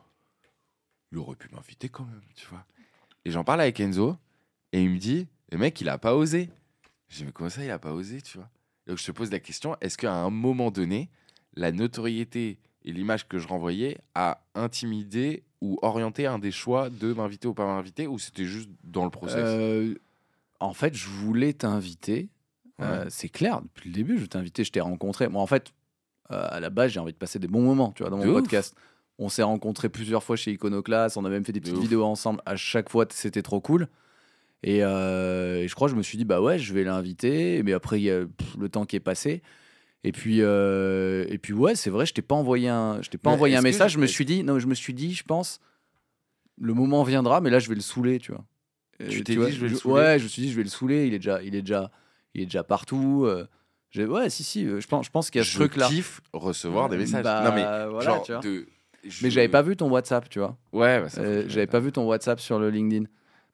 il 1.12 1.18
aurait 1.18 1.36
pu 1.36 1.48
m'inviter 1.52 1.88
quand 1.88 2.04
même, 2.04 2.22
tu 2.34 2.46
vois. 2.46 2.64
Et 3.24 3.30
j'en 3.30 3.44
parle 3.44 3.60
avec 3.60 3.78
Enzo, 3.80 4.16
et 4.72 4.82
il 4.82 4.90
me 4.90 4.98
dit, 4.98 5.26
le 5.50 5.58
mec, 5.58 5.78
il 5.80 5.88
a 5.88 5.98
pas 5.98 6.14
osé. 6.14 6.48
Je 7.08 7.18
dis, 7.18 7.24
mais 7.24 7.32
comment 7.32 7.50
ça, 7.50 7.64
il 7.64 7.70
a 7.70 7.78
pas 7.78 7.92
osé, 7.92 8.22
tu 8.22 8.38
vois? 8.38 8.48
Donc 8.86 8.96
je 8.98 9.04
te 9.04 9.12
pose 9.12 9.30
la 9.30 9.40
question, 9.40 9.76
est-ce 9.82 9.98
qu'à 9.98 10.14
un 10.14 10.30
moment 10.30 10.70
donné, 10.70 11.10
la 11.54 11.72
notoriété 11.72 12.58
et 12.84 12.92
l'image 12.92 13.28
que 13.28 13.38
je 13.38 13.46
renvoyais 13.48 13.98
a 14.14 14.40
intimidé 14.54 15.42
ou 15.60 15.78
orienté 15.82 16.26
un 16.26 16.38
des 16.38 16.50
choix 16.52 16.88
de 16.90 17.12
m'inviter 17.12 17.48
ou 17.48 17.54
pas 17.54 17.66
m'inviter, 17.66 18.06
ou 18.06 18.18
c'était 18.18 18.44
juste 18.44 18.68
dans 18.84 19.04
le 19.04 19.10
process 19.10 19.36
Euh, 19.44 19.94
en 20.60 20.72
fait, 20.72 20.94
je 20.94 21.08
voulais 21.08 21.52
t'inviter. 21.52 22.28
Ouais. 22.78 22.86
Euh, 22.86 23.06
c'est 23.08 23.28
clair, 23.28 23.60
depuis 23.62 23.90
le 23.90 23.94
début, 23.94 24.18
je 24.18 24.26
t'ai 24.26 24.38
invité, 24.38 24.62
je 24.64 24.70
t'ai 24.70 24.80
rencontré. 24.80 25.28
Moi, 25.28 25.42
en 25.42 25.46
fait, 25.46 25.72
euh, 26.30 26.46
à 26.48 26.60
la 26.60 26.70
base, 26.70 26.92
j'ai 26.92 27.00
envie 27.00 27.12
de 27.12 27.18
passer 27.18 27.38
des 27.38 27.48
bons 27.48 27.62
moments, 27.62 27.90
tu 27.92 28.02
vois, 28.02 28.10
dans 28.10 28.18
De 28.18 28.24
mon 28.24 28.30
ouf. 28.34 28.42
podcast. 28.42 28.76
On 29.18 29.28
s'est 29.28 29.42
rencontrés 29.42 29.88
plusieurs 29.88 30.22
fois 30.22 30.36
chez 30.36 30.52
Iconoclast, 30.52 31.16
on 31.16 31.24
a 31.24 31.28
même 31.28 31.44
fait 31.44 31.52
des 31.52 31.58
De 31.58 31.64
petites 31.64 31.76
ouf. 31.78 31.82
vidéos 31.82 32.04
ensemble. 32.04 32.40
À 32.46 32.54
chaque 32.54 32.88
fois, 32.88 33.06
c'était 33.10 33.42
trop 33.42 33.60
cool. 33.60 33.88
Et, 34.62 34.78
et 34.78 34.82
je 35.68 35.74
crois, 35.74 35.88
que 35.88 35.92
je 35.92 35.96
me 35.98 36.02
suis 36.02 36.18
dit, 36.18 36.24
bah 36.24 36.40
ouais, 36.40 36.58
je 36.58 36.72
vais 36.72 36.84
l'inviter. 36.84 37.62
Mais 37.64 37.72
après, 37.72 38.00
il 38.00 38.04
y 38.04 38.10
a 38.10 38.26
pff, 38.26 38.56
le 38.58 38.68
temps 38.68 38.84
qui 38.86 38.94
est 38.96 39.00
passé. 39.00 39.42
Et 40.04 40.12
puis, 40.12 40.38
euh, 40.42 41.24
et 41.28 41.38
puis 41.38 41.52
ouais, 41.52 41.74
c'est 41.74 41.90
vrai, 41.90 42.06
je 42.06 42.14
t'ai 42.14 42.22
pas 42.22 42.34
envoyé 42.36 42.68
un, 42.68 43.02
je 43.02 43.10
t'ai 43.10 43.18
pas 43.18 43.30
Mais 43.30 43.34
envoyé 43.34 43.56
un 43.56 43.62
message. 43.62 43.90
je- 43.92 43.94
Je 43.96 44.00
me 44.00 44.06
suis 44.06 44.24
dit, 44.24 44.44
non, 44.44 44.58
je 44.58 44.66
me 44.66 44.74
suis 44.74 44.94
dit, 44.94 45.12
je 45.14 45.24
pense, 45.24 45.60
le 46.60 46.72
moment 46.74 47.02
viendra, 47.02 47.40
mais 47.40 47.50
là, 47.50 47.58
je 47.58 47.68
vais 47.68 47.74
le 47.74 47.80
saouler, 47.80 48.18
tu 48.18 48.32
vois. 48.32 48.44
Tu 49.08 49.22
t'es 49.22 49.34
dit, 49.36 49.52
je 49.52 49.60
vais 49.60 49.68
le 49.68 49.74
je- 49.74 49.80
saouler 49.80 49.94
Ouais, 50.02 50.18
je 50.18 50.24
me 50.24 50.28
suis 50.28 50.42
dit, 50.42 50.50
je 50.50 50.56
vais 50.56 50.62
le 50.64 50.68
saouler. 50.68 51.06
Il 51.06 51.14
est 51.14 51.18
déjà, 51.18 51.42
il 51.42 51.54
est 51.54 51.62
déjà, 51.62 51.90
il 52.34 52.42
est 52.42 52.46
déjà 52.46 52.64
partout. 52.64 53.24
euh, 53.26 53.46
ouais, 53.96 54.28
si, 54.30 54.42
si. 54.44 54.64
euh, 54.66 54.80
Je 54.80 54.86
pense, 54.88 55.06
je 55.06 55.10
pense 55.10 55.30
qu'il 55.30 55.38
y 55.40 55.42
a 55.42 55.44
ce 55.44 55.50
je 55.52 55.58
truc-là. 55.58 55.88
kiffe 55.88 56.20
recevoir 56.32 56.88
des 56.88 56.96
messages. 56.96 57.22
Bah, 57.24 57.42
non 57.44 57.52
mais 57.54 57.90
voilà, 57.90 58.04
genre 58.10 58.22
tu 58.22 58.32
vois. 58.32 58.40
de. 58.40 58.66
je- 59.04 59.22
Mais 59.24 59.30
j'avais 59.30 59.48
pas 59.48 59.62
vu 59.62 59.76
ton 59.76 59.88
WhatsApp, 59.90 60.28
tu 60.28 60.38
vois. 60.40 60.56
Ouais, 60.72 61.00
bah, 61.00 61.08
ça 61.08 61.20
Euh, 61.22 61.42
je 61.44 61.48
j'avais 61.48 61.66
pas 61.68 61.80
vu 61.80 61.92
ton 61.92 62.06
WhatsApp 62.06 62.40
sur 62.40 62.58
le 62.58 62.70
LinkedIn. 62.70 63.06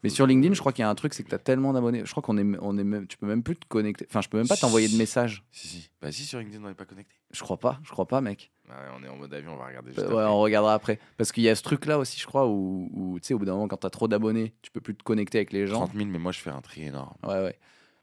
Mais 0.05 0.09
sur 0.11 0.27
LinkedIn, 0.27 0.55
je 0.55 0.61
crois 0.61 0.73
qu'il 0.73 0.83
y 0.83 0.87
a 0.87 0.89
un 0.91 0.95
truc, 0.95 1.15
c'est 1.15 1.25
que 1.25 1.29
tu 1.31 1.35
as 1.35 1.39
tellement 1.39 1.73
d'abonnés. 1.73 2.03
Je 2.05 2.11
crois 2.13 2.23
qu'on 2.23 2.39
est, 2.39 2.45
on 2.61 2.79
est 2.79 2.85
même, 2.85 3.07
tu 3.09 3.17
peux 3.19 3.27
même 3.27 3.43
plus 3.43 3.57
te 3.57 3.67
connecter. 3.67 4.07
Enfin, 4.09 4.21
je 4.21 4.29
peux 4.29 4.39
même 4.39 4.47
pas 4.47 4.57
t'envoyer 4.57 4.87
de 4.87 4.97
messages. 4.97 5.43
Si, 5.51 5.67
si. 5.67 5.91
Bah, 6.01 6.13
si, 6.13 6.25
sur 6.25 6.39
LinkedIn, 6.39 6.63
on 6.63 6.69
n'est 6.69 6.75
pas 6.75 6.85
connecté. 6.85 7.15
Je 7.33 7.41
crois 7.43 7.57
pas, 7.59 7.81
je 7.83 7.91
crois 7.91 8.07
pas, 8.07 8.21
mec. 8.21 8.53
Ouais, 8.69 8.75
on 8.99 9.03
est 9.05 9.09
en 9.09 9.17
mode 9.17 9.35
avion, 9.35 9.55
on 9.55 9.57
va 9.57 9.67
regarder 9.67 9.89
juste 9.91 10.01
Euh, 10.01 10.05
après. 10.05 10.17
ouais, 10.17 10.25
on 10.25 10.39
regardera 10.41 10.75
après. 10.75 11.01
Parce 11.17 11.33
qu'il 11.33 11.43
y 11.43 11.49
a 11.49 11.55
ce 11.57 11.63
truc-là 11.63 11.99
aussi, 11.99 12.21
je 12.21 12.27
crois, 12.27 12.47
où, 12.47 12.89
où, 12.93 13.19
tu 13.19 13.27
sais, 13.29 13.35
au 13.35 13.39
bout 13.39 13.45
d'un 13.47 13.55
moment, 13.55 13.67
quand 13.67 13.79
t'as 13.79 13.91
trop 13.91 14.07
d'abonnés, 14.07 14.55
tu 14.63 14.71
peux 14.71 14.81
plus 14.81 14.95
te 14.95 15.03
connecter 15.03 15.39
avec 15.39 15.53
les 15.53 15.67
gens. 15.67 15.81
30 15.87 15.95
000, 15.95 16.07
mais 16.11 16.19
moi, 16.19 16.31
je 16.33 16.39
fais 16.39 16.51
un 16.51 16.61
tri 16.61 16.85
énorme. 16.85 17.15
Ouais, 17.27 17.43
ouais. 17.43 17.59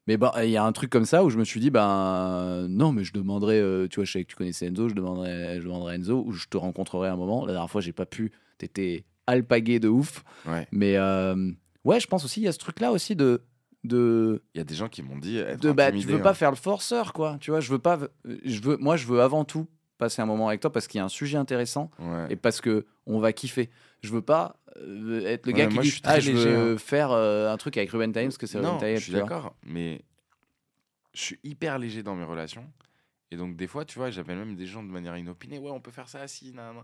Mais 0.08 0.18
bah, 0.18 0.34
il 0.44 0.50
y 0.50 0.58
a 0.58 0.64
un 0.66 0.72
truc 0.72 0.90
comme 0.90 1.06
ça 1.06 1.24
où 1.24 1.30
je 1.30 1.38
me 1.38 1.44
suis 1.46 1.60
dit, 1.60 1.70
ben 1.70 2.66
non, 2.68 2.92
mais 2.92 3.04
je 3.04 3.14
demanderai, 3.14 3.60
euh, 3.60 3.88
tu 3.88 3.98
vois, 3.98 4.06
je 4.06 4.12
savais 4.12 4.26
que 4.26 4.30
tu 4.32 4.36
connaissais 4.36 4.66
Enzo, 4.66 4.90
je 4.90 4.96
demanderai, 4.96 5.60
je 5.60 5.64
demanderai 5.66 5.96
Enzo, 5.96 6.24
ou 6.26 6.32
je 6.32 6.48
te 6.48 6.58
rencontrerai 6.58 7.10
un 7.10 7.16
moment. 7.16 7.46
La 7.46 7.54
dernière 7.54 7.70
fois, 7.70 7.82
j'ai 7.82 7.94
pas 7.94 8.08
pu, 8.08 8.32
t'étais 8.58 9.06
alpagué 9.28 9.80
de 9.80 9.88
ouf. 9.88 10.24
Ouais. 10.48 10.68
Mais 10.72 10.98
euh, 10.98 11.52
ouais, 11.84 12.00
je 12.00 12.08
pense 12.08 12.26
aussi, 12.26 12.42
il 12.42 12.44
y 12.44 12.48
a 12.48 12.52
ce 12.52 12.58
truc-là 12.60 12.92
aussi 12.92 13.16
de. 13.16 13.44
de 13.84 14.42
Il 14.54 14.58
y 14.58 14.62
a 14.62 14.64
des 14.64 14.76
gens 14.76 14.90
qui 14.90 15.02
m'ont 15.04 15.18
dit. 15.18 15.38
Être 15.38 15.62
de 15.62 15.72
bah, 15.72 15.92
tu 15.92 16.00
veux 16.08 16.22
pas 16.22 16.32
hein. 16.32 16.34
faire 16.34 16.50
le 16.52 16.56
forceur, 16.58 17.14
quoi. 17.14 17.38
Tu 17.40 17.52
vois, 17.52 17.60
je 17.60 17.72
veux 17.72 17.80
pas. 17.80 18.00
Je 18.44 18.62
veux, 18.62 18.78
moi, 18.78 18.96
je 18.98 19.08
veux 19.08 19.22
avant 19.22 19.46
tout 19.46 19.68
passer 19.98 20.22
un 20.22 20.26
moment 20.26 20.48
avec 20.48 20.62
toi 20.62 20.72
parce 20.72 20.88
qu'il 20.88 20.98
y 20.98 21.02
a 21.02 21.06
un 21.06 21.10
sujet 21.10 21.38
intéressant 21.38 21.92
Ouais. 22.00 22.26
et 22.32 22.36
parce 22.36 22.60
que 22.60 22.86
on 23.06 23.20
va 23.20 23.34
kiffer. 23.34 23.70
Je 24.02 24.12
veux 24.12 24.24
pas 24.24 24.60
euh, 24.78 25.24
être 25.28 25.46
le 25.46 25.54
Ouais, 25.54 25.60
gars 25.60 25.68
qui 25.68 25.84
je 25.84 25.96
dit 25.98 26.02
ah, 26.06 26.20
je 26.20 26.32
léger, 26.32 26.50
veux 26.50 26.74
hein. 26.74 26.78
faire 26.80 27.12
euh, 27.12 27.52
un 27.54 27.58
truc 27.58 27.78
avec 27.78 27.92
Ruben 27.92 28.12
Times 28.12 28.24
parce 28.26 28.38
que 28.40 28.48
c'est 28.48 28.58
Ruben 28.58 28.78
Times. 28.80 28.96
je 28.98 29.04
suis 29.04 29.14
d'accord, 29.14 29.56
mais 29.64 30.02
je 31.14 31.22
suis 31.22 31.40
hyper 31.44 31.78
léger 31.78 32.02
dans 32.02 32.16
mes 32.16 32.24
relations. 32.24 32.66
Et 33.30 33.38
donc, 33.38 33.56
des 33.56 33.68
fois, 33.68 33.86
tu 33.86 33.98
vois, 34.00 34.10
j'appelle 34.10 34.38
même 34.38 34.56
des 34.56 34.66
gens 34.66 34.84
de 34.84 34.90
manière 34.90 35.16
inopinée. 35.18 35.58
Ouais, 35.60 35.72
on 35.72 35.80
peut 35.80 35.92
faire 35.92 36.10
ça, 36.10 36.28
si, 36.28 36.52
nan, 36.52 36.76
nan. 36.76 36.84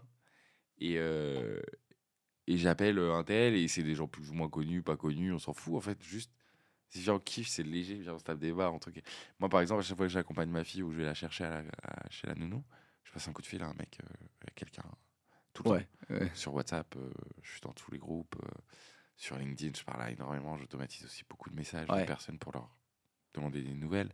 Et, 0.79 0.93
euh, 0.97 1.59
et 2.47 2.57
j'appelle 2.57 2.97
un 2.99 3.23
tel, 3.23 3.55
et 3.55 3.67
c'est 3.67 3.83
des 3.83 3.95
gens 3.95 4.07
plus 4.07 4.29
ou 4.29 4.33
moins 4.33 4.49
connus, 4.49 4.81
pas 4.81 4.95
connus, 4.97 5.33
on 5.33 5.39
s'en 5.39 5.53
fout, 5.53 5.75
en 5.75 5.81
fait. 5.81 6.01
Juste, 6.03 6.31
si 6.89 7.09
on 7.09 7.19
kiffe, 7.19 7.49
c'est 7.49 7.63
léger, 7.63 7.95
viens, 7.95 8.13
on 8.13 8.19
se 8.19 8.23
tape 8.23 8.39
des 8.39 8.51
guillemets. 8.51 9.03
Moi, 9.39 9.49
par 9.49 9.61
exemple, 9.61 9.79
à 9.81 9.83
chaque 9.83 9.97
fois 9.97 10.05
que 10.07 10.11
j'accompagne 10.13 10.49
ma 10.49 10.63
fille 10.63 10.83
ou 10.83 10.91
je 10.91 10.97
vais 10.97 11.05
la 11.05 11.13
chercher 11.13 11.43
à 11.43 11.49
la- 11.61 11.69
à- 11.83 12.09
chez 12.09 12.27
la 12.27 12.35
nounou, 12.35 12.63
je 13.03 13.11
passe 13.11 13.27
un 13.27 13.33
coup 13.33 13.41
de 13.41 13.47
fil 13.47 13.61
à 13.61 13.67
un 13.67 13.73
mec, 13.73 13.99
euh, 14.03 14.07
à 14.47 14.51
quelqu'un, 14.51 14.83
tout 15.53 15.63
le 15.63 15.69
temps 15.81 15.85
Ouais. 16.09 16.31
sur 16.33 16.53
WhatsApp, 16.53 16.95
euh, 16.95 17.09
je 17.43 17.51
suis 17.51 17.61
dans 17.61 17.73
tous 17.73 17.91
les 17.91 17.97
groupes. 17.99 18.35
euh, 18.43 18.47
sur 19.19 19.35
LinkedIn, 19.35 19.71
je 19.75 19.83
parle 19.83 20.11
énormément. 20.11 20.55
J'automatise 20.57 21.03
aussi 21.03 21.23
beaucoup 21.27 21.49
de 21.49 21.55
messages 21.55 21.89
Ouais. 21.89 22.01
de 22.01 22.05
personnes 22.05 22.37
pour 22.37 22.51
leur 22.53 22.69
demander 23.33 23.63
des 23.63 23.73
nouvelles. 23.73 24.13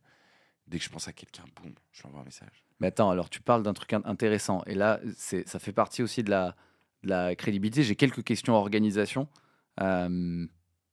Dès 0.66 0.78
que 0.78 0.86
je 0.86 0.90
pense 0.90 1.10
à 1.10 1.12
quelqu'un, 1.12 1.44
boum, 1.58 1.74
je 1.92 2.02
lui 2.02 2.08
envoie 2.08 2.22
un 2.22 2.24
message. 2.24 2.66
Mais 2.80 2.88
attends, 2.88 3.10
alors 3.10 3.30
tu 3.30 3.42
parles 3.42 3.64
d'un 3.64 3.74
truc 3.74 3.92
in- 3.92 4.02
intéressant. 4.06 4.64
Et 4.66 4.76
là, 4.76 5.02
c'est, 5.18 5.46
ça 5.46 5.60
fait 5.60 5.74
partie 5.74 6.02
aussi 6.04 6.24
de 6.24 6.30
la, 6.30 6.56
de 7.04 7.10
la 7.10 7.36
crédibilité. 7.36 7.84
J'ai 7.84 7.96
quelques 7.96 8.24
questions 8.24 8.54
organisation. 8.56 9.28
euh, 9.82 10.46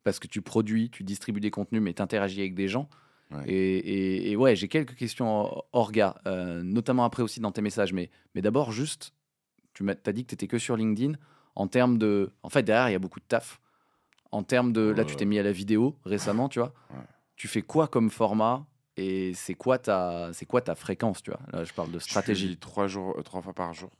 parce 0.02 0.18
que 0.18 0.26
tu 0.26 0.40
produis, 0.40 0.88
tu 0.90 1.04
distribues 1.04 1.40
des 1.40 1.50
contenus, 1.50 1.82
mais 1.82 1.92
tu 1.92 2.00
interagis 2.00 2.40
avec 2.40 2.54
des 2.54 2.68
gens. 2.68 2.88
Ouais. 3.30 3.44
Et, 3.46 3.76
et- 3.78 4.30
et 4.30 4.36
ouais, 4.36 4.56
j'ai 4.56 4.66
quelques 4.68 4.94
questions 4.94 5.28
or- 5.28 5.68
orga, 5.72 6.18
euh, 6.26 6.62
notamment 6.62 7.04
après 7.04 7.22
aussi 7.22 7.38
dans 7.40 7.52
tes 7.52 7.60
messages. 7.60 7.92
Mais, 7.92 8.08
mais 8.34 8.40
d'abord, 8.40 8.72
juste, 8.72 9.12
tu 9.74 9.82
m'as 9.82 9.94
as 10.06 10.12
dit 10.12 10.22
que 10.24 10.28
tu 10.30 10.34
étais 10.34 10.46
que 10.46 10.58
sur 10.58 10.76
LinkedIn. 10.76 11.16
En 11.54 11.66
termes 11.68 11.98
de. 11.98 12.32
En 12.42 12.48
fait, 12.48 12.62
derrière, 12.62 12.88
il 12.88 12.92
y 12.92 12.96
a 12.96 12.98
beaucoup 12.98 13.20
de 13.20 13.24
taf. 13.28 13.60
En 14.32 14.42
termes 14.42 14.72
de. 14.72 14.80
Là, 14.80 15.04
tu 15.04 15.16
t'es 15.16 15.26
mis 15.26 15.38
à 15.38 15.42
la 15.42 15.52
vidéo 15.52 15.96
récemment, 16.06 16.48
tu 16.48 16.60
vois. 16.60 16.72
Ouais. 16.90 17.04
Tu 17.36 17.46
fais 17.46 17.62
quoi 17.62 17.86
comme 17.88 18.08
format 18.10 18.64
et 18.96 19.34
c'est 19.34 19.54
quoi 19.54 19.78
ta 19.78 20.30
c'est 20.32 20.46
quoi 20.46 20.62
ta 20.62 20.74
fréquence, 20.74 21.22
tu 21.22 21.30
vois? 21.30 21.40
Là, 21.52 21.64
je 21.64 21.72
parle 21.74 21.90
de 21.92 21.98
Je 21.98 22.04
stratégie. 22.04 22.56
trois, 22.56 22.86
jours, 22.86 23.14
euh, 23.18 23.22
trois 23.22 23.42
fois 23.42 23.52
par 23.52 23.74
jour. 23.74 23.90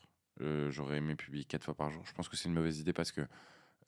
Euh, 0.41 0.71
J'aurais 0.71 0.99
aimé 0.99 1.17
publier 1.17 1.45
quatre 1.45 1.65
fois 1.65 1.75
par 1.75 1.91
jour. 1.91 2.05
Je 2.07 2.13
pense 2.13 2.29
que 2.29 2.37
c'est 2.37 2.49
une 2.49 2.55
mauvaise 2.55 2.79
idée 2.81 2.93
parce 2.93 3.13
que 3.13 3.23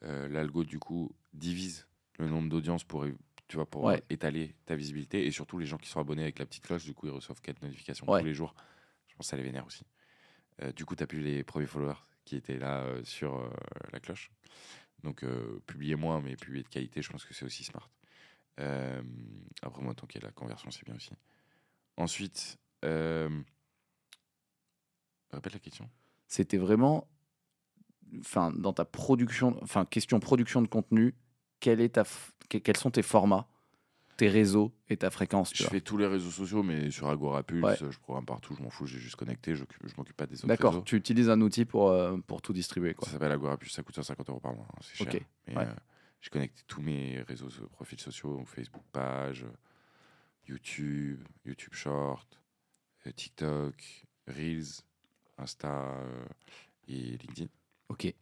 euh, 0.02 0.28
l'algo, 0.28 0.64
du 0.64 0.78
coup, 0.78 1.14
divise 1.32 1.86
le 2.18 2.28
nombre 2.28 2.48
d'audience 2.48 2.84
pour, 2.84 3.06
tu 3.48 3.56
vois, 3.56 3.66
pour 3.68 3.84
Ouais. 3.84 4.02
étaler 4.10 4.54
ta 4.66 4.76
visibilité. 4.76 5.26
Et 5.26 5.30
surtout, 5.30 5.58
les 5.58 5.66
gens 5.66 5.78
qui 5.78 5.88
sont 5.88 6.00
abonnés 6.00 6.22
avec 6.22 6.38
la 6.38 6.46
petite 6.46 6.64
cloche, 6.64 6.84
du 6.84 6.92
coup, 6.94 7.06
ils 7.06 7.12
reçoivent 7.12 7.40
quatre 7.40 7.62
notifications 7.62 8.06
Ouais. 8.06 8.20
tous 8.20 8.26
les 8.26 8.34
jours. 8.34 8.54
Je 9.08 9.14
pense 9.14 9.26
que 9.26 9.30
ça 9.30 9.36
les 9.36 9.42
vénère 9.42 9.66
aussi. 9.66 9.84
Euh, 10.62 10.72
du 10.72 10.84
coup, 10.84 10.94
tu 10.94 11.02
as 11.02 11.06
pu 11.06 11.20
les 11.20 11.42
premiers 11.44 11.66
followers 11.66 12.00
qui 12.24 12.36
étaient 12.36 12.58
là 12.58 12.86
sur 13.04 13.50
la 13.92 13.98
cloche. 14.00 14.30
Donc, 15.02 15.24
publier 15.66 15.96
moins, 15.96 16.20
mais 16.20 16.36
publier 16.36 16.62
de 16.62 16.68
qualité, 16.68 17.02
je 17.02 17.10
pense 17.10 17.24
que 17.24 17.34
c'est 17.34 17.44
aussi 17.44 17.64
smart. 17.64 17.90
Après, 18.58 19.82
moi, 19.82 19.94
tant 19.94 20.06
qu'il 20.06 20.20
y 20.20 20.24
a 20.24 20.28
la 20.28 20.32
conversion, 20.32 20.70
c'est 20.70 20.84
bien 20.84 20.94
aussi. 20.94 21.10
Ensuite, 21.96 22.58
répète 25.32 25.52
la 25.52 25.58
question. 25.58 25.90
C'était 26.32 26.56
vraiment 26.56 27.06
enfin 28.20 28.50
dans 28.52 28.72
ta 28.72 28.86
production 28.86 29.58
enfin 29.62 29.84
question 29.84 30.18
production 30.18 30.62
de 30.62 30.66
contenu, 30.66 31.14
quelle 31.60 31.82
est 31.82 31.90
ta 31.90 32.04
quels 32.48 32.78
sont 32.78 32.90
tes 32.90 33.02
formats, 33.02 33.46
tes 34.16 34.30
réseaux 34.30 34.72
et 34.88 34.96
ta 34.96 35.10
fréquence, 35.10 35.52
Je 35.54 35.64
fais 35.64 35.82
tous 35.82 35.98
les 35.98 36.06
réseaux 36.06 36.30
sociaux, 36.30 36.62
mais 36.62 36.90
sur 36.90 37.10
Agora 37.10 37.42
Pulse, 37.42 37.62
Ouais. 37.62 37.90
je 37.90 37.98
programme 37.98 38.24
partout, 38.24 38.54
je 38.54 38.62
m'en 38.62 38.70
fous, 38.70 38.86
j'ai 38.86 38.98
juste 38.98 39.16
connecté, 39.16 39.54
je, 39.54 39.64
je 39.84 39.92
m'occupe 39.98 40.16
pas 40.16 40.24
des 40.24 40.36
autres 40.36 40.46
D'accord, 40.46 40.82
tu 40.84 40.96
utilises 40.96 41.28
un 41.28 41.38
outil 41.42 41.66
pour 41.66 41.90
euh, 41.90 42.16
pour 42.26 42.40
tout 42.40 42.54
distribuer 42.54 42.94
quoi. 42.94 43.04
Ça 43.08 43.12
s'appelle 43.12 43.32
Agora 43.32 43.58
Pulse, 43.58 43.74
ça 43.74 43.82
coûte 43.82 43.94
150 43.96 44.30
euros 44.30 44.40
par 44.40 44.54
mois, 44.54 44.66
hein, 44.72 44.78
c'est 44.80 45.04
cher. 45.04 45.12
Mais 45.48 45.54
ouais. 45.54 45.66
euh, 45.66 45.74
j'ai 46.22 46.30
connecté 46.30 46.62
tous 46.66 46.80
mes 46.80 47.20
réseaux, 47.28 47.50
profils 47.72 48.00
sociaux, 48.00 48.38
donc 48.38 48.48
Facebook 48.48 48.84
page, 48.90 49.44
YouTube, 50.48 51.22
YouTube 51.44 51.74
Short, 51.74 52.40
euh, 53.06 53.10
TikTok, 53.12 54.06
Reels, 54.28 54.80
Insta 55.42 55.94
euh, 55.96 56.24
et 56.88 57.16
LinkedIn. 57.18 57.48
OK. 57.88 58.12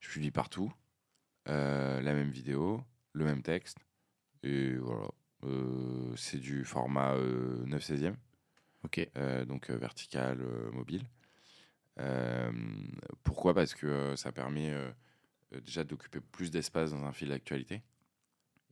Je 0.00 0.08
publie 0.10 0.30
partout. 0.30 0.72
euh, 1.48 2.00
la 2.00 2.14
même 2.14 2.30
vidéo, 2.30 2.82
le 3.12 3.24
même 3.24 3.42
texte. 3.42 3.78
Et 4.42 4.74
voilà. 4.76 5.08
Euh, 5.44 6.14
c'est 6.16 6.38
du 6.38 6.64
format 6.64 7.14
euh, 7.14 7.64
9 7.66 7.82
16e, 7.82 8.14
Ok. 8.84 9.08
euh, 9.16 9.44
donc 9.46 9.70
vertical, 9.70 10.38
mobile. 10.72 11.02
Euh, 11.98 12.52
pourquoi? 13.22 13.54
Parce 13.54 13.74
que 13.74 13.86
euh, 13.86 14.16
ça 14.16 14.32
permet 14.32 14.70
euh, 14.70 14.90
déjà 15.62 15.82
d'occuper 15.84 16.20
plus 16.20 16.50
d'espace 16.50 16.90
dans 16.92 17.04
un 17.04 17.12
fil 17.12 17.28
d'actualité. 17.28 17.82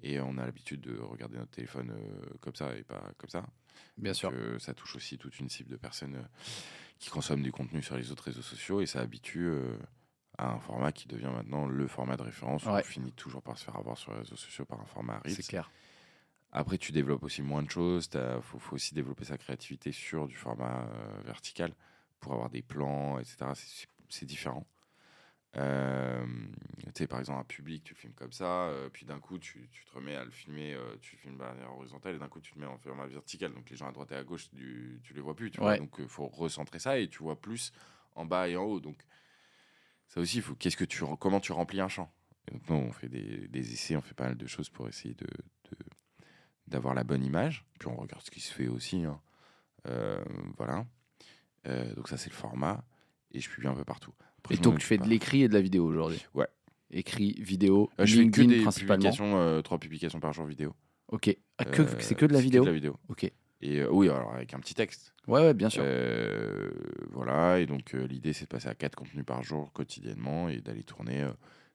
Et 0.03 0.21
on 0.21 0.39
a 0.39 0.45
l'habitude 0.47 0.81
de 0.83 0.97
regarder 0.99 1.39
notre 1.39 1.51
téléphone 1.51 1.93
comme 2.41 2.55
ça 2.55 2.77
et 2.77 2.85
pas 2.85 3.03
comme 3.19 3.31
ça. 3.31 3.45
Bien 3.97 4.13
sûr. 4.15 4.31
Donc, 4.31 4.39
euh, 4.41 4.59
ça 4.59 4.73
touche 4.75 4.95
aussi 4.95 5.19
toute 5.19 5.39
une 5.41 5.49
cible 5.49 5.71
de 5.71 5.77
personnes 5.77 6.29
qui 6.99 7.11
consomment 7.11 7.43
du 7.43 7.53
contenu 7.53 7.83
sur 7.83 7.97
les 7.97 8.11
autres 8.11 8.25
réseaux 8.25 8.43
sociaux 8.43 8.81
et 8.81 8.87
ça 8.87 9.01
habitue 9.01 9.47
euh, 9.47 9.77
à 10.37 10.51
un 10.53 10.59
format 10.59 10.93
qui 10.93 11.09
devient 11.09 11.31
maintenant 11.35 11.67
le 11.67 11.87
format 11.87 12.17
de 12.17 12.23
référence. 12.23 12.65
où. 12.65 12.69
On 12.71 12.83
finit 12.83 13.13
toujours 13.13 13.43
par 13.43 13.59
se 13.59 13.65
faire 13.65 13.77
avoir 13.77 13.97
sur 13.97 14.13
les 14.13 14.19
réseaux 14.19 14.37
sociaux 14.37 14.65
par 14.65 14.81
un 14.81 14.85
format 14.85 15.19
Reels. 15.19 15.35
C'est 15.35 15.47
clair. 15.47 15.71
Après, 16.51 16.79
tu 16.79 16.93
développes 16.93 17.23
aussi 17.25 17.43
moins 17.43 17.63
de 17.63 17.71
choses. 17.71 18.09
Il 18.15 18.41
faut, 18.43 18.59
faut 18.59 18.77
aussi 18.77 18.95
développer 18.95 19.25
sa 19.25 19.37
créativité 19.37 19.93
sur 19.93 20.27
du 20.27 20.37
format 20.37 20.87
euh, 20.87 21.21
vertical 21.25 21.73
pour 22.21 22.33
avoir 22.33 22.51
des 22.51 22.63
plans, 22.63 23.19
etc. 23.19 23.37
C'est 24.09 24.27
différent. 24.27 24.67
Euh, 25.57 26.25
tu 26.87 26.93
sais, 26.95 27.07
par 27.07 27.19
exemple, 27.19 27.41
un 27.41 27.45
public, 27.45 27.83
tu 27.85 27.95
le 27.95 27.99
filmes 27.99 28.13
comme 28.15 28.33
ça, 28.33 28.69
euh, 28.69 28.89
puis 28.91 29.07
d'un 29.07 29.19
coup, 29.19 29.39
tu, 29.39 29.69
tu 29.73 29.85
te 29.85 29.93
remets 29.93 30.15
à 30.15 30.25
le 30.25 30.31
filmer, 30.31 30.75
euh, 30.75 30.97
tu 31.01 31.17
filmes 31.17 31.35
de 31.39 31.43
manière 31.43 31.73
horizontale, 31.73 32.15
et 32.17 32.19
d'un 32.19 32.29
coup, 32.29 32.41
tu 32.41 32.55
le 32.55 32.61
mets 32.61 32.67
en 32.67 32.77
format 32.79 33.07
vertical. 33.07 33.53
Donc, 33.55 33.69
les 33.71 33.77
gens 33.77 33.89
à 33.89 33.93
droite 33.93 34.13
et 34.13 34.17
à 34.17 34.25
gauche, 34.25 34.51
tu, 34.51 35.01
tu 35.03 35.15
les 35.15 35.21
vois 35.21 35.35
plus. 35.35 35.51
Tu 35.51 35.59
vois 35.61 35.71
Ouais. 35.71 35.79
donc, 35.79 35.95
il 35.99 36.09
faut 36.09 36.29
recentrer 36.29 36.79
ça 36.79 36.99
et 36.99 37.09
tu 37.09 37.23
vois 37.23 37.41
plus 37.41 37.73
en 38.15 38.25
bas 38.27 38.49
et 38.49 38.57
en 38.57 38.65
haut. 38.65 38.81
Donc, 38.81 38.99
ça 40.09 40.21
aussi, 40.21 40.41
faut 40.41 40.55
qu'est-ce 40.55 40.77
que 40.77 40.85
tu, 40.85 41.03
comment 41.19 41.41
tu 41.41 41.53
remplis 41.53 41.81
un 41.81 41.89
champ? 41.89 42.13
Et 42.47 42.53
donc, 42.53 42.69
nous, 42.69 42.77
on 42.77 42.93
fait 42.93 43.09
des, 43.09 43.49
des 43.49 43.73
essais, 43.73 43.97
on 43.97 44.03
fait 44.03 44.15
pas 44.15 44.25
mal 44.25 44.37
de 44.37 44.47
choses 44.47 44.69
pour 44.71 44.87
essayer 44.89 45.15
de, 45.15 45.27
d'avoir 46.67 46.95
la 46.95 47.05
bonne 47.05 47.25
image. 47.25 47.65
Puis 47.79 47.89
on 47.89 47.97
regarde 47.97 48.23
ce 48.23 48.31
qui 48.31 48.41
se 48.41 48.53
fait 48.53 48.69
aussi. 48.69 49.05
hein. 49.05 49.21
Euh, 49.87 50.23
voilà. 50.57 50.87
Euh, 51.67 51.95
donc 51.95 52.09
ça, 52.09 52.17
c'est 52.17 52.31
le 52.31 52.35
format. 52.37 52.85
Et 53.33 53.41
je 53.41 53.51
publie 53.51 53.69
un 53.69 53.75
peu 53.75 53.85
partout. 53.85 54.15
Et 54.51 54.57
donc, 54.57 54.79
tu 54.79 54.87
fais 54.87 54.99
de 54.99 55.07
l'écrit 55.09 55.43
et 55.43 55.49
de 55.49 55.55
la 55.55 55.61
vidéo 55.61 55.85
aujourd'hui 55.87 56.25
Ouais. 56.35 56.47
Écrit, 56.91 57.33
vidéo, 57.41 57.91
Euh, 58.01 58.07
je 58.07 58.13
fais 58.17 58.17
que 58.17 58.23
LinkedIn 58.41 58.49
des 58.49 58.63
principalement. 58.63 58.95
publications, 59.03 59.37
euh, 59.39 59.61
trois 59.63 59.79
publications 59.79 60.21
par 60.21 60.33
jour 60.33 60.47
vidéo. 60.47 60.75
Ok. 61.09 61.37
Ah, 61.59 61.65
que, 61.65 61.83
Euh, 61.83 61.87
c'est 62.01 62.15
que 62.15 62.25
de 62.27 62.33
la 62.33 62.41
vidéo 62.41 62.65
la 62.65 62.73
vidéo. 62.73 62.97
Ok. 63.09 63.25
Et 63.61 63.81
euh, 63.81 63.89
oui, 63.91 64.09
alors 64.09 64.33
avec 64.35 64.55
un 64.55 64.61
petit 64.61 64.75
texte. 64.75 65.13
Ouais, 65.27 65.41
ouais, 65.41 65.53
bien 65.55 65.69
sûr. 65.69 65.83
Voilà, 67.11 67.59
et 67.59 67.67
donc 67.67 67.93
l'idée 67.93 68.33
c'est 68.33 68.45
de 68.45 68.49
passer 68.49 68.69
à 68.69 68.75
quatre 68.75 68.95
contenus 68.95 69.25
par 69.25 69.43
jour 69.43 69.73
quotidiennement 69.73 70.49
et 70.49 70.61
d'aller 70.61 70.85
tourner 70.85 71.27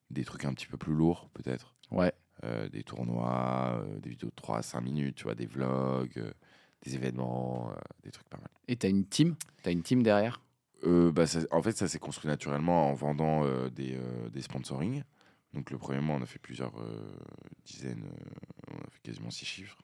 des 0.09 0.23
trucs 0.23 0.45
un 0.45 0.53
petit 0.53 0.67
peu 0.67 0.77
plus 0.77 0.93
lourds 0.93 1.29
peut-être. 1.33 1.75
Ouais. 1.91 2.13
Euh, 2.43 2.67
des 2.69 2.83
tournois, 2.83 3.83
euh, 3.85 3.99
des 3.99 4.09
vidéos 4.09 4.29
de 4.29 4.35
3 4.35 4.57
à 4.57 4.61
5 4.61 4.81
minutes, 4.81 5.15
tu 5.15 5.23
vois, 5.23 5.35
des 5.35 5.45
vlogs, 5.45 6.11
euh, 6.17 6.31
des 6.83 6.95
événements, 6.95 7.71
des 8.03 8.11
trucs 8.11 8.27
pas 8.29 8.37
mal. 8.37 8.49
Et 8.67 8.75
t'as 8.75 8.89
une 8.89 9.05
team? 9.05 9.35
T'as 9.61 9.71
une 9.71 9.83
team 9.83 10.03
derrière? 10.03 10.41
Euh, 10.85 11.11
bah, 11.11 11.23
en 11.51 11.61
fait, 11.61 11.77
ça 11.77 11.87
s'est 11.87 11.99
construit 11.99 12.29
naturellement 12.29 12.89
en 12.89 12.93
vendant 12.93 13.45
euh, 13.45 13.69
des, 13.69 13.95
euh, 13.95 14.29
des 14.29 14.41
sponsoring. 14.41 15.03
Donc 15.53 15.71
le 15.71 15.77
premier 15.77 15.99
mois, 16.01 16.15
on 16.17 16.21
a 16.21 16.25
fait 16.25 16.39
plusieurs 16.39 16.77
euh, 16.81 17.17
dizaines, 17.65 18.03
on 18.71 18.77
a 18.77 18.89
fait 18.89 19.01
quasiment 19.03 19.29
six 19.29 19.45
chiffres. 19.45 19.77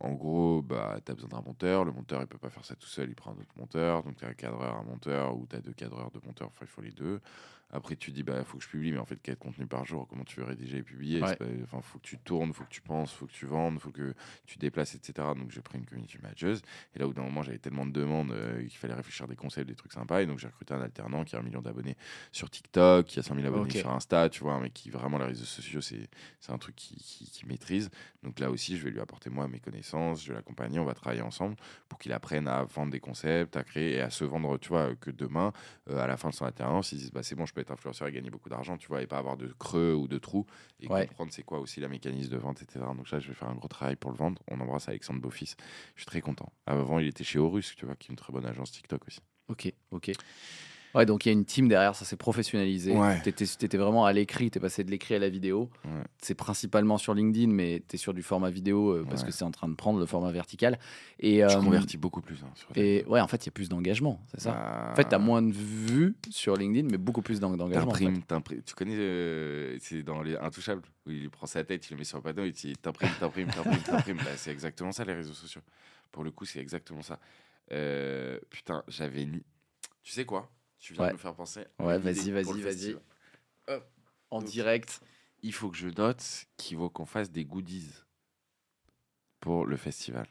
En 0.00 0.12
gros, 0.12 0.62
bah, 0.62 0.98
tu 1.04 1.12
as 1.12 1.14
besoin 1.14 1.30
d'un 1.30 1.42
monteur. 1.42 1.84
Le 1.84 1.92
monteur, 1.92 2.20
il 2.20 2.26
peut 2.26 2.38
pas 2.38 2.50
faire 2.50 2.64
ça 2.64 2.74
tout 2.74 2.86
seul, 2.88 3.08
il 3.08 3.14
prend 3.14 3.30
un 3.32 3.34
autre 3.34 3.54
monteur. 3.56 4.02
Donc 4.02 4.16
tu 4.16 4.24
as 4.24 4.28
un 4.28 4.34
cadreur, 4.34 4.76
un 4.76 4.82
monteur, 4.84 5.36
ou 5.36 5.46
tu 5.46 5.56
as 5.56 5.60
deux 5.60 5.72
cadreurs, 5.72 6.10
deux 6.10 6.20
monteurs, 6.24 6.48
enfin 6.48 6.64
il 6.64 6.68
faut 6.68 6.82
les 6.82 6.92
deux. 6.92 7.20
Après, 7.74 7.96
tu 7.96 8.12
dis, 8.12 8.22
bah, 8.22 8.44
faut 8.44 8.56
que 8.56 8.62
je 8.62 8.68
publie, 8.68 8.92
mais 8.92 8.98
en 8.98 9.04
fait, 9.04 9.20
quatre 9.20 9.40
contenus 9.40 9.68
par 9.68 9.84
jour, 9.84 10.06
comment 10.08 10.22
tu 10.22 10.38
veux 10.38 10.46
rédiger 10.46 10.78
et 10.78 10.82
publier? 10.84 11.20
Ouais. 11.20 11.36
Enfin, 11.64 11.80
faut 11.82 11.98
que 11.98 12.06
tu 12.06 12.18
tournes, 12.18 12.52
faut 12.52 12.62
que 12.62 12.70
tu 12.70 12.80
penses, 12.80 13.12
faut 13.12 13.26
que 13.26 13.32
tu 13.32 13.46
vendes, 13.46 13.80
faut 13.80 13.90
que 13.90 14.14
tu 14.46 14.58
déplaces, 14.58 14.94
etc. 14.94 15.28
Donc 15.36 15.50
j'ai 15.50 15.60
pris 15.60 15.78
une 15.78 15.84
community 15.84 16.16
manager. 16.22 16.56
Et 16.94 17.00
là, 17.00 17.06
au 17.06 17.08
bout 17.08 17.14
d'un 17.14 17.22
moment, 17.22 17.42
j'avais 17.42 17.58
tellement 17.58 17.84
de 17.84 17.90
demandes 17.90 18.30
euh, 18.30 18.60
qu'il 18.60 18.78
fallait 18.78 18.94
réfléchir 18.94 19.26
des 19.26 19.34
concepts, 19.34 19.66
des 19.66 19.74
trucs 19.74 19.92
sympas. 19.92 20.22
Et 20.22 20.26
donc, 20.26 20.38
j'ai 20.38 20.46
recruté 20.46 20.72
un 20.72 20.82
alternant 20.82 21.24
qui 21.24 21.34
a 21.34 21.40
un 21.40 21.42
million 21.42 21.62
d'abonnés 21.62 21.96
sur 22.30 22.48
TikTok, 22.48 23.06
qui 23.06 23.18
a 23.18 23.24
100 23.24 23.34
000 23.34 23.46
abonnés 23.48 23.70
sur 23.70 23.90
Insta, 23.90 24.28
tu 24.28 24.44
vois, 24.44 24.60
mec 24.60 24.72
qui 24.72 24.90
vraiment, 24.90 25.18
les 25.18 25.24
réseaux 25.24 25.44
sociaux, 25.44 25.80
c'est 25.80 26.08
c'est 26.40 26.52
un 26.52 26.58
truc 26.58 26.76
qui, 26.76 26.94
qui, 26.96 27.28
qui 27.28 27.46
maîtrise. 27.46 27.90
Donc 28.22 28.38
là 28.38 28.50
aussi, 28.50 28.76
je 28.76 28.84
vais 28.84 28.90
lui 28.90 29.00
apporter, 29.00 29.30
moi, 29.30 29.48
mes 29.48 29.60
connaissances, 29.60 30.22
je 30.22 30.28
vais 30.28 30.34
l'accompagner, 30.34 30.78
on 30.78 30.84
va 30.84 30.94
travailler 30.94 31.22
ensemble 31.22 31.56
pour 31.88 31.98
qu'il 31.98 32.12
apprenne 32.12 32.46
à 32.46 32.64
vendre 32.64 32.92
des 32.92 33.00
concepts, 33.00 33.56
à 33.56 33.64
créer 33.64 33.94
et 33.94 34.00
à 34.00 34.10
se 34.10 34.24
vendre, 34.24 34.58
tu 34.58 34.68
vois, 34.68 34.94
que 34.94 35.10
demain, 35.10 35.52
euh, 35.90 35.98
à 35.98 36.06
la 36.06 36.16
fin 36.16 36.28
de 36.28 36.34
son 36.34 36.44
alternance, 36.44 36.92
ils 36.92 36.98
disent, 36.98 37.10
bah, 37.10 37.22
c'est 37.22 37.34
bon, 37.34 37.46
je 37.46 37.54
peux 37.54 37.63
être 37.64 37.70
influenceur 37.72 38.08
et 38.08 38.12
gagner 38.12 38.30
beaucoup 38.30 38.48
d'argent, 38.48 38.76
tu 38.76 38.88
vois, 38.88 39.02
et 39.02 39.06
pas 39.06 39.18
avoir 39.18 39.36
de 39.36 39.48
creux 39.58 39.94
ou 39.94 40.06
de 40.08 40.18
trous, 40.18 40.46
et 40.80 40.88
Ouais. 40.88 41.06
comprendre 41.06 41.32
c'est 41.32 41.42
quoi 41.42 41.58
aussi 41.58 41.80
la 41.80 41.88
mécanisme 41.88 42.30
de 42.30 42.36
vente, 42.36 42.62
etc. 42.62 42.84
Donc 42.96 43.10
là, 43.10 43.18
je 43.18 43.28
vais 43.28 43.34
faire 43.34 43.48
un 43.48 43.54
gros 43.54 43.68
travail 43.68 43.96
pour 43.96 44.10
le 44.10 44.16
vendre. 44.16 44.42
On 44.48 44.60
embrasse 44.60 44.88
Alexandre 44.88 45.20
Beaufils. 45.20 45.56
Je 45.94 46.00
suis 46.02 46.06
très 46.06 46.20
content. 46.20 46.52
Avant, 46.66 46.98
il 46.98 47.06
était 47.08 47.24
chez 47.24 47.38
Horus, 47.38 47.74
tu 47.76 47.86
vois, 47.86 47.96
qui 47.96 48.08
est 48.08 48.12
une 48.12 48.16
très 48.16 48.32
bonne 48.32 48.46
agence 48.46 48.70
TikTok 48.72 49.06
aussi. 49.08 49.20
Ok, 49.48 49.72
ok. 49.90 50.12
Ouais, 50.94 51.06
donc 51.06 51.26
il 51.26 51.28
y 51.28 51.30
a 51.30 51.32
une 51.32 51.44
team 51.44 51.68
derrière, 51.68 51.94
ça 51.96 52.04
s'est 52.04 52.16
professionnalisé. 52.16 52.96
Ouais. 52.96 53.20
Tu 53.22 53.28
étais, 53.28 53.76
vraiment 53.76 54.04
à 54.06 54.12
l'écrit, 54.12 54.50
tu 54.50 54.58
es 54.58 54.60
passé 54.60 54.84
de 54.84 54.90
l'écrit 54.90 55.14
à 55.14 55.18
la 55.18 55.28
vidéo. 55.28 55.70
Ouais. 55.84 55.90
C'est 56.22 56.34
principalement 56.34 56.98
sur 56.98 57.14
LinkedIn, 57.14 57.52
mais 57.52 57.82
tu 57.88 57.96
es 57.96 57.98
sur 57.98 58.14
du 58.14 58.22
format 58.22 58.50
vidéo 58.50 58.90
euh, 58.90 59.04
parce 59.08 59.24
que 59.24 59.32
c'est 59.32 59.44
en 59.44 59.50
train 59.50 59.68
de 59.68 59.74
prendre 59.74 59.98
le 59.98 60.06
format 60.06 60.30
vertical. 60.30 60.78
Et, 61.18 61.42
euh, 61.44 61.60
convertis 61.60 61.96
beaucoup 61.96 62.20
plus. 62.20 62.42
hein, 62.44 62.50
sur 62.54 62.68
Et 62.76 63.04
ouais, 63.06 63.20
en 63.20 63.26
fait, 63.28 63.44
il 63.44 63.46
y 63.46 63.48
a 63.48 63.52
plus 63.52 63.68
d'engagement, 63.68 64.20
c'est 64.30 64.40
ça? 64.42 64.52
Bah, 64.52 64.88
En 64.92 64.94
fait, 64.96 65.08
tu 65.08 65.14
as 65.14 65.18
moins 65.18 65.42
de 65.42 65.52
vues 65.52 66.14
sur 66.30 66.56
LinkedIn, 66.56 66.88
mais 66.90 66.98
beaucoup 66.98 67.22
plus 67.22 67.40
d'eng- 67.40 67.56
d'engagement. 67.56 67.90
en 67.90 67.94
fait. 67.94 68.62
Tu 68.64 68.74
connais, 68.74 68.96
euh, 68.96 69.76
c'est 69.80 70.02
dans 70.02 70.22
les 70.22 70.36
Intouchables, 70.36 70.82
où 71.06 71.10
il 71.10 71.28
prend 71.30 71.46
sa 71.46 71.64
tête, 71.64 71.88
il 71.90 71.94
le 71.94 71.98
met 71.98 72.04
sur 72.04 72.18
le 72.18 72.22
panneau, 72.22 72.44
il 72.44 72.52
dit 72.52 72.74
t'imprimes, 72.80 73.10
t'imprimes, 73.18 73.48
t'imprimes, 73.48 73.82
t'imprimes. 73.84 74.16
Bah, 74.18 74.30
c'est 74.36 74.50
exactement 74.52 74.92
ça, 74.92 75.04
les 75.04 75.14
réseaux 75.14 75.34
sociaux. 75.34 75.62
Pour 76.12 76.22
le 76.24 76.30
coup, 76.30 76.44
c'est 76.44 76.60
exactement 76.60 77.02
ça. 77.02 77.18
Euh, 77.72 78.38
putain, 78.50 78.84
j'avais 78.88 79.24
ni. 79.24 79.42
Tu 80.02 80.12
sais 80.12 80.24
quoi? 80.24 80.50
Tu 80.84 80.92
viens 80.92 81.04
Ouais. 81.04 81.08
de 81.08 81.14
me 81.14 81.18
faire 81.18 81.34
penser. 81.34 81.64
Ouais, 81.78 81.98
vas-y, 81.98 82.30
vas-y, 82.30 82.60
vas-y. 82.60 82.96
En 84.28 84.40
Donc, 84.40 84.50
direct. 84.50 85.00
Il 85.42 85.54
faut 85.54 85.70
que 85.70 85.78
je 85.78 85.88
note 85.88 86.44
qu'il 86.58 86.76
faut 86.76 86.90
qu'on 86.90 87.06
fasse 87.06 87.30
des 87.30 87.46
goodies 87.46 87.90
pour 89.40 89.64
le 89.64 89.78
festival. 89.78 90.26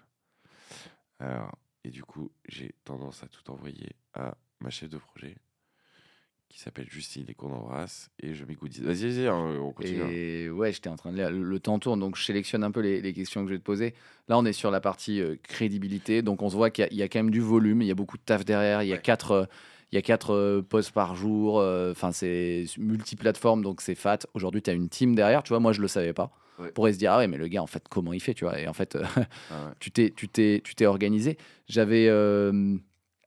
Alors, 1.17 1.57
et 1.83 1.89
du 1.89 2.03
coup, 2.03 2.31
j'ai 2.47 2.75
tendance 2.83 3.23
à 3.23 3.27
tout 3.27 3.49
envoyer 3.49 3.95
à 4.13 4.37
ma 4.59 4.69
chef 4.69 4.89
de 4.91 4.97
projet 4.99 5.35
qui 6.49 6.59
s'appelle 6.59 6.87
Justine 6.87 7.25
et 7.29 7.33
qu'on 7.33 7.51
embrasse 7.51 8.11
et 8.19 8.35
je 8.35 8.45
mets 8.45 8.53
goodies. 8.53 8.81
Vas-y, 8.81 9.07
vas-y, 9.09 9.25
hein, 9.27 9.57
on 9.59 9.71
continue. 9.73 10.03
hein. 10.03 10.09
Et 10.11 10.51
ouais, 10.51 10.71
j'étais 10.71 10.89
en 10.89 10.97
train 10.97 11.11
de 11.11 11.17
lire. 11.17 11.31
Le, 11.31 11.59
temps 11.59 11.79
tourne, 11.79 11.99
donc 11.99 12.15
je 12.15 12.23
sélectionne 12.23 12.63
un 12.63 12.69
peu 12.69 12.81
les, 12.81 13.01
les 13.01 13.13
questions 13.13 13.41
que 13.41 13.47
je 13.47 13.53
vais 13.55 13.59
te 13.59 13.65
poser. 13.65 13.95
Là, 14.27 14.37
on 14.37 14.45
est 14.45 14.53
sur 14.53 14.69
la 14.69 14.81
partie 14.81 15.19
euh, 15.19 15.35
crédibilité. 15.41 16.21
Donc, 16.21 16.43
on 16.43 16.49
se 16.51 16.55
voit 16.55 16.69
qu'il 16.69 16.83
y, 16.83 16.87
a- 16.87 16.91
il 16.91 16.97
y 16.97 17.01
a 17.01 17.07
quand 17.09 17.17
même 17.19 17.31
du 17.31 17.41
volume, 17.41 17.81
il 17.81 17.87
y 17.87 17.91
a 17.91 17.95
beaucoup 17.95 18.17
de 18.17 18.23
taf 18.23 18.45
derrière. 18.45 18.83
Il 18.83 18.89
y 18.89 18.93
a 18.93 18.99
quatre, 18.99 19.31
euh, 19.31 19.45
il 19.93 19.95
y 19.95 19.99
a 19.99 20.01
quatre 20.01 20.33
euh, 20.33 20.63
posts 20.63 20.91
par 20.91 21.13
jour. 21.15 21.59
euh, 21.59 21.91
Enfin, 21.91 22.11
c'est 22.11 22.65
multiplateforme, 22.79 23.61
donc 23.61 23.79
c'est 23.81 23.93
fat. 23.93 24.17
Aujourd'hui, 24.33 24.63
tu 24.63 24.71
as 24.71 24.73
une 24.73 24.89
team 24.89 25.13
derrière. 25.13 25.43
Tu 25.43 25.49
vois, 25.49 25.59
moi, 25.59 25.71
je 25.71 25.81
le 25.81 25.87
savais 25.87 26.13
pas. 26.13 26.31
Ouais. 26.57 26.69
On 26.69 26.71
pourrait 26.73 26.93
se 26.93 26.97
dire, 26.97 27.11
ah 27.13 27.19
ouais, 27.19 27.27
mais 27.27 27.37
le 27.37 27.47
gars, 27.47 27.61
en 27.61 27.67
fait, 27.67 27.83
comment 27.87 28.11
il 28.11 28.19
fait, 28.19 28.33
tu 28.33 28.43
vois 28.43 28.59
Et 28.59 28.67
en 28.67 28.73
fait, 28.73 28.95
euh, 28.95 29.03
Ah 29.51 29.65
ouais. 29.67 29.71
tu 29.79 29.91
t'es, 29.91 30.11
tu 30.15 30.27
t'es, 30.27 30.61
tu 30.63 30.73
t'es 30.73 30.87
organisé. 30.87 31.37
J'avais, 31.67 32.07
euh, 32.09 32.75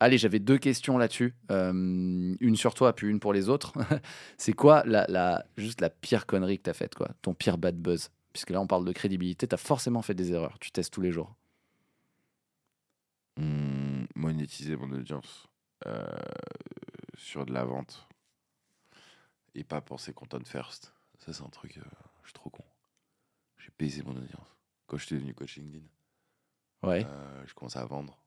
allez, 0.00 0.18
j'avais 0.18 0.40
deux 0.40 0.58
questions 0.58 0.98
là-dessus, 0.98 1.34
Euh, 1.52 2.34
une 2.40 2.56
sur 2.56 2.74
toi 2.74 2.92
puis 2.94 3.06
une 3.06 3.20
pour 3.20 3.32
les 3.32 3.48
autres. 3.48 3.72
c'est 4.36 4.52
quoi 4.52 4.82
la, 4.86 5.06
la, 5.08 5.44
juste 5.56 5.80
la 5.80 5.88
pire 5.90 6.26
connerie 6.26 6.58
que 6.58 6.64
t'as 6.64 6.72
faite, 6.74 6.96
quoi? 6.96 7.10
Ton 7.22 7.32
pire 7.32 7.58
bad 7.58 7.76
buzz? 7.80 8.10
Puisque 8.32 8.50
là, 8.50 8.60
on 8.60 8.66
parle 8.66 8.84
de 8.84 8.92
crédibilité, 8.92 9.46
t'as 9.46 9.56
forcément 9.56 10.02
fait 10.02 10.14
des 10.14 10.32
erreurs. 10.32 10.58
Tu 10.58 10.72
testes 10.72 10.92
tous 10.92 11.00
les 11.00 11.12
jours. 11.12 11.36
Hmm, 13.38 14.04
monétiser 14.16 14.74
mon 14.76 14.90
audience 14.92 15.46
euh, 15.86 16.06
sur 17.16 17.44
de 17.46 17.52
la 17.52 17.64
vente 17.64 18.08
et 19.54 19.64
pas 19.64 19.80
penser 19.80 20.12
content 20.12 20.42
first. 20.44 20.92
Ça, 21.18 21.32
c'est 21.32 21.42
un 21.42 21.48
truc, 21.48 21.78
euh, 21.78 21.82
je 22.22 22.28
suis 22.28 22.34
trop 22.34 22.50
con. 22.50 22.64
J'ai 23.58 23.70
baisé 23.78 24.02
mon 24.02 24.16
audience. 24.16 24.56
Quand 24.86 24.96
je 24.96 25.06
suis 25.06 25.16
devenu 25.16 25.34
coach 25.34 25.56
LinkedIn, 25.56 25.84
Ouais. 26.82 27.04
euh, 27.06 27.46
je 27.46 27.54
commençais 27.54 27.78
à 27.78 27.84
vendre. 27.86 28.18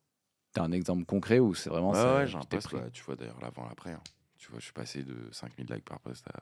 T'as 0.54 0.64
un 0.64 0.72
exemple 0.72 1.06
concret 1.06 1.40
où 1.40 1.54
c'est 1.54 1.70
vraiment 1.70 1.92
Ouais, 1.92 1.98
ça 1.98 2.16
ouais, 2.16 2.28
j'ai 2.28 2.38
un 2.38 2.42
post, 2.42 2.76
tu 2.92 3.04
vois 3.04 3.16
d'ailleurs 3.16 3.40
l'avant, 3.40 3.68
l'après. 3.68 3.94
hein. 3.94 4.02
Tu 4.38 4.50
vois, 4.50 4.60
je 4.60 4.66
suis 4.66 4.74
passé 4.74 5.04
de 5.04 5.30
5000 5.32 5.68
likes 5.72 5.86
par 5.86 6.00
post 6.00 6.28
à 6.30 6.40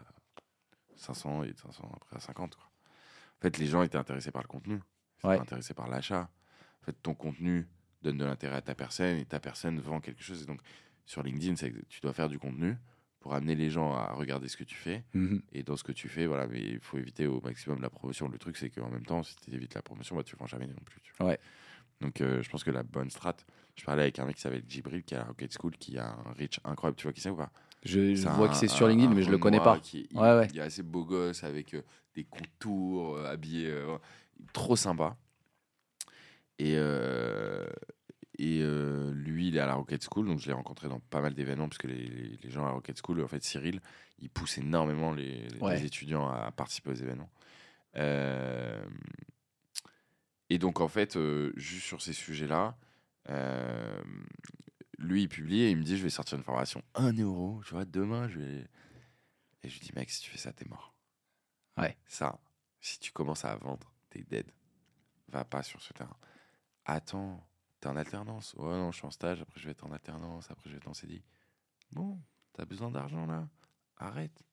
500 0.96 1.44
et 1.44 1.52
de 1.54 1.58
500 1.58 1.92
après 1.96 2.16
à 2.16 2.20
50. 2.20 2.56
Quoi. 2.56 2.64
En 2.66 3.42
fait, 3.42 3.58
les 3.58 3.68
gens 3.68 3.82
étaient 3.84 3.98
intéressés 3.98 4.32
par 4.32 4.42
le 4.42 4.48
contenu, 4.48 4.76
ils 4.76 5.20
étaient 5.20 5.28
Ouais. 5.28 5.40
intéressés 5.40 5.74
par 5.74 5.88
l'achat. 5.88 6.30
En 6.82 6.86
fait, 6.86 6.94
ton 7.04 7.14
contenu 7.14 7.68
donne 8.02 8.18
de 8.18 8.26
l'intérêt 8.26 8.56
à 8.58 8.62
ta 8.62 8.74
personne 8.76 9.18
et 9.18 9.26
ta 9.26 9.40
personne 9.40 9.80
vend 9.80 10.00
quelque 10.00 10.24
chose. 10.24 10.42
Et 10.44 10.46
donc, 10.46 10.62
sur 11.08 11.24
LinkedIn, 11.24 11.56
c'est 11.56 11.72
que 11.72 11.80
tu 11.90 12.00
dois 12.02 12.14
faire 12.14 12.30
du 12.30 12.38
contenu 12.38 12.76
pour 13.20 13.34
amener 13.34 13.56
les 13.56 13.70
gens 13.72 13.94
à 13.94 14.14
regarder 14.14 14.48
ce 14.48 14.56
que 14.58 14.64
tu 14.64 14.76
fais. 14.76 15.04
Mhm. 15.16 15.42
Et 15.54 15.64
dans 15.64 15.76
ce 15.76 15.84
que 15.84 15.92
tu 15.92 16.08
fais, 16.10 16.28
voilà, 16.28 16.46
mais 16.48 16.60
il 16.62 16.80
faut 16.80 16.98
éviter 17.00 17.26
au 17.26 17.42
maximum 17.42 17.82
la 17.82 17.90
promotion. 17.90 18.28
Le 18.28 18.38
truc, 18.38 18.58
c'est 18.58 18.70
qu'en 18.70 18.90
même 18.92 19.06
temps, 19.06 19.24
si 19.24 19.36
tu 19.38 19.52
évites 19.54 19.74
la 19.74 19.82
promotion, 19.82 20.16
bah, 20.16 20.24
tu 20.24 20.36
vends 20.36 20.46
jamais 20.46 20.68
non 20.68 20.76
plus. 20.86 21.02
tu. 21.02 21.12
Ouais. 21.24 21.40
Donc, 22.00 22.22
euh, 22.22 22.44
je 22.44 22.50
pense 22.50 22.64
que 22.64 22.70
la 22.70 22.84
bonne 22.84 23.10
strat, 23.10 23.36
je 23.76 23.84
parlais 23.84 24.04
avec 24.04 24.20
un 24.20 24.26
mec 24.26 24.36
qui 24.36 24.42
s'appelle 24.42 24.64
Jibril, 24.68 25.04
qui 25.04 25.16
est 25.16 25.18
à 25.18 25.22
la 25.22 25.26
Rocket 25.28 25.52
School, 25.60 25.76
qui 25.78 25.98
a 25.98 26.10
un 26.14 26.34
reach 26.38 26.60
incroyable. 26.64 26.96
Tu 26.98 27.04
vois 27.04 27.14
qui 27.14 27.22
c'est 27.22 27.32
ou 27.32 27.36
pas? 27.36 27.52
Je, 27.84 28.14
je 28.16 28.28
vois 28.28 28.46
un- 28.48 28.50
que 28.50 28.56
c'est 28.56 28.68
sur 28.68 28.88
LinkedIn, 28.88 29.14
mais 29.16 29.24
je 29.24 29.32
le 29.32 29.38
connais 29.40 29.60
pas. 29.60 29.80
Qui 29.80 30.02
est, 30.12 30.14
Ouais, 30.16 30.36
ouais. 30.38 30.48
Il 30.52 30.58
est 30.60 30.62
assez 30.62 30.84
beau 30.84 31.06
gosse 31.06 31.44
avec 31.44 31.74
euh, 31.74 31.82
des 32.14 32.26
contours, 32.26 33.16
euh, 33.16 33.26
habillé. 33.32 33.74
trop 34.54 34.76
sympa. 34.76 35.18
Et, 36.60 36.76
et 38.38 38.60
euh, 38.62 39.12
lui, 39.14 39.48
il 39.48 39.58
est 39.58 39.60
à 39.60 39.66
la 39.66 39.74
Rocket 39.76 40.06
School, 40.10 40.28
donc 40.28 40.40
je 40.40 40.48
l'ai 40.48 40.54
rencontré 40.54 40.88
dans 40.88 41.00
pas 41.00 41.22
mal 41.22 41.34
d'événements, 41.34 41.68
parce 41.68 41.80
que 41.80 41.88
les, 41.88 42.38
gens 42.50 42.64
à 42.64 42.68
la 42.68 42.74
Rocket 42.74 43.00
School, 43.04 43.22
en 43.22 43.28
fait, 43.28 43.44
Cyril, 43.44 43.82
il 44.20 44.30
pousse 44.30 44.58
énormément 44.58 45.12
les, 45.12 45.48
les 45.48 45.60
Ouais. 45.60 45.84
étudiants 45.84 46.30
à 46.30 46.52
participer 46.52 46.92
aux 46.92 46.96
événements. 46.96 47.32
Euh, 47.96 48.86
et 50.50 50.60
donc, 50.60 50.80
en 50.82 50.88
fait, 50.88 51.18
euh, 51.18 51.52
juste 51.56 51.86
sur 51.86 52.02
ces 52.02 52.14
sujets-là, 52.14 52.78
lui, 55.00 55.24
il 55.24 55.30
publie 55.30 55.62
et 55.62 55.72
il 55.72 55.78
me 55.78 55.84
dit 55.84 55.98
Je 55.98 56.04
vais 56.04 56.10
sortir 56.10 56.38
une 56.38 56.44
formation 56.44 56.82
1 56.96 57.14
euro, 57.20 57.62
tu 57.66 57.74
vois, 57.74 57.86
demain, 57.86 58.28
je 58.28 58.40
vais. 58.40 58.68
Et 59.64 59.70
je 59.70 59.80
lui 59.80 59.88
dis 59.88 59.92
Mec, 59.96 60.10
si 60.10 60.22
tu 60.22 60.30
fais 60.30 60.38
ça, 60.38 60.54
t'es 60.54 60.66
mort. 60.66 60.94
Ouais. 61.78 61.98
Ça, 62.06 62.40
si 62.80 63.00
tu 63.00 63.12
commences 63.12 63.46
à 63.46 63.56
vendre, 63.56 63.94
t'es 64.10 64.24
dead. 64.24 64.50
Va 65.30 65.44
pas 65.44 65.64
sur 65.64 65.82
ce 65.82 65.94
terrain. 65.94 66.18
Attends, 66.86 67.46
t'es 67.88 67.94
en 67.94 67.98
alternance. 67.98 68.54
Ouais, 68.58 68.66
non, 68.78 68.92
je 68.92 68.98
suis 68.98 69.08
en 69.08 69.12
stage, 69.12 69.42
après 69.42 69.60
je 69.60 69.66
vais 69.66 69.72
être 69.72 69.86
en 69.86 69.92
alternance, 69.92 70.50
après 70.52 70.70
je 70.70 70.76
vais 70.76 70.78
être 70.78 70.88
en 70.88 70.94
CDI. 70.94 71.24
Bon, 71.92 72.20
t'as 72.54 72.66
besoin 72.66 72.92
d'argent 72.92 73.26
là? 73.26 73.48
Arrête. 73.98 74.44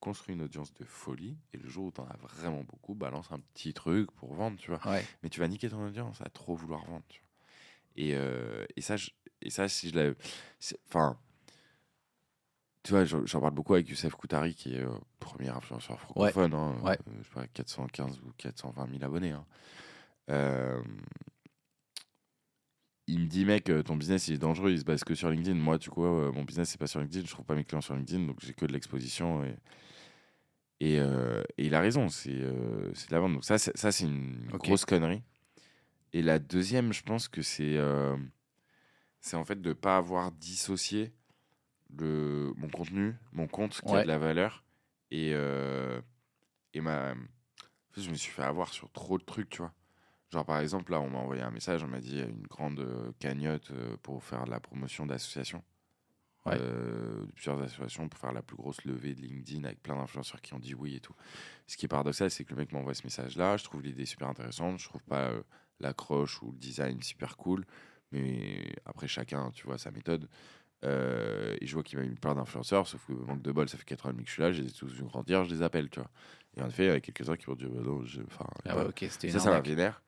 Construis 0.00 0.34
une 0.34 0.42
audience 0.42 0.72
de 0.74 0.84
folie 0.84 1.38
et 1.52 1.56
le 1.58 1.68
jour 1.68 1.86
où 1.86 1.90
t'en 1.90 2.06
as 2.06 2.16
vraiment 2.16 2.62
beaucoup, 2.62 2.94
balance 2.94 3.32
un 3.32 3.40
petit 3.40 3.72
truc 3.74 4.10
pour 4.12 4.34
vendre, 4.34 4.58
tu 4.58 4.70
vois. 4.70 4.80
Ouais. 4.86 5.04
Mais 5.22 5.30
tu 5.30 5.40
vas 5.40 5.48
niquer 5.48 5.68
ton 5.70 5.84
audience 5.86 6.20
à 6.20 6.28
trop 6.30 6.54
vouloir 6.54 6.84
vendre. 6.84 7.04
tu 7.08 7.20
vois. 7.20 7.28
Et, 7.96 8.14
euh, 8.14 8.64
et, 8.76 8.80
ça, 8.80 8.96
je- 8.96 9.10
et 9.40 9.50
ça, 9.50 9.68
si 9.68 9.88
je 9.90 9.94
l'avais. 9.96 10.16
Enfin. 10.88 11.18
Tu 12.82 12.90
vois, 12.92 13.04
j'en 13.06 13.40
parle 13.40 13.54
beaucoup 13.54 13.72
avec 13.74 13.88
Youssef 13.88 14.14
Koutari, 14.14 14.54
qui 14.54 14.74
est 14.74 14.82
euh, 14.84 14.90
premier 15.18 15.48
influenceur 15.48 15.98
francophone. 15.98 16.52
hein, 16.52 16.76
ouais. 16.82 16.98
euh, 17.08 17.12
je 17.18 17.22
sais 17.22 17.30
pas, 17.34 17.46
415 17.46 18.20
ou 18.20 18.32
420 18.36 18.86
000 18.90 19.02
abonnés. 19.04 19.30
hein. 19.30 19.46
Euh, 20.28 20.82
il 23.06 23.20
me 23.20 23.26
dit, 23.26 23.44
mec, 23.44 23.68
euh, 23.70 23.82
ton 23.82 23.96
business 23.96 24.28
il 24.28 24.34
est 24.34 24.38
dangereux, 24.38 24.70
il 24.70 24.78
se 24.78 24.84
base 24.84 25.04
que 25.04 25.14
sur 25.14 25.28
LinkedIn. 25.30 25.54
Moi, 25.58 25.78
tu 25.78 25.90
vois, 25.90 26.08
euh, 26.28 26.32
mon 26.32 26.42
business 26.44 26.70
c'est 26.70 26.78
pas 26.78 26.86
sur 26.86 27.00
LinkedIn, 27.00 27.26
je 27.26 27.30
trouve 27.30 27.44
pas 27.44 27.54
mes 27.54 27.64
clients 27.64 27.80
sur 27.82 27.94
LinkedIn, 27.94 28.26
donc 28.26 28.38
j'ai 28.40 28.54
que 28.54 28.64
de 28.66 28.72
l'exposition. 28.72 29.44
Et, 29.44 29.56
et, 30.80 30.98
euh, 31.00 31.42
et 31.58 31.66
il 31.66 31.74
a 31.74 31.80
raison, 31.80 32.08
c'est 32.08 32.30
euh, 32.32 32.92
c'est 32.94 33.08
de 33.10 33.14
la 33.14 33.20
vente. 33.20 33.34
Donc 33.34 33.44
ça, 33.44 33.58
c'est- 33.58 33.76
ça 33.76 33.92
c'est 33.92 34.04
une 34.04 34.46
grosse 34.52 34.84
connerie. 34.84 35.22
Et 36.12 36.22
la 36.22 36.38
deuxième, 36.38 36.92
je 36.92 37.02
pense 37.02 37.28
que 37.28 37.42
c'est 37.42 37.76
euh, 37.76 38.16
c'est 39.20 39.36
en 39.36 39.44
fait 39.44 39.60
de 39.60 39.72
pas 39.72 39.96
avoir 39.96 40.30
dissocié 40.32 41.12
le, 41.96 42.52
mon 42.56 42.68
contenu, 42.68 43.14
mon 43.32 43.46
compte 43.46 43.80
qui 43.80 43.88
a 43.92 43.96
Ouais. 43.96 44.02
de 44.02 44.08
la 44.08 44.18
valeur 44.18 44.64
et, 45.10 45.30
et 46.74 46.80
ma. 46.80 47.14
je 47.96 48.10
me 48.10 48.14
suis 48.14 48.32
fait 48.32 48.42
avoir 48.42 48.72
sur 48.72 48.90
trop 48.90 49.18
de 49.18 49.24
trucs, 49.24 49.48
tu 49.50 49.58
vois. 49.58 49.72
Genre, 50.34 50.44
par 50.44 50.58
exemple, 50.58 50.90
là, 50.90 51.00
on 51.00 51.08
m'a 51.10 51.18
envoyé 51.18 51.42
un 51.42 51.52
message, 51.52 51.84
on 51.84 51.86
m'a 51.86 52.00
dit 52.00 52.18
une 52.20 52.44
grande 52.48 52.80
euh, 52.80 53.12
cagnotte 53.20 53.70
euh, 53.70 53.96
pour 54.02 54.24
faire 54.24 54.44
de 54.46 54.50
la 54.50 54.58
promotion 54.58 55.06
d'associations. 55.06 55.62
Ouais. 56.44 56.58
Euh, 56.60 57.24
plusieurs 57.36 57.62
associations 57.62 58.08
pour 58.08 58.18
faire 58.18 58.32
la 58.32 58.42
plus 58.42 58.56
grosse 58.56 58.84
levée 58.84 59.14
de 59.14 59.20
LinkedIn 59.22 59.62
avec 59.62 59.80
plein 59.80 59.94
d'influenceurs 59.94 60.40
qui 60.40 60.52
ont 60.52 60.58
dit 60.58 60.74
oui 60.74 60.96
et 60.96 61.00
tout. 61.00 61.14
Ce 61.68 61.76
qui 61.76 61.86
est 61.86 61.88
paradoxal, 61.88 62.32
c'est 62.32 62.44
que 62.44 62.50
le 62.50 62.56
mec 62.56 62.72
m'envoie 62.72 62.94
ce 62.94 63.04
message-là. 63.04 63.56
Je 63.58 63.62
trouve 63.62 63.80
l'idée 63.80 64.06
super 64.06 64.26
intéressante. 64.26 64.80
Je 64.80 64.88
trouve 64.88 65.04
pas 65.04 65.28
euh, 65.28 65.42
l'accroche 65.78 66.42
ou 66.42 66.50
le 66.50 66.58
design 66.58 67.00
super 67.00 67.36
cool. 67.36 67.64
Mais 68.10 68.74
après, 68.86 69.06
chacun, 69.06 69.52
tu 69.52 69.66
vois, 69.68 69.78
sa 69.78 69.92
méthode. 69.92 70.28
Euh, 70.84 71.56
et 71.60 71.66
je 71.66 71.74
vois 71.74 71.84
qu'il 71.84 71.98
m'a 71.98 72.04
mis 72.04 72.16
plein 72.16 72.34
d'influenceurs, 72.34 72.88
sauf 72.88 73.06
que 73.06 73.12
manque 73.12 73.40
de 73.40 73.52
bol, 73.52 73.68
ça 73.68 73.78
fait 73.78 73.84
4 73.84 74.06
ans 74.06 74.10
et 74.10 74.12
demi 74.12 74.24
que 74.24 74.28
je 74.30 74.34
suis 74.34 74.42
là, 74.42 74.52
je 74.52 74.62
les 74.62 74.68
ai 74.68 74.72
tous 74.72 74.92
vus 74.92 75.04
grandir, 75.04 75.44
je 75.44 75.54
les 75.54 75.62
appelle, 75.62 75.88
tu 75.88 76.00
vois. 76.00 76.10
Et 76.56 76.62
en 76.62 76.68
effet, 76.68 76.84
il 76.86 76.88
y 76.88 76.90
a 76.90 77.00
quelques-uns 77.00 77.36
qui 77.36 77.48
m'ont 77.48 77.56
dit, 77.56 77.64
bah 77.66 77.80
non, 77.82 78.04
je- 78.04 78.20
enfin, 78.22 78.46
Ah 78.66 78.76
ouais, 78.76 78.84
ok, 78.86 78.98
c'était 79.08 79.30
ça, 79.30 79.38
ça 79.40 79.50
m'a 79.50 79.60
vénère. 79.60 80.02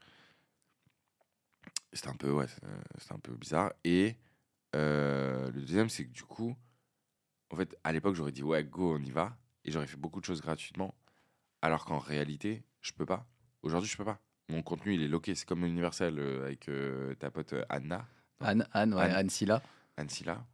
C'était 1.93 2.09
un 2.09 2.17
peu, 2.17 2.31
ouais, 2.33 2.47
c'est- 2.49 2.61
c'était 2.99 3.15
un 3.15 3.19
peu 3.19 3.35
bizarre. 3.35 3.73
Et 3.85 4.17
euh, 4.75 5.47
le 5.53 5.61
deuxième, 5.61 5.89
c'est 5.89 6.05
que 6.05 6.13
du 6.13 6.23
coup, 6.25 6.55
en 7.51 7.57
fait, 7.57 7.77
à 7.85 7.93
l'époque, 7.93 8.15
j'aurais 8.15 8.33
dit, 8.33 8.43
ouais, 8.43 8.65
go, 8.65 8.97
on 8.97 9.03
y 9.03 9.11
va. 9.11 9.37
Et 9.65 9.71
j'aurais 9.71 9.87
fait 9.87 9.97
beaucoup 9.97 10.21
de 10.21 10.25
choses 10.25 10.41
gratuitement. 10.41 10.95
Alors 11.63 11.85
qu'en 11.85 11.99
réalité, 11.99 12.65
je 12.83 12.93
peux 12.93 13.07
pas. 13.07 13.27
Aujourd'hui, 13.63 13.89
je 13.89 13.97
peux 13.97 14.05
pas. 14.05 14.21
Mon 14.49 14.63
contenu, 14.63 14.95
il 14.95 15.03
est 15.03 15.09
loqué. 15.09 15.35
C'est 15.35 15.47
comme 15.47 15.65
Universal 15.65 16.19
euh, 16.19 16.45
avec 16.45 16.69
euh, 16.69 17.15
ta 17.17 17.31
pote 17.31 17.53
euh, 17.55 17.65
Anna, 17.69 18.07
Anne, 18.41 18.69
Anne, 18.73 18.95
ouais, 18.95 19.01
Anne. 19.03 19.13
Anne 19.13 19.31
Silla. 19.31 19.63
Anne 19.97 20.09
Silla. 20.11 20.47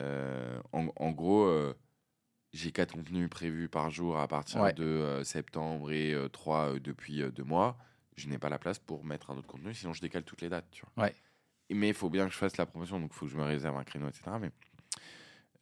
Euh, 0.00 0.60
en, 0.72 0.86
en 0.96 1.10
gros, 1.10 1.44
euh, 1.44 1.74
j'ai 2.52 2.72
quatre 2.72 2.92
contenus 2.94 3.28
prévus 3.28 3.68
par 3.68 3.90
jour 3.90 4.18
à 4.18 4.26
partir 4.28 4.62
Ouais. 4.62 4.72
de 4.72 4.84
euh, 4.84 5.24
septembre 5.24 5.90
et 5.92 6.14
euh, 6.14 6.28
trois 6.28 6.74
euh, 6.74 6.80
depuis 6.80 7.20
euh, 7.22 7.30
deux 7.30 7.44
mois. 7.44 7.76
Je 8.20 8.28
n'ai 8.28 8.38
pas 8.38 8.48
la 8.50 8.58
place 8.58 8.78
pour 8.78 9.04
mettre 9.04 9.30
un 9.30 9.36
autre 9.36 9.48
contenu, 9.48 9.74
sinon 9.74 9.92
je 9.92 10.00
décale 10.00 10.22
toutes 10.24 10.42
les 10.42 10.48
dates. 10.48 10.70
Tu 10.70 10.82
vois. 10.94 11.04
Ouais. 11.04 11.14
Mais 11.70 11.88
il 11.88 11.94
faut 11.94 12.10
bien 12.10 12.26
que 12.26 12.32
je 12.32 12.38
fasse 12.38 12.56
la 12.56 12.66
promotion, 12.66 13.00
donc 13.00 13.10
il 13.12 13.16
faut 13.16 13.26
que 13.26 13.32
je 13.32 13.36
me 13.36 13.44
réserve 13.44 13.76
un 13.76 13.84
créneau, 13.84 14.08
etc. 14.08 14.22
Mais, 14.40 14.50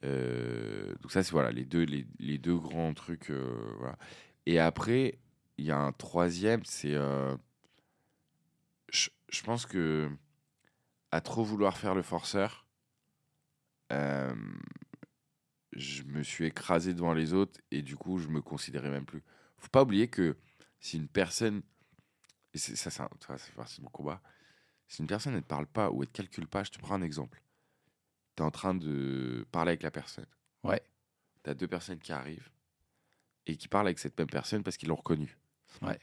euh, 0.05 0.95
donc 1.01 1.13
ça, 1.13 1.23
c'est 1.23 1.33
voilà, 1.33 1.51
les 1.53 1.65
deux, 1.65 1.85
les, 1.85 2.07
les 2.19 2.39
deux 2.39 2.57
grands 2.57 2.93
trucs. 2.95 3.31
euh, 3.31 3.75
voilà. 3.79 3.99
Et 4.47 4.59
après, 4.59 5.19
il 5.59 5.67
y 5.67 5.71
a 5.71 5.79
un 5.79 5.93
troisième, 5.93 6.65
c'est... 6.65 6.95
euh, 6.95 7.37
je, 8.91 9.11
je 9.29 9.43
pense 9.43 9.67
que 9.67 10.11
à 11.13 11.21
trop 11.21 11.45
vouloir 11.45 11.77
faire 11.79 11.95
le 11.95 12.03
forceur, 12.03 12.67
je 13.91 14.35
me 16.05 16.23
suis 16.23 16.47
écrasé 16.47 16.95
devant 16.95 17.15
les 17.15 17.33
autres 17.33 17.61
et 17.71 17.83
du 17.83 17.97
coup, 17.97 18.19
je 18.19 18.29
me 18.29 18.43
considérais 18.43 18.91
même 18.91 19.07
plus. 19.07 19.23
Faut 19.59 19.69
pas 19.69 19.83
oublier 19.83 20.09
que 20.09 20.37
si 20.81 20.97
une 20.97 21.09
personne, 21.09 21.63
et 22.55 22.59
ça, 22.59 22.91
c'est 22.91 23.01
un- 23.03 23.11
ça, 23.27 23.39
c'est 23.39 23.55
partie 23.55 23.79
de 23.79 23.85
mon 23.85 23.91
combat, 23.91 24.21
si 24.89 25.03
une 25.03 25.07
personne 25.09 25.35
ne 25.35 25.41
te 25.41 25.47
parle 25.47 25.67
pas 25.67 25.91
ou 25.91 26.03
elle 26.03 26.09
te 26.09 26.17
calcule 26.17 26.47
pas, 26.49 26.65
je 26.65 26.71
te 26.71 26.79
prends 26.79 26.95
un 26.95 27.03
exemple. 27.03 27.43
Tu 28.37 28.43
es 28.43 28.47
en 28.47 28.51
train 28.51 28.75
de 28.75 29.47
parler 29.53 29.71
avec 29.71 29.83
la 29.83 29.91
personne. 29.91 30.27
Ouais. 30.65 30.83
Tu 31.45 31.51
as 31.51 31.55
deux 31.55 31.69
personnes 31.69 31.99
qui 31.99 32.13
arrivent 32.13 32.49
et 33.47 33.57
qui 33.57 33.69
parlent 33.69 33.87
avec 33.87 33.99
cette 33.99 34.19
même 34.19 34.29
personne 34.29 34.63
parce 34.63 34.77
qu'ils 34.77 34.89
l'ont 34.89 34.97
reconnue. 34.97 35.37
Ouais. 35.83 35.99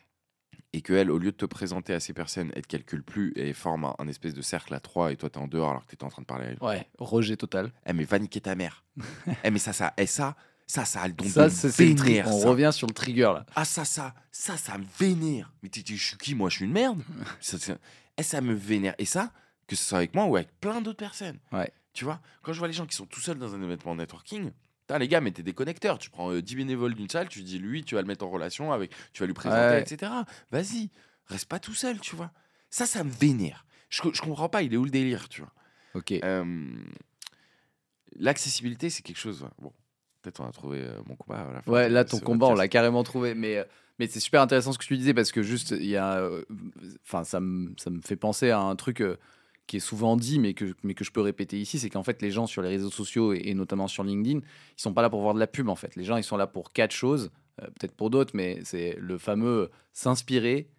Et 0.74 0.82
qu'elle, 0.82 1.10
au 1.10 1.18
lieu 1.18 1.32
de 1.32 1.38
te 1.38 1.46
présenter 1.46 1.94
à 1.94 2.00
ces 2.00 2.14
personnes, 2.14 2.52
elle 2.56 2.64
te 2.64 2.68
calcule 2.68 3.04
plus 3.04 3.34
et 3.36 3.54
forme 3.54 3.86
un, 3.86 3.96
un 3.98 4.08
espèce 4.08 4.34
de 4.34 4.42
cercle 4.42 4.74
à 4.74 4.80
trois 4.80 5.12
et 5.12 5.18
toi, 5.18 5.30
tu 5.30 5.40
es 5.40 5.42
en 5.42 5.48
dehors 5.48 5.70
alors 5.72 5.84
que 5.84 5.90
tu 5.90 5.96
étais 5.96 6.04
en 6.04 6.10
train 6.10 6.22
de 6.22 6.28
parler 6.28 6.46
à 6.46 6.50
elle. 6.52 6.58
Ouais, 6.62 6.90
rejet 6.98 7.38
total. 7.38 7.72
Eh 7.86 7.94
mais 7.94 8.04
va 8.04 8.20
niquer 8.20 8.42
ta 8.42 8.56
mère. 8.56 8.84
eh 9.44 9.52
mais 9.52 9.60
ça, 9.60 9.74
ça, 9.74 9.94
eh 9.98 10.06
ça, 10.06 10.36
ça, 10.68 10.84
ça 10.86 11.02
a 11.02 11.08
le 11.08 11.14
don 11.14 11.26
Ça, 11.28 11.48
de 11.48 11.54
me 11.54 11.70
vénère, 11.70 12.28
On 12.34 12.42
ça. 12.42 12.50
revient 12.50 12.72
sur 12.74 12.88
le 12.88 12.94
trigger 12.94 13.32
là. 13.34 13.46
Ah 13.56 13.66
ça, 13.66 13.86
ça, 13.86 14.16
ça, 14.32 14.58
ça 14.58 14.78
me 14.78 14.86
vénère. 15.00 15.54
Mais 15.62 15.70
t'es- 15.70 15.84
t'es- 15.84 15.96
je 15.96 16.04
suis 16.04 16.18
qui 16.18 16.34
Moi, 16.36 16.50
je 16.50 16.56
suis 16.58 16.66
une 16.66 16.72
merde. 16.72 17.02
ça, 17.42 17.58
c'est- 17.60 17.78
eh, 18.18 18.24
ça 18.24 18.42
me 18.42 18.54
vénère. 18.54 18.96
Et 18.98 19.06
ça, 19.06 19.32
que 19.68 19.76
ce 19.76 19.84
soit 19.84 20.00
avec 20.00 20.14
moi 20.16 20.26
ou 20.26 20.36
avec 20.36 20.50
plein 20.60 20.82
d'autres 20.82 20.98
personnes. 20.98 21.40
Ouais. 21.52 21.72
Tu 21.94 22.04
vois, 22.04 22.20
quand 22.42 22.52
je 22.54 22.60
vois 22.60 22.68
les 22.68 22.74
gens 22.74 22.86
qui 22.86 22.96
sont 22.96 23.06
tout 23.06 23.22
seuls 23.22 23.38
dans 23.38 23.54
un 23.56 23.62
événement 23.62 23.96
networking, 23.96 24.52
putain, 24.82 24.98
les 25.00 25.08
gars, 25.08 25.22
mettez 25.22 25.44
des 25.44 25.54
connecteurs. 25.54 25.98
Tu 26.00 26.10
prends 26.10 26.32
euh, 26.32 26.42
10 26.42 26.56
bénévoles 26.56 26.94
d'une 26.96 27.10
salle, 27.10 27.30
tu 27.30 27.42
dis 27.44 27.58
lui, 27.60 27.84
tu 27.84 27.96
vas 27.96 28.02
le 28.02 28.08
mettre 28.08 28.26
en 28.26 28.30
relation 28.30 28.72
avec, 28.74 28.92
tu 29.14 29.22
vas 29.22 29.28
lui 29.28 29.34
présenter, 29.34 29.76
Ouais. 29.76 29.82
etc. 29.82 30.12
Vas-y, 30.52 30.90
reste 31.28 31.46
pas 31.48 31.60
tout 31.60 31.74
seul, 31.74 32.00
tu 32.00 32.16
vois. 32.16 32.32
Ça, 32.70 32.86
ça 32.86 33.04
me 33.04 33.12
vénère. 33.12 33.66
Je, 33.90 34.02
je 34.14 34.22
comprends 34.22 34.50
pas, 34.50 34.62
il 34.64 34.74
est 34.74 34.78
où 34.78 34.84
le 34.84 34.90
délire, 34.92 35.30
tu 35.30 35.42
vois. 35.42 35.54
Ok. 35.94 36.12
Euh, 36.12 36.66
L'accessibilité, 38.18 38.90
c'est 38.90 39.02
quelque 39.02 39.18
chose. 39.20 39.48
Bon, 39.62 39.72
peut-être 40.26 40.42
on 40.42 40.48
a 40.48 40.52
trouvé 40.52 40.80
euh, 40.82 41.00
mon 41.08 41.16
combat. 41.16 41.42
à 41.42 41.54
la 41.54 41.62
fin 41.62 41.72
Ouais, 41.72 41.90
là, 41.90 42.04
ton 42.04 42.20
combat, 42.20 42.48
on 42.48 42.56
l'a 42.56 42.68
carrément 42.68 43.04
trouvé. 43.04 43.36
Mais, 43.36 43.58
euh, 43.58 43.64
mais 44.00 44.08
c'est 44.08 44.20
super 44.20 44.42
intéressant 44.42 44.74
ce 44.74 44.78
que 44.78 44.86
tu 44.86 44.98
disais 44.98 45.14
parce 45.14 45.32
que 45.32 45.42
juste, 45.44 45.72
il 45.72 45.86
y 45.88 45.96
a. 45.98 46.18
euh, 46.20 46.44
Enfin, 47.06 47.24
ça 47.24 47.40
me 47.40 47.74
ça 47.78 47.90
me 47.90 48.02
fait 48.02 48.16
penser 48.16 48.50
à 48.50 48.60
un 48.60 48.76
truc 48.76 49.04
qui 49.68 49.78
est 49.78 49.80
souvent 49.80 50.16
dit, 50.18 50.40
mais 50.40 50.54
que, 50.54 50.74
mais 50.84 50.94
que 50.94 51.04
je 51.04 51.12
peux 51.12 51.22
répéter 51.22 51.60
ici 51.60 51.80
c'est 51.80 51.90
qu'en 51.90 52.04
fait, 52.04 52.22
les 52.22 52.30
gens 52.32 52.46
sur 52.48 52.62
les 52.62 52.70
réseaux 52.70 52.92
sociaux 52.92 53.34
et, 53.34 53.42
et 53.46 53.54
notamment 53.56 53.88
sur 53.88 54.04
LinkedIn, 54.04 54.40
ils 54.40 54.82
sont 54.82 54.94
pas 54.94 55.02
là 55.02 55.10
pour 55.10 55.22
voir 55.22 55.34
de 55.34 55.40
la 55.40 55.48
pub 55.48 55.70
en 55.70 55.76
fait. 55.76 55.96
Les 55.96 56.04
gens, 56.04 56.18
ils 56.18 56.24
sont 56.24 56.38
là 56.38 56.46
pour 56.48 56.72
quatre 56.72 56.92
choses, 56.92 57.32
euh, 57.62 57.66
peut-être 57.68 57.96
pour 57.96 58.10
d'autres, 58.12 58.32
mais 58.36 58.60
c'est 58.64 58.96
le 59.00 59.18
fameux 59.18 59.72
s'inspirer, 59.92 60.70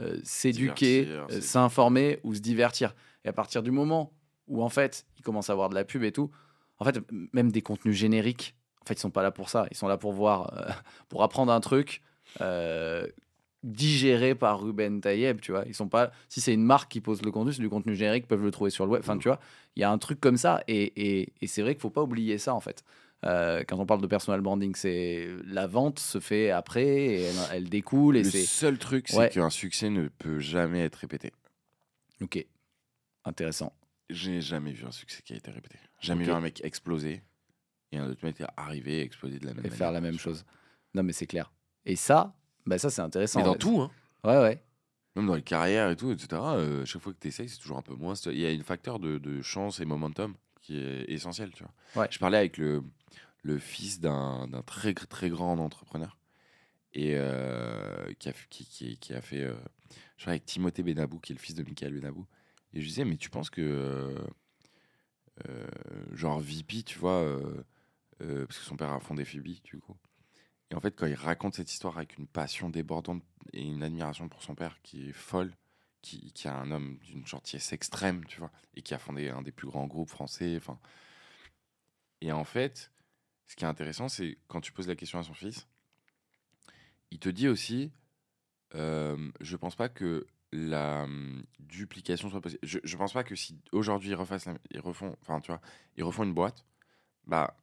euh, 0.00 0.20
s'éduquer, 0.22 1.06
euh, 1.08 1.40
s'informer 1.40 2.20
ou 2.22 2.34
se 2.34 2.40
divertir. 2.40 2.94
Et 3.24 3.28
à 3.28 3.32
partir 3.32 3.62
du 3.64 3.70
moment 3.72 4.12
où 4.46 4.62
en 4.62 4.68
fait, 4.68 5.06
ils 5.18 5.22
commencent 5.22 5.50
à 5.50 5.54
avoir 5.54 5.68
de 5.68 5.74
la 5.74 5.84
pub 5.84 6.04
et 6.04 6.12
tout, 6.12 6.30
en 6.78 6.84
fait, 6.84 7.00
même 7.32 7.50
des 7.50 7.62
contenus 7.62 7.96
génériques, 7.96 8.54
en 8.86 8.88
fait, 8.88 8.94
ils 8.94 9.00
sont 9.00 9.10
pas 9.10 9.22
là 9.24 9.32
pour 9.32 9.48
ça. 9.48 9.66
Ils 9.72 9.76
sont 9.76 9.88
là 9.88 9.96
pour 9.98 10.12
voir, 10.12 10.54
euh, 10.56 10.70
pour 11.08 11.22
apprendre 11.24 11.50
un 11.52 11.60
truc 11.60 12.02
euh, 12.40 13.04
digéré 13.64 14.34
par 14.36 14.60
Ruben 14.62 15.00
Tayeb, 15.00 15.40
tu 15.40 15.50
vois. 15.50 15.64
Ils 15.66 15.74
sont 15.74 15.88
pas. 15.88 16.12
Si 16.28 16.40
c'est 16.40 16.54
une 16.54 16.62
marque 16.62 16.90
qui 16.90 17.00
pose 17.00 17.22
le 17.22 17.32
contenu, 17.32 17.52
c'est 17.52 17.62
du 17.62 17.68
contenu 17.68 17.96
générique, 17.96 18.24
ils 18.24 18.28
peuvent 18.28 18.44
le 18.44 18.52
trouver 18.52 18.70
sur 18.70 18.86
le 18.86 18.92
web. 18.92 19.00
Enfin, 19.02 19.16
Mm. 19.16 19.20
tu 19.20 19.28
vois, 19.28 19.40
il 19.74 19.80
y 19.80 19.84
a 19.84 19.90
un 19.90 19.98
truc 19.98 20.20
comme 20.20 20.36
ça, 20.36 20.62
et, 20.68 20.92
et, 21.20 21.32
et 21.40 21.46
c'est 21.48 21.62
vrai 21.62 21.74
qu'il 21.74 21.80
faut 21.82 21.90
pas 21.90 22.02
oublier 22.02 22.38
ça, 22.38 22.54
en 22.54 22.60
fait. 22.60 22.84
Euh, 23.24 23.64
quand 23.66 23.78
on 23.78 23.86
parle 23.86 24.02
de 24.02 24.06
personal 24.06 24.40
branding, 24.40 24.74
c'est 24.76 25.28
la 25.46 25.66
vente 25.66 25.98
se 25.98 26.20
fait 26.20 26.50
après, 26.50 26.86
et 26.86 27.22
elle, 27.22 27.34
elle 27.52 27.68
découle, 27.68 28.16
et 28.18 28.22
Le 28.22 28.30
seul 28.30 28.78
truc, 28.78 29.08
c'est 29.08 29.16
Ouais. 29.18 29.28
qu'un 29.30 29.50
succès 29.50 29.90
ne 29.90 30.06
peut 30.08 30.38
jamais 30.38 30.82
être 30.84 30.96
répété. 30.96 31.32
ok, 32.22 32.46
intéressant. 33.24 33.72
Je 34.10 34.30
n'ai 34.30 34.40
jamais 34.40 34.70
vu 34.70 34.84
un 34.86 34.92
succès 34.92 35.22
qui 35.24 35.32
a 35.32 35.36
été 35.36 35.50
répété. 35.50 35.76
Jamais 36.00 36.24
vu 36.24 36.30
un 36.30 36.40
mec 36.40 36.60
exploser 36.62 37.22
Et 37.96 37.98
un 37.98 38.08
autre 38.08 38.24
mec 38.24 38.40
est 38.40 38.46
arrivé, 38.56 39.00
exploser 39.00 39.38
de 39.38 39.46
la 39.46 39.52
même 39.54 39.60
Et 39.60 39.68
manière. 39.68 39.78
faire 39.78 39.92
la 39.92 40.00
même 40.00 40.18
chose. 40.18 40.44
Non, 40.94 41.02
mais 41.02 41.12
c'est 41.12 41.26
clair. 41.26 41.52
Et 41.84 41.96
ça, 41.96 42.34
bah 42.66 42.78
ça 42.78 42.90
c'est 42.90 43.02
intéressant. 43.02 43.38
Mais 43.40 43.44
dans 43.44 43.54
tout, 43.54 43.80
hein. 43.80 43.90
Ouais, 44.24 44.38
ouais. 44.40 44.62
Même 45.14 45.26
dans 45.26 45.34
les 45.34 45.42
carrières 45.42 45.90
et 45.90 45.96
tout, 45.96 46.10
etc. 46.12 46.28
euh, 46.42 46.84
chaque 46.84 47.00
fois 47.02 47.12
que 47.12 47.18
tu 47.18 47.28
essayes, 47.28 47.48
c'est 47.48 47.58
toujours 47.58 47.78
un 47.78 47.82
peu 47.82 47.94
moins. 47.94 48.14
Il 48.26 48.38
y 48.38 48.46
a 48.46 48.50
un 48.50 48.62
facteur 48.62 48.98
de, 48.98 49.18
de 49.18 49.40
chance 49.40 49.80
et 49.80 49.84
momentum 49.84 50.34
qui 50.60 50.78
est 50.78 51.04
essentiel, 51.10 51.50
tu 51.52 51.62
vois. 51.64 52.02
Ouais. 52.02 52.08
Je 52.10 52.18
parlais 52.18 52.36
avec 52.38 52.58
le, 52.58 52.82
le 53.42 53.58
fils 53.58 53.98
d'un 54.00 54.48
très, 54.66 54.92
très 54.94 55.30
grand 55.30 55.58
entrepreneur 55.58 56.18
et 56.92 57.12
euh, 57.14 58.12
qui, 58.18 58.28
a, 58.28 58.32
qui, 58.50 58.66
qui, 58.66 58.98
qui 58.98 59.14
a 59.14 59.20
fait. 59.22 59.42
euh, 59.42 59.54
je 60.18 60.24
parlais 60.24 60.36
avec 60.36 60.44
Timothée 60.46 60.82
Benabou, 60.82 61.18
qui 61.20 61.32
est 61.32 61.36
le 61.36 61.40
fils 61.40 61.54
de 61.54 61.62
Michael 61.62 61.94
Benabou. 61.94 62.26
Et 62.74 62.80
je 62.82 62.86
disais, 62.86 63.04
mais 63.04 63.16
tu 63.16 63.30
penses 63.30 63.48
que. 63.48 64.14
genre 66.12 66.40
VP, 66.40 66.82
tu 66.82 66.98
vois, 66.98 67.38
euh, 68.22 68.46
parce 68.46 68.58
que 68.58 68.64
son 68.64 68.76
père 68.76 68.90
a 68.90 69.00
fondé 69.00 69.24
Phoebe, 69.24 69.60
du 69.64 69.78
coup. 69.78 69.96
Et 70.70 70.74
en 70.74 70.80
fait, 70.80 70.96
quand 70.96 71.06
il 71.06 71.14
raconte 71.14 71.54
cette 71.54 71.72
histoire 71.72 71.96
avec 71.96 72.18
une 72.18 72.26
passion 72.26 72.70
débordante 72.70 73.22
et 73.52 73.62
une 73.62 73.82
admiration 73.82 74.28
pour 74.28 74.42
son 74.42 74.54
père 74.54 74.80
qui 74.82 75.08
est 75.08 75.12
folle, 75.12 75.52
qui, 76.02 76.32
qui 76.32 76.46
est 76.46 76.50
un 76.50 76.70
homme 76.70 76.98
d'une 76.98 77.26
gentillesse 77.26 77.72
extrême, 77.72 78.24
tu 78.26 78.38
vois, 78.40 78.50
et 78.74 78.82
qui 78.82 78.94
a 78.94 78.98
fondé 78.98 79.28
un 79.28 79.42
des 79.42 79.52
plus 79.52 79.68
grands 79.68 79.86
groupes 79.86 80.10
français. 80.10 80.56
Enfin, 80.56 80.78
et 82.20 82.32
en 82.32 82.44
fait, 82.44 82.90
ce 83.46 83.56
qui 83.56 83.64
est 83.64 83.68
intéressant, 83.68 84.08
c'est 84.08 84.38
quand 84.48 84.60
tu 84.60 84.72
poses 84.72 84.88
la 84.88 84.96
question 84.96 85.18
à 85.18 85.22
son 85.22 85.34
fils, 85.34 85.68
il 87.10 87.18
te 87.18 87.28
dit 87.28 87.48
aussi, 87.48 87.92
euh, 88.74 89.30
je 89.40 89.56
pense 89.56 89.76
pas 89.76 89.88
que 89.88 90.26
la 90.52 91.04
hum, 91.04 91.44
duplication 91.60 92.30
soit 92.30 92.40
possible. 92.40 92.60
Je, 92.62 92.78
je 92.82 92.96
pense 92.96 93.12
pas 93.12 93.24
que 93.24 93.34
si 93.34 93.60
aujourd'hui 93.72 94.10
ils 94.10 94.12
ils 94.70 94.80
refont, 94.80 95.16
ils 95.96 96.04
refont 96.04 96.24
une 96.24 96.34
boîte, 96.34 96.64
bah, 97.26 97.56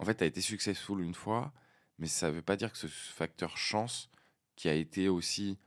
en 0.00 0.04
fait, 0.04 0.16
tu 0.16 0.24
as 0.24 0.26
été 0.26 0.40
successful 0.40 1.02
une 1.02 1.14
fois, 1.14 1.52
mais 1.98 2.06
ça 2.06 2.30
veut 2.30 2.40
pas 2.40 2.56
dire 2.56 2.72
que 2.72 2.78
ce 2.78 2.86
facteur 2.86 3.58
chance, 3.58 4.10
qui 4.56 4.68
a 4.68 4.74
été 4.74 5.08
aussi 5.08 5.58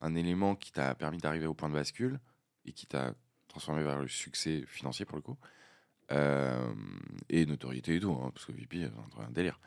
un 0.00 0.14
élément 0.14 0.54
qui 0.54 0.70
t'a 0.70 0.94
permis 0.94 1.18
d'arriver 1.18 1.46
au 1.46 1.54
point 1.54 1.68
de 1.68 1.74
bascule 1.74 2.20
et 2.64 2.72
qui 2.72 2.86
t'a 2.86 3.14
transformé 3.48 3.82
vers 3.82 3.98
le 3.98 4.06
succès 4.06 4.64
financier 4.68 5.04
pour 5.04 5.16
le 5.16 5.22
coup, 5.22 5.36
euh, 6.12 6.72
et 7.28 7.46
notoriété 7.46 7.96
et 7.96 8.00
tout, 8.00 8.12
hein, 8.12 8.30
parce 8.32 8.46
que 8.46 8.52
VP, 8.52 8.88
c'est 9.12 9.22
un 9.22 9.30
délire. 9.30 9.58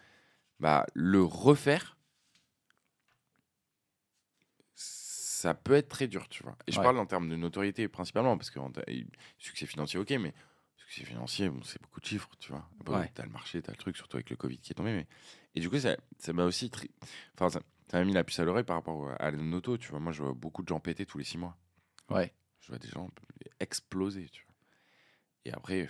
Bah, 0.61 0.85
le 0.93 1.21
refaire, 1.21 1.97
ça 4.73 5.53
peut 5.53 5.73
être 5.73 5.89
très 5.89 6.07
dur, 6.07 6.29
tu 6.29 6.43
vois. 6.43 6.57
Et 6.65 6.71
je 6.71 6.79
parle 6.79 6.97
en 6.97 7.05
termes 7.05 7.27
de 7.27 7.35
notoriété 7.35 7.89
principalement, 7.89 8.37
parce 8.37 8.51
que 8.51 8.59
succès 9.37 9.65
financier, 9.65 9.99
ok, 9.99 10.11
mais 10.11 10.33
succès 10.87 11.05
financier, 11.05 11.49
bon, 11.49 11.61
c'est 11.63 11.81
beaucoup 11.81 11.99
de 11.99 12.05
chiffres, 12.05 12.29
tu 12.39 12.51
vois. 12.51 12.67
Ouais. 12.87 13.11
T'as 13.13 13.23
le 13.23 13.29
marché, 13.29 13.61
t'as 13.61 13.71
le 13.71 13.77
truc, 13.77 13.95
surtout 13.97 14.17
avec 14.17 14.29
le 14.29 14.35
Covid 14.35 14.57
qui 14.57 14.71
est 14.71 14.75
tombé. 14.75 14.93
Mais... 14.93 15.07
Et 15.55 15.59
du 15.59 15.69
coup, 15.69 15.77
ça 15.79 15.95
ça 16.19 16.33
m'a 16.33 16.45
aussi. 16.45 16.69
tri- 16.69 16.91
Enfin, 17.35 17.49
ça 17.49 17.59
m'a 17.99 18.03
mis 18.05 18.13
la 18.13 18.23
puce 18.23 18.39
à 18.39 18.45
l'oreille 18.45 18.63
par 18.63 18.75
rapport 18.77 19.09
à 19.19 19.31
la 19.31 19.37
noto, 19.37 19.77
tu 19.77 19.89
vois. 19.89 19.99
Moi, 19.99 20.11
je 20.11 20.23
vois 20.23 20.33
beaucoup 20.33 20.63
de 20.63 20.67
gens 20.67 20.79
péter 20.79 21.05
tous 21.05 21.17
les 21.17 21.23
six 21.23 21.37
mois. 21.37 21.55
Ouais. 22.09 22.33
Je 22.61 22.69
vois 22.69 22.79
des 22.79 22.89
gens 22.89 23.09
exploser, 23.59 24.27
tu 24.29 24.43
vois. 24.45 24.55
Et 25.45 25.53
après, 25.53 25.89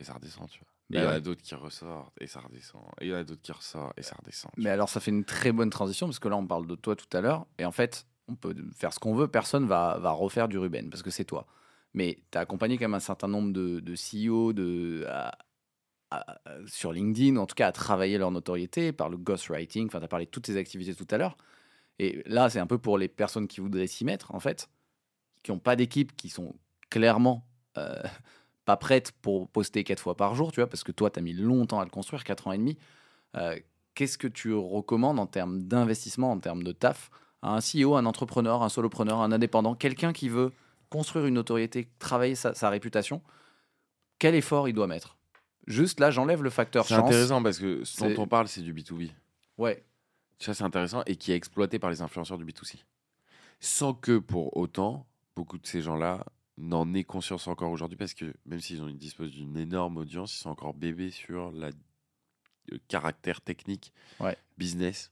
et 0.00 0.04
ça 0.04 0.14
redescend, 0.14 0.48
tu 0.48 0.58
vois. 0.60 0.68
Et 0.90 0.96
il 0.96 1.02
y 1.02 1.06
en 1.06 1.10
a 1.10 1.20
d'autres 1.20 1.42
qui 1.42 1.54
ressortent, 1.54 2.14
et 2.20 2.26
ça 2.26 2.40
redescend. 2.40 2.82
Et 3.00 3.06
il 3.06 3.10
y 3.10 3.14
en 3.14 3.18
a 3.18 3.24
d'autres 3.24 3.42
qui 3.42 3.52
ressortent, 3.52 3.98
et 3.98 4.02
ça 4.02 4.16
redescend. 4.18 4.50
Mais 4.56 4.70
alors, 4.70 4.88
ça 4.88 5.00
fait 5.00 5.10
une 5.10 5.24
très 5.24 5.52
bonne 5.52 5.70
transition 5.70 6.06
parce 6.06 6.18
que 6.18 6.28
là, 6.28 6.36
on 6.36 6.46
parle 6.46 6.66
de 6.66 6.74
toi 6.76 6.96
tout 6.96 7.14
à 7.16 7.20
l'heure. 7.20 7.46
Et 7.58 7.64
en 7.66 7.72
fait, 7.72 8.06
on 8.26 8.36
peut 8.36 8.54
faire 8.74 8.92
ce 8.92 8.98
qu'on 8.98 9.14
veut. 9.14 9.28
Personne 9.28 9.66
va, 9.66 9.98
va 9.98 10.12
refaire 10.12 10.48
du 10.48 10.56
Ruben 10.56 10.88
parce 10.88 11.02
que 11.02 11.10
c'est 11.10 11.24
toi. 11.26 11.46
Mais 11.94 12.18
tu 12.30 12.38
as 12.38 12.42
accompagné 12.42 12.76
quand 12.76 12.84
même 12.84 12.94
un 12.94 13.00
certain 13.00 13.28
nombre 13.28 13.52
de, 13.52 13.80
de 13.80 13.94
CEO 13.94 14.52
de, 14.52 15.06
sur 16.66 16.92
LinkedIn, 16.92 17.36
en 17.36 17.46
tout 17.46 17.54
cas 17.54 17.68
à 17.68 17.72
travailler 17.72 18.18
leur 18.18 18.30
notoriété 18.30 18.92
par 18.92 19.08
le 19.08 19.16
ghostwriting. 19.16 19.86
Enfin, 19.86 19.98
tu 19.98 20.04
as 20.04 20.08
parlé 20.08 20.26
de 20.26 20.30
toutes 20.30 20.44
tes 20.44 20.56
activités 20.56 20.94
tout 20.94 21.06
à 21.10 21.18
l'heure. 21.18 21.36
Et 21.98 22.22
là, 22.26 22.48
c'est 22.48 22.60
un 22.60 22.66
peu 22.66 22.78
pour 22.78 22.98
les 22.98 23.08
personnes 23.08 23.48
qui 23.48 23.60
voudraient 23.60 23.86
s'y 23.86 24.04
mettre, 24.04 24.34
en 24.34 24.40
fait, 24.40 24.68
qui 25.42 25.50
n'ont 25.50 25.58
pas 25.58 25.76
d'équipe, 25.76 26.16
qui 26.16 26.28
sont 26.28 26.54
clairement 26.90 27.46
euh, 27.76 28.02
pas 28.64 28.76
prêtes 28.76 29.12
pour 29.20 29.48
poster 29.48 29.82
quatre 29.84 30.00
fois 30.00 30.16
par 30.16 30.34
jour, 30.34 30.52
tu 30.52 30.60
vois, 30.60 30.68
parce 30.68 30.84
que 30.84 30.92
toi, 30.92 31.10
tu 31.10 31.18
as 31.18 31.22
mis 31.22 31.32
longtemps 31.32 31.80
à 31.80 31.84
le 31.84 31.90
construire, 31.90 32.24
quatre 32.24 32.46
ans 32.46 32.52
et 32.52 32.58
demi. 32.58 32.78
Euh, 33.36 33.58
Qu'est-ce 33.98 34.16
que 34.16 34.28
tu 34.28 34.54
recommandes 34.54 35.18
en 35.18 35.26
termes 35.26 35.64
d'investissement, 35.64 36.30
en 36.30 36.38
termes 36.38 36.62
de 36.62 36.70
taf, 36.70 37.10
à 37.42 37.56
un 37.56 37.58
CEO, 37.58 37.96
un 37.96 38.06
entrepreneur, 38.06 38.62
un 38.62 38.68
solopreneur, 38.68 39.20
un 39.20 39.32
indépendant, 39.32 39.74
quelqu'un 39.74 40.12
qui 40.12 40.28
veut 40.28 40.52
construire 40.90 41.26
une 41.26 41.34
notoriété, 41.34 41.88
travailler 41.98 42.34
sa, 42.34 42.54
sa 42.54 42.70
réputation 42.70 43.22
Quel 44.18 44.34
effort 44.34 44.68
il 44.68 44.72
doit 44.72 44.86
mettre? 44.86 45.16
Juste 45.66 46.00
là, 46.00 46.10
j'enlève 46.10 46.42
le 46.42 46.50
facteur 46.50 46.86
C'est 46.86 46.94
chance. 46.96 47.06
intéressant 47.08 47.42
parce 47.42 47.58
que 47.58 47.84
ce 47.84 47.96
C'est- 47.98 48.14
dont 48.14 48.22
on 48.22 48.26
parle, 48.26 48.48
c'est 48.48 48.62
du 48.62 48.72
B2B. 48.72 49.10
Ouais, 49.58 49.84
Ça, 50.40 50.54
c'est 50.54 50.64
intéressant 50.64 51.02
et 51.06 51.16
qui 51.16 51.32
est 51.32 51.36
exploité 51.36 51.78
par 51.80 51.90
les 51.90 52.00
influenceurs 52.00 52.38
du 52.38 52.44
B2C. 52.44 52.84
Sans 53.60 53.92
que, 53.92 54.18
pour 54.18 54.56
autant, 54.56 55.04
beaucoup 55.34 55.58
de 55.58 55.66
ces 55.66 55.82
gens-là 55.82 56.24
n'en 56.58 56.94
aient 56.94 57.04
conscience 57.04 57.48
encore 57.48 57.70
aujourd'hui 57.72 57.96
parce 57.96 58.14
que 58.14 58.32
même 58.46 58.60
s'ils 58.60 58.80
ont, 58.82 58.88
ils 58.88 58.96
disposent 58.96 59.32
d'une 59.32 59.56
énorme 59.56 59.96
audience, 59.96 60.32
ils 60.34 60.38
sont 60.38 60.50
encore 60.50 60.74
bébés 60.74 61.10
sur 61.10 61.50
la, 61.52 61.70
le 62.68 62.78
caractère 62.88 63.40
technique, 63.40 63.92
Ouais. 64.20 64.36
business 64.58 65.10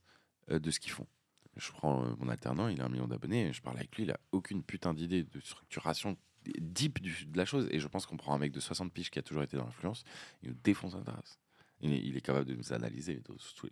euh, 0.49 0.59
de 0.59 0.71
ce 0.71 0.79
qu'ils 0.79 0.91
font. 0.91 1.07
Je 1.57 1.71
prends 1.71 2.05
euh, 2.05 2.15
mon 2.19 2.29
alternant, 2.29 2.67
il 2.67 2.81
a 2.81 2.85
un 2.85 2.89
million 2.89 3.07
d'abonnés, 3.07 3.51
je 3.53 3.61
parle 3.61 3.77
avec 3.77 3.95
lui, 3.95 4.03
il 4.03 4.11
a 4.11 4.19
aucune 4.31 4.63
putain 4.63 4.93
d'idée 4.93 5.23
de 5.23 5.39
structuration 5.39 6.17
deep 6.45 7.01
du- 7.01 7.25
de 7.25 7.37
la 7.37 7.45
chose. 7.45 7.67
Et 7.71 7.79
je 7.79 7.87
pense 7.87 8.05
qu'on 8.05 8.15
prend 8.17 8.33
un 8.33 8.37
mec 8.37 8.51
de 8.51 8.59
60 8.59 8.93
piges 8.93 9.09
qui 9.09 9.19
a 9.19 9.21
toujours 9.23 9.43
été 9.43 9.57
dans 9.57 9.65
l'influence, 9.65 10.03
il 10.43 10.49
nous 10.49 10.55
défonce 10.63 10.95
la 11.05 11.13
race. 11.13 11.39
Il 11.81 11.91
est, 11.93 11.99
il 11.99 12.15
est 12.17 12.21
capable 12.21 12.45
de 12.45 12.55
nous 12.55 12.73
analyser. 12.73 13.21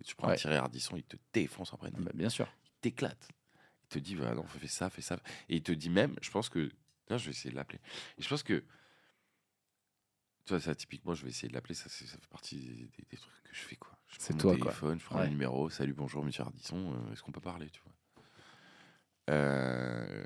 Tu 0.04 0.14
prends 0.14 0.28
un. 0.28 0.32
Thierry 0.36 0.56
Ardisson, 0.56 0.96
il 0.96 1.02
te 1.04 1.16
défonce 1.32 1.70
prénom. 1.78 1.98
bah, 2.04 2.12
bien 2.14 2.28
sûr. 2.28 2.46
Il 2.64 2.70
t'éclate. 2.80 3.28
Il 3.84 3.88
te 3.88 3.98
dit, 3.98 4.14
voilà, 4.14 4.34
non, 4.34 4.44
fais 4.44 4.66
ça, 4.68 4.90
fais 4.90 5.02
ça. 5.02 5.16
Et 5.48 5.56
il 5.56 5.62
te 5.62 5.72
dit 5.72 5.90
même, 5.90 6.14
je 6.22 6.30
pense 6.30 6.48
que. 6.48 6.70
Je 7.08 7.14
vais 7.16 7.30
essayer 7.30 7.50
de 7.50 7.56
l'appeler. 7.56 7.80
Et 8.18 8.22
je 8.22 8.28
pense 8.28 8.42
que. 8.42 8.64
Tu 10.44 10.50
vois, 10.52 10.60
ça, 10.60 10.74
typiquement, 10.74 11.14
je 11.14 11.22
vais 11.24 11.30
essayer 11.30 11.48
de 11.48 11.54
l'appeler. 11.54 11.74
Ça, 11.74 11.88
ça 11.88 12.04
fait 12.06 12.28
partie 12.28 12.56
des, 12.58 12.74
des- 12.74 13.04
des 13.10 13.16
trucs 13.16 13.42
que 13.42 13.54
je 13.54 13.60
fais, 13.60 13.76
quoi. 13.76 13.95
Je 14.18 14.24
C'est 14.24 14.36
toi, 14.38 14.52
mon 14.52 14.58
quoi. 14.58 14.70
téléphone, 14.72 14.98
je 15.00 15.04
prends 15.04 15.16
Ouais. 15.18 15.24
le 15.24 15.30
numéro. 15.30 15.68
Salut, 15.70 15.92
bonjour, 15.92 16.24
monsieur 16.24 16.42
Ardisson. 16.44 16.92
euh, 16.92 17.12
Est-ce 17.12 17.22
qu'on 17.22 17.32
peut 17.32 17.40
parler, 17.40 17.68
tu 17.70 17.80
vois? 17.82 17.92
Euh, 19.30 20.24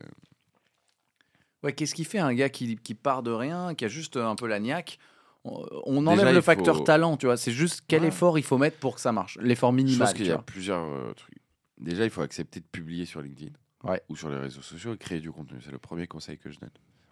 Ouais, 1.62 1.74
qu'est-ce 1.74 1.94
qui 1.94 2.04
fait 2.04 2.18
un 2.18 2.32
gars 2.32 2.48
qui, 2.48 2.76
qui 2.76 2.94
part 2.94 3.22
de 3.22 3.30
rien, 3.30 3.74
qui 3.74 3.84
a 3.84 3.88
juste 3.88 4.16
un 4.16 4.34
peu 4.34 4.46
la 4.46 4.60
niaque? 4.60 4.98
On 5.44 6.06
enlève 6.06 6.32
le 6.34 6.40
facteur 6.40 6.76
faut- 6.78 6.84
talent, 6.84 7.16
tu 7.18 7.26
vois. 7.26 7.36
C'est 7.36 7.52
juste 7.52 7.82
quel 7.86 8.02
Ouais. 8.02 8.08
effort 8.08 8.38
il 8.38 8.42
faut 8.44 8.56
mettre 8.56 8.78
pour 8.78 8.94
que 8.94 9.00
ça 9.02 9.12
marche. 9.12 9.36
L'effort 9.42 9.70
Je 9.72 9.76
minimal. 9.76 9.98
pense 10.08 10.14
qu'il 10.14 10.26
y 10.26 10.30
a 10.30 10.38
plusieurs 10.38 10.82
euh, 10.84 11.12
trucs. 11.12 11.36
Déjà, 11.78 12.04
il 12.04 12.10
faut 12.10 12.22
accepter 12.22 12.60
de 12.60 12.66
publier 12.66 13.04
sur 13.04 13.20
LinkedIn 13.20 13.52
Ouais. 13.84 14.02
ou 14.08 14.16
sur 14.16 14.30
les 14.30 14.38
réseaux 14.38 14.62
sociaux 14.62 14.94
et 14.94 14.98
créer 14.98 15.20
du 15.20 15.30
contenu. 15.32 15.60
C'est 15.62 15.70
le 15.70 15.78
premier 15.78 16.06
conseil 16.06 16.38
que 16.38 16.50
je 16.50 16.58
donne. 16.58 16.70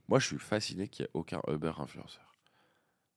Moi, 0.08 0.18
je 0.18 0.26
suis 0.26 0.38
fasciné 0.38 0.88
qu'il 0.88 1.02
n'y 1.04 1.06
ait 1.08 1.10
aucun 1.14 1.40
Uber 1.48 1.72
influenceur. 1.78 2.34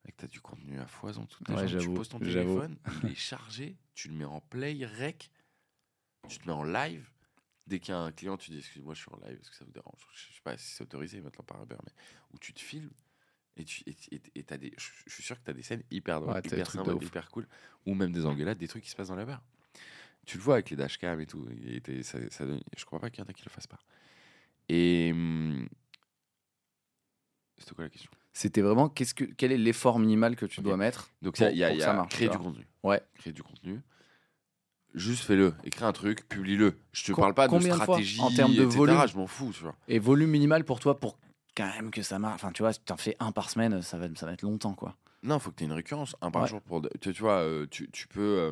Et 0.07 0.11
que 0.11 0.17
tu 0.17 0.25
as 0.25 0.27
du 0.27 0.41
contenu 0.41 0.79
à 0.79 0.87
foison 0.87 1.25
toute 1.25 1.47
la 1.49 1.55
Ouais. 1.55 1.77
Tu 1.77 1.89
poses 1.93 2.09
ton 2.09 2.19
téléphone, 2.19 2.77
il 3.03 3.11
est 3.11 3.15
chargé, 3.15 3.77
tu 3.93 4.07
le 4.07 4.15
mets 4.15 4.25
en 4.25 4.41
play, 4.41 4.83
rec, 4.85 5.29
tu 6.27 6.39
te 6.39 6.45
mets 6.47 6.53
en 6.53 6.63
live. 6.63 7.07
Dès 7.67 7.79
qu'il 7.79 7.93
y 7.93 7.95
a 7.95 7.99
un 7.99 8.11
client, 8.11 8.35
tu 8.37 8.49
dis 8.51 8.57
Excuse-moi, 8.57 8.93
je 8.95 9.01
suis 9.01 9.11
en 9.11 9.17
live, 9.27 9.37
est-ce 9.39 9.51
que 9.51 9.55
ça 9.55 9.63
vous 9.65 9.71
dérange? 9.71 9.99
Je 10.13 10.33
sais 10.33 10.41
pas 10.43 10.57
si 10.57 10.71
c'est 10.73 10.83
autorisé 10.83 11.21
maintenant 11.21 11.43
par 11.45 11.61
Uber, 11.61 11.75
mais 11.85 11.91
où 12.33 12.39
tu 12.39 12.53
te 12.53 12.59
filmes 12.59 12.89
et 13.57 13.63
tu 13.63 13.83
et, 13.85 13.95
et- 14.11 14.21
et 14.35 14.43
t'as 14.43 14.57
des, 14.57 14.73
je 14.77 15.11
suis 15.13 15.23
sûr 15.23 15.37
que 15.37 15.43
tu 15.45 15.51
as 15.51 15.53
des 15.53 15.61
scènes 15.61 15.83
hyper 15.91 16.19
drôles, 16.19 16.33
Ouais, 16.33 16.41
hyper 16.43 16.71
sympas, 16.71 16.93
hyper 17.05 17.29
cool, 17.29 17.47
ou 17.85 17.93
même 17.93 18.11
des 18.11 18.25
engueulades, 18.25 18.57
des 18.57 18.67
trucs 18.67 18.83
qui 18.83 18.89
se 18.89 18.95
passent 18.95 19.09
dans 19.09 19.15
la 19.15 19.25
barre. 19.25 19.43
Tu 20.25 20.37
le 20.37 20.43
vois 20.43 20.55
avec 20.55 20.69
les 20.71 20.75
dashcams 20.75 21.19
et 21.21 21.27
tout. 21.27 21.47
et 21.63 22.03
ça, 22.03 22.17
ça 22.31 22.45
donne- 22.45 22.63
je 22.75 22.85
crois 22.85 22.99
pas 22.99 23.09
qu'il 23.11 23.23
y 23.23 23.27
en 23.27 23.29
a 23.29 23.33
qui 23.33 23.43
le 23.45 23.49
fassent 23.51 23.67
pas. 23.67 23.79
Et. 24.67 25.11
hum, 25.13 25.67
C'était 27.61 27.75
quoi 27.75 27.83
la 27.85 27.89
question? 27.89 28.11
C'était 28.33 28.61
vraiment 28.61 28.89
qu'est-ce 28.89 29.13
que, 29.13 29.23
quel 29.25 29.51
est 29.51 29.57
l'effort 29.57 29.99
minimal 29.99 30.35
que 30.35 30.45
tu 30.45 30.61
dois 30.61 30.77
mettre 30.77 31.09
Donc, 31.21 31.35
pour- 31.37 31.47
il 31.49 31.57
y 31.57 31.63
a, 31.63 31.67
pour 31.67 31.75
il 31.75 31.77
y 31.77 31.79
que 31.79 31.83
a 31.83 31.87
ça 31.87 31.93
marche, 31.93 32.13
créer 32.13 32.29
du 32.29 32.37
contenu. 32.37 32.67
Ouais. 32.83 33.01
Créer 33.15 33.33
du 33.33 33.43
contenu. 33.43 33.81
Juste 34.93 35.23
fais-le. 35.23 35.53
Écris 35.63 35.85
un 35.85 35.91
truc, 35.93 36.27
publie-le. 36.27 36.77
Je 36.91 37.03
te 37.05 37.11
Com- 37.13 37.21
parle 37.21 37.33
pas 37.33 37.47
de 37.47 37.59
stratégie 37.59 38.19
En 38.21 38.29
termes 38.31 38.53
de 38.53 38.63
etc., 38.63 38.77
volume 38.77 39.07
Je 39.07 39.17
m'en 39.17 39.27
fous, 39.27 39.51
tu 39.53 39.63
vois. 39.63 39.75
Et 39.87 39.99
volume 39.99 40.29
minimal 40.31 40.65
pour 40.65 40.79
toi 40.81 40.99
pour 40.99 41.17
quand 41.55 41.67
même 41.67 41.91
que 41.91 42.01
ça 42.01 42.19
marche. 42.19 42.35
Enfin, 42.35 42.51
tu 42.51 42.61
vois, 42.63 42.73
si 42.73 42.81
tu 42.83 42.91
en 42.91 42.97
fais 42.97 43.15
un 43.19 43.31
par 43.31 43.49
semaine, 43.49 43.81
ça 43.81 43.97
va, 43.97 44.07
ça 44.15 44.25
va 44.25 44.33
être 44.33 44.41
longtemps, 44.41 44.73
quoi. 44.73 44.95
Non, 45.23 45.39
faut 45.39 45.51
que 45.51 45.55
tu 45.57 45.63
aies 45.63 45.67
une 45.67 45.73
récurrence, 45.73 46.15
un 46.21 46.31
par 46.31 46.41
Ouais. 46.43 46.47
jour. 46.47 46.61
Pour, 46.61 46.81
tu, 46.99 47.13
tu 47.13 47.21
vois, 47.21 47.39
euh, 47.39 47.67
tu, 47.69 47.89
tu 47.91 48.07
peux, 48.07 48.19
euh, 48.39 48.51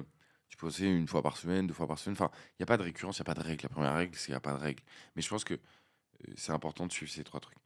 tu 0.49 0.56
peux 0.56 0.68
poster 0.68 0.86
une 0.90 1.07
fois 1.07 1.22
par 1.22 1.36
semaine, 1.36 1.68
deux 1.68 1.73
fois 1.73 1.88
par 1.88 1.98
semaine. 1.98 2.15
Enfin, 2.19 2.30
il 2.52 2.56
n'y 2.61 2.64
a 2.64 2.68
pas 2.68 2.77
de 2.77 2.84
récurrence, 2.84 3.18
il 3.18 3.22
n'y 3.22 3.30
a 3.30 3.34
pas 3.34 3.41
de 3.41 3.45
règle. 3.45 3.64
La 3.64 3.69
première 3.69 3.95
règle, 3.95 4.15
c'est 4.15 4.26
qu'il 4.26 4.34
n'y 4.34 4.38
a 4.38 4.41
pas 4.41 4.53
de 4.53 4.60
règle. 4.60 4.84
Mais 5.15 5.22
je 5.22 5.30
pense 5.30 5.44
que 5.44 5.56
euh, 5.56 5.57
c'est 6.38 6.52
important 6.53 6.86
de 6.88 6.91
suivre 6.91 7.11
ces 7.11 7.23
trois 7.23 7.40
trucs. 7.40 7.57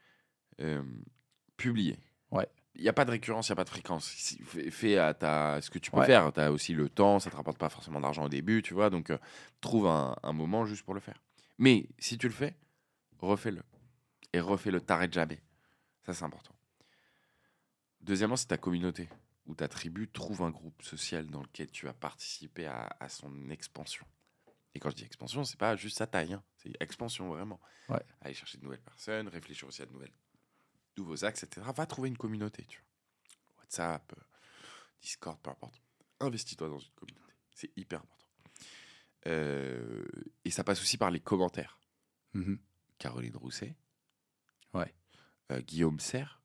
Publier. 1.64 1.98
Ouais. 2.32 2.48
Il 2.76 2.82
n'y 2.82 2.90
a 2.90 2.94
pas 2.94 3.06
de 3.06 3.12
récurrence, 3.12 3.48
il 3.48 3.52
n'y 3.52 3.54
a 3.54 3.58
pas 3.58 3.64
de 3.64 3.70
fréquence. 3.70 4.08
Fais, 4.72 4.98
à 4.98 5.14
ta, 5.14 5.62
ce 5.62 5.70
que 5.70 5.78
tu 5.80 5.92
peux 5.92 5.98
Ouais. 6.00 6.06
faire. 6.06 6.32
Tu 6.34 6.40
as 6.40 6.52
aussi 6.52 6.74
le 6.74 6.90
temps, 6.90 7.20
ça 7.20 7.30
ne 7.30 7.32
te 7.32 7.38
rapporte 7.38 7.58
pas 7.60 7.70
forcément 7.70 8.00
d'argent 8.00 8.26
au 8.26 8.30
début, 8.30 8.62
tu 8.64 8.74
vois. 8.74 8.90
Donc, 8.90 9.10
euh, 9.12 9.18
trouve 9.62 9.88
un, 9.88 10.16
un 10.24 10.34
moment 10.34 10.66
juste 10.66 10.84
pour 10.84 10.94
le 10.96 11.00
faire. 11.00 11.22
Mais 11.60 11.88
si 12.00 12.18
tu 12.18 12.28
le 12.28 12.34
fais, 12.34 12.56
refais-le. 13.20 13.62
Et 14.34 14.40
refais-le, 14.40 14.82
t'arrêtes 14.82 15.14
jamais. 15.14 15.40
Ça, 16.06 16.14
c'est 16.14 16.24
important. 16.26 16.56
Deuxièmement, 18.02 18.36
c'est 18.36 18.48
ta 18.48 18.58
communauté. 18.58 19.08
où 19.46 19.56
ta 19.56 19.68
tribu 19.68 20.08
trouve 20.08 20.42
un 20.42 20.50
groupe 20.52 20.82
social 20.84 21.28
dans 21.28 21.42
lequel 21.42 21.70
tu 21.70 21.86
vas 21.86 21.94
participer 21.94 22.66
à, 22.66 22.90
à 23.00 23.10
son 23.10 23.50
expansion. 23.50 24.06
Et 24.74 24.80
quand 24.80 24.90
je 24.90 24.96
dis 24.96 25.04
expansion, 25.04 25.44
c'est 25.44 25.60
pas 25.60 25.76
juste 25.76 25.98
sa 25.98 26.08
taille, 26.08 26.32
hein, 26.34 26.42
c'est 26.56 26.72
expansion 26.82 27.28
vraiment. 27.28 27.60
Ouais. 27.90 28.02
Aller 28.22 28.34
chercher 28.34 28.58
de 28.58 28.64
nouvelles 28.64 28.82
personnes, 28.82 29.28
réfléchir 29.28 29.68
aussi 29.68 29.82
à 29.82 29.86
de 29.86 29.92
nouvelles, 29.92 30.14
nouveaux 30.98 31.26
axes, 31.26 31.44
etc. 31.44 31.66
Va 31.76 31.86
trouver 31.86 32.10
une 32.10 32.18
communauté, 32.18 32.66
tu 32.66 32.80
vois. 32.80 33.62
WhatsApp, 33.62 34.14
euh, 34.18 34.22
Discord, 35.02 35.40
peu 35.42 35.50
importe. 35.50 35.82
Investis-toi 36.20 36.70
dans 36.70 36.80
une 36.80 36.92
communauté. 36.92 37.34
C'est 37.56 37.72
hyper 37.76 38.00
important. 38.02 38.28
Euh, 39.28 40.06
et 40.44 40.52
ça 40.52 40.64
passe 40.64 40.82
aussi 40.82 40.98
par 40.98 41.12
les 41.12 41.20
commentaires. 41.20 41.80
Mhm. 42.34 42.60
Caroline 42.98 43.36
Rousset. 43.36 43.76
Ouais. 44.74 44.94
Euh, 45.52 45.62
Guillaume 45.62 46.00
Serre. 46.00 46.42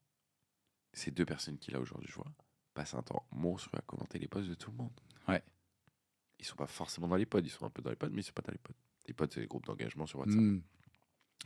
Ces 0.93 1.11
deux 1.11 1.27
personnes 1.27 1.59
qu'il 1.59 1.77
a 1.77 1.81
aujourd'hui, 1.81 2.09
je 2.09 2.15
vois, 2.17 2.33
passent 2.75 2.95
un 2.95 3.03
temps 3.03 3.27
monstre 3.31 3.69
à 3.75 3.83
commenter 3.83 4.19
les 4.19 4.27
posts 4.27 4.49
de 4.49 4.55
tout 4.55 4.71
le 4.71 4.77
monde. 4.77 5.01
Ouais. 5.29 5.43
Ils 6.39 6.45
sont 6.45 6.57
pas 6.57 6.67
forcément 6.67 7.09
dans 7.09 7.17
les 7.17 7.27
pods, 7.27 7.41
ils 7.41 7.51
sont 7.51 7.67
un 7.67 7.71
peu 7.71 7.83
dans 7.83 7.91
les 7.91 7.97
pods, 7.97 8.11
mais 8.11 8.23
ils 8.23 8.25
sont 8.25 8.33
pas 8.33 8.43
dans 8.43 8.53
les 8.53 8.59
pods. 8.59 8.75
Les 9.07 9.15
pods, 9.15 9.29
c'est 9.31 9.41
les 9.41 9.47
groupes 9.47 9.67
d'engagement 9.67 10.07
sur 10.07 10.19
WhatsApp. 10.21 10.41
Mhm. 10.41 10.63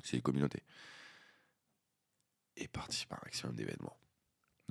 C'est 0.02 0.16
les 0.16 0.22
communautés. 0.22 0.62
Et 2.56 2.68
participe 2.68 3.12
à 3.12 3.16
un 3.16 3.20
maximum 3.24 3.54
d'événements. 3.56 3.96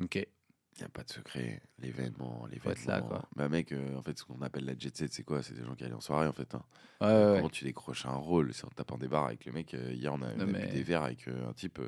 Ok. 0.01 0.15
Il 0.15 0.79
n'y 0.79 0.85
a 0.85 0.89
pas 0.89 1.03
de 1.03 1.09
secret. 1.09 1.61
L'événement, 1.79 2.45
l'événement. 2.49 2.63
Faut 2.63 2.71
être 2.71 2.85
là, 2.85 3.01
quoi. 3.01 3.27
Bah, 3.35 3.49
mec, 3.49 3.71
euh, 3.73 3.97
en 3.97 4.01
fait, 4.01 4.17
ce 4.17 4.23
qu'on 4.23 4.41
appelle 4.41 4.63
la 4.65 4.73
jet 4.77 4.95
set, 4.95 5.11
c'est 5.11 5.23
quoi? 5.23 5.43
C'est 5.43 5.53
des 5.53 5.63
gens 5.65 5.75
qui 5.75 5.83
allaient 5.83 5.93
en 5.93 5.99
soirée, 5.99 6.27
en 6.27 6.31
fait. 6.31 6.55
hein. 6.55 6.63
Ouais, 7.01 7.07
ouais, 7.07 7.13
ouais. 7.31 7.35
Comment 7.37 7.49
tu 7.49 7.65
décroches 7.65 8.05
un 8.05 8.15
rôle? 8.15 8.53
C'est 8.53 8.65
en 8.65 8.69
tapant 8.69 8.97
des 8.97 9.09
barres 9.09 9.25
avec 9.25 9.45
le 9.45 9.51
mec. 9.51 9.73
euh, 9.73 9.91
hier, 9.91 10.13
on 10.13 10.21
a, 10.21 10.33
Non, 10.33 10.45
on 10.47 10.53
a 10.53 10.59
bu 10.59 10.67
des 10.67 10.81
verres 10.83 11.03
avec 11.03 11.27
euh, 11.27 11.49
un 11.49 11.53
type, 11.53 11.79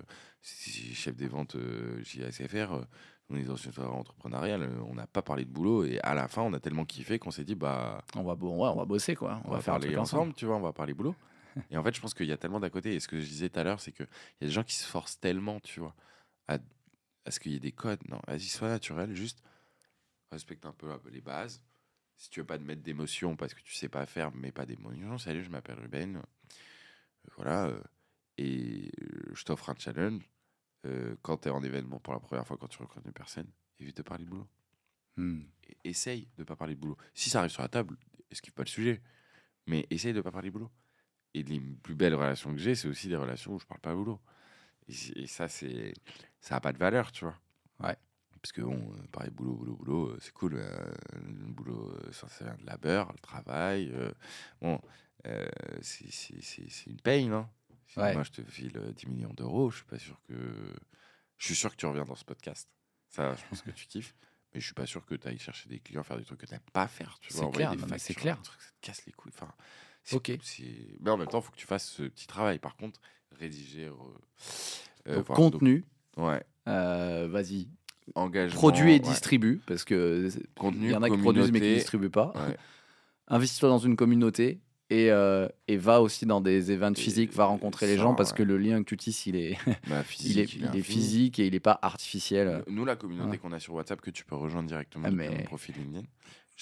chef 0.41 1.15
des 1.15 1.27
ventes 1.27 1.55
chez 2.03 2.25
ASFR. 2.25 2.85
on 3.29 3.37
est 3.37 3.45
dans 3.45 3.55
une 3.55 3.71
soirée 3.71 3.89
entrepreneuriale. 3.89 4.69
on 4.85 4.95
n'a 4.95 5.07
pas 5.07 5.21
parlé 5.21 5.45
de 5.45 5.49
boulot. 5.51 5.85
Et 5.85 5.99
à 6.01 6.13
la 6.13 6.27
fin, 6.27 6.41
on 6.41 6.51
a 6.53 6.59
tellement 6.59 6.85
kiffé 6.85 7.19
qu'on 7.19 7.31
s'est 7.31 7.45
dit, 7.45 7.55
bah, 7.55 8.03
On 8.17 8.23
va, 8.23 8.35
on 8.41 8.85
bosser, 8.85 9.15
quoi. 9.15 9.39
On, 9.45 9.47
on, 9.47 9.51
va, 9.51 9.57
va, 9.57 9.61
faire 9.61 9.73
parler 9.75 9.95
ensemble, 9.95 10.21
ensemble. 10.23 10.33
tu 10.33 10.45
vois, 10.45 10.57
on 10.57 10.61
va 10.61 10.73
parler 10.73 10.93
boulot. 10.93 11.15
et 11.71 11.77
en 11.77 11.83
fait, 11.83 11.95
je 11.95 12.01
pense 12.01 12.13
qu'il 12.13 12.27
y 12.27 12.31
a 12.31 12.37
tellement 12.37 12.59
d'à 12.59 12.69
côté. 12.69 12.95
Et 12.95 12.99
ce 12.99 13.07
que 13.07 13.19
je 13.19 13.25
disais 13.25 13.49
tout 13.49 13.59
à 13.59 13.63
l'heure, 13.63 13.79
c'est 13.79 13.91
qu'il 13.91 14.05
y 14.41 14.45
a 14.45 14.47
des 14.47 14.53
gens 14.53 14.63
qui 14.63 14.75
se 14.75 14.85
forcent 14.87 15.19
tellement, 15.19 15.59
tu 15.59 15.79
vois, 15.79 15.95
à, 16.47 16.59
à 17.25 17.31
ce 17.31 17.39
qu'il 17.39 17.51
y 17.53 17.55
ait 17.55 17.59
des 17.59 17.71
codes. 17.71 18.01
Non, 18.09 18.19
vas-y, 18.27 18.41
sois 18.47 18.69
naturel, 18.69 19.15
juste 19.15 19.43
respecte 20.31 20.65
un 20.65 20.73
peu 20.73 20.89
les 21.11 21.21
bases. 21.21 21.63
Si 22.17 22.29
tu 22.29 22.39
veux 22.41 22.45
pas 22.45 22.57
te 22.57 22.63
mettre 22.63 22.81
d'émotion 22.83 23.35
parce 23.35 23.53
que 23.53 23.61
tu 23.61 23.73
sais 23.73 23.89
pas 23.89 24.05
faire, 24.05 24.31
mais 24.33 24.51
pas 24.51 24.65
d'émotion. 24.65 25.17
Salut, 25.17 25.43
je 25.43 25.49
m'appelle 25.49 25.79
Ruben. 25.79 26.17
Euh, 26.17 26.21
voilà. 27.37 27.65
euh, 27.67 27.81
et 28.37 28.91
euh, 29.01 29.31
je 29.35 29.43
t'offre 29.43 29.69
un 29.69 29.75
challenge. 29.77 30.29
Euh, 30.85 31.15
quand 31.21 31.37
tu 31.39 31.47
es 31.49 31.51
en 31.51 31.63
événement 31.63 31.99
pour 31.99 32.13
la 32.13 32.19
première 32.19 32.45
fois, 32.47 32.57
quand 32.57 32.67
tu 32.67 32.79
reconnais 32.81 33.07
une 33.07 33.13
personne, 33.13 33.47
évite 33.79 33.97
de 33.97 34.01
parler 34.03 34.25
de 34.25 34.29
boulot 34.29 34.47
et- 35.67 35.77
essaye 35.89 36.27
de 36.37 36.43
pas 36.43 36.55
parler 36.55 36.75
de 36.75 36.79
boulot. 36.79 36.97
Si 37.13 37.29
ça 37.29 37.39
arrive 37.39 37.51
sur 37.51 37.61
la 37.61 37.69
table, 37.69 37.97
esquive 38.31 38.53
pas 38.53 38.63
le 38.63 38.69
sujet. 38.69 39.01
Mais 39.67 39.87
essaye 39.89 40.13
de 40.13 40.21
pas 40.21 40.31
parler 40.31 40.49
de 40.49 40.53
boulot. 40.53 40.71
Et 41.33 41.43
les 41.43 41.59
plus 41.59 41.95
belles 41.95 42.15
relations 42.15 42.51
que 42.51 42.59
j'ai, 42.59 42.75
c'est 42.75 42.87
aussi 42.87 43.07
des 43.07 43.15
relations 43.15 43.53
où 43.53 43.59
je 43.59 43.65
parle 43.65 43.81
pas 43.81 43.93
boulot. 43.95 44.19
Et, 44.87 44.93
c'est- 44.93 45.17
et 45.17 45.27
ça, 45.27 45.47
c'est 45.47 45.93
ça 46.41 46.57
a 46.57 46.59
pas 46.59 46.73
de 46.73 46.77
valeur, 46.77 47.11
tu 47.11 47.25
vois. 47.25 47.39
Ouais. 47.79 47.95
Parce 48.41 48.51
que 48.51 48.61
bon, 48.61 48.93
euh, 48.93 49.07
parler 49.11 49.29
boulot, 49.31 49.53
boulot, 49.55 49.75
boulot, 49.75 50.07
euh, 50.09 50.17
c'est 50.21 50.33
cool. 50.33 50.55
euh, 50.55 50.93
le 51.13 51.51
boulot, 51.53 51.97
ça, 52.11 52.27
ça 52.27 52.43
vient 52.45 52.55
de 52.55 52.65
labeur, 52.65 53.11
le 53.13 53.19
travail. 53.19 53.89
euh, 53.93 54.11
bon, 54.61 54.79
euh, 55.27 55.47
c'est 55.81 56.11
c'est- 56.11 56.41
c'est- 56.41 56.69
c'est 56.69 56.89
une 56.89 56.99
paye, 57.01 57.27
non? 57.27 57.47
Si 57.87 57.99
Ouais. 57.99 58.13
Moi, 58.13 58.23
je 58.23 58.31
te 58.31 58.41
file 58.43 58.75
euh, 58.77 58.91
10 58.91 59.07
millions 59.07 59.33
d'euros, 59.33 59.69
je 59.71 59.77
suis 59.77 59.85
pas 59.85 59.99
sûr 59.99 60.19
que. 60.27 60.33
Je 61.37 61.45
suis 61.45 61.55
sûr 61.55 61.71
que 61.71 61.75
tu 61.77 61.85
reviens 61.85 62.05
dans 62.05 62.15
ce 62.15 62.25
podcast. 62.25 62.67
Ça, 63.09 63.35
je 63.35 63.43
pense 63.49 63.61
que 63.61 63.71
tu 63.71 63.85
kiffes. 63.87 64.13
Mais 64.53 64.59
je 64.59 64.65
suis 64.65 64.73
pas 64.75 64.85
sûr 64.85 65.03
que 65.05 65.15
tu 65.15 65.27
ailles 65.27 65.37
chercher 65.39 65.67
des 65.69 65.79
clients, 65.79 66.03
faire 66.03 66.17
des 66.17 66.25
trucs 66.25 66.39
que 66.39 66.45
tu 66.45 66.53
n'aimes 66.53 66.61
pas 66.73 66.87
faire. 66.87 67.17
Tu 67.19 67.29
C'est 67.31 67.37
vois, 67.39 67.47
envoyer 67.47 67.67
clair, 67.77 67.99
c'est 67.99 68.13
clair. 68.13 68.37
des 68.37 68.43
trucs, 68.43 68.61
ça 68.61 68.69
te 68.71 68.85
casse 68.85 69.05
les 69.05 69.11
couilles. 69.13 69.31
Enfin, 69.35 69.51
c'est- 69.57 69.92
Ok. 70.11 70.31
Mais 71.01 71.09
en 71.09 71.17
même 71.17 71.27
temps, 71.27 71.39
il 71.39 71.43
faut 71.43 71.51
que 71.51 71.57
tu 71.57 71.67
fasses 71.67 71.89
ce 71.89 72.03
petit 72.03 72.27
travail. 72.27 72.59
Par 72.59 72.75
contre, 72.75 72.99
rédiger. 73.39 73.89
euh, 75.07 75.15
Donc, 75.15 75.25
contenu, 75.27 75.85
donc, 76.17 76.27
ouais. 76.27 76.43
euh, 76.67 77.27
vas-y, 77.31 77.67
Engagement. 78.15 78.55
produis 78.59 78.89
et 78.91 78.93
ouais. 78.93 78.99
distribue, 78.99 79.61
parce 79.65 79.83
que 79.85 80.29
Contenu, 80.55 80.87
il 80.87 80.91
y 80.91 80.95
en 80.95 81.01
a 81.03 81.09
qui 81.09 81.17
produisent 81.17 81.45
mais 81.51 81.59
qui 81.59 81.59
communauté. 81.59 81.75
distribuent 81.75 82.09
pas. 82.09 82.33
Ouais. 82.35 82.57
Investis-toi 83.29 83.69
dans 83.69 83.77
une 83.79 83.95
communauté 83.95 84.59
et, 84.89 85.09
euh, 85.09 85.47
et 85.69 85.77
va 85.77 86.01
aussi 86.01 86.25
dans 86.25 86.41
des 86.41 86.71
événements 86.71 86.93
physiques, 86.95 87.31
va 87.33 87.45
rencontrer 87.45 87.87
les 87.87 87.97
gens 87.97 88.13
parce 88.13 88.33
que 88.33 88.43
le 88.43 88.57
lien 88.57 88.83
que 88.83 88.89
tu 88.89 88.97
tisses, 88.97 89.25
il 89.25 89.37
est, 89.37 89.57
Bah, 89.87 90.03
il 90.19 90.37
est, 90.39 90.45
physique, 90.45 90.55
il 90.73 90.75
est 90.77 90.81
physique 90.83 91.39
et 91.39 91.47
il 91.47 91.55
est 91.55 91.59
pas 91.61 91.79
artificiel. 91.81 92.63
Nous, 92.67 92.83
la 92.85 92.95
communauté 92.97 93.29
Ouais. 93.31 93.37
qu'on 93.37 93.53
a 93.53 93.59
sur 93.59 93.73
WhatsApp, 93.75 94.01
que 94.01 94.11
tu 94.11 94.25
peux 94.25 94.35
rejoindre 94.35 94.67
directement 94.67 95.05
Ah, 95.07 95.11
depuis 95.11 95.29
mais- 95.29 95.37
mon 95.37 95.43
profil 95.43 95.75
LinkedIn, 95.77 96.05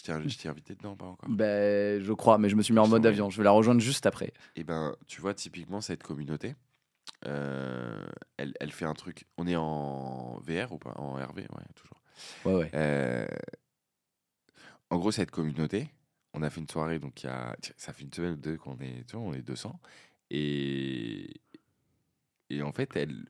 je 0.05 0.37
t'ai 0.37 0.49
invité 0.49 0.75
dedans, 0.75 0.95
pas 0.95 1.05
encore? 1.05 1.29
Ben, 1.29 2.01
je 2.01 2.13
crois, 2.13 2.37
mais 2.37 2.49
je 2.49 2.55
me 2.55 2.61
suis 2.61 2.73
mis 2.73 2.79
en 2.79 2.87
mode 2.87 3.05
avion. 3.05 3.29
Je 3.29 3.37
vais 3.37 3.43
la 3.43 3.51
rejoindre 3.51 3.81
juste 3.81 4.05
après. 4.05 4.33
Et 4.55 4.63
ben, 4.63 4.95
tu 5.07 5.21
vois, 5.21 5.33
typiquement, 5.33 5.81
cette 5.81 6.03
communauté, 6.03 6.55
euh, 7.27 8.05
elle, 8.37 8.53
elle 8.59 8.71
fait 8.71 8.85
un 8.85 8.93
truc. 8.93 9.25
On 9.37 9.47
est 9.47 9.55
en 9.55 10.39
VR 10.39 10.71
ou 10.71 10.77
pas? 10.77 10.93
En 10.97 11.13
RV, 11.13 11.41
ouais, 11.41 11.63
toujours. 11.75 12.01
Ouais, 12.45 12.53
ouais. 12.55 12.71
Euh, 12.73 13.27
en 14.89 14.97
gros, 14.97 15.11
cette 15.11 15.31
communauté, 15.31 15.89
on 16.33 16.43
a 16.43 16.49
fait 16.49 16.59
une 16.59 16.69
soirée, 16.69 16.99
donc 16.99 17.23
il 17.23 17.27
y 17.27 17.29
a, 17.29 17.55
ça 17.77 17.93
fait 17.93 18.03
une 18.03 18.13
semaine 18.13 18.33
ou 18.33 18.37
deux 18.37 18.57
qu'on 18.57 18.77
est, 18.79 19.05
tu 19.07 19.15
vois, 19.15 19.25
on 19.25 19.33
est 19.33 19.41
200. 19.41 19.79
Et, 20.29 21.41
et 22.49 22.61
en 22.61 22.71
fait, 22.71 22.95
elle, 22.95 23.25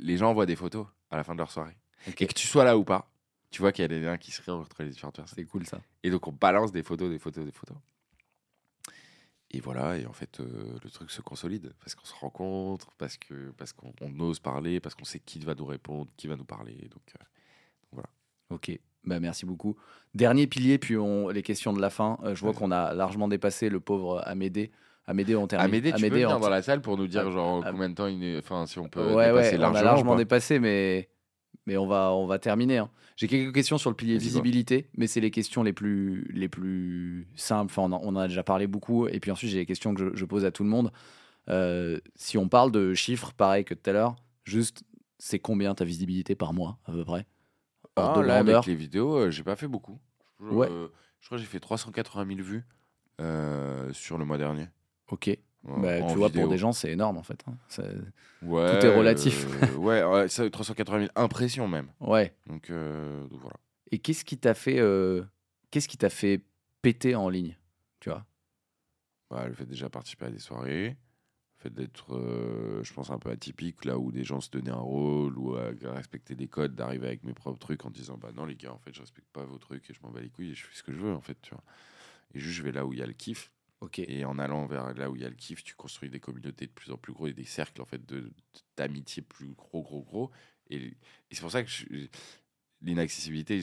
les 0.00 0.16
gens 0.16 0.30
envoient 0.30 0.46
des 0.46 0.56
photos 0.56 0.86
à 1.10 1.16
la 1.16 1.24
fin 1.24 1.34
de 1.34 1.38
leur 1.38 1.50
soirée. 1.50 1.76
Et 2.06 2.12
que 2.12 2.32
tu 2.32 2.46
sois 2.46 2.64
là 2.64 2.78
ou 2.78 2.84
pas, 2.84 3.10
tu 3.50 3.60
vois 3.62 3.72
qu'il 3.72 3.82
y 3.82 3.84
a 3.84 3.88
des 3.88 4.00
liens 4.00 4.16
qui 4.18 4.30
se 4.30 4.40
créent 4.42 4.52
entre 4.52 4.82
les 4.82 4.90
différentes 4.90 5.16
personnes. 5.16 5.36
C'est 5.36 5.44
cool 5.44 5.66
ça. 5.66 5.80
Et 6.02 6.10
donc, 6.10 6.26
on 6.26 6.32
balance 6.32 6.72
des 6.72 6.82
photos, 6.82 7.10
des 7.10 7.18
photos, 7.18 7.44
des 7.44 7.52
photos. 7.52 7.76
Et 9.50 9.60
voilà, 9.60 9.96
et 9.96 10.04
en 10.04 10.12
fait, 10.12 10.40
euh, 10.40 10.76
le 10.84 10.90
truc 10.90 11.10
se 11.10 11.22
consolide 11.22 11.72
parce 11.80 11.94
qu'on 11.94 12.04
se 12.04 12.14
rencontre, 12.14 12.88
parce 12.98 13.16
que 13.16 13.50
parce 13.56 13.72
qu'on 13.72 13.94
on 14.02 14.20
ose 14.20 14.40
parler, 14.40 14.78
parce 14.78 14.94
qu'on 14.94 15.06
sait 15.06 15.20
qui 15.20 15.38
va 15.38 15.54
nous 15.54 15.64
répondre, 15.64 16.10
qui 16.18 16.26
va 16.26 16.36
nous 16.36 16.44
parler. 16.44 16.74
Donc, 16.90 17.02
euh, 17.18 17.24
Ok. 18.50 18.78
Bah, 19.04 19.20
merci 19.20 19.44
beaucoup. 19.46 19.76
Dernier 20.14 20.46
pilier, 20.46 20.78
puis 20.78 20.96
on, 20.96 21.28
les 21.28 21.42
questions 21.42 21.72
de 21.74 21.80
la 21.80 21.90
fin. 21.90 22.18
Euh, 22.24 22.34
je 22.34 22.40
vois 22.40 22.52
qu'on 22.54 22.70
a 22.70 22.92
largement 22.94 23.28
dépassé 23.28 23.68
le 23.68 23.78
pauvre 23.80 24.22
Amédée. 24.26 24.70
Amédée, 25.06 25.36
on 25.36 25.46
termine. 25.46 25.66
Amédée, 25.66 25.88
tu 25.88 25.92
peux 25.92 25.98
Amédée, 26.06 26.22
venir 26.24 26.36
on- 26.36 26.40
dans 26.40 26.48
la 26.50 26.60
salle 26.62 26.80
pour 26.82 26.96
nous 26.98 27.06
dire 27.06 27.24
Ah, 27.26 27.30
genre 27.30 27.62
ah, 27.64 27.70
combien 27.72 27.88
de 27.90 27.94
temps 27.94 28.06
il 28.06 28.22
est... 28.24 28.38
Enfin, 28.38 28.66
si 28.66 28.78
on 28.78 28.88
peut 28.88 29.14
ouais, 29.14 29.28
dépasser 29.28 29.50
ouais, 29.52 29.58
on 29.58 29.60
a 29.60 29.72
largement. 29.72 29.82
largement 29.82 30.16
dépassé, 30.16 30.58
mais, 30.58 31.08
mais 31.66 31.76
on, 31.76 31.86
va, 31.86 32.12
on 32.12 32.26
va 32.26 32.38
terminer. 32.38 32.78
hein. 32.78 32.90
J'ai 33.16 33.26
quelques 33.26 33.52
questions 33.54 33.78
sur 33.78 33.90
le 33.90 33.96
pilier 33.96 34.16
visibilité, 34.18 34.88
mais 34.96 35.06
c'est 35.08 35.20
les 35.20 35.30
questions 35.32 35.62
les 35.64 35.72
plus, 35.72 36.30
les 36.32 36.48
plus 36.48 37.26
simples. 37.34 37.72
Enfin, 37.72 37.82
on, 37.82 37.92
en, 37.92 38.00
on 38.04 38.08
en 38.10 38.16
a 38.16 38.28
déjà 38.28 38.42
parlé 38.44 38.66
beaucoup. 38.66 39.08
Et 39.08 39.18
puis 39.20 39.30
ensuite, 39.30 39.50
j'ai 39.50 39.58
les 39.58 39.66
questions 39.66 39.92
que 39.94 40.10
je, 40.10 40.14
je 40.16 40.24
pose 40.24 40.44
à 40.44 40.50
tout 40.52 40.62
le 40.62 40.68
monde. 40.70 40.92
Euh, 41.48 41.98
si 42.14 42.38
on 42.38 42.48
parle 42.48 42.70
de 42.70 42.94
chiffres, 42.94 43.32
pareil 43.32 43.64
que 43.64 43.74
tout 43.74 43.90
à 43.90 43.92
l'heure, 43.92 44.16
juste, 44.44 44.84
c'est 45.18 45.38
combien 45.40 45.74
ta 45.74 45.84
visibilité 45.84 46.34
par 46.36 46.52
mois, 46.54 46.78
à 46.84 46.92
peu 46.92 47.04
près? 47.04 47.26
Ah, 47.96 48.12
de 48.16 48.20
là, 48.20 48.36
avec 48.36 48.66
les 48.66 48.74
vidéos, 48.76 49.16
euh, 49.16 49.30
j'ai 49.30 49.42
pas 49.42 49.56
fait 49.56 49.66
beaucoup. 49.66 49.98
Je, 50.40 50.44
Ouais. 50.54 50.68
euh, 50.70 50.88
je 51.20 51.26
crois 51.26 51.38
que 51.38 51.42
j'ai 51.42 51.48
fait 51.48 51.58
380 51.58 52.24
000 52.36 52.40
vues 52.46 52.64
euh, 53.20 53.92
sur 53.92 54.18
le 54.18 54.24
mois 54.24 54.38
dernier. 54.38 54.68
Ok. 55.10 55.36
Bah, 55.64 56.02
tu 56.02 56.16
vois, 56.18 56.28
vidéo. 56.28 56.42
pour 56.42 56.50
des 56.50 56.58
gens, 56.58 56.72
c'est 56.72 56.90
énorme 56.92 57.16
en 57.18 57.22
fait. 57.22 57.42
hein. 57.48 57.54
Ça- 57.68 57.82
Ouais, 58.40 58.78
tout 58.80 58.86
est 58.86 58.96
relatif. 58.96 59.46
euh, 59.46 59.74
ouais, 59.76 60.04
ouais, 60.04 60.28
ça, 60.28 60.48
380 60.48 60.98
000 61.00 61.10
impressions 61.16 61.66
même. 61.66 61.88
Ouais. 62.00 62.32
Donc, 62.46 62.70
euh, 62.70 63.26
donc 63.26 63.40
voilà. 63.40 63.56
Et 63.90 63.98
qu'est-ce 63.98 64.24
qui 64.24 64.38
t'a 64.38 64.54
fait, 64.54 64.78
euh, 64.78 65.24
qu'est-ce 65.72 65.88
qui 65.88 65.98
t'a 65.98 66.08
fait 66.10 66.40
péter 66.80 67.16
en 67.16 67.28
ligne 67.28 67.56
Tu 68.00 68.10
vois? 68.10 68.24
Bah, 69.30 69.46
le 69.48 69.54
fait 69.54 69.64
de 69.64 69.70
déjà 69.70 69.90
participer 69.90 70.26
à 70.26 70.30
des 70.30 70.38
soirées, 70.38 70.90
le 70.90 71.62
fait 71.62 71.70
d'être, 71.74 72.14
je 72.82 72.92
pense, 72.94 73.10
un 73.10 73.18
peu 73.18 73.30
atypique, 73.30 73.84
là 73.84 73.98
où 73.98 74.12
des 74.12 74.22
gens 74.24 74.40
se 74.40 74.48
donnaient 74.50 74.70
un 74.70 74.76
rôle 74.76 75.36
ou 75.36 75.56
à 75.56 75.70
respecter 75.92 76.34
des 76.36 76.46
codes, 76.46 76.74
d'arriver 76.76 77.08
avec 77.08 77.24
mes 77.24 77.34
propres 77.34 77.58
trucs 77.58 77.84
en 77.84 77.90
disant 77.90 78.16
Bah 78.16 78.30
non, 78.34 78.44
les 78.46 78.54
gars, 78.56 78.72
en 78.72 78.78
fait, 78.78 78.94
je 78.94 79.00
respecte 79.00 79.28
pas 79.32 79.44
vos 79.44 79.58
trucs 79.58 79.90
et 79.90 79.94
je 79.94 79.98
m'en 80.02 80.10
bats 80.10 80.20
les 80.20 80.30
couilles 80.30 80.52
et 80.52 80.54
je 80.54 80.64
fais 80.64 80.76
ce 80.76 80.82
que 80.84 80.92
je 80.92 80.98
veux, 80.98 81.12
en 81.12 81.20
fait, 81.20 81.36
tu 81.42 81.50
vois. 81.50 81.64
Et 82.34 82.38
juste, 82.38 82.56
je 82.56 82.62
vais 82.62 82.72
là 82.72 82.86
où 82.86 82.92
il 82.92 83.00
y 83.00 83.02
a 83.02 83.06
le 83.06 83.12
kiff. 83.12 83.50
Et 83.96 84.24
en 84.24 84.38
allant 84.38 84.66
vers 84.66 84.92
là 84.94 85.08
où 85.10 85.16
il 85.16 85.22
y 85.22 85.24
a 85.24 85.28
le 85.28 85.36
kiff, 85.36 85.62
tu 85.62 85.74
construis 85.74 86.10
des 86.10 86.20
communautés 86.20 86.66
de 86.66 86.72
plus 86.72 86.90
en 86.90 86.96
plus 86.96 87.12
gros 87.12 87.28
et 87.28 87.32
des 87.32 87.44
cercles, 87.44 87.80
en 87.80 87.84
fait, 87.84 88.04
de- 88.04 88.32
d'amitié 88.76 89.22
plus 89.22 89.54
gros, 89.54 89.82
gros, 89.82 90.02
gros. 90.02 90.30
Et, 90.68 90.76
et 90.86 90.96
c'est 91.30 91.40
pour 91.40 91.52
ça 91.52 91.62
que 91.62 91.70
l'inaccessibilité, 92.82 93.60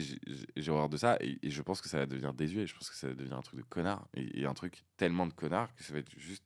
j'ai- 0.56 0.70
horreur 0.70 0.88
de 0.88 0.96
ça. 0.96 1.16
Et, 1.20 1.38
et 1.42 1.50
je 1.50 1.62
pense 1.62 1.80
que 1.80 1.88
ça 1.88 1.98
va 1.98 2.06
devenir 2.06 2.32
désuet. 2.32 2.66
Je 2.66 2.74
pense 2.74 2.88
que 2.88 2.96
ça 2.96 3.08
va 3.08 3.14
devenir 3.14 3.36
un 3.36 3.42
truc 3.42 3.60
de 3.60 3.64
connard. 3.64 4.08
Et, 4.14 4.40
et 4.40 4.46
un 4.46 4.54
truc 4.54 4.84
tellement 4.96 5.26
de 5.26 5.32
connard 5.32 5.74
que 5.74 5.84
ça 5.84 5.92
va 5.92 5.98
être 5.98 6.10
juste. 6.18 6.44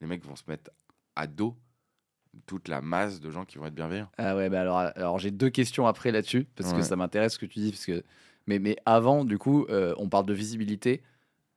Les 0.00 0.06
mecs 0.06 0.24
vont 0.24 0.36
se 0.36 0.44
mettre 0.48 0.70
à 1.16 1.26
dos 1.26 1.56
toute 2.44 2.68
la 2.68 2.82
masse 2.82 3.20
de 3.20 3.30
gens 3.30 3.44
qui 3.44 3.56
vont 3.56 3.66
être 3.66 3.74
bienveillants. 3.74 4.10
Ah 4.18 4.36
ouais, 4.36 4.50
bah 4.50 4.60
alors, 4.60 4.78
alors 4.78 5.18
j'ai 5.18 5.30
deux 5.30 5.48
questions 5.48 5.86
après 5.86 6.12
là-dessus, 6.12 6.44
parce 6.54 6.72
que 6.72 6.82
ça 6.82 6.96
m'intéresse 6.96 7.34
ce 7.34 7.38
que 7.38 7.46
tu 7.46 7.60
dis. 7.60 7.70
Parce 7.70 7.86
que... 7.86 8.04
mais, 8.46 8.58
mais 8.58 8.76
avant, 8.84 9.24
du 9.24 9.38
coup, 9.38 9.64
euh, 9.70 9.94
on 9.98 10.08
parle 10.08 10.26
de 10.26 10.34
visibilité. 10.34 11.02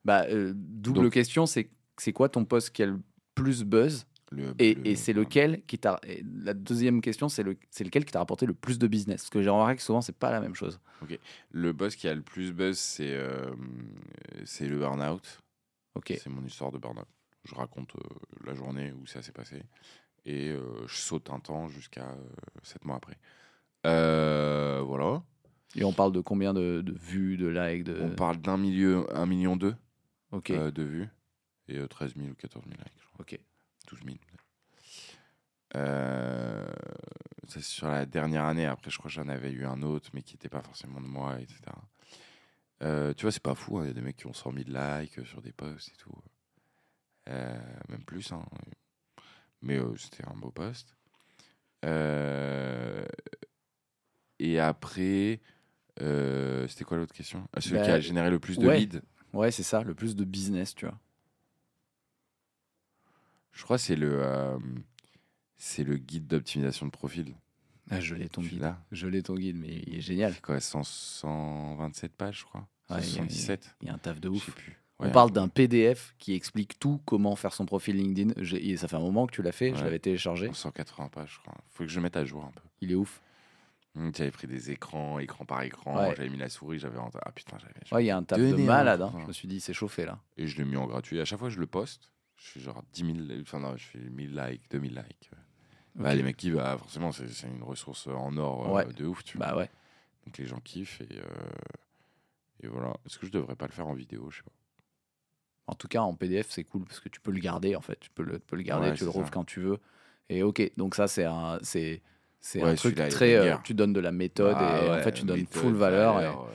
Bah, 0.06 0.26
euh, 0.30 0.54
double 0.56 1.04
Donc- 1.04 1.14
question, 1.14 1.46
c'est 1.46 1.70
c'est 1.98 2.14
quoi 2.14 2.30
ton 2.30 2.46
poste 2.46 2.70
qui 2.72 2.82
a 2.84 2.86
le 2.86 3.00
plus 3.36 3.64
buzz 3.64 4.06
Le- 4.32 4.54
Et, 4.60 4.76
le- 4.76 4.88
et 4.88 4.96
c'est 4.96 5.12
lequel 5.14 5.64
qui 5.66 5.78
t'a. 5.80 6.00
La 6.44 6.54
deuxième 6.54 7.02
question, 7.02 7.28
c'est 7.30 7.44
le, 7.44 7.58
c'est 7.72 7.84
lequel 7.84 8.06
qui 8.06 8.12
t'a 8.14 8.20
rapporté 8.20 8.46
le 8.46 8.54
plus 8.54 8.80
de 8.80 8.88
business? 8.88 9.24
Parce 9.24 9.30
que 9.32 9.42
j'ai 9.42 9.50
remarqué 9.50 9.76
que 9.78 9.82
souvent, 9.82 10.02
c'est 10.02 10.16
pas 10.18 10.32
la 10.32 10.40
même 10.40 10.56
chose. 10.56 10.80
Le 11.52 11.74
boss 11.74 11.96
qui 11.96 12.08
a 12.08 12.14
le 12.14 12.22
plus 12.22 12.54
buzz, 12.54 12.78
c'est 12.78 13.12
euh, 13.14 13.52
c'est 14.46 14.68
le 14.68 14.78
burn-out. 14.80 15.42
Ok. 15.96 16.14
C'est 16.22 16.30
mon 16.30 16.44
histoire 16.46 16.72
de 16.72 16.78
burn-out. 16.78 17.08
Je 17.44 17.56
raconte 17.56 17.96
euh, 17.96 18.46
la 18.46 18.54
journée 18.54 18.94
où 18.94 19.06
ça 19.08 19.22
s'est 19.22 19.32
passé. 19.32 19.64
Et 20.26 20.50
euh, 20.50 20.60
je 20.88 20.96
saute 20.96 21.30
un 21.32 21.40
temps 21.40 21.68
jusqu'à 21.68 22.10
euh, 22.10 22.16
sept 22.64 22.86
mois 22.86 22.98
après. 22.98 23.18
Voilà. 23.84 25.24
Et 25.76 25.84
on 25.84 25.94
parle 25.94 26.12
de 26.12 26.20
combien 26.22 26.54
de, 26.54 26.82
de 26.82 26.92
vues, 26.94 27.38
de 27.38 27.48
likes 27.48 27.84
de... 27.84 27.98
On 28.02 28.10
parle 28.10 28.38
d'un 28.38 28.58
million, 28.58 29.06
un 29.12 29.26
million 29.26 29.56
deux 29.56 29.76
Ok. 30.32 30.52
euh, 30.52 30.72
de 30.72 30.84
vues. 30.84 31.10
Et 31.68 31.78
euh, 31.78 31.88
13 31.88 32.16
000 32.16 32.28
ou 32.30 32.36
14 32.36 32.66
000 32.66 32.76
likes, 32.78 32.94
je 33.00 33.08
crois. 33.08 33.22
ok. 33.22 33.40
12 33.90 34.00
000. 34.06 34.18
Euh, 35.76 36.68
c'est 37.48 37.62
sur 37.62 37.88
la 37.90 38.06
dernière 38.06 38.46
année. 38.46 38.66
Après, 38.66 38.90
je 38.90 38.98
crois 38.98 39.10
que 39.10 39.14
j'en 39.16 39.28
avais 39.28 39.52
eu 39.52 39.66
un 39.66 39.82
autre, 39.84 40.10
mais 40.14 40.22
qui 40.24 40.34
n'était 40.36 40.50
pas 40.50 40.62
forcément 40.62 41.00
de 41.02 41.06
moi, 41.06 41.40
etc. 41.40 41.60
Euh, 42.82 43.14
tu 43.14 43.24
vois, 43.24 43.32
c'est 43.32 43.44
pas 43.44 43.56
fou. 43.56 43.78
hein, 43.78 43.84
Il 43.84 43.88
y 43.88 43.92
a 43.92 43.94
des 43.94 44.02
mecs 44.02 44.18
qui 44.18 44.26
ont 44.28 44.34
100 44.34 44.52
000 44.54 44.66
likes 44.70 45.26
sur 45.28 45.42
des 45.42 45.52
posts 45.52 45.90
et 45.90 45.98
tout. 45.98 46.12
Euh, 47.30 47.60
même 47.90 48.04
plus. 48.04 48.32
hein. 48.32 48.44
Mais 49.62 49.78
euh, 49.78 49.96
c'était 49.98 50.26
un 50.28 50.36
beau 50.36 50.52
post. 50.52 50.96
Euh, 51.86 53.06
et 54.40 54.60
après, 54.60 55.42
euh, 56.02 56.68
c'était 56.68 56.84
quoi 56.86 56.98
l'autre 56.98 57.14
question? 57.14 57.48
Ah, 57.54 57.62
Celui 57.62 57.78
Bah, 57.78 57.84
qui 57.84 57.92
a 57.92 58.00
généré 58.00 58.30
le 58.32 58.40
plus 58.40 58.58
de 58.58 58.68
ouais. 58.68 58.80
leads. 58.80 59.02
Ouais, 59.34 59.52
c'est 59.52 59.64
ça, 59.64 59.82
le 59.84 59.94
plus 59.94 60.16
de 60.16 60.24
business, 60.24 60.74
tu 60.76 60.86
vois. 60.86 60.98
Je 63.52 63.64
crois 63.64 63.78
que 63.78 63.84
c'est 63.84 63.96
le, 63.96 64.24
euh, 64.24 64.58
c'est 65.58 65.84
le 65.84 65.98
guide 65.98 66.28
d'optimisation 66.28 66.86
de 66.86 66.92
profil. 66.92 67.36
Ah, 67.92 68.00
je 68.00 68.16
l'ai 68.16 68.30
ton 68.30 68.42
guide. 68.42 68.74
Je 68.92 69.08
l'ai 69.08 69.24
ton 69.24 69.36
guide, 69.36 69.58
mais 69.58 69.82
il 69.88 69.96
est 69.98 70.02
génial. 70.02 70.34
C'est 70.34 70.42
quoi 70.42 70.60
100 70.60 70.84
127 70.84 72.14
pages, 72.16 72.40
je 72.40 72.46
crois? 72.46 72.68
Ouais, 72.90 72.98
il 73.00 73.06
y 73.06 73.20
a- 73.20 73.24
177 73.24 73.76
Il 73.82 73.88
y 73.88 73.92
a 73.92 73.94
un 73.94 73.98
taf 73.98 74.20
de 74.20 74.30
Je 74.30 74.34
ouf. 74.36 74.46
sais 74.46 74.52
plus. 74.52 74.76
On 75.02 75.10
parle 75.12 75.30
un 75.30 75.34
d'un 75.34 75.48
PDF 75.48 76.14
qui 76.20 76.34
explique 76.34 76.78
tout 76.78 77.00
comment 77.06 77.36
faire 77.38 77.54
son 77.54 77.66
profil 77.66 77.96
LinkedIn. 77.96 78.34
J'ai- 78.44 78.76
ça 78.76 78.88
fait 78.90 78.98
un 78.98 79.02
moment 79.02 79.28
que 79.28 79.32
tu 79.34 79.42
l'as 79.42 79.54
fait, 79.54 79.74
je 79.74 79.84
l'avais 79.84 80.00
téléchargé. 80.00 80.48
peu. 80.50 80.54
180 80.54 81.08
pages, 81.08 81.36
je 81.36 81.40
crois. 81.40 81.56
Faut 81.70 81.84
que 81.86 81.90
je 81.90 82.00
mette 82.02 82.18
à 82.18 82.26
jour 82.26 82.44
un 82.44 82.52
peu. 82.52 82.62
Il 82.82 82.92
est 82.92 82.96
ouf. 82.96 83.22
Hum, 83.96 84.12
tu 84.12 84.22
avais 84.22 84.32
pris 84.32 84.48
des 84.48 84.72
écrans, 84.72 85.20
écran 85.20 85.46
par 85.46 85.64
écran. 85.64 85.98
Ouais. 85.98 86.14
J'avais 86.16 86.30
mis 86.30 86.38
la 86.38 86.50
souris, 86.50 86.80
j'avais. 86.80 86.98
Ah 87.26 87.32
putain, 87.32 87.58
j'avais. 87.58 87.74
Ouais, 87.92 88.04
il 88.04 88.08
y 88.08 88.12
a 88.12 88.18
un 88.18 88.24
taf 88.24 88.40
de 88.40 88.54
un 88.54 88.58
malade. 88.66 89.02
hein. 89.02 89.12
Je 89.22 89.26
me 89.26 89.34
suis 89.34 89.48
dit, 89.48 89.60
c'est 89.60 89.74
chauffé 89.74 90.06
là. 90.06 90.20
Et 90.38 90.48
je 90.48 90.58
l'ai 90.58 90.66
mis 90.66 90.78
en 90.78 90.86
gratuit. 90.86 91.20
À 91.20 91.26
chaque 91.26 91.40
fois 91.40 91.50
je 91.50 91.60
le 91.60 91.66
poste, 91.68 92.12
je 92.38 92.48
fais 92.50 92.60
genre 92.60 92.84
10 92.94 93.06
000. 93.28 93.42
Enfin, 93.42 93.60
non, 93.60 93.76
je 93.76 93.84
fais 93.84 94.00
1000 94.00 94.36
likes, 94.36 94.70
2000 94.70 94.94
likes. 94.96 95.32
Bah, 95.96 96.14
les 96.16 96.24
mecs 96.24 96.38
kiffent, 96.38 96.54
bah, 96.56 96.78
forcément, 96.78 97.12
c'est 97.12 97.26
une 97.48 97.64
ressource 97.64 98.08
en 98.08 98.38
or 98.38 98.68
euh, 98.70 98.74
Ouais. 98.86 98.94
de 98.94 99.06
ouf, 99.06 99.24
tu 99.24 99.38
vois. 99.38 99.48
Bah 99.48 99.58
ouais. 99.58 99.70
Donc 100.26 100.38
les 100.38 100.46
gens 100.46 100.60
kiffent 100.60 101.02
et, 101.02 101.18
euh, 101.18 101.50
et 102.64 102.68
voilà. 102.68 102.94
Est-ce 103.06 103.18
que 103.18 103.26
je 103.26 103.32
devrais 103.32 103.56
pas 103.56 103.66
le 103.66 103.72
faire 103.74 103.88
en 103.88 103.94
vidéo? 103.96 104.30
Je 104.30 104.38
sais 104.38 104.44
pas. 104.44 104.52
En 105.68 105.76
tout 105.76 105.88
cas, 105.88 106.02
en 106.02 106.14
PDF, 106.16 106.48
c'est 106.50 106.64
cool 106.64 106.86
parce 106.86 107.00
que 107.00 107.10
tu 107.10 107.20
peux 107.20 107.32
le 107.32 107.40
garder 107.40 107.76
en 107.76 107.82
fait. 107.82 108.00
Tu 108.00 108.10
peux 108.12 108.24
le, 108.24 108.40
tu 108.40 108.46
peux 108.46 108.56
le 108.56 108.64
garder, 108.64 108.90
Ouais, 108.90 108.96
tu 108.96 109.04
le 109.04 109.10
rouvres 109.10 109.30
quand 109.32 109.46
tu 109.46 109.60
veux. 109.62 109.80
Et 110.30 110.44
ok, 110.44 110.72
donc 110.78 110.96
ça, 110.96 111.08
c'est 111.08 111.26
un, 111.26 111.60
c'est, 111.64 112.02
c'est 112.42 112.62
Ouais, 112.64 112.70
un 112.70 112.76
truc 112.76 112.96
très. 112.96 113.36
euh, 113.36 113.56
tu 113.64 113.74
donnes 113.74 113.94
de 113.94 114.00
la 114.00 114.12
méthode 114.12 114.56
Ah 114.60 114.82
et 114.84 114.90
en 114.90 115.02
fait, 115.04 115.12
tu 115.14 115.24
donnes 115.26 115.40
méthode, 115.42 115.62
full 115.62 115.74
valeur. 115.76 116.14
et- 116.20 116.26
valeur, 116.26 116.46
euh, 116.46 116.52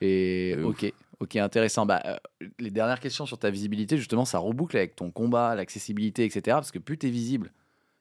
Et, 0.00 0.56
ok, 0.62 0.92
ok, 1.20 1.36
intéressant. 1.36 1.86
Bah, 1.86 2.02
euh, 2.04 2.16
les 2.58 2.70
dernières 2.70 3.00
questions 3.00 3.26
sur 3.26 3.38
ta 3.38 3.50
visibilité, 3.50 3.96
justement, 3.96 4.24
ça 4.24 4.38
reboucle 4.38 4.76
avec 4.76 4.96
ton 4.96 5.10
combat, 5.10 5.54
l'accessibilité, 5.54 6.24
etc. 6.24 6.56
Parce 6.58 6.72
que 6.72 6.78
plus 6.78 6.98
tu 6.98 7.06
es 7.06 7.10
visible, 7.10 7.52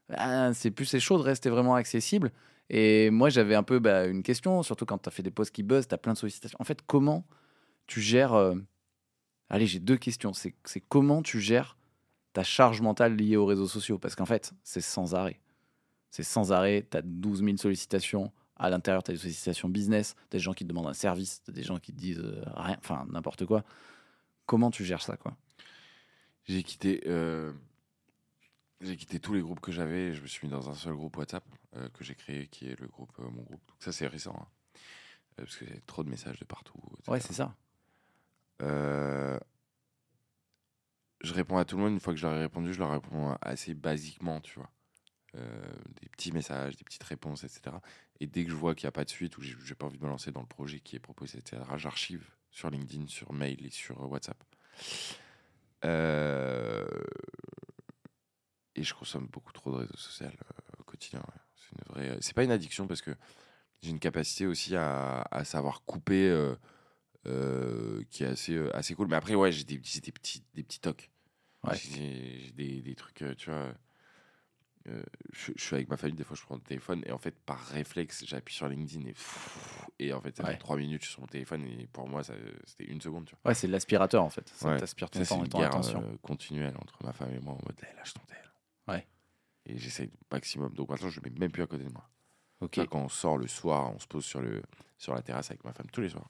ah, 0.10 0.52
c'est 0.54 0.72
plus 0.72 0.86
c'est 0.86 1.00
chaud 1.00 1.18
de 1.18 1.24
rester 1.24 1.50
vraiment 1.50 1.76
accessible. 1.76 2.32
Et 2.70 3.10
moi, 3.10 3.30
j'avais 3.30 3.56
un 3.56 3.64
peu 3.64 3.80
bah, 3.80 4.06
une 4.06 4.24
question, 4.24 4.64
surtout 4.64 4.86
quand 4.86 4.98
tu 4.98 5.08
as 5.10 5.12
fait 5.12 5.24
des 5.24 5.32
posts 5.32 5.52
qui 5.52 5.64
buzzent, 5.64 5.88
tu 5.88 5.96
as 5.96 5.98
plein 5.98 6.14
de 6.14 6.18
sollicitations. 6.18 6.58
En 6.60 6.64
fait, 6.66 6.80
comment 6.86 7.26
tu 7.88 8.02
gères. 8.02 8.34
euh, 8.34 8.56
Allez, 9.50 9.68
j'ai 9.68 9.80
deux 9.80 9.98
questions. 9.98 10.32
C'est 10.34 10.56
comment 10.90 11.22
tu 11.22 11.40
gères 11.40 11.78
ta 12.34 12.44
charge 12.44 12.82
mentale 12.82 13.16
liée 13.16 13.36
aux 13.38 13.46
réseaux 13.46 13.68
sociaux? 13.68 14.00
Parce 14.00 14.16
qu'en 14.16 14.26
fait, 14.26 14.52
c'est 14.64 14.82
sans 14.82 15.14
arrêt. 15.14 15.40
C'est 16.14 16.22
sans 16.22 16.52
arrêt. 16.52 16.86
Tu 16.92 16.96
as 16.96 17.02
12 17.02 17.44
000 17.44 17.58
sollicitations. 17.58 18.32
À 18.56 18.70
l'intérieur, 18.70 19.02
tu 19.02 19.10
as 19.10 19.16
des 19.16 19.20
sollicitations 19.20 19.68
business. 19.68 20.14
Tu 20.30 20.36
as 20.36 20.38
des 20.38 20.44
gens 20.44 20.54
qui 20.54 20.64
te 20.64 20.70
demandent 20.70 20.86
un 20.86 20.94
service. 20.94 21.42
Tu 21.44 21.50
as 21.50 21.54
des 21.56 21.64
gens 21.64 21.80
qui 21.80 21.92
te 21.92 21.98
disent 21.98 22.20
euh, 22.20 22.44
rien. 22.56 22.78
Enfin, 22.78 23.08
n'importe 23.10 23.48
quoi. 23.48 23.64
Comment 24.46 24.70
tu 24.70 24.86
gères 24.86 25.02
ça, 25.02 25.18
quoi? 25.18 25.36
J'ai 26.44 26.62
quitté, 26.62 27.02
euh, 27.08 27.52
j'ai 28.80 28.96
quitté 28.96 29.20
tous 29.20 29.34
les 29.34 29.42
groupes 29.42 29.60
que 29.60 29.72
j'avais. 29.72 30.10
et 30.10 30.14
Je 30.14 30.22
me 30.22 30.28
suis 30.28 30.46
mis 30.46 30.52
dans 30.54 30.70
un 30.70 30.76
seul 30.76 30.94
groupe 30.94 31.18
WhatsApp 31.18 31.44
euh, 31.76 31.90
que 31.90 32.04
j'ai 32.04 32.14
créé, 32.14 32.46
qui 32.46 32.68
est 32.68 32.80
le 32.80 32.88
groupe 32.88 33.18
mon 33.18 33.42
groupe. 33.42 33.66
Donc 33.68 33.78
ça 33.80 33.92
c'est 33.92 34.06
récent, 34.06 34.36
hein. 34.40 34.48
Parce 35.36 35.56
que 35.56 35.66
j'ai 35.66 35.82
trop 35.88 36.04
de 36.04 36.12
messages 36.12 36.38
de 36.38 36.46
partout. 36.46 36.78
etc. 37.00 37.12
Ouais, 37.12 37.20
c'est 37.22 37.34
ça. 37.34 37.56
Je 38.60 39.40
réponds 41.34 41.58
à 41.58 41.66
tout 41.66 41.76
le 41.76 41.82
monde. 41.82 41.94
Une 41.94 42.00
fois 42.00 42.14
que 42.14 42.20
je 42.20 42.28
leur 42.28 42.36
ai 42.36 42.42
répondu, 42.42 42.72
je 42.72 42.78
leur 42.78 42.92
réponds 42.92 43.36
assez 43.42 43.74
basiquement, 43.74 44.42
tu 44.42 44.60
vois. 44.60 44.70
Euh, 45.36 45.74
des 46.02 46.10
petits 46.10 46.32
messages, 46.32 46.76
des 46.78 46.84
petites 46.84 47.04
réponses, 47.04 47.44
etc. 47.44 47.76
Et 48.20 48.28
dès 48.28 48.44
que 48.46 48.52
je 48.52 48.56
vois 48.56 48.76
qu'il 48.76 48.86
n'y 48.86 48.90
a 48.90 48.92
pas 48.92 49.04
de 49.04 49.10
suite 49.10 49.36
ou 49.38 49.42
j'ai 49.42 49.56
j'ai 49.66 49.74
pas 49.74 49.88
envie 49.88 49.98
de 49.98 50.04
me 50.04 50.10
lancer 50.10 50.32
dans 50.32 50.42
le 50.42 50.48
projet 50.48 50.80
qui 50.80 50.96
est 50.96 51.00
proposé, 51.00 51.40
etc., 51.40 51.64
j'archive 51.78 52.24
sur 52.52 52.70
LinkedIn, 52.70 53.08
sur 53.08 53.34
mail 53.34 53.66
et 53.66 53.72
sur 53.72 54.00
WhatsApp. 54.12 54.38
Euh, 55.86 56.86
Et 58.76 58.84
je 58.84 58.94
consomme 58.94 59.28
beaucoup 59.28 59.54
trop 59.54 59.72
de 59.72 59.78
réseaux 59.78 59.98
sociaux 59.98 60.26
euh, 60.28 60.80
au 60.80 60.84
quotidien. 60.84 61.20
ouais. 61.20 61.42
C'est 61.56 61.72
une 61.72 61.94
vraie. 62.10 62.18
C'est 62.22 62.34
pas 62.34 62.44
une 62.44 62.52
addiction 62.52 62.88
parce 62.88 63.02
que 63.02 63.12
j'ai 63.82 63.90
une 63.92 64.00
capacité 64.00 64.46
aussi 64.46 64.76
à, 64.76 65.22
à 65.32 65.44
savoir 65.44 65.84
couper. 65.84 66.30
euh, 66.30 66.56
euh, 67.26 68.04
qui 68.10 68.24
est 68.24 68.28
assez, 68.28 68.58
assez 68.74 68.96
cool. 68.96 69.08
Mais 69.08 69.16
après, 69.16 69.34
ouais, 69.36 69.52
j'ai 69.52 69.64
des, 69.64 69.78
petits, 69.78 70.02
des 70.02 70.64
petits 70.64 70.80
tocs. 70.82 71.10
Ouais. 71.64 71.78
J'ai 71.78 72.52
des, 72.52 72.82
des 72.82 72.96
trucs, 72.96 73.24
tu 73.38 73.50
vois. 73.50 73.74
Euh, 74.90 75.02
je, 75.32 75.52
je 75.56 75.62
suis 75.64 75.76
avec 75.76 75.88
ma 75.90 75.98
famille, 75.98 76.16
des 76.16 76.24
fois 76.24 76.36
je 76.36 76.44
prends 76.44 76.56
le 76.56 76.62
téléphone 76.62 77.04
et 77.06 77.12
en 77.12 77.18
fait, 77.18 77.36
par 77.46 77.60
réflexe, 77.68 78.24
j'appuie 78.26 78.54
sur 78.54 78.68
LinkedIn 78.68 79.08
et, 79.08 79.16
et 80.08 80.14
en 80.14 80.20
fait, 80.22 80.36
ça 80.36 80.44
Ouais. 80.44 80.52
fait 80.54 80.58
trois 80.58 80.76
minutes, 80.78 81.02
je 81.02 81.06
suis 81.08 81.14
sur 81.14 81.22
mon 81.22 81.28
téléphone 81.28 81.64
et 81.66 81.88
pour 81.88 82.08
moi, 82.08 82.22
c'était 82.24 82.86
une 82.92 83.00
seconde, 83.02 83.26
tu 83.26 83.36
vois. 83.42 83.52
Ouais, 83.52 83.56
c'est 83.56 83.68
l'aspirateur, 83.68 84.24
en 84.24 84.30
fait. 84.30 84.48
Ça 84.50 84.70
Ouais. 84.70 84.78
t'aspire 84.78 85.08
Ça, 85.14 85.24
c'est 85.24 85.50
temps 85.50 85.62
attention. 85.62 86.02
euh, 86.04 86.18
continuelle 86.22 86.76
entre 86.82 86.98
ma 87.04 87.14
femme 87.14 87.34
et 87.34 87.40
moi 87.40 87.54
en 87.54 87.60
mode, 87.66 87.80
Eh, 87.82 87.96
lâche 87.96 88.14
ton 88.14 88.22
tel. 88.28 88.52
Ouais. 88.88 89.08
Et 89.66 89.78
j'essaye 89.78 90.08
au 90.08 90.34
maximum. 90.36 90.74
Donc 90.74 90.90
maintenant, 90.90 91.10
je 91.10 91.20
ne 91.22 91.30
mets 91.30 91.40
même 91.40 91.52
plus 91.52 91.64
à 91.64 91.68
côté 91.68 91.84
de 91.86 91.92
moi. 91.92 92.10
Quand 92.90 93.00
on 93.06 93.10
sort 93.10 93.38
le 93.38 93.48
soir, 93.48 93.92
on 93.94 94.00
se 94.00 94.08
pose 94.08 94.26
sur, 94.26 94.42
le, 94.42 94.62
sur 94.98 95.14
la 95.14 95.22
terrasse 95.22 95.50
avec 95.52 95.64
ma 95.64 95.74
femme 95.74 95.88
tous 95.92 96.02
les 96.02 96.10
soirs. 96.10 96.30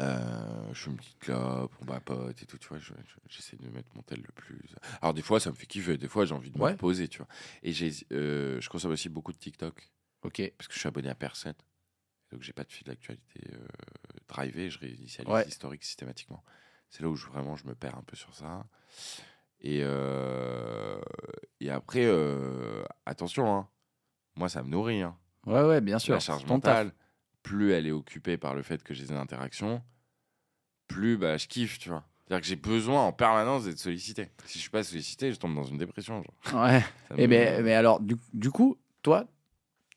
Euh, 0.00 0.72
je 0.72 0.82
fais 0.82 0.90
une 0.90 0.96
petite 0.96 1.18
clope, 1.20 1.72
on 1.80 1.84
papote 1.84 2.42
et 2.42 2.46
tout, 2.46 2.58
tu 2.58 2.66
vois. 2.68 2.78
je- 2.78 2.94
je- 2.94 3.14
J'essaie 3.28 3.56
de 3.56 3.68
mettre 3.68 3.88
mon 3.94 4.02
tel 4.02 4.20
le 4.20 4.32
plus. 4.34 4.74
Alors, 5.00 5.14
des 5.14 5.22
fois, 5.22 5.38
ça 5.40 5.50
me 5.50 5.54
fait 5.54 5.66
kiffer. 5.66 5.96
Des 5.96 6.08
fois, 6.08 6.24
j'ai 6.24 6.34
envie 6.34 6.50
de 6.50 6.58
Ouais. 6.58 6.70
me 6.70 6.72
reposer, 6.72 7.06
tu 7.08 7.18
vois. 7.18 7.28
Et 7.62 7.72
euh, 8.12 8.60
je 8.60 8.68
consomme 8.68 8.92
aussi 8.92 9.08
beaucoup 9.08 9.32
de 9.32 9.38
TikTok 9.38 9.90
Ok. 10.22 10.42
parce 10.58 10.66
que 10.68 10.74
je 10.74 10.78
suis 10.80 10.88
abonné 10.88 11.08
à 11.08 11.14
personne. 11.14 11.54
Donc, 12.32 12.42
j'ai 12.42 12.52
pas 12.52 12.64
de 12.64 12.72
fil 12.72 12.84
d'actualité 12.86 13.40
euh, 13.52 13.66
drivé. 14.26 14.68
Je 14.70 14.78
réinitialise 14.80 15.32
Ouais. 15.32 15.44
l'historique 15.44 15.84
systématiquement. 15.84 16.42
C'est 16.90 17.02
là 17.02 17.08
où 17.08 17.14
je, 17.16 17.26
vraiment 17.26 17.54
je 17.56 17.66
me 17.66 17.74
perds 17.74 17.96
un 17.96 18.02
peu 18.02 18.16
sur 18.16 18.34
ça. 18.34 18.66
Et, 19.60 19.80
euh, 19.82 21.00
et 21.60 21.70
après, 21.70 22.06
attention, 23.06 23.46
hein. 23.56 23.68
moi, 24.36 24.48
ça 24.48 24.62
me 24.62 24.68
nourrit. 24.68 25.02
Hein 25.02 25.16
Ouais, 25.46 25.62
ouais, 25.62 25.80
bien 25.80 25.98
sûr. 25.98 26.14
la 26.14 26.20
charge 26.20 26.44
mentale, 26.46 26.92
plus 27.44 27.70
elle 27.72 27.86
est 27.86 27.92
occupée 27.92 28.36
par 28.36 28.54
le 28.56 28.62
fait 28.62 28.82
que 28.82 28.92
j'ai 28.94 29.04
des 29.04 29.12
interactions, 29.12 29.80
plus 30.88 31.16
bah, 31.16 31.36
je 31.36 31.46
kiffe, 31.46 31.78
tu 31.78 31.88
vois. 31.90 32.04
C'est-à-dire 32.26 32.40
que 32.40 32.46
j'ai 32.48 32.56
besoin 32.56 33.02
en 33.06 33.12
permanence 33.12 33.64
d'être 33.64 33.78
sollicité. 33.78 34.30
Si 34.46 34.54
je 34.58 34.62
suis 34.62 34.70
pas 34.70 34.82
sollicité, 34.82 35.30
je 35.30 35.38
tombe 35.38 35.54
dans 35.54 35.62
une 35.64 35.76
dépression. 35.78 36.22
Genre. 36.22 36.62
Ouais. 36.64 36.82
Et 37.18 37.26
me- 37.26 37.28
ben, 37.28 37.62
mais 37.62 37.74
alors, 37.74 38.00
du, 38.00 38.16
du 38.32 38.50
coup, 38.50 38.78
toi, 39.02 39.26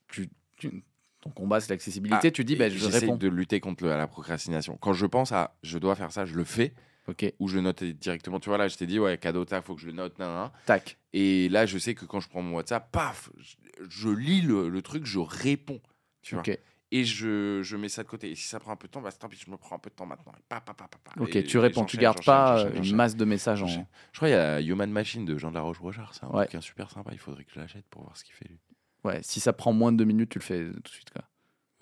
tu, 0.09 0.29
tu- 0.57 0.83
ton 1.21 1.29
combat, 1.29 1.61
c'est 1.61 1.69
l'accessibilité. 1.69 2.27
Ah, 2.27 2.31
tu 2.31 2.43
dis, 2.43 2.55
ben, 2.57 2.69
je 2.71 2.85
réponds. 2.85 3.15
de 3.15 3.27
lutter 3.29 3.59
contre 3.61 3.85
le- 3.85 3.91
la 3.91 4.07
procrastination. 4.07 4.77
Quand 4.77 4.91
je 4.93 5.05
pense 5.05 5.31
à 5.31 5.57
je 5.63 5.77
dois 5.77 5.95
faire 5.95 6.11
ça, 6.11 6.25
je 6.25 6.35
le 6.35 6.43
fais, 6.43 6.73
Ok, 7.07 7.33
ou 7.39 7.47
je 7.47 7.59
note 7.59 7.81
directement. 7.85 8.41
Tu 8.41 8.49
vois, 8.49 8.57
là, 8.57 8.67
je 8.67 8.75
t'ai 8.75 8.85
dit, 8.85 8.99
ouais, 8.99 9.17
cadeau, 9.17 9.45
il 9.49 9.61
faut 9.61 9.75
que 9.75 9.81
je 9.81 9.87
le 9.87 9.93
note. 9.93 10.19
nan, 10.19 10.27
nan, 10.27 10.37
nan. 10.43 10.51
tac. 10.65 10.97
Et 11.13 11.47
là, 11.47 11.65
je 11.65 11.77
sais 11.77 11.95
que 11.95 12.03
quand 12.03 12.19
je 12.19 12.27
prends 12.27 12.41
mon 12.41 12.57
WhatsApp, 12.57 12.91
paf, 12.91 13.29
je, 13.37 13.55
je 13.87 14.09
lis 14.09 14.41
le, 14.41 14.67
le 14.67 14.81
truc, 14.81 15.05
je 15.05 15.19
réponds. 15.19 15.79
Tu 16.21 16.35
vois. 16.35 16.43
Et 16.91 17.03
je, 17.03 17.61
je 17.63 17.75
mets 17.75 17.89
ça 17.89 18.03
de 18.03 18.07
côté. 18.07 18.31
Et 18.31 18.35
si 18.35 18.47
ça 18.47 18.59
prend 18.61 18.71
un 18.71 18.75
peu 18.77 18.87
de 18.87 18.93
temps, 18.93 19.01
bah, 19.01 19.11
tant 19.11 19.27
pis, 19.27 19.37
je 19.45 19.51
me 19.51 19.57
prends 19.57 19.75
un 19.75 19.79
peu 19.79 19.89
de 19.89 19.95
temps 19.95 20.05
maintenant. 20.05 20.31
Et 20.37 20.43
pa, 20.47 20.61
pa, 20.61 20.73
pa, 20.73 20.87
pa, 20.87 20.97
pa. 21.03 21.21
ok, 21.21 21.35
Et- 21.35 21.43
tu 21.43 21.57
et 21.57 21.59
réponds. 21.59 21.83
Tu 21.83 21.97
gardes 21.97 22.23
pas 22.23 22.63
euh, 22.65 22.81
une 22.81 22.95
masse 22.95 23.15
de 23.17 23.25
messages 23.25 23.61
en. 23.61 23.67
Je 23.67 23.79
crois 24.15 24.29
qu'il 24.29 24.29
y 24.29 24.33
a 24.33 24.61
Human 24.61 24.89
Machine 24.89 25.25
de 25.25 25.37
Jean 25.37 25.49
de 25.49 25.55
la 25.55 25.61
Roche-Brochard. 25.61 26.13
C'est 26.13 26.23
un 26.23 26.29
Ouais. 26.29 26.45
bouquin 26.45 26.61
super 26.61 26.89
sympa. 26.89 27.09
Il 27.11 27.19
faudrait 27.19 27.43
que 27.43 27.51
je 27.53 27.59
l'achète 27.59 27.85
pour 27.89 28.03
voir 28.03 28.15
ce 28.15 28.23
qu'il 28.23 28.33
fait, 28.35 28.47
lui. 28.47 28.59
Ouais, 29.03 29.19
si 29.21 29.39
ça 29.41 29.51
prend 29.53 29.73
moins 29.73 29.91
de 29.91 29.97
deux 29.97 30.05
minutes, 30.05 30.29
tu 30.29 30.39
le 30.39 30.43
fais 30.43 30.65
tout 30.71 30.79
de 30.81 30.87
suite. 30.87 31.09
Quoi. 31.11 31.23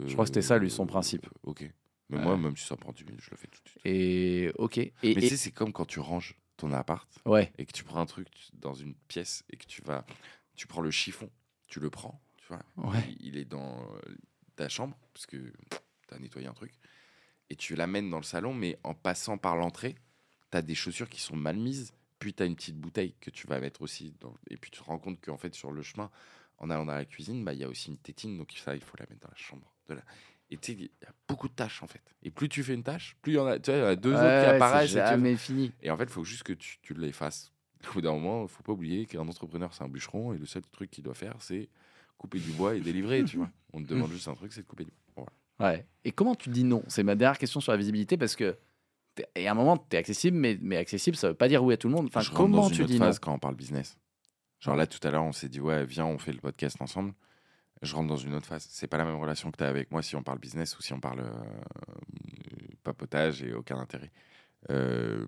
Je 0.05 0.11
crois 0.13 0.25
que 0.25 0.29
c'était 0.29 0.41
ça, 0.41 0.57
lui, 0.57 0.69
son 0.71 0.83
Euh, 0.83 0.87
principe. 0.87 1.27
Ok. 1.43 1.69
Mais 2.09 2.17
Ouais. 2.17 2.23
moi, 2.23 2.37
même 2.37 2.55
si 2.57 2.65
ça 2.65 2.75
prend 2.75 2.91
10 2.91 3.03
minutes, 3.05 3.21
je 3.21 3.31
le 3.31 3.37
fais 3.37 3.47
tout 3.47 3.61
de 3.63 3.69
suite. 3.69 3.81
Et 3.85 4.51
ok. 4.57 4.77
Et, 4.79 4.93
Mais 5.03 5.11
et- 5.11 5.15
tu 5.15 5.27
sais, 5.29 5.37
c'est 5.37 5.51
comme 5.51 5.71
quand 5.73 5.85
tu 5.85 5.99
ranges. 5.99 6.35
ton 6.57 6.71
appart 6.71 7.09
Ouais. 7.25 7.51
et 7.57 7.65
que 7.65 7.73
tu 7.73 7.83
prends 7.83 7.99
un 7.99 8.05
truc 8.05 8.29
dans 8.53 8.73
une 8.73 8.95
pièce 9.09 9.43
et 9.49 9.57
que 9.57 9.65
tu 9.65 9.81
vas, 9.81 10.05
tu 10.55 10.67
prends 10.67 10.79
le 10.81 10.89
chiffon, 10.89 11.29
tu 11.67 11.81
le 11.81 11.89
prends, 11.89 12.21
tu 12.37 12.47
vois, 12.47 12.61
Ouais. 12.77 13.03
il, 13.19 13.27
il 13.27 13.37
est 13.37 13.43
dans 13.43 13.77
euh, 13.77 14.15
ta 14.55 14.69
chambre 14.69 14.97
parce 15.13 15.25
que 15.25 15.37
tu 15.37 16.13
as 16.13 16.19
nettoyé 16.19 16.47
un 16.47 16.53
truc 16.53 16.73
et 17.49 17.55
tu 17.55 17.75
l'amènes 17.75 18.09
dans 18.09 18.17
le 18.17 18.23
salon, 18.23 18.53
mais 18.53 18.77
en 18.83 18.93
passant 18.93 19.37
par 19.37 19.55
l'entrée, 19.55 19.95
tu 20.51 20.57
as 20.57 20.61
des 20.61 20.75
chaussures 20.75 21.09
qui 21.09 21.21
sont 21.21 21.35
mal 21.35 21.57
mises, 21.57 21.93
puis 22.19 22.33
tu 22.33 22.41
as 22.43 22.45
une 22.45 22.55
petite 22.55 22.77
bouteille 22.79 23.13
que 23.21 23.29
tu 23.29 23.45
vas 23.47 23.59
mettre 23.59 23.81
aussi, 23.81 24.13
dans- 24.19 24.33
et 24.49 24.57
puis 24.57 24.71
tu 24.71 24.79
te 24.79 24.83
rends 24.85 24.97
compte 24.97 25.19
qu'en 25.21 25.37
fait 25.37 25.53
sur 25.53 25.71
le 25.71 25.81
chemin, 25.81 26.09
en 26.57 26.69
allant 26.69 26.85
dans 26.85 26.95
la 26.95 27.05
cuisine, 27.05 27.43
bah, 27.43 27.53
il 27.53 27.59
y 27.59 27.63
a 27.63 27.69
aussi 27.69 27.89
une 27.89 27.97
tétine, 27.97 28.37
donc 28.37 28.51
ça 28.57 28.75
il 28.75 28.81
faut 28.81 28.95
la 28.97 29.05
mettre 29.09 29.21
dans 29.21 29.29
la 29.31 29.37
chambre. 29.37 29.71
De 29.87 29.93
la... 29.95 30.01
Et 30.49 30.57
tu 30.57 30.71
sais, 30.73 30.77
il 30.79 30.83
y 30.85 31.05
a 31.07 31.13
beaucoup 31.27 31.47
de 31.49 31.53
tâches 31.53 31.83
en 31.83 31.87
fait. 31.87 32.01
Et 32.23 32.31
plus 32.31 32.49
tu 32.49 32.63
fais 32.63 32.73
une 32.73 32.83
tâche, 32.83 33.15
plus 33.21 33.33
il 33.33 33.35
y 33.35 33.39
en 33.39 33.45
a, 33.47 33.59
tu 33.59 33.71
vois, 33.71 33.79
y 33.79 33.83
en 33.83 33.87
a 33.87 33.95
deux 33.95 34.13
autres 34.13 34.21
qui 34.21 34.45
Ouais, 34.45 34.55
apparaissent. 34.55 34.91
et 34.91 34.93
tu- 34.93 35.09
jamais 35.09 35.35
fini. 35.37 35.71
et 35.81 35.89
en 35.91 35.97
fait, 35.97 36.03
il 36.05 36.09
faut 36.09 36.23
juste 36.23 36.43
que 36.43 36.53
tu, 36.53 36.79
tu 36.81 36.93
l'effaces. 36.93 37.51
Au 37.89 37.93
bout 37.93 38.01
d'un 38.01 38.13
moment, 38.13 38.43
il 38.43 38.47
faut 38.49 38.63
pas 38.63 38.71
oublier 38.71 39.05
qu'un 39.05 39.27
entrepreneur, 39.27 39.71
c'est 39.73 39.83
un 39.83 39.89
bûcheron 39.89 40.33
et 40.33 40.37
le 40.39 40.45
seul 40.47 40.63
truc 40.71 40.89
qu'il 40.89 41.03
doit 41.03 41.13
faire, 41.13 41.35
c'est 41.39 41.69
couper 42.17 42.39
du 42.39 42.51
bois 42.51 42.75
et 42.75 42.79
délivrer, 42.79 43.23
tu 43.23 43.37
vois. 43.37 43.49
On 43.73 43.81
te 43.81 43.87
demande 43.87 44.11
juste 44.11 44.27
un 44.27 44.35
truc, 44.35 44.53
c'est 44.53 44.61
de 44.61 44.67
couper 44.67 44.85
du 44.85 44.91
bois. 45.15 45.25
Voilà. 45.57 45.73
Ouais. 45.77 45.85
Et 46.03 46.11
comment 46.11 46.35
tu 46.35 46.49
dis 46.49 46.63
non? 46.63 46.83
C'est 46.87 47.03
ma 47.03 47.15
dernière 47.15 47.37
question 47.37 47.59
sur 47.59 47.71
la 47.71 47.77
visibilité 47.77 48.17
parce 48.17 48.35
que 48.35 48.57
et 49.35 49.47
à 49.47 49.51
un 49.51 49.55
moment 49.55 49.77
tu 49.77 49.95
es 49.95 49.99
accessible, 49.99 50.35
mais, 50.37 50.57
mais 50.61 50.75
accessible 50.77 51.15
ça 51.15 51.29
veut 51.29 51.33
pas 51.35 51.47
dire 51.47 51.63
oui 51.63 51.73
à 51.73 51.77
tout 51.77 51.87
le 51.87 51.93
monde. 51.93 52.07
Enfin, 52.07 52.21
Je 52.21 52.31
comment 52.31 52.63
dans 52.63 52.67
une 52.69 52.75
tu 52.75 52.81
autre 52.81 52.91
dis 52.91 52.99
non? 52.99 53.05
phase 53.05 53.19
quand 53.19 53.33
on 53.33 53.39
parle 53.39 53.55
business. 53.55 53.97
Genre 54.59 54.75
là, 54.75 54.87
tout 54.87 55.05
à 55.07 55.11
l'heure, 55.11 55.23
on 55.23 55.31
s'est 55.33 55.49
dit, 55.49 55.59
ouais, 55.59 55.85
viens, 55.85 56.05
on 56.05 56.17
fait 56.17 56.31
le 56.31 56.39
podcast 56.39 56.81
ensemble. 56.81 57.13
Je 57.81 57.93
rentre 57.93 58.07
dans 58.07 58.15
une 58.17 58.33
autre 58.33 58.47
phase. 58.47 58.65
C'est 58.69 58.87
pas 58.87 58.97
la 58.97 59.05
même 59.05 59.17
relation 59.17 59.51
que 59.51 59.57
tu 59.57 59.63
as 59.63 59.67
avec 59.67 59.91
moi 59.91 60.01
si 60.01 60.15
on 60.15 60.23
parle 60.23 60.39
business 60.39 60.77
ou 60.77 60.81
si 60.81 60.91
on 60.93 60.99
parle 60.99 61.19
euh, 61.19 61.43
papotage 62.83 63.43
et 63.43 63.53
aucun 63.53 63.77
intérêt. 63.77 64.11
Euh, 64.69 65.25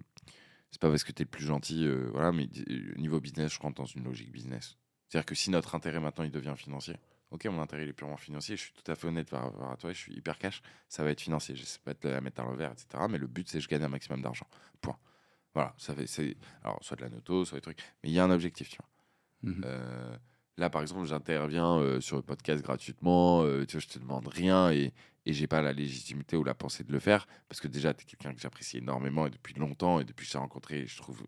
c'est 0.72 0.81
pas 0.81 0.89
parce 0.89 1.03
que 1.03 1.11
tu 1.11 1.22
es 1.22 1.26
le 1.26 1.30
plus 1.30 1.45
gentil, 1.45 1.85
euh, 1.85 2.09
voilà, 2.11 2.31
mais 2.31 2.47
euh, 2.69 2.93
niveau 2.95 3.19
business, 3.19 3.53
je 3.53 3.59
rentre 3.59 3.76
dans 3.81 3.85
une 3.85 4.03
logique 4.03 4.31
business. 4.31 4.77
C'est-à-dire 5.08 5.26
que 5.26 5.36
si 5.36 5.50
notre 5.50 5.76
intérêt 5.76 6.00
maintenant 6.00 6.24
il 6.24 6.32
devient 6.32 6.56
financier, 6.58 6.96
ok, 7.32 7.46
mon 7.46 7.62
intérêt 7.62 7.84
il 7.84 7.90
est 7.90 7.94
purement 7.94 8.18
financier, 8.18 8.56
je 8.56 8.64
suis 8.64 8.74
tout 8.74 8.92
à 8.92 8.96
fait 8.96 9.08
honnête 9.08 9.30
par 9.30 9.44
rapport 9.44 9.72
à 9.72 9.78
toi, 9.78 9.94
je 9.94 9.98
suis 9.98 10.14
hyper 10.14 10.38
cash, 10.38 10.62
ça 10.90 11.04
va 11.04 11.12
être 11.12 11.22
financier. 11.22 11.56
Je 11.56 11.64
sais 11.64 11.80
pas 11.84 11.94
te 11.94 12.08
la 12.08 12.22
mettre 12.22 12.42
à 12.42 12.44
l'envers, 12.44 12.72
etc. 12.72 13.06
Mais 13.10 13.18
le 13.18 13.28
but 13.28 13.48
c'est 13.48 13.58
que 13.58 13.64
je 13.64 13.70
gagne 13.70 13.84
un 13.84 13.90
maximum 13.90 14.22
d'argent. 14.22 14.48
Point. 14.82 14.98
Voilà, 15.54 15.74
ça 15.78 15.96
fait, 15.96 16.08
c'est, 16.08 16.38
alors 16.64 16.78
soit 16.82 16.98
de 16.98 17.02
la 17.02 17.10
noto, 17.10 17.46
soit 17.46 17.58
des 17.58 17.62
trucs, 17.62 17.80
mais 18.04 18.10
il 18.10 18.14
y 18.14 18.20
a 18.20 18.24
un 18.24 18.32
objectif, 18.32 18.70
tu 18.70 18.78
vois. 18.78 19.52
Mhm. 19.52 19.64
Euh, 19.66 20.18
là, 20.58 20.70
par 20.70 20.82
exemple, 20.82 21.06
j'interviens 21.06 21.78
euh, 21.78 22.02
sur 22.02 22.16
le 22.16 22.22
podcast 22.22 22.64
gratuitement, 22.64 23.44
euh, 23.44 23.66
tu 23.66 23.74
vois, 23.74 23.82
je 23.82 23.88
te 23.88 24.00
demande 24.00 24.28
rien 24.28 24.72
et, 24.72 24.94
et 25.26 25.34
j'ai 25.34 25.48
pas 25.48 25.62
la 25.62 25.74
légitimité 25.74 26.38
ou 26.38 26.44
la 26.44 26.54
pensée 26.54 26.84
de 26.84 26.92
le 26.92 27.00
faire 27.00 27.28
parce 27.50 27.60
que 27.60 27.68
déjà, 27.68 27.94
tu 27.94 28.04
es 28.04 28.06
quelqu'un 28.06 28.34
que 28.34 28.40
j'apprécie 28.40 28.78
énormément 28.78 29.26
et 29.26 29.30
depuis 29.30 29.54
longtemps 29.56 30.00
et 30.00 30.04
depuis 30.04 30.26
que 30.26 30.28
je 30.28 30.32
t'ai 30.34 30.38
rencontré, 30.38 30.86
je 30.88 30.98
trouve 30.98 31.24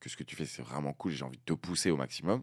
que 0.00 0.08
ce 0.08 0.16
que 0.16 0.24
tu 0.24 0.34
fais, 0.36 0.46
c'est 0.46 0.62
vraiment 0.62 0.92
cool 0.94 1.12
et 1.12 1.14
j'ai 1.16 1.24
envie 1.24 1.38
de 1.38 1.42
te 1.44 1.52
pousser 1.52 1.90
au 1.90 1.96
maximum. 1.96 2.42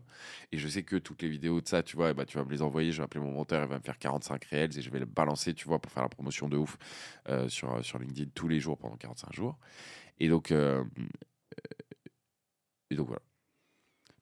Et 0.51 0.57
je 0.57 0.67
sais 0.67 0.83
que 0.83 0.95
toutes 0.95 1.21
les 1.23 1.29
vidéos 1.29 1.59
de 1.61 1.67
ça, 1.67 1.83
tu 1.83 1.95
vois, 1.97 2.11
eh 2.11 2.13
ben, 2.13 2.25
tu 2.25 2.37
vas 2.37 2.45
me 2.45 2.51
les 2.51 2.61
envoyer, 2.61 2.91
je 2.91 2.97
vais 2.97 3.03
appeler 3.03 3.23
mon 3.23 3.31
monteur, 3.31 3.63
il 3.63 3.69
va 3.69 3.77
me 3.77 3.83
faire 3.83 3.97
45 3.97 4.45
réels 4.45 4.77
et 4.77 4.81
je 4.81 4.89
vais 4.89 4.99
le 4.99 5.05
balancer, 5.05 5.53
tu 5.53 5.67
vois, 5.67 5.79
pour 5.79 5.91
faire 5.91 6.03
la 6.03 6.09
promotion 6.09 6.47
de 6.49 6.57
ouf 6.57 6.77
euh, 7.29 7.49
sur, 7.49 7.83
sur 7.83 7.99
LinkedIn 7.99 8.29
tous 8.33 8.47
les 8.47 8.59
jours 8.59 8.77
pendant 8.77 8.95
45 8.95 9.33
jours. 9.33 9.57
Et 10.19 10.29
donc, 10.29 10.51
euh, 10.51 10.83
et 12.89 12.95
donc 12.95 13.07
voilà. 13.07 13.21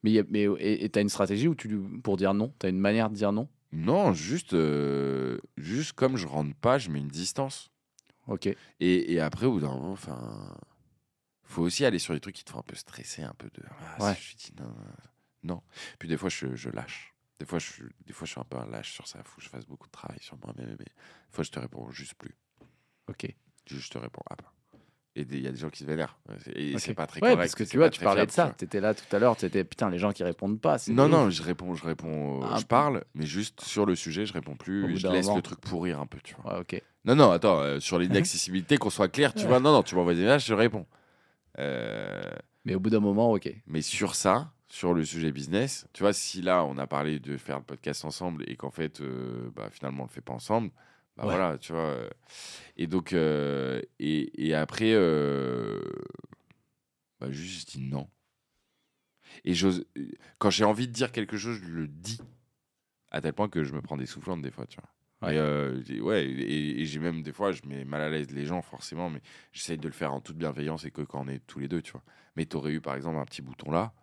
Mais 0.03 0.11
y 0.11 0.19
a- 0.19 0.23
mais 0.29 0.43
et 0.59 0.89
tu 0.89 0.99
as 0.99 1.01
une 1.01 1.09
stratégie 1.09 1.47
où 1.47 1.55
tu 1.55 1.67
pour 2.03 2.17
dire 2.17 2.33
non? 2.33 2.53
Tu 2.59 2.67
as 2.67 2.69
une 2.69 2.79
manière 2.79 3.09
de 3.09 3.15
dire 3.15 3.31
non? 3.31 3.47
Non, 3.71 4.13
juste, 4.13 4.53
euh, 4.53 5.37
juste 5.57 5.93
comme 5.93 6.15
je 6.15 6.27
rentre 6.27 6.55
pas, 6.55 6.77
je 6.77 6.89
mets 6.89 6.99
une 6.99 7.07
distance. 7.07 7.71
Ok. 8.27 8.47
Et, 8.47 9.13
et 9.13 9.19
après, 9.19 9.45
au 9.45 9.53
bout 9.53 9.59
d'un 9.59 9.73
moment, 9.73 9.91
enfin, 9.91 10.55
faut 11.45 11.61
aussi 11.63 11.85
aller 11.85 11.99
sur 11.99 12.13
les 12.13 12.19
trucs 12.19 12.35
qui 12.35 12.43
te 12.43 12.51
font 12.51 12.59
un 12.59 12.63
peu 12.63 12.75
stresser, 12.75 13.23
un 13.23 13.33
peu 13.37 13.49
de. 13.53 13.63
Ah, 13.97 14.03
Ouais. 14.05 14.15
si 14.15 14.31
je 14.31 14.35
dis 14.37 14.53
non, 14.61 14.73
non. 15.43 15.61
Puis 15.99 16.07
des 16.09 16.17
fois, 16.17 16.29
je, 16.29 16.55
je 16.55 16.69
lâche. 16.69 17.13
Des 17.39 17.45
fois, 17.45 17.59
je, 17.59 17.65
suis- 17.71 17.83
des 18.05 18.13
fois, 18.13 18.25
je 18.25 18.31
suis 18.31 18.39
un 18.39 18.45
peu 18.45 18.57
un 18.57 18.65
lâche 18.67 18.93
sur 18.93 19.07
ça. 19.07 19.19
Faut 19.23 19.37
que 19.37 19.43
je 19.43 19.49
fasse 19.49 19.65
beaucoup 19.65 19.87
de 19.87 19.91
travail 19.91 20.17
sur 20.21 20.37
moi-même. 20.43 20.75
Mais 20.79 20.85
des 20.85 20.91
fois, 21.31 21.43
je 21.43 21.51
te 21.51 21.59
réponds 21.59 21.89
juste 21.91 22.13
plus. 22.15 22.35
Ok. 23.09 23.27
Je, 23.67 23.77
je 23.77 23.89
te 23.89 23.97
réponds 23.97 24.21
ah 24.29 24.35
bah. 24.37 24.51
Et 25.17 25.23
des- 25.23 25.37
il 25.37 25.43
y 25.43 25.47
a 25.47 25.51
des 25.51 25.57
gens 25.57 25.69
qui 25.69 25.79
se 25.79 25.85
vénèrent. 25.85 26.17
Et 26.55 26.73
Ok. 26.73 26.79
c'est 26.81 26.93
pas 26.93 27.07
très 27.07 27.21
Ouais, 27.21 27.29
correct. 27.31 27.37
parce 27.37 27.55
que 27.55 27.63
tu 27.63 27.77
vois, 27.77 27.89
tu 27.89 28.01
parlais 28.01 28.21
fiable, 28.27 28.31
de 28.31 28.33
ça. 28.35 28.55
tu 28.57 28.65
étais 28.65 28.81
là 28.81 28.93
tout 28.93 29.15
à 29.15 29.19
l'heure, 29.19 29.37
tu 29.37 29.45
étais 29.45 29.63
putain, 29.63 29.89
les 29.89 29.97
gens 29.99 30.11
qui 30.11 30.23
répondent 30.25 30.59
pas. 30.59 30.77
Non, 30.89 31.07
non, 31.07 31.29
je 31.29 31.41
réponds, 31.43 31.73
je 31.75 31.85
réponds, 31.85 32.41
euh, 32.43 32.47
Ah, 32.51 32.57
je 32.59 32.65
parle, 32.65 33.03
mais 33.13 33.25
juste 33.25 33.61
sur 33.61 33.85
le 33.85 33.95
sujet, 33.95 34.25
je 34.25 34.33
réponds 34.33 34.55
plus. 34.57 34.97
je 34.97 35.07
laisse 35.07 35.25
moment. 35.27 35.37
le 35.37 35.41
truc 35.41 35.61
pourrir 35.61 35.99
un 36.01 36.05
peu, 36.05 36.19
tu 36.21 36.35
vois. 36.35 36.55
Ouais, 36.55 36.59
ok. 36.61 36.81
Non, 37.05 37.15
non, 37.15 37.31
attends, 37.31 37.59
euh, 37.61 37.79
sur 37.79 37.97
l'inaccessibilité, 37.99 38.77
qu'on 38.77 38.89
soit 38.89 39.07
clair, 39.07 39.33
tu 39.33 39.45
vois, 39.45 39.59
non, 39.61 39.71
non, 39.71 39.83
tu 39.83 39.95
m'envoies 39.95 40.15
des 40.15 40.21
messages, 40.21 40.45
je 40.45 40.53
réponds. 40.53 40.85
Euh, 41.59 42.31
Mais 42.65 42.75
au 42.75 42.79
bout 42.79 42.89
d'un 42.89 42.99
moment, 42.99 43.31
ok. 43.31 43.53
mais 43.67 43.81
sur 43.81 44.15
ça, 44.15 44.53
sur 44.67 44.93
le 44.93 45.05
sujet 45.05 45.31
business, 45.31 45.87
tu 45.93 46.03
vois, 46.03 46.13
si 46.13 46.41
là, 46.41 46.65
on 46.65 46.77
a 46.77 46.87
parlé 46.87 47.19
de 47.19 47.37
faire 47.37 47.57
le 47.59 47.63
podcast 47.63 48.03
ensemble 48.05 48.43
et 48.49 48.55
qu'en 48.55 48.71
fait, 48.71 49.01
euh, 49.01 49.49
bah, 49.55 49.69
finalement, 49.69 50.03
on 50.03 50.05
le 50.07 50.11
fait 50.11 50.21
pas 50.21 50.33
ensemble, 50.33 50.69
bah 51.17 51.23
Ouais. 51.25 51.35
voilà, 51.35 51.57
tu 51.57 51.71
vois. 51.71 51.81
euh, 51.81 52.09
Et 52.77 52.87
donc, 52.87 53.13
euh, 53.13 53.81
et, 53.99 54.47
et 54.47 54.53
après, 54.53 54.91
euh, 54.93 55.79
bah, 57.19 57.31
juste, 57.31 57.71
je 57.71 57.77
dis 57.77 57.83
non. 57.89 58.09
Et 59.43 59.53
quand 60.39 60.49
j'ai 60.49 60.63
envie 60.65 60.87
de 60.87 60.93
dire 60.93 61.11
quelque 61.11 61.37
chose, 61.37 61.59
je 61.63 61.69
le 61.71 61.87
dis. 61.87 62.19
À 63.11 63.21
tel 63.21 63.33
point 63.33 63.47
que 63.47 63.63
je 63.63 63.73
me 63.73 63.81
prends 63.81 63.95
des 63.97 64.05
soufflantes 64.05 64.41
des 64.41 64.51
fois, 64.51 64.65
tu 64.65 64.77
vois. 64.79 64.89
Ouais. 65.21 65.35
Et, 65.35 65.37
euh, 65.39 65.81
ouais, 66.01 66.25
et, 66.25 66.81
et 66.81 66.85
j'ai 66.85 66.99
même 66.99 67.23
des 67.23 67.31
fois, 67.31 67.51
je 67.51 67.61
mets 67.65 67.85
mal 67.85 68.01
à 68.01 68.09
l'aise 68.09 68.31
les 68.31 68.45
gens, 68.45 68.61
forcément, 68.61 69.09
mais 69.09 69.21
j'essaye 69.53 69.77
de 69.77 69.87
le 69.87 69.93
faire 69.93 70.13
en 70.13 70.21
toute 70.21 70.37
bienveillance 70.37 70.85
et 70.85 70.91
que 70.91 71.01
quand 71.01 71.25
on 71.25 71.27
est 71.27 71.39
tous 71.47 71.59
les 71.59 71.67
deux, 71.67 71.81
tu 71.81 71.91
vois. 71.93 72.03
Mais 72.35 72.45
t'aurais 72.45 72.71
eu, 72.73 72.81
par 72.81 72.95
exemple, 72.95 73.17
un 73.17 73.25
petit 73.25 73.41
bouton 73.41 73.71
là, 73.71 73.93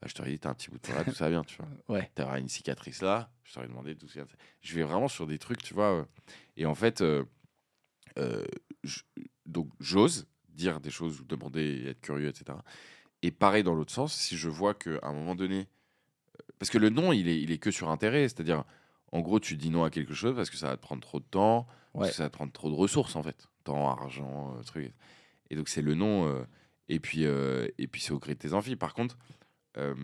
bah, 0.00 0.06
je 0.08 0.14
t'aurais 0.14 0.30
dit, 0.30 0.38
t'as 0.38 0.50
un 0.50 0.54
petit 0.54 0.70
bouton 0.70 0.92
là, 0.94 1.04
tout 1.04 1.12
ça 1.14 1.28
vient, 1.28 1.44
tu 1.44 1.56
vois. 1.58 1.96
Ouais. 1.96 2.10
T'aurais 2.14 2.40
une 2.40 2.48
cicatrice 2.48 3.02
là, 3.02 3.30
je 3.44 3.52
t'aurais 3.52 3.68
demandé 3.68 3.94
d'où 3.94 4.08
ça. 4.08 4.20
Je 4.62 4.74
vais 4.74 4.82
vraiment 4.84 5.08
sur 5.08 5.26
des 5.26 5.38
trucs, 5.38 5.62
tu 5.62 5.74
vois. 5.74 5.92
euh, 6.00 6.04
et 6.56 6.64
en 6.66 6.74
fait, 6.74 7.02
euh, 7.02 7.24
euh, 8.18 8.44
je- 8.84 9.02
donc 9.46 9.68
j'ose 9.80 10.26
dire 10.48 10.80
des 10.80 10.90
choses 10.90 11.20
ou 11.20 11.24
demander 11.24 11.84
être 11.88 12.00
curieux, 12.00 12.28
etc. 12.28 12.58
Et 13.22 13.30
pareil 13.30 13.62
dans 13.62 13.74
l'autre 13.74 13.92
sens, 13.92 14.14
si 14.14 14.36
je 14.36 14.48
vois 14.48 14.74
qu'à 14.74 14.98
un 15.02 15.12
moment 15.12 15.34
donné, 15.34 15.68
parce 16.58 16.70
que 16.70 16.78
le 16.78 16.88
non, 16.90 17.12
il 17.12 17.28
est, 17.28 17.40
il 17.40 17.50
est 17.50 17.58
que 17.58 17.70
sur 17.70 17.90
intérêt, 17.90 18.22
c'est-à-dire, 18.28 18.64
en 19.12 19.20
gros, 19.20 19.40
tu 19.40 19.56
dis 19.56 19.70
non 19.70 19.84
à 19.84 19.90
quelque 19.90 20.14
chose 20.14 20.34
parce 20.36 20.50
que 20.50 20.56
ça 20.56 20.68
va 20.68 20.76
te 20.76 20.82
prendre 20.82 21.02
trop 21.02 21.18
de 21.20 21.24
temps, 21.24 21.66
parce 21.94 22.10
que 22.10 22.16
ça 22.16 22.24
va 22.24 22.28
te 22.30 22.34
prendre 22.34 22.52
trop 22.52 22.68
de 22.70 22.74
ressources, 22.74 23.16
en 23.16 23.22
fait. 23.22 23.48
Temps, 23.64 23.88
argent, 23.90 24.54
euh, 24.56 24.62
truc. 24.62 24.92
Et 25.50 25.56
donc, 25.56 25.68
c'est 25.68 25.82
le 25.82 25.94
non. 25.94 26.26
euh, 26.28 26.44
et 26.88 27.00
puis, 27.00 27.24
euh, 27.26 27.68
et 27.78 27.86
puis 27.86 28.00
c'est 28.00 28.12
au 28.12 28.18
gré 28.18 28.34
de 28.34 28.38
tes 28.38 28.52
envies. 28.54 28.76
Par 28.76 28.94
contre, 28.94 29.18
euh, 29.76 29.94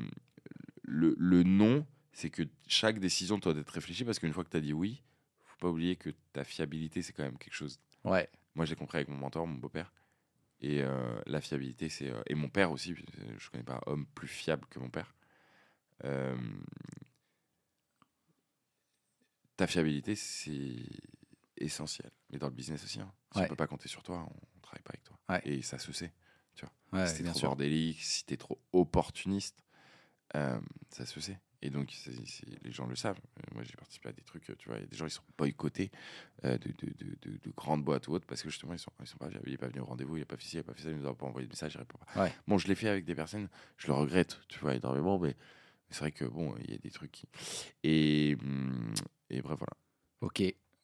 le, 0.82 1.14
le 1.18 1.43
non, 1.43 1.86
c'est 2.12 2.31
que 2.31 2.43
chaque 2.66 2.98
décision 2.98 3.39
doit 3.39 3.55
être 3.56 3.70
réfléchie 3.70 4.05
parce 4.05 4.18
qu'une 4.18 4.32
fois 4.32 4.44
que 4.44 4.51
tu 4.51 4.56
as 4.56 4.60
dit 4.60 4.72
oui, 4.72 5.02
faut 5.44 5.56
pas 5.59 5.68
oublier 5.68 5.97
que 5.97 6.10
ta 6.32 6.44
fiabilité, 6.44 7.02
c'est 7.02 7.12
quand 7.12 7.22
même 7.24 7.39
quelque 7.39 7.55
chose. 7.55 7.78
Ouais. 8.05 8.28
Moi, 8.55 8.64
j'ai 8.66 8.76
compris 8.76 8.98
avec 8.98 9.09
mon 9.09 9.16
mentor, 9.16 9.47
mon 9.47 9.56
beau-père. 9.59 9.93
Et 10.60 10.82
euh, 10.82 11.20
la 11.26 11.40
fiabilité, 11.40 11.89
c'est. 11.89 12.10
euh, 12.10 12.22
et 12.26 12.35
mon 12.35 12.48
père 12.48 12.70
aussi, 12.70 12.94
je 13.39 13.51
connais 13.51 13.64
pas 13.64 13.81
homme 13.86 14.06
plus 14.14 14.28
fiable 14.28 14.64
que 14.70 14.78
mon 14.78 14.89
père. 14.89 15.14
Euh, 16.05 16.36
ta 19.56 19.66
fiabilité, 19.66 20.14
c'est 20.16 20.76
essentiel. 21.56 22.10
Mais 22.31 22.39
dans 22.39 22.48
le 22.48 22.55
business 22.55 22.82
aussi. 22.85 23.01
hein. 23.01 23.12
Si 23.32 23.39
Ouais. 23.39 23.44
on 23.47 23.48
peut 23.48 23.56
pas 23.56 23.66
compter 23.66 23.89
sur 23.89 24.02
toi, 24.02 24.26
on 24.56 24.60
travaille 24.60 24.82
pas 24.82 24.90
avec 24.93 25.05
toi. 25.05 25.18
Ouais. 25.28 25.40
Et 25.44 25.62
ça 25.62 25.78
se 25.78 25.93
sait. 25.93 26.12
Ouais, 26.93 27.09
si 27.09 27.18
t'es 27.18 27.24
trop 27.31 27.39
sûr. 27.40 27.48
bordélique, 27.48 28.01
si 28.01 28.24
t'es 28.24 28.36
trop 28.36 28.60
opportuniste, 28.72 29.64
euh, 30.36 30.60
ça 30.90 31.05
se 31.05 31.18
sait. 31.20 31.40
Et 31.60 31.68
donc, 31.70 31.90
c'est- 31.90 32.24
c'est- 32.26 32.62
les 32.62 32.70
gens 32.70 32.86
le 32.86 32.94
savent. 32.94 33.18
Euh, 33.39 33.55
moi, 33.55 33.64
j'ai 33.64 33.72
participé 33.74 34.10
à 34.10 34.12
des 34.12 34.22
trucs, 34.22 34.48
euh, 34.48 34.55
tu 34.56 34.68
vois, 34.68 34.78
il 34.78 34.82
y 34.82 34.85
a 34.85 34.86
des 34.86 34.97
gens, 34.97 35.06
ils 35.06 35.10
sont 35.10 35.24
boycottés 35.36 35.90
euh, 36.44 36.56
de, 36.59 36.68
de, 36.68 36.93
de, 37.05 37.16
de- 37.22 37.39
de 37.39 37.51
grandes 37.56 37.82
boîtes 37.82 38.06
ou 38.06 38.12
autres 38.12 38.26
parce 38.26 38.43
que 38.44 38.48
justement, 38.51 38.74
ils 38.74 38.78
sont, 38.78 38.93
ils 39.01 39.06
sont 39.09 39.16
pas. 39.18 39.28
Il 39.44 39.51
n'est 39.51 39.56
pas 39.56 39.66
venu 39.66 39.81
au 39.81 39.86
rendez-vous, 39.86 40.16
il 40.16 40.20
n'a 40.20 40.26
pas 40.26 40.36
fait 40.36 40.44
ci, 40.44 40.55
il 40.56 40.59
n'a 40.59 40.62
pas 40.62 40.74
fait 40.74 40.82
ça, 40.82 40.90
il 40.90 40.97
nous 40.98 41.06
a 41.09 41.16
pas 41.16 41.26
envoyé 41.26 41.48
de 41.48 41.52
message, 41.52 41.74
il 41.74 41.78
répond 41.78 41.98
pas. 41.98 42.22
Ouais. 42.22 42.32
Bon, 42.47 42.59
je 42.59 42.68
l'ai 42.68 42.76
fait 42.76 42.89
avec 42.89 43.05
des 43.05 43.16
personnes, 43.16 43.48
je 43.76 43.89
le 43.89 43.94
regrette, 43.94 44.39
tu 44.48 44.60
vois, 44.60 44.76
énormément, 44.76 45.18
mais 45.18 45.35
c'est 45.90 45.98
vrai 45.98 46.12
que, 46.12 46.24
bon, 46.26 46.55
il 46.62 46.70
y 46.70 46.74
a 46.74 46.78
des 46.78 46.90
trucs 46.93 47.10
qui. 47.10 47.26
Et, 47.82 48.36
hum, 48.40 48.94
et 49.35 49.43
bref, 49.43 49.59
voilà. 49.59 49.73
Ok. 50.20 50.43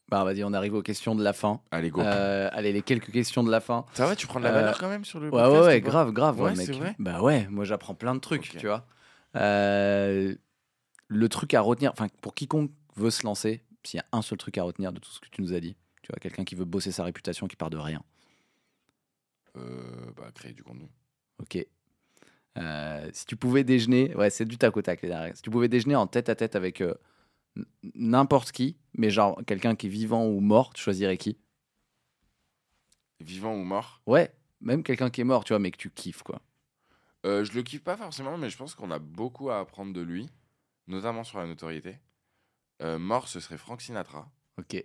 Bah, 0.09 0.25
vas-y, 0.25 0.43
on 0.43 0.53
arrive 0.53 0.75
aux 0.75 0.83
questions 0.83 1.15
de 1.15 1.23
la 1.23 1.33
fin. 1.33 1.61
Allez, 1.71 1.91
go. 1.91 2.01
Euh, 2.01 2.49
allez, 2.53 2.73
les 2.73 2.83
quelques 2.83 3.13
questions 3.13 3.45
de 3.45 3.51
la 3.51 3.61
fin. 3.61 3.87
ça 3.93 4.07
va, 4.07 4.17
tu 4.17 4.27
prends 4.27 4.41
de 4.41 4.45
la 4.45 4.51
euh, 4.51 4.55
valeur 4.55 4.79
quand 4.79 4.89
même 4.89 5.05
sur 5.05 5.21
le 5.21 5.27
Ouais, 5.27 5.41
podcast 5.43 5.67
ouais, 5.67 5.81
grave, 5.81 6.11
grave, 6.13 6.41
Ouais, 6.41 6.55
mec. 6.57 6.69
vrai 6.71 6.97
Bah 6.99 7.23
ouais, 7.23 7.47
moi 7.49 7.65
j'apprends 7.65 7.95
plein 7.95 8.15
de 8.15 8.21
trucs, 8.21 8.57
tu 8.57 8.67
vois. 8.67 8.85
Euh, 9.37 10.35
le 11.07 11.29
truc 11.29 11.55
à 11.55 11.61
retenir, 11.61 11.93
enfin, 11.93 12.09
pour 12.21 12.35
quiconque 12.35 12.73
veut 12.97 13.11
se 13.11 13.25
lancer, 13.25 13.63
s'il 13.85 13.99
y 13.99 14.01
a 14.01 14.07
un 14.13 14.23
seul 14.23 14.37
truc 14.39 14.59
à 14.59 14.65
retenir 14.65 14.93
de 14.93 14.99
tout 14.99 15.11
ce 15.11 15.21
que 15.21 15.29
tu 15.31 15.43
nous 15.43 15.53
as 15.53 15.61
dit, 15.61 15.77
tu 16.03 16.11
vois, 16.13 16.19
quelqu'un 16.19 16.45
qui 16.45 16.57
veut 16.57 16.65
bosser 16.65 16.91
sa 16.91 17.05
réputation, 17.05 17.47
qui 17.47 17.55
part 17.57 17.71
de 17.71 17.79
rien. 17.79 18.03
Euh, 19.57 20.11
bah, 20.17 20.31
créer 20.35 20.53
du 20.53 20.63
contenu. 20.63 20.89
Ok. 21.41 21.65
Euh, 22.59 23.09
si 23.13 23.27
tu 23.27 23.37
pouvais 23.37 23.63
déjeuner, 23.65 24.15
ouais, 24.17 24.31
c'est 24.31 24.45
du 24.45 24.59
tac 24.59 24.77
au 24.77 24.83
tac. 24.83 25.03
les. 25.03 25.31
Si 25.35 25.43
tu 25.43 25.51
pouvais 25.51 25.69
déjeuner 25.69 25.95
en 25.97 26.07
tête 26.07 26.29
à 26.29 26.35
tête 26.35 26.57
avec 26.57 26.81
euh, 26.81 26.95
n'importe 27.95 28.53
qui, 28.53 28.77
mais 28.95 29.11
genre 29.11 29.41
quelqu'un 29.47 29.77
qui 29.77 29.87
est 29.87 29.91
vivant 29.91 30.27
ou 30.27 30.41
mort, 30.41 30.73
tu 30.73 30.83
choisirais 30.83 31.17
qui? 31.17 31.39
Vivant 33.21 33.55
ou 33.55 33.65
mort? 33.65 34.01
Ouais, 34.07 34.35
même 34.61 34.83
quelqu'un 34.83 35.11
qui 35.11 35.21
est 35.21 35.25
mort, 35.25 35.45
tu 35.45 35.53
vois, 35.53 35.59
mais 35.59 35.71
que 35.71 35.77
tu 35.77 35.91
kiffes, 35.91 36.23
quoi. 36.23 36.41
Euh, 37.27 37.45
je 37.45 37.53
le 37.53 37.63
kiffe 37.63 37.83
pas 37.83 37.97
forcément, 37.97 38.39
mais 38.39 38.49
je 38.49 38.57
pense 38.57 38.75
qu'on 38.75 38.91
a 38.91 38.99
beaucoup 38.99 39.51
à 39.51 39.59
apprendre 39.59 39.93
de 39.93 40.01
lui, 40.01 40.29
notamment 40.87 41.25
sur 41.25 41.39
la 41.39 41.47
notoriété. 41.47 41.99
Euh, 42.83 42.99
mort, 42.99 43.29
ce 43.29 43.41
serait 43.41 43.59
Frank 43.59 43.83
Sinatra. 43.83 44.31
Ok. 44.59 44.83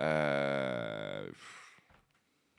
Euh... 0.00 1.26
pff, 1.26 1.67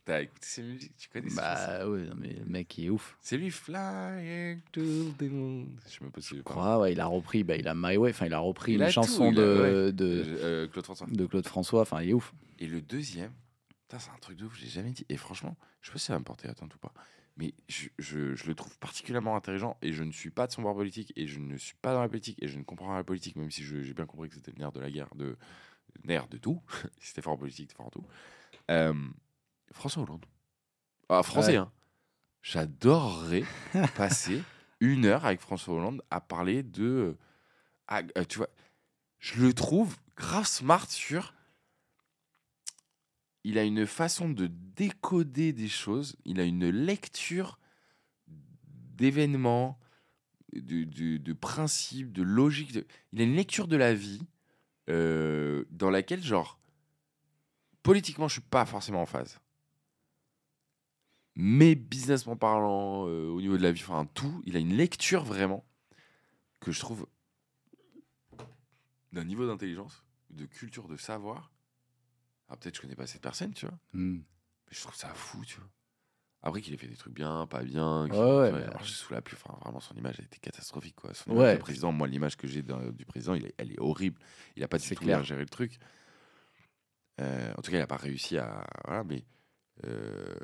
T'as 0.10 0.22
écouté 0.24 0.40
ses 0.48 0.64
musiques 0.64 0.98
Tu 0.98 1.08
connais 1.10 1.30
Bah 1.36 1.88
ouais, 1.88 2.00
non, 2.06 2.16
mais 2.18 2.34
le 2.34 2.46
mec 2.46 2.76
il 2.80 2.86
est 2.86 2.90
ouf. 2.90 3.16
C'est 3.22 3.38
lui, 3.38 3.52
Flying 3.52 4.60
to 4.72 4.82
the 5.20 5.22
moon. 5.30 5.68
Je 5.86 5.92
sais 5.92 5.98
même 6.02 6.12
pas 6.12 6.20
si 6.20 6.36
Je 6.36 6.42
crois, 6.42 6.80
ouais, 6.80 6.94
il 6.94 7.00
a 7.00 7.06
repris, 7.06 7.44
bah, 7.44 7.56
il 7.56 7.68
a 7.68 7.74
My 7.76 7.96
Way, 7.96 8.10
enfin 8.10 8.26
il 8.26 8.34
a 8.34 8.40
repris 8.40 8.72
Il 8.72 8.76
une 8.78 8.82
a 8.82 8.88
tout, 8.88 8.94
chanson 8.94 9.30
a- 9.30 9.34
de, 9.36 9.86
ouais. 9.88 9.94
de, 9.94 10.24
Euh, 10.40 10.68
Claude 10.68 10.86
François. 10.86 11.06
de 11.12 11.26
Claude 11.28 11.46
François, 11.48 11.82
enfin 11.82 12.02
il 12.02 12.10
est 12.10 12.14
ouf. 12.14 12.34
Et 12.58 12.66
le 12.66 12.82
deuxième, 12.82 13.32
c'est 13.88 14.10
un 14.10 14.18
truc 14.20 14.38
de 14.38 14.46
ouf, 14.46 14.58
j'ai 14.58 14.68
jamais 14.68 14.90
dit. 14.92 15.06
Et 15.10 15.18
franchement, 15.18 15.56
je 15.82 15.90
sais 15.90 15.94
pas 15.94 16.00
si 16.00 16.06
ça 16.08 16.14
va 16.14 16.20
me 16.20 16.26
porter 16.26 16.48
atteinte 16.48 16.74
ou 16.74 16.80
pas, 16.80 16.94
mais 17.38 17.54
je, 17.68 17.90
je- 18.00 18.34
je 18.34 18.48
le 18.48 18.56
trouve 18.56 18.80
particulièrement 18.80 19.36
intelligent 19.36 19.78
et 19.84 19.94
je 19.94 20.02
ne 20.04 20.12
suis 20.12 20.32
pas 20.32 20.48
de 20.48 20.52
son 20.52 20.64
bord 20.64 20.74
politique 20.76 21.14
et 21.18 21.28
je 21.28 21.38
ne 21.38 21.56
suis 21.56 21.76
pas 21.84 21.94
dans 21.94 22.02
la 22.02 22.10
politique 22.10 22.42
et 22.42 22.48
je 22.48 22.58
ne 22.58 22.64
comprends 22.64 22.88
pas 22.88 22.96
la 22.98 23.04
politique, 23.04 23.36
même 23.36 23.52
si 23.52 23.64
j'ai 23.64 23.94
bien 23.94 24.08
compris 24.08 24.28
que 24.30 24.34
c'était 24.34 24.54
le 24.54 24.58
nerf 24.58 24.72
de 24.72 24.80
la 24.80 24.90
guerre, 24.90 25.14
de 25.14 25.38
nerf 26.04 26.28
de 26.30 26.38
tout. 26.40 26.64
si 27.00 27.10
c'était 27.10 27.22
fort 27.22 27.38
politique, 27.38 27.70
c'était 27.70 27.78
fort 27.78 27.86
en 27.86 27.92
tout. 27.92 28.06
Euh, 28.72 28.94
François 29.72 30.04
Hollande. 30.04 30.26
Ah, 31.10 31.24
français, 31.24 31.52
Ouais. 31.54 31.58
hein. 31.58 31.72
J'adorerais 32.42 33.44
passer 33.96 34.42
une 34.80 35.06
heure 35.06 35.26
avec 35.26 35.42
François 35.42 35.74
Hollande 35.76 36.02
à 36.10 36.22
parler 36.22 36.64
de. 36.64 37.18
ah, 37.88 38.02
euh, 38.18 38.24
tu 38.24 38.38
vois, 38.38 38.50
je 39.20 39.42
le 39.42 39.54
trouve 39.54 39.98
grave 40.16 40.48
smart 40.48 40.90
sur. 40.90 41.34
Il 43.44 43.58
a 43.58 43.64
une 43.64 43.86
façon 43.88 44.30
de 44.30 44.48
décoder 44.48 45.54
des 45.54 45.70
choses, 45.70 46.16
il 46.26 46.40
a 46.40 46.44
une 46.44 46.68
lecture 46.70 47.60
d'événements, 48.28 49.80
de, 50.54 50.84
de, 50.84 51.18
de 51.18 51.34
principes, 51.34 52.12
de 52.12 52.22
logique. 52.24 52.74
de- 52.74 52.86
Il 53.14 53.22
a 53.22 53.24
une 53.24 53.36
lecture 53.36 53.68
de 53.68 53.78
la 53.78 53.94
vie 53.94 54.22
euh, 54.90 55.64
dans 55.72 55.90
laquelle, 55.90 56.22
genre, 56.24 56.60
politiquement, 57.82 58.28
je 58.28 58.34
suis 58.34 58.42
pas 58.42 58.66
forcément 58.66 59.02
en 59.02 59.06
phase. 59.06 59.40
Mais 61.42 61.74
businessment 61.74 62.36
parlant, 62.36 63.08
euh, 63.08 63.30
au 63.30 63.40
niveau 63.40 63.56
de 63.58 63.64
la 63.64 63.72
vie, 63.72 63.82
enfin 63.82 64.06
tout, 64.14 64.42
il 64.46 64.58
a 64.58 64.60
une 64.60 64.74
lecture 64.76 65.24
vraiment 65.24 65.66
que 66.60 66.74
je 66.74 66.82
trouve 66.82 67.08
d'un 69.14 69.24
niveau 69.24 69.48
d'intelligence, 69.48 70.04
de 70.32 70.46
culture, 70.46 70.90
de 70.90 70.98
savoir. 70.98 71.50
Alors 72.50 72.60
peut-être 72.60 72.76
je 72.76 72.82
connais 72.82 72.96
pas 72.98 73.08
cette 73.08 73.22
personne, 73.22 73.54
tu 73.54 73.66
vois, 73.66 73.78
Hmm. 73.94 74.16
mais 74.18 74.72
je 74.72 74.82
trouve 74.82 74.96
ça 74.96 75.08
fou, 75.14 75.46
tu 75.46 75.56
vois. 75.62 75.70
Après 76.42 76.62
qu'il 76.62 76.74
ait 76.74 76.78
fait 76.78 76.88
des 76.90 76.98
trucs 76.98 77.14
bien, 77.14 77.48
pas 77.48 77.64
bien, 77.64 78.08
qu'il- 78.10 78.20
Ouais, 78.20 78.52
ouais, 78.52 78.66
sous 78.84 79.14
la 79.14 79.22
pluie, 79.22 79.38
enfin 79.42 79.58
vraiment 79.62 79.80
son 79.80 79.96
image 79.96 80.20
a 80.20 80.24
été 80.24 80.40
catastrophique 80.40 80.96
quoi. 80.98 81.14
Son 81.14 81.32
Ouais. 81.32 81.38
image 81.38 81.54
de 81.56 81.62
président, 81.62 81.92
moi 81.94 82.08
l'image 82.10 82.36
que 82.36 82.48
j'ai 82.48 82.64
du 82.64 83.06
président, 83.06 83.34
il 83.36 83.46
est- 83.46 83.56
elle 83.58 83.72
est 83.72 83.80
horrible. 83.80 84.20
Il 84.58 84.64
a 84.66 84.68
pas 84.68 84.78
du 84.78 84.90
tout 84.90 84.96
clair. 84.96 85.20
bien 85.20 85.24
géré 85.26 85.40
le 85.42 85.50
truc. 85.50 85.80
Euh, 87.22 87.54
en 87.58 87.62
tout 87.62 87.72
cas, 87.72 87.78
il 87.78 87.82
a 87.82 87.88
pas 87.88 87.96
réussi 87.98 88.38
à 88.38 88.66
voilà, 88.86 89.06
mais 89.06 89.24
euh, 89.86 90.36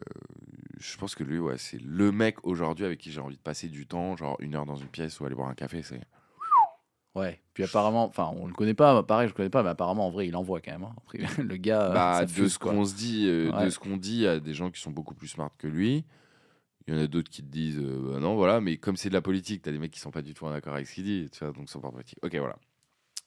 je 0.79 0.97
pense 0.97 1.15
que 1.15 1.23
lui, 1.23 1.39
ouais, 1.39 1.57
c'est 1.57 1.81
le 1.81 2.11
mec 2.11 2.45
aujourd'hui 2.45 2.85
avec 2.85 2.99
qui 2.99 3.11
j'ai 3.11 3.21
envie 3.21 3.37
de 3.37 3.41
passer 3.41 3.67
du 3.67 3.87
temps, 3.87 4.15
genre 4.15 4.37
une 4.39 4.55
heure 4.55 4.65
dans 4.65 4.75
une 4.75 4.87
pièce 4.87 5.19
ou 5.19 5.25
aller 5.25 5.35
boire 5.35 5.49
un 5.49 5.55
café. 5.55 5.81
C'est 5.81 6.01
Ouais, 7.15 7.41
puis 7.53 7.63
apparemment, 7.63 8.05
enfin 8.05 8.29
on 8.35 8.45
le 8.45 8.53
connaît 8.53 8.73
pas, 8.73 9.01
pareil 9.01 9.29
je 9.29 9.33
le 9.33 9.37
connais 9.37 9.49
pas, 9.49 9.63
mais 9.63 9.69
apparemment 9.69 10.07
en 10.07 10.09
vrai 10.09 10.27
il 10.27 10.35
envoie 10.35 10.59
quand 10.59 10.73
même. 10.73 10.83
hein. 10.83 10.93
Après, 10.97 11.19
le 11.41 11.55
gars, 11.55 11.89
bah, 11.89 12.17
ça 12.19 12.25
de 12.25 12.31
fuse, 12.31 12.53
ce 12.53 12.59
qu'on 12.59 12.83
se 12.83 12.93
dit, 12.93 13.27
euh, 13.29 13.51
de 13.51 13.69
ce 13.69 13.79
qu'on 13.79 13.95
dit, 13.95 14.15
il 14.15 14.21
y 14.21 14.27
a 14.27 14.41
des 14.41 14.53
gens 14.53 14.69
qui 14.69 14.81
sont 14.81 14.91
beaucoup 14.91 15.15
plus 15.15 15.29
smart 15.29 15.51
que 15.57 15.67
lui. 15.67 16.03
Il 16.87 16.93
y 16.93 16.97
en 16.97 17.01
a 17.01 17.07
d'autres 17.07 17.31
qui 17.31 17.41
te 17.41 17.47
disent 17.47 17.79
euh, 17.79 18.11
bah 18.11 18.19
non, 18.19 18.35
voilà, 18.35 18.59
mais 18.59 18.77
comme 18.77 18.97
c'est 18.97 19.07
de 19.09 19.13
la 19.13 19.21
politique, 19.21 19.61
t'as 19.61 19.71
des 19.71 19.79
mecs 19.79 19.91
qui 19.91 19.99
sont 19.99 20.11
pas 20.11 20.21
du 20.21 20.33
tout 20.33 20.45
en 20.45 20.51
accord 20.51 20.73
avec 20.73 20.87
ce 20.87 20.95
qu'il 20.95 21.05
dit, 21.05 21.29
tu 21.31 21.39
vois, 21.39 21.53
donc 21.53 21.69
c'est 21.69 21.81
pas 21.81 21.89
politique. 21.89 22.19
Ok, 22.21 22.35
voilà. 22.35 22.57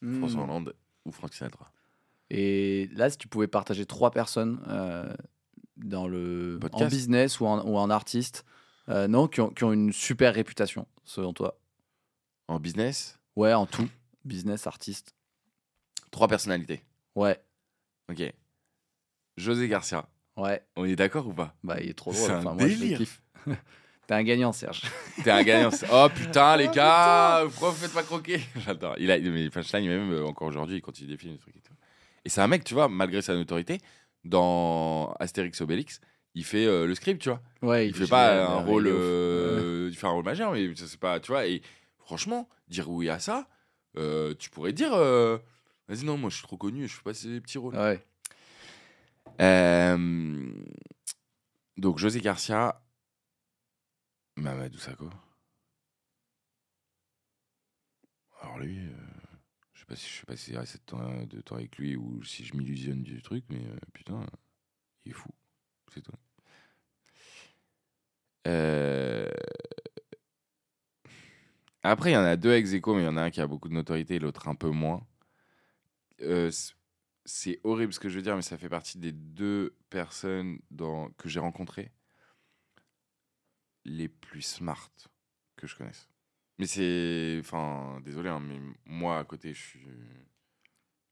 Hmm. 0.02 0.18
François 0.18 0.44
Hollande 0.44 0.74
ou 1.06 1.10
Franck 1.10 1.32
Sinatra. 1.32 1.72
Et 2.30 2.90
là, 2.92 3.08
si 3.08 3.16
tu 3.16 3.26
pouvais 3.26 3.48
partager 3.48 3.86
trois 3.86 4.10
personnes 4.10 4.60
dans 5.78 6.06
le 6.08 6.58
en 6.72 6.86
business 6.86 7.40
ou 7.40 7.46
en, 7.46 7.64
ou 7.66 7.76
en 7.76 7.90
artiste, 7.90 8.44
euh, 8.88 9.08
non, 9.08 9.28
qui 9.28 9.40
ont, 9.40 9.50
qui 9.50 9.64
ont 9.64 9.72
une 9.72 9.92
super 9.92 10.34
réputation, 10.34 10.86
selon 11.04 11.32
toi? 11.32 11.58
En 12.48 12.58
business, 12.60 13.18
Ouais, 13.36 13.52
en 13.54 13.66
tout, 13.66 13.88
business, 14.24 14.66
artiste. 14.66 15.14
trois 16.10 16.28
personnalités. 16.28 16.82
Ouais, 17.14 17.40
Ok. 18.10 18.32
José 19.36 19.68
Garcia. 19.68 20.08
ouais, 20.36 20.62
On 20.76 20.84
est 20.84 20.96
d'accord 20.96 21.26
ou 21.28 21.32
pas? 21.32 21.54
Bah 21.62 21.76
il 21.80 21.90
est 21.90 21.94
trop 21.94 22.12
C'est 22.12 22.18
drôle. 22.18 22.30
un 22.32 22.38
Enfin, 22.40 22.54
moi, 22.54 22.66
je 22.68 22.74
délire. 22.78 22.98
kiffe. 22.98 23.22
T'es 24.06 24.14
un 24.14 24.22
gagnant, 24.22 24.52
Serge. 24.52 24.82
T'es 25.22 25.30
un 25.30 25.42
gagnant. 25.42 25.68
Oh 25.92 26.08
putain, 26.14 26.56
les 26.56 26.66
Oh, 26.68 26.72
gars, 26.74 27.42
pourquoi 27.44 27.70
vous 27.70 27.76
faites 27.76 27.92
pas 27.92 28.02
croquer? 28.02 28.40
J'adore. 28.56 28.96
Il 28.98 29.10
a, 29.10 29.18
mais 29.20 29.50
Punchline, 29.50 29.86
même 29.86 30.12
euh, 30.12 30.24
encore 30.26 30.48
aujourd'hui, 30.48 30.76
il 30.76 30.80
continue 30.80 31.08
des 31.10 31.16
films, 31.18 31.34
des 31.34 31.38
trucs 31.38 31.56
et 31.56 31.60
tout. 31.60 31.74
Et 32.24 32.30
c'est 32.30 32.40
un 32.40 32.48
mec, 32.48 32.64
tu 32.64 32.72
vois, 32.74 32.88
malgré 32.88 33.20
sa 33.22 33.34
notoriété, 33.34 33.78
dans 34.28 35.12
Astérix 35.18 35.60
Obélix, 35.60 36.00
il 36.34 36.44
fait 36.44 36.66
euh, 36.66 36.86
le 36.86 36.94
script, 36.94 37.20
tu 37.20 37.30
vois. 37.30 37.42
Ouais, 37.62 37.88
Il 37.88 37.94
fait 37.94 38.04
est 38.04 38.10
pas 38.10 38.46
un 38.46 38.60
il 38.60 38.66
rôle, 38.66 38.86
euh, 38.86 39.88
il 39.90 39.96
fait 39.96 40.06
un 40.06 40.10
rôle 40.10 40.24
majeur, 40.24 40.52
mais 40.52 40.74
ça, 40.76 40.86
c'est 40.86 41.00
pas, 41.00 41.18
tu 41.20 41.32
vois. 41.32 41.46
Et 41.46 41.62
franchement, 41.98 42.48
dire 42.68 42.90
oui 42.90 43.08
à 43.08 43.18
ça, 43.18 43.48
euh, 43.96 44.34
tu 44.38 44.50
pourrais 44.50 44.72
dire, 44.72 44.90
vas-y 44.92 46.04
non, 46.04 46.16
moi 46.18 46.30
je 46.30 46.36
suis 46.36 46.44
trop 46.44 46.56
connu, 46.56 46.86
je 46.86 46.94
fais 46.94 47.02
pas 47.02 47.14
ces 47.14 47.40
petits 47.40 47.58
rôles. 47.58 47.76
Ouais. 47.76 48.04
Donc 51.76 51.98
José 51.98 52.20
Garcia, 52.20 52.80
Mamadou 54.36 54.78
Sakho. 54.78 55.08
Alors 58.42 58.58
lui, 58.58 58.78
pas 59.88 59.96
si 59.96 60.08
je 60.08 60.14
sais 60.20 60.26
pas 60.26 60.36
si 60.36 60.52
j'ai 60.52 60.58
assez 60.58 60.78
de 60.78 60.84
temps, 60.84 61.24
de 61.26 61.40
temps 61.40 61.56
avec 61.56 61.76
lui 61.78 61.96
ou 61.96 62.22
si 62.24 62.44
je 62.44 62.54
m'illusionne 62.56 63.02
du 63.02 63.22
truc, 63.22 63.44
mais 63.48 63.64
euh, 63.66 63.76
putain, 63.92 64.24
il 65.04 65.10
est 65.10 65.14
fou, 65.14 65.30
c'est 65.92 66.02
tout. 66.02 66.12
Euh, 68.46 69.28
Après, 71.82 72.10
il 72.10 72.14
y 72.14 72.16
en 72.16 72.22
a 72.24 72.36
deux 72.36 72.52
ex 72.52 72.72
aequo, 72.72 72.94
mais 72.94 73.02
il 73.02 73.04
y 73.06 73.08
en 73.08 73.16
a 73.16 73.22
un 73.22 73.30
qui 73.30 73.40
a 73.40 73.46
beaucoup 73.46 73.68
de 73.68 73.74
notoriété 73.74 74.16
et 74.16 74.18
l'autre 74.18 74.48
un 74.48 74.54
peu 74.54 74.70
moins. 74.70 75.06
Euh, 76.22 76.50
c'est 77.24 77.60
horrible 77.64 77.92
ce 77.92 78.00
que 78.00 78.08
je 78.08 78.16
veux 78.16 78.22
dire, 78.22 78.36
mais 78.36 78.42
ça 78.42 78.58
fait 78.58 78.68
partie 78.68 78.98
des 78.98 79.12
deux 79.12 79.76
personnes 79.90 80.58
dans, 80.70 81.10
que 81.12 81.28
j'ai 81.28 81.40
rencontrées 81.40 81.92
les 83.84 84.08
plus 84.08 84.42
smart 84.42 84.90
que 85.56 85.66
je 85.66 85.76
connaisse. 85.76 86.08
Mais 86.58 86.66
c'est. 86.66 87.38
Enfin, 87.40 88.00
désolé, 88.04 88.28
hein, 88.28 88.40
mais 88.40 88.58
moi, 88.86 89.18
à 89.18 89.24
côté, 89.24 89.54
je 89.54 89.60
suis 89.60 89.80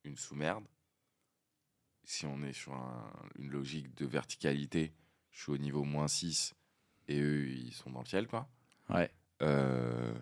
une 0.04 0.16
sous-merde. 0.16 0.64
Si 2.04 2.24
on 2.26 2.42
est 2.42 2.52
sur 2.52 2.72
un- 2.74 3.12
une 3.38 3.50
logique 3.50 3.94
de 3.96 4.06
verticalité, 4.06 4.92
je 5.32 5.42
suis 5.42 5.52
au 5.52 5.58
niveau 5.58 5.82
moins 5.84 6.08
6 6.08 6.54
et 7.08 7.20
eux, 7.20 7.48
ils 7.48 7.72
sont 7.72 7.90
dans 7.90 8.00
le 8.00 8.06
ciel, 8.06 8.28
quoi. 8.28 8.48
Ouais. 8.90 9.10
Euh, 9.42 10.14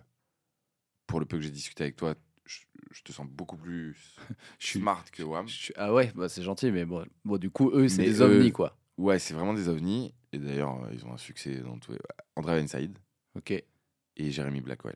pour 1.07 1.19
le 1.19 1.25
peu 1.25 1.37
que 1.37 1.43
j'ai 1.43 1.51
discuté 1.51 1.83
avec 1.83 1.95
toi, 1.95 2.15
je, 2.45 2.59
je 2.91 3.03
te 3.03 3.11
sens 3.11 3.27
beaucoup 3.27 3.57
plus 3.57 3.95
Je 4.59 4.65
suis- 4.67 4.79
smart 4.79 5.03
que 5.11 5.21
Wam. 5.23 5.47
Je 5.47 5.71
Ah 5.75 5.93
ouais, 5.93 6.11
bah, 6.15 6.27
c'est 6.29 6.41
gentil, 6.43 6.71
mais 6.71 6.85
bon, 6.85 7.05
bon, 7.23 7.37
du 7.37 7.49
coup, 7.51 7.69
eux, 7.71 7.87
c'est 7.87 8.03
des 8.03 8.21
eux- 8.21 8.25
ovnis, 8.39 8.51
quoi. 8.51 8.75
Ouais, 8.97 9.19
c'est 9.19 9.33
vraiment 9.35 9.53
des 9.53 9.69
ovnis. 9.69 10.13
Et 10.31 10.39
d'ailleurs, 10.39 10.83
euh, 10.85 10.89
ils 10.93 11.05
ont 11.05 11.13
un 11.13 11.17
succès 11.17 11.59
dans 11.59 11.77
tout. 11.77 11.95
André 12.35 12.59
Bensaïd 12.59 12.97
Ok, 13.35 13.51
et 13.51 14.31
Jérémy 14.31 14.61
Blackwell. 14.61 14.95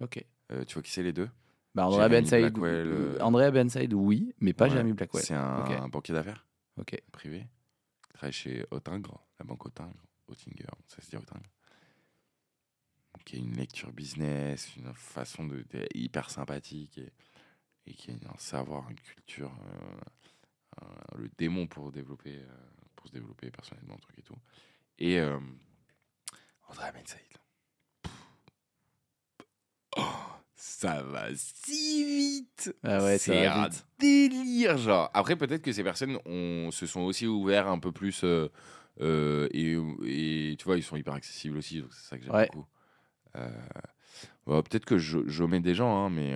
Ok. 0.00 0.24
Euh, 0.50 0.64
tu 0.64 0.74
vois 0.74 0.82
qui 0.82 0.90
c'est 0.90 1.02
les 1.02 1.12
deux? 1.12 1.28
Bah, 1.74 1.86
Andrea 1.86 2.08
Jérémy 2.08 2.22
Ben 2.22 2.26
Saïd, 2.26 2.52
Blackwell, 2.54 2.86
euh, 2.86 3.16
euh, 3.16 3.20
Andrea 3.20 3.50
Ben 3.50 3.68
Saïd, 3.68 3.92
oui, 3.92 4.32
mais 4.40 4.52
pas 4.52 4.64
Ouais, 4.64 4.70
Jeremy 4.70 4.92
Blackwell. 4.94 5.24
C'est 5.24 5.34
un, 5.34 5.88
banquier 5.88 6.14
d'affaires 6.14 6.46
Ok. 6.78 7.00
privé. 7.12 7.46
Il 8.08 8.12
travaille 8.14 8.32
chez 8.32 8.66
Autingre, 8.70 9.20
la 9.38 9.44
banque 9.44 9.66
Autingre, 9.66 10.02
Autinger, 10.26 10.64
ça 10.86 11.00
se 11.02 11.10
dit 11.10 11.16
Autingre. 11.16 11.48
Qui 13.24 13.36
a 13.36 13.38
une 13.40 13.56
lecture 13.56 13.92
business, 13.92 14.74
une 14.76 14.92
façon 14.94 15.44
de, 15.46 15.56
de- 15.70 15.86
hyper 15.94 16.30
sympathique 16.30 16.96
et, 16.98 17.12
et 17.86 17.92
qui 17.94 18.10
a 18.10 18.14
un 18.14 18.38
savoir, 18.38 18.88
une 18.90 18.98
culture, 19.00 19.52
euh, 20.82 20.86
le 21.18 21.28
démon 21.36 21.66
pour 21.66 21.92
développer, 21.92 22.36
euh, 22.36 22.56
pour 22.96 23.08
se 23.08 23.12
développer 23.12 23.50
personnellement, 23.50 23.94
le 23.96 24.00
truc 24.00 24.18
et 24.18 24.22
tout. 24.22 24.36
Et 24.98 25.20
euh, 25.20 25.38
André 26.68 26.90
Ben 26.92 27.06
Saïd. 27.06 27.37
Oh, 29.98 30.02
ça 30.56 31.02
va 31.02 31.26
si 31.34 32.04
vite. 32.04 32.74
Ah 32.84 33.02
ouais, 33.04 33.18
c'est 33.18 33.46
un 33.46 33.64
vite. 33.68 33.86
délire, 33.98 34.76
genre. 34.78 35.10
Après, 35.14 35.36
peut-être 35.36 35.62
que 35.62 35.72
ces 35.72 35.82
personnes 35.84 36.18
ont, 36.26 36.70
se 36.70 36.86
sont 36.86 37.00
aussi 37.00 37.26
ouverts 37.26 37.68
un 37.68 37.78
peu 37.78 37.92
plus. 37.92 38.22
euh, 38.24 38.48
euh, 39.00 39.48
et, 39.52 39.72
et 40.52 40.56
tu 40.56 40.64
vois, 40.64 40.76
ils 40.76 40.82
sont 40.82 40.96
hyper 40.96 41.14
accessibles 41.14 41.56
aussi, 41.58 41.80
donc 41.80 41.90
c'est 41.92 42.08
ça 42.08 42.18
que 42.18 42.24
j'aime 42.24 42.34
Ouais. 42.34 42.48
beaucoup. 42.52 42.66
Euh, 43.36 43.48
ouais, 44.46 44.62
peut-être 44.62 44.84
que 44.84 44.98
je, 44.98 45.44
mets 45.44 45.60
des 45.60 45.74
gens, 45.74 46.04
hein, 46.06 46.10
mais 46.10 46.34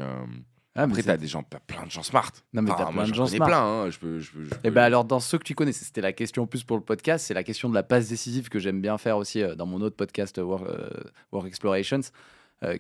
Ah, 0.75 0.87
mais 0.87 0.93
Après, 0.93 1.03
t'as 1.03 1.17
des 1.17 1.27
gens, 1.27 1.43
plein 1.43 1.85
de 1.85 1.91
gens 1.91 2.03
smart. 2.05 2.31
Non, 2.53 2.63
mais 2.63 2.71
Enfin, 2.71 2.85
t'as 2.87 2.93
plein 2.93 3.07
de 3.09 3.13
gens 3.15 3.27
smart. 3.27 3.47
plein. 3.49 3.63
hein. 3.63 3.91
Je 3.91 3.99
peux, 3.99 4.21
je 4.21 4.31
peux- 4.33 4.45
je 4.45 4.55
Et 4.55 4.59
peux- 4.63 4.71
ben 4.71 4.83
alors 4.85 5.05
dans 5.05 5.21
ceux 5.21 5.37
que 5.39 5.45
tu 5.45 5.55
connais, 5.55 5.73
c'était 5.73 6.01
la 6.01 6.13
question 6.13 6.45
en 6.45 6.47
plus 6.47 6.63
pour 6.65 6.77
le 6.79 6.83
podcast, 6.85 7.27
c'est 7.27 7.35
la 7.35 7.43
question 7.45 7.69
de 7.69 7.75
la 7.75 7.83
passe 7.83 8.09
décisive 8.09 8.49
que 8.49 8.59
j'aime 8.59 8.81
bien 8.81 8.97
faire 8.97 9.17
aussi 9.19 9.43
euh, 9.43 9.55
dans 9.55 9.67
mon 9.67 9.81
autre 9.83 9.97
podcast 9.97 10.39
euh, 10.39 10.43
Work, 10.43 10.65
euh, 10.69 10.89
Work 11.33 11.47
Explorations. 11.47 12.01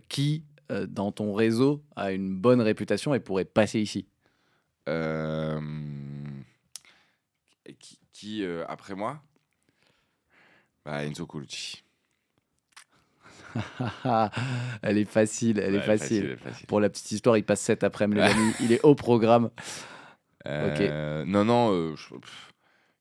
Qui 0.08 0.44
euh, 0.72 0.86
dans 0.86 1.12
ton 1.12 1.32
réseau 1.34 1.82
a 1.96 2.12
une 2.12 2.34
bonne 2.36 2.60
réputation 2.60 3.14
et 3.14 3.20
pourrait 3.20 3.44
passer 3.44 3.80
ici 3.80 4.06
Euh, 4.88 5.60
Qui, 7.78 7.98
qui, 8.12 8.44
euh, 8.44 8.64
après 8.68 8.94
moi? 8.94 9.22
Bah, 10.84 11.04
Enzo 11.04 11.26
Colucci. 11.26 11.84
Elle 14.82 14.96
est 14.98 15.04
facile, 15.04 15.58
elle 15.58 15.74
est 15.74 15.82
facile. 15.82 16.38
Pour 16.68 16.80
la 16.80 16.88
petite 16.88 17.12
histoire, 17.12 17.36
il 17.36 17.44
passe 17.44 17.60
cet 17.60 17.84
après-midi, 17.84 18.20
les 18.24 18.26
amis. 18.30 18.52
Il 18.60 18.72
est 18.72 18.80
au 18.82 18.94
programme. 18.94 19.50
Euh, 20.46 21.24
Non, 21.26 21.44
non, 21.44 21.94
je, 21.94 22.14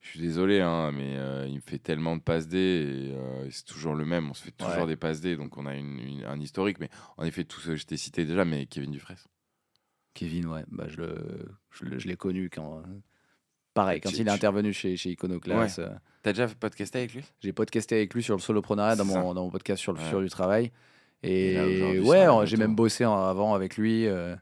je 0.02 0.10
suis 0.10 0.20
désolé, 0.20 0.60
hein, 0.62 0.92
mais 0.92 1.16
euh, 1.18 1.48
il 1.48 1.56
me 1.56 1.62
fait 1.62 1.78
tellement 1.80 2.18
de 2.18 2.22
passes 2.22 2.48
D 2.48 2.58
et 2.58 3.14
euh, 3.16 3.48
c'est 3.52 3.66
toujours 3.66 3.94
le 3.96 4.04
même. 4.06 4.30
On 4.30 4.34
se 4.34 4.44
fait 4.44 4.52
toujours 4.52 4.82
Ouais. 4.82 4.88
des 4.88 4.96
passes 4.96 5.22
D, 5.22 5.38
donc 5.38 5.58
on 5.58 5.66
a 5.66 5.76
une- 5.76 6.00
une- 6.00 6.26
un 6.26 6.40
historique. 6.40 6.80
Mais 6.80 6.90
en 7.18 7.24
effet, 7.24 7.44
tout 7.44 7.60
ce 7.60 7.68
que 7.70 7.76
je 7.76 7.86
t'ai 7.86 7.98
cité 7.98 8.26
déjà, 8.26 8.44
mais 8.44 8.66
Kevin 8.66 8.92
Dufresne. 8.92 9.18
Kevin, 10.14 10.48
ouais, 10.48 10.64
bah, 10.70 10.86
je, 10.88 10.98
le, 10.98 11.16
je, 11.70 11.86
le- 11.86 12.00
je 12.00 12.08
l'ai 12.08 12.18
connu 12.18 12.50
quand. 12.50 12.84
Pareil, 13.74 14.02
quand 14.02 14.12
il 14.12 14.28
est 14.28 14.32
intervenu 14.32 14.74
chez, 14.74 14.98
chez 14.98 15.12
Iconoclast. 15.12 15.80
euh, 15.80 15.90
T'as 16.24 16.34
déjà 16.34 16.48
podcasté 16.48 17.00
avec 17.00 17.14
lui? 17.14 17.24
J'ai 17.40 17.54
podcasté 17.54 17.96
avec 17.96 18.14
lui 18.14 18.22
sur 18.22 18.36
le 18.36 18.42
soloprenariat 18.42 18.96
dans 18.98 19.06
mon, 19.06 19.34
dans 19.34 19.44
mon 19.46 19.50
podcast 19.50 19.82
sur 19.82 19.94
le 19.94 19.98
Ouais. 20.00 20.04
futur 20.04 20.20
du 20.22 20.30
travail. 20.30 20.72
Et 21.24 22.00
ouais, 22.04 22.28
j'ai 22.46 22.58
même 22.58 22.76
bossé 22.76 23.06
en- 23.06 23.16
avant 23.24 23.54
avec 23.54 23.78
lui. 23.78 24.08
euh, 24.08 24.36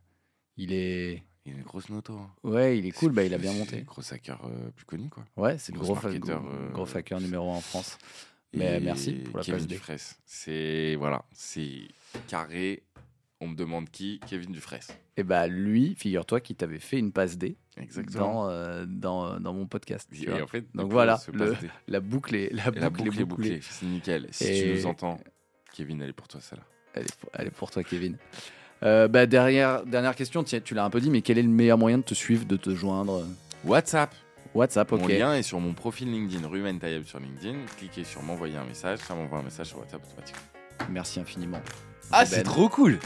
il 0.57 0.73
est. 0.73 1.21
Il 1.49 1.55
a 1.55 1.57
une 1.57 1.63
grosse 1.63 1.89
noto. 1.89 2.13
hein. 2.13 2.29
Ouais, 2.43 2.77
il 2.77 2.85
est 2.85 2.91
cool, 2.91 3.11
bah, 3.11 3.23
il 3.23 3.33
a 3.33 3.37
bien 3.37 3.53
monté. 3.53 3.81
Gros 3.81 4.01
hacker 4.13 4.39
euh, 4.45 4.69
plus 4.75 4.85
connu, 4.85 5.09
quoi. 5.09 5.25
Ouais, 5.37 5.57
c'est 5.57 5.71
le 5.73 5.79
gros, 5.79 5.95
gros, 5.95 6.07
euh, 6.07 6.69
gros 6.71 6.97
hacker 6.97 7.19
numéro 7.19 7.51
1 7.51 7.55
en 7.55 7.61
France. 7.61 7.97
Mais 8.53 8.77
Et 8.77 8.79
merci 8.79 9.13
pour 9.13 9.37
la 9.37 9.43
Kevin 9.43 9.59
passe 9.59 9.67
D. 9.67 9.75
Dufresne. 9.75 9.99
C'est 10.25 10.95
voilà, 10.95 11.23
c'est 11.31 11.87
carré. 12.27 12.83
On 13.41 13.47
me 13.47 13.55
demande 13.55 13.89
qui 13.89 14.19
Kevin 14.27 14.51
Dufresne. 14.51 14.81
Et 15.17 15.23
bah 15.23 15.47
lui, 15.47 15.95
figure-toi 15.95 16.41
qu'il 16.41 16.55
t'avait 16.57 16.79
fait 16.79 16.97
une 16.99 17.11
passe 17.13 17.37
D 17.37 17.57
Exactement. 17.77 18.45
dans, 18.45 18.49
euh, 18.49 18.85
dans, 18.87 19.39
dans 19.39 19.53
mon 19.53 19.65
podcast. 19.65 20.09
tu 20.13 20.23
Et 20.23 20.25
vois. 20.31 20.41
en 20.43 20.47
fait, 20.47 20.65
Donc 20.75 20.91
voilà, 20.91 21.19
le-. 21.31 21.55
La 21.87 21.99
boucle 22.01 22.35
est, 22.35 22.51
la 22.53 22.65
boucle 22.71 22.79
la 22.79 22.87
est 22.87 22.89
boucle 22.89 23.21
est 23.21 23.25
bouclée. 23.25 23.59
C'est 23.61 23.85
nickel. 23.85 24.27
Si 24.31 24.43
Et- 24.45 24.63
tu 24.63 24.73
nous 24.79 24.85
entends, 24.87 25.19
Kevin, 25.73 26.01
elle 26.01 26.09
est 26.09 26.13
pour 26.13 26.27
toi, 26.27 26.41
celle-là. 26.41 26.65
Elle 26.95 27.05
elle 27.33 27.47
est 27.47 27.51
pour 27.51 27.69
toi, 27.71 27.83
Kevin. 27.83 28.17
Euh, 28.83 29.07
bah, 29.07 29.25
derrière, 29.25 29.85
dernière 29.85 30.15
question, 30.15 30.43
tiens, 30.43 30.61
tu 30.63 30.73
l'as 30.73 30.85
un 30.85 30.89
peu 30.89 31.01
dit, 31.01 31.09
mais 31.09 31.21
quel 31.21 31.37
est 31.37 31.43
le 31.43 31.49
meilleur 31.49 31.77
moyen 31.77 31.97
de 31.97 32.03
te 32.03 32.13
suivre, 32.13 32.45
de 32.45 32.55
te 32.55 32.73
joindre 32.73 33.25
WhatsApp. 33.65 34.13
WhatsApp, 34.55 34.91
ok. 34.91 35.01
Mon 35.01 35.07
lien 35.07 35.33
est 35.35 35.43
sur 35.43 35.59
mon 35.59 35.73
profil 35.73 36.11
LinkedIn, 36.11 36.47
Ruben 36.47 36.79
Tayeb 36.79 37.03
sur 37.03 37.19
LinkedIn. 37.19 37.57
Cliquez 37.77 38.03
sur 38.03 38.23
m'envoyer 38.23 38.57
un 38.57 38.63
message, 38.63 38.99
ça 38.99 39.13
m'envoie 39.13 39.39
un 39.39 39.43
message 39.43 39.67
sur 39.67 39.79
WhatsApp 39.79 40.01
automatiquement. 40.05 40.41
Merci 40.89 41.19
infiniment. 41.19 41.61
Ah, 42.11 42.23
Ben. 42.23 42.25
c'est 42.25 42.43
trop 42.43 42.69
cool 42.69 42.97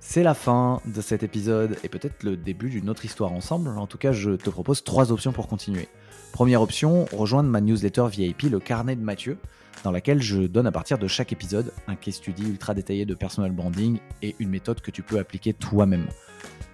C'est 0.00 0.22
la 0.22 0.32
fin 0.32 0.80
de 0.86 1.02
cet 1.02 1.22
épisode 1.22 1.76
et 1.84 1.90
peut-être 1.90 2.22
le 2.22 2.38
début 2.38 2.70
d'une 2.70 2.88
autre 2.88 3.04
histoire 3.04 3.32
ensemble. 3.32 3.68
En 3.68 3.86
tout 3.86 3.98
cas, 3.98 4.12
je 4.12 4.30
te 4.30 4.48
propose 4.48 4.82
trois 4.82 5.12
options 5.12 5.32
pour 5.32 5.46
continuer. 5.46 5.88
Première 6.32 6.62
option, 6.62 7.04
rejoindre 7.12 7.50
ma 7.50 7.60
newsletter 7.60 8.06
VIP, 8.10 8.44
le 8.44 8.58
carnet 8.58 8.96
de 8.96 9.02
Mathieu, 9.02 9.36
dans 9.84 9.90
laquelle 9.90 10.22
je 10.22 10.42
donne 10.42 10.66
à 10.66 10.72
partir 10.72 10.98
de 10.98 11.06
chaque 11.06 11.32
épisode 11.32 11.72
un 11.86 11.96
case 11.96 12.14
study 12.14 12.42
ultra 12.42 12.74
détaillé 12.74 13.04
de 13.04 13.14
personal 13.14 13.52
branding 13.52 13.98
et 14.22 14.34
une 14.38 14.50
méthode 14.50 14.80
que 14.80 14.90
tu 14.90 15.02
peux 15.02 15.18
appliquer 15.18 15.52
toi-même. 15.52 16.06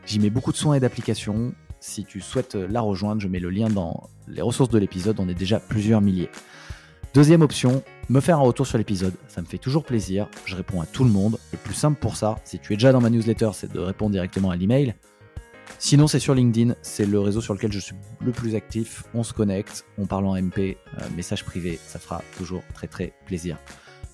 J'y 0.07 0.19
mets 0.19 0.31
beaucoup 0.31 0.53
de 0.53 0.57
soins 0.57 0.75
et 0.75 0.81
d'applications. 0.81 1.55
Si 1.81 2.05
tu 2.05 2.21
souhaites 2.21 2.55
la 2.55 2.81
rejoindre, 2.81 3.21
je 3.21 3.29
mets 3.29 3.41
le 3.41 3.51
lien 3.51 3.69
dans 3.69 4.09
les 4.29 4.43
ressources 4.43 4.71
de 4.71 4.79
l'épisode. 4.79 5.19
On 5.21 5.29
est 5.29 5.35
déjà 5.35 5.61
plusieurs 5.61 6.01
milliers. 6.01 6.31
Deuxième 7.15 7.43
option, 7.43 7.83
me 8.09 8.21
faire 8.21 8.39
un 8.39 8.43
retour 8.43 8.67
sur 8.67 8.79
l'épisode. 8.79 9.15
Ça 9.29 9.43
me 9.43 9.47
fait 9.47 9.59
toujours 9.59 9.85
plaisir. 9.85 10.29
Je 10.47 10.57
réponds 10.57 10.81
à 10.81 10.87
tout 10.87 11.05
le 11.05 11.11
monde. 11.11 11.39
Le 11.53 11.59
plus 11.59 11.75
simple 11.75 11.99
pour 12.01 12.17
ça, 12.17 12.37
si 12.45 12.59
tu 12.59 12.73
es 12.73 12.77
déjà 12.77 12.93
dans 12.93 13.01
ma 13.01 13.11
newsletter, 13.11 13.51
c'est 13.53 13.71
de 13.71 13.79
répondre 13.79 14.13
directement 14.13 14.51
à 14.51 14.57
l'email. 14.57 14.95
Sinon, 15.79 16.07
c'est 16.07 16.19
sur 16.19 16.35
LinkedIn. 16.35 16.75
C'est 16.83 17.07
le 17.07 17.21
réseau 17.21 17.41
sur 17.41 17.55
lequel 17.55 17.73
je 17.73 17.79
suis 17.79 17.95
le 18.21 18.33
plus 18.33 18.55
actif. 18.55 19.05
On 19.15 19.23
se 19.23 19.33
connecte, 19.33 19.85
on 19.99 20.07
parle 20.07 20.27
en 20.27 20.41
MP, 20.41 20.59
euh, 20.59 21.05
message 21.17 21.45
privé. 21.45 21.79
Ça 21.85 21.99
fera 21.99 22.23
toujours 22.37 22.63
très 22.75 22.87
très 22.87 23.13
plaisir. 23.27 23.59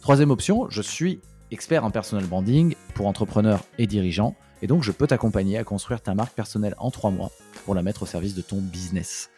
Troisième 0.00 0.30
option, 0.30 0.68
je 0.70 0.82
suis 0.82 1.20
expert 1.50 1.84
en 1.84 1.90
personal 1.90 2.24
branding 2.24 2.74
pour 2.94 3.06
entrepreneurs 3.06 3.64
et 3.78 3.86
dirigeants. 3.86 4.34
Et 4.62 4.66
donc, 4.66 4.82
je 4.82 4.92
peux 4.92 5.06
t'accompagner 5.06 5.58
à 5.58 5.64
construire 5.64 6.00
ta 6.00 6.14
marque 6.14 6.34
personnelle 6.34 6.74
en 6.78 6.90
trois 6.90 7.10
mois 7.10 7.30
pour 7.64 7.74
la 7.74 7.82
mettre 7.82 8.02
au 8.02 8.06
service 8.06 8.34
de 8.34 8.42
ton 8.42 8.56
business. 8.56 9.30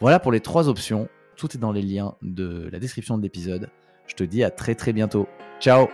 Voilà 0.00 0.18
pour 0.18 0.32
les 0.32 0.40
trois 0.40 0.68
options. 0.68 1.08
Tout 1.36 1.54
est 1.56 1.60
dans 1.60 1.72
les 1.72 1.82
liens 1.82 2.14
de 2.22 2.68
la 2.70 2.78
description 2.78 3.16
de 3.16 3.22
l'épisode. 3.22 3.70
Je 4.06 4.14
te 4.14 4.24
dis 4.24 4.44
à 4.44 4.50
très 4.50 4.74
très 4.74 4.92
bientôt. 4.92 5.26
Ciao 5.60 5.88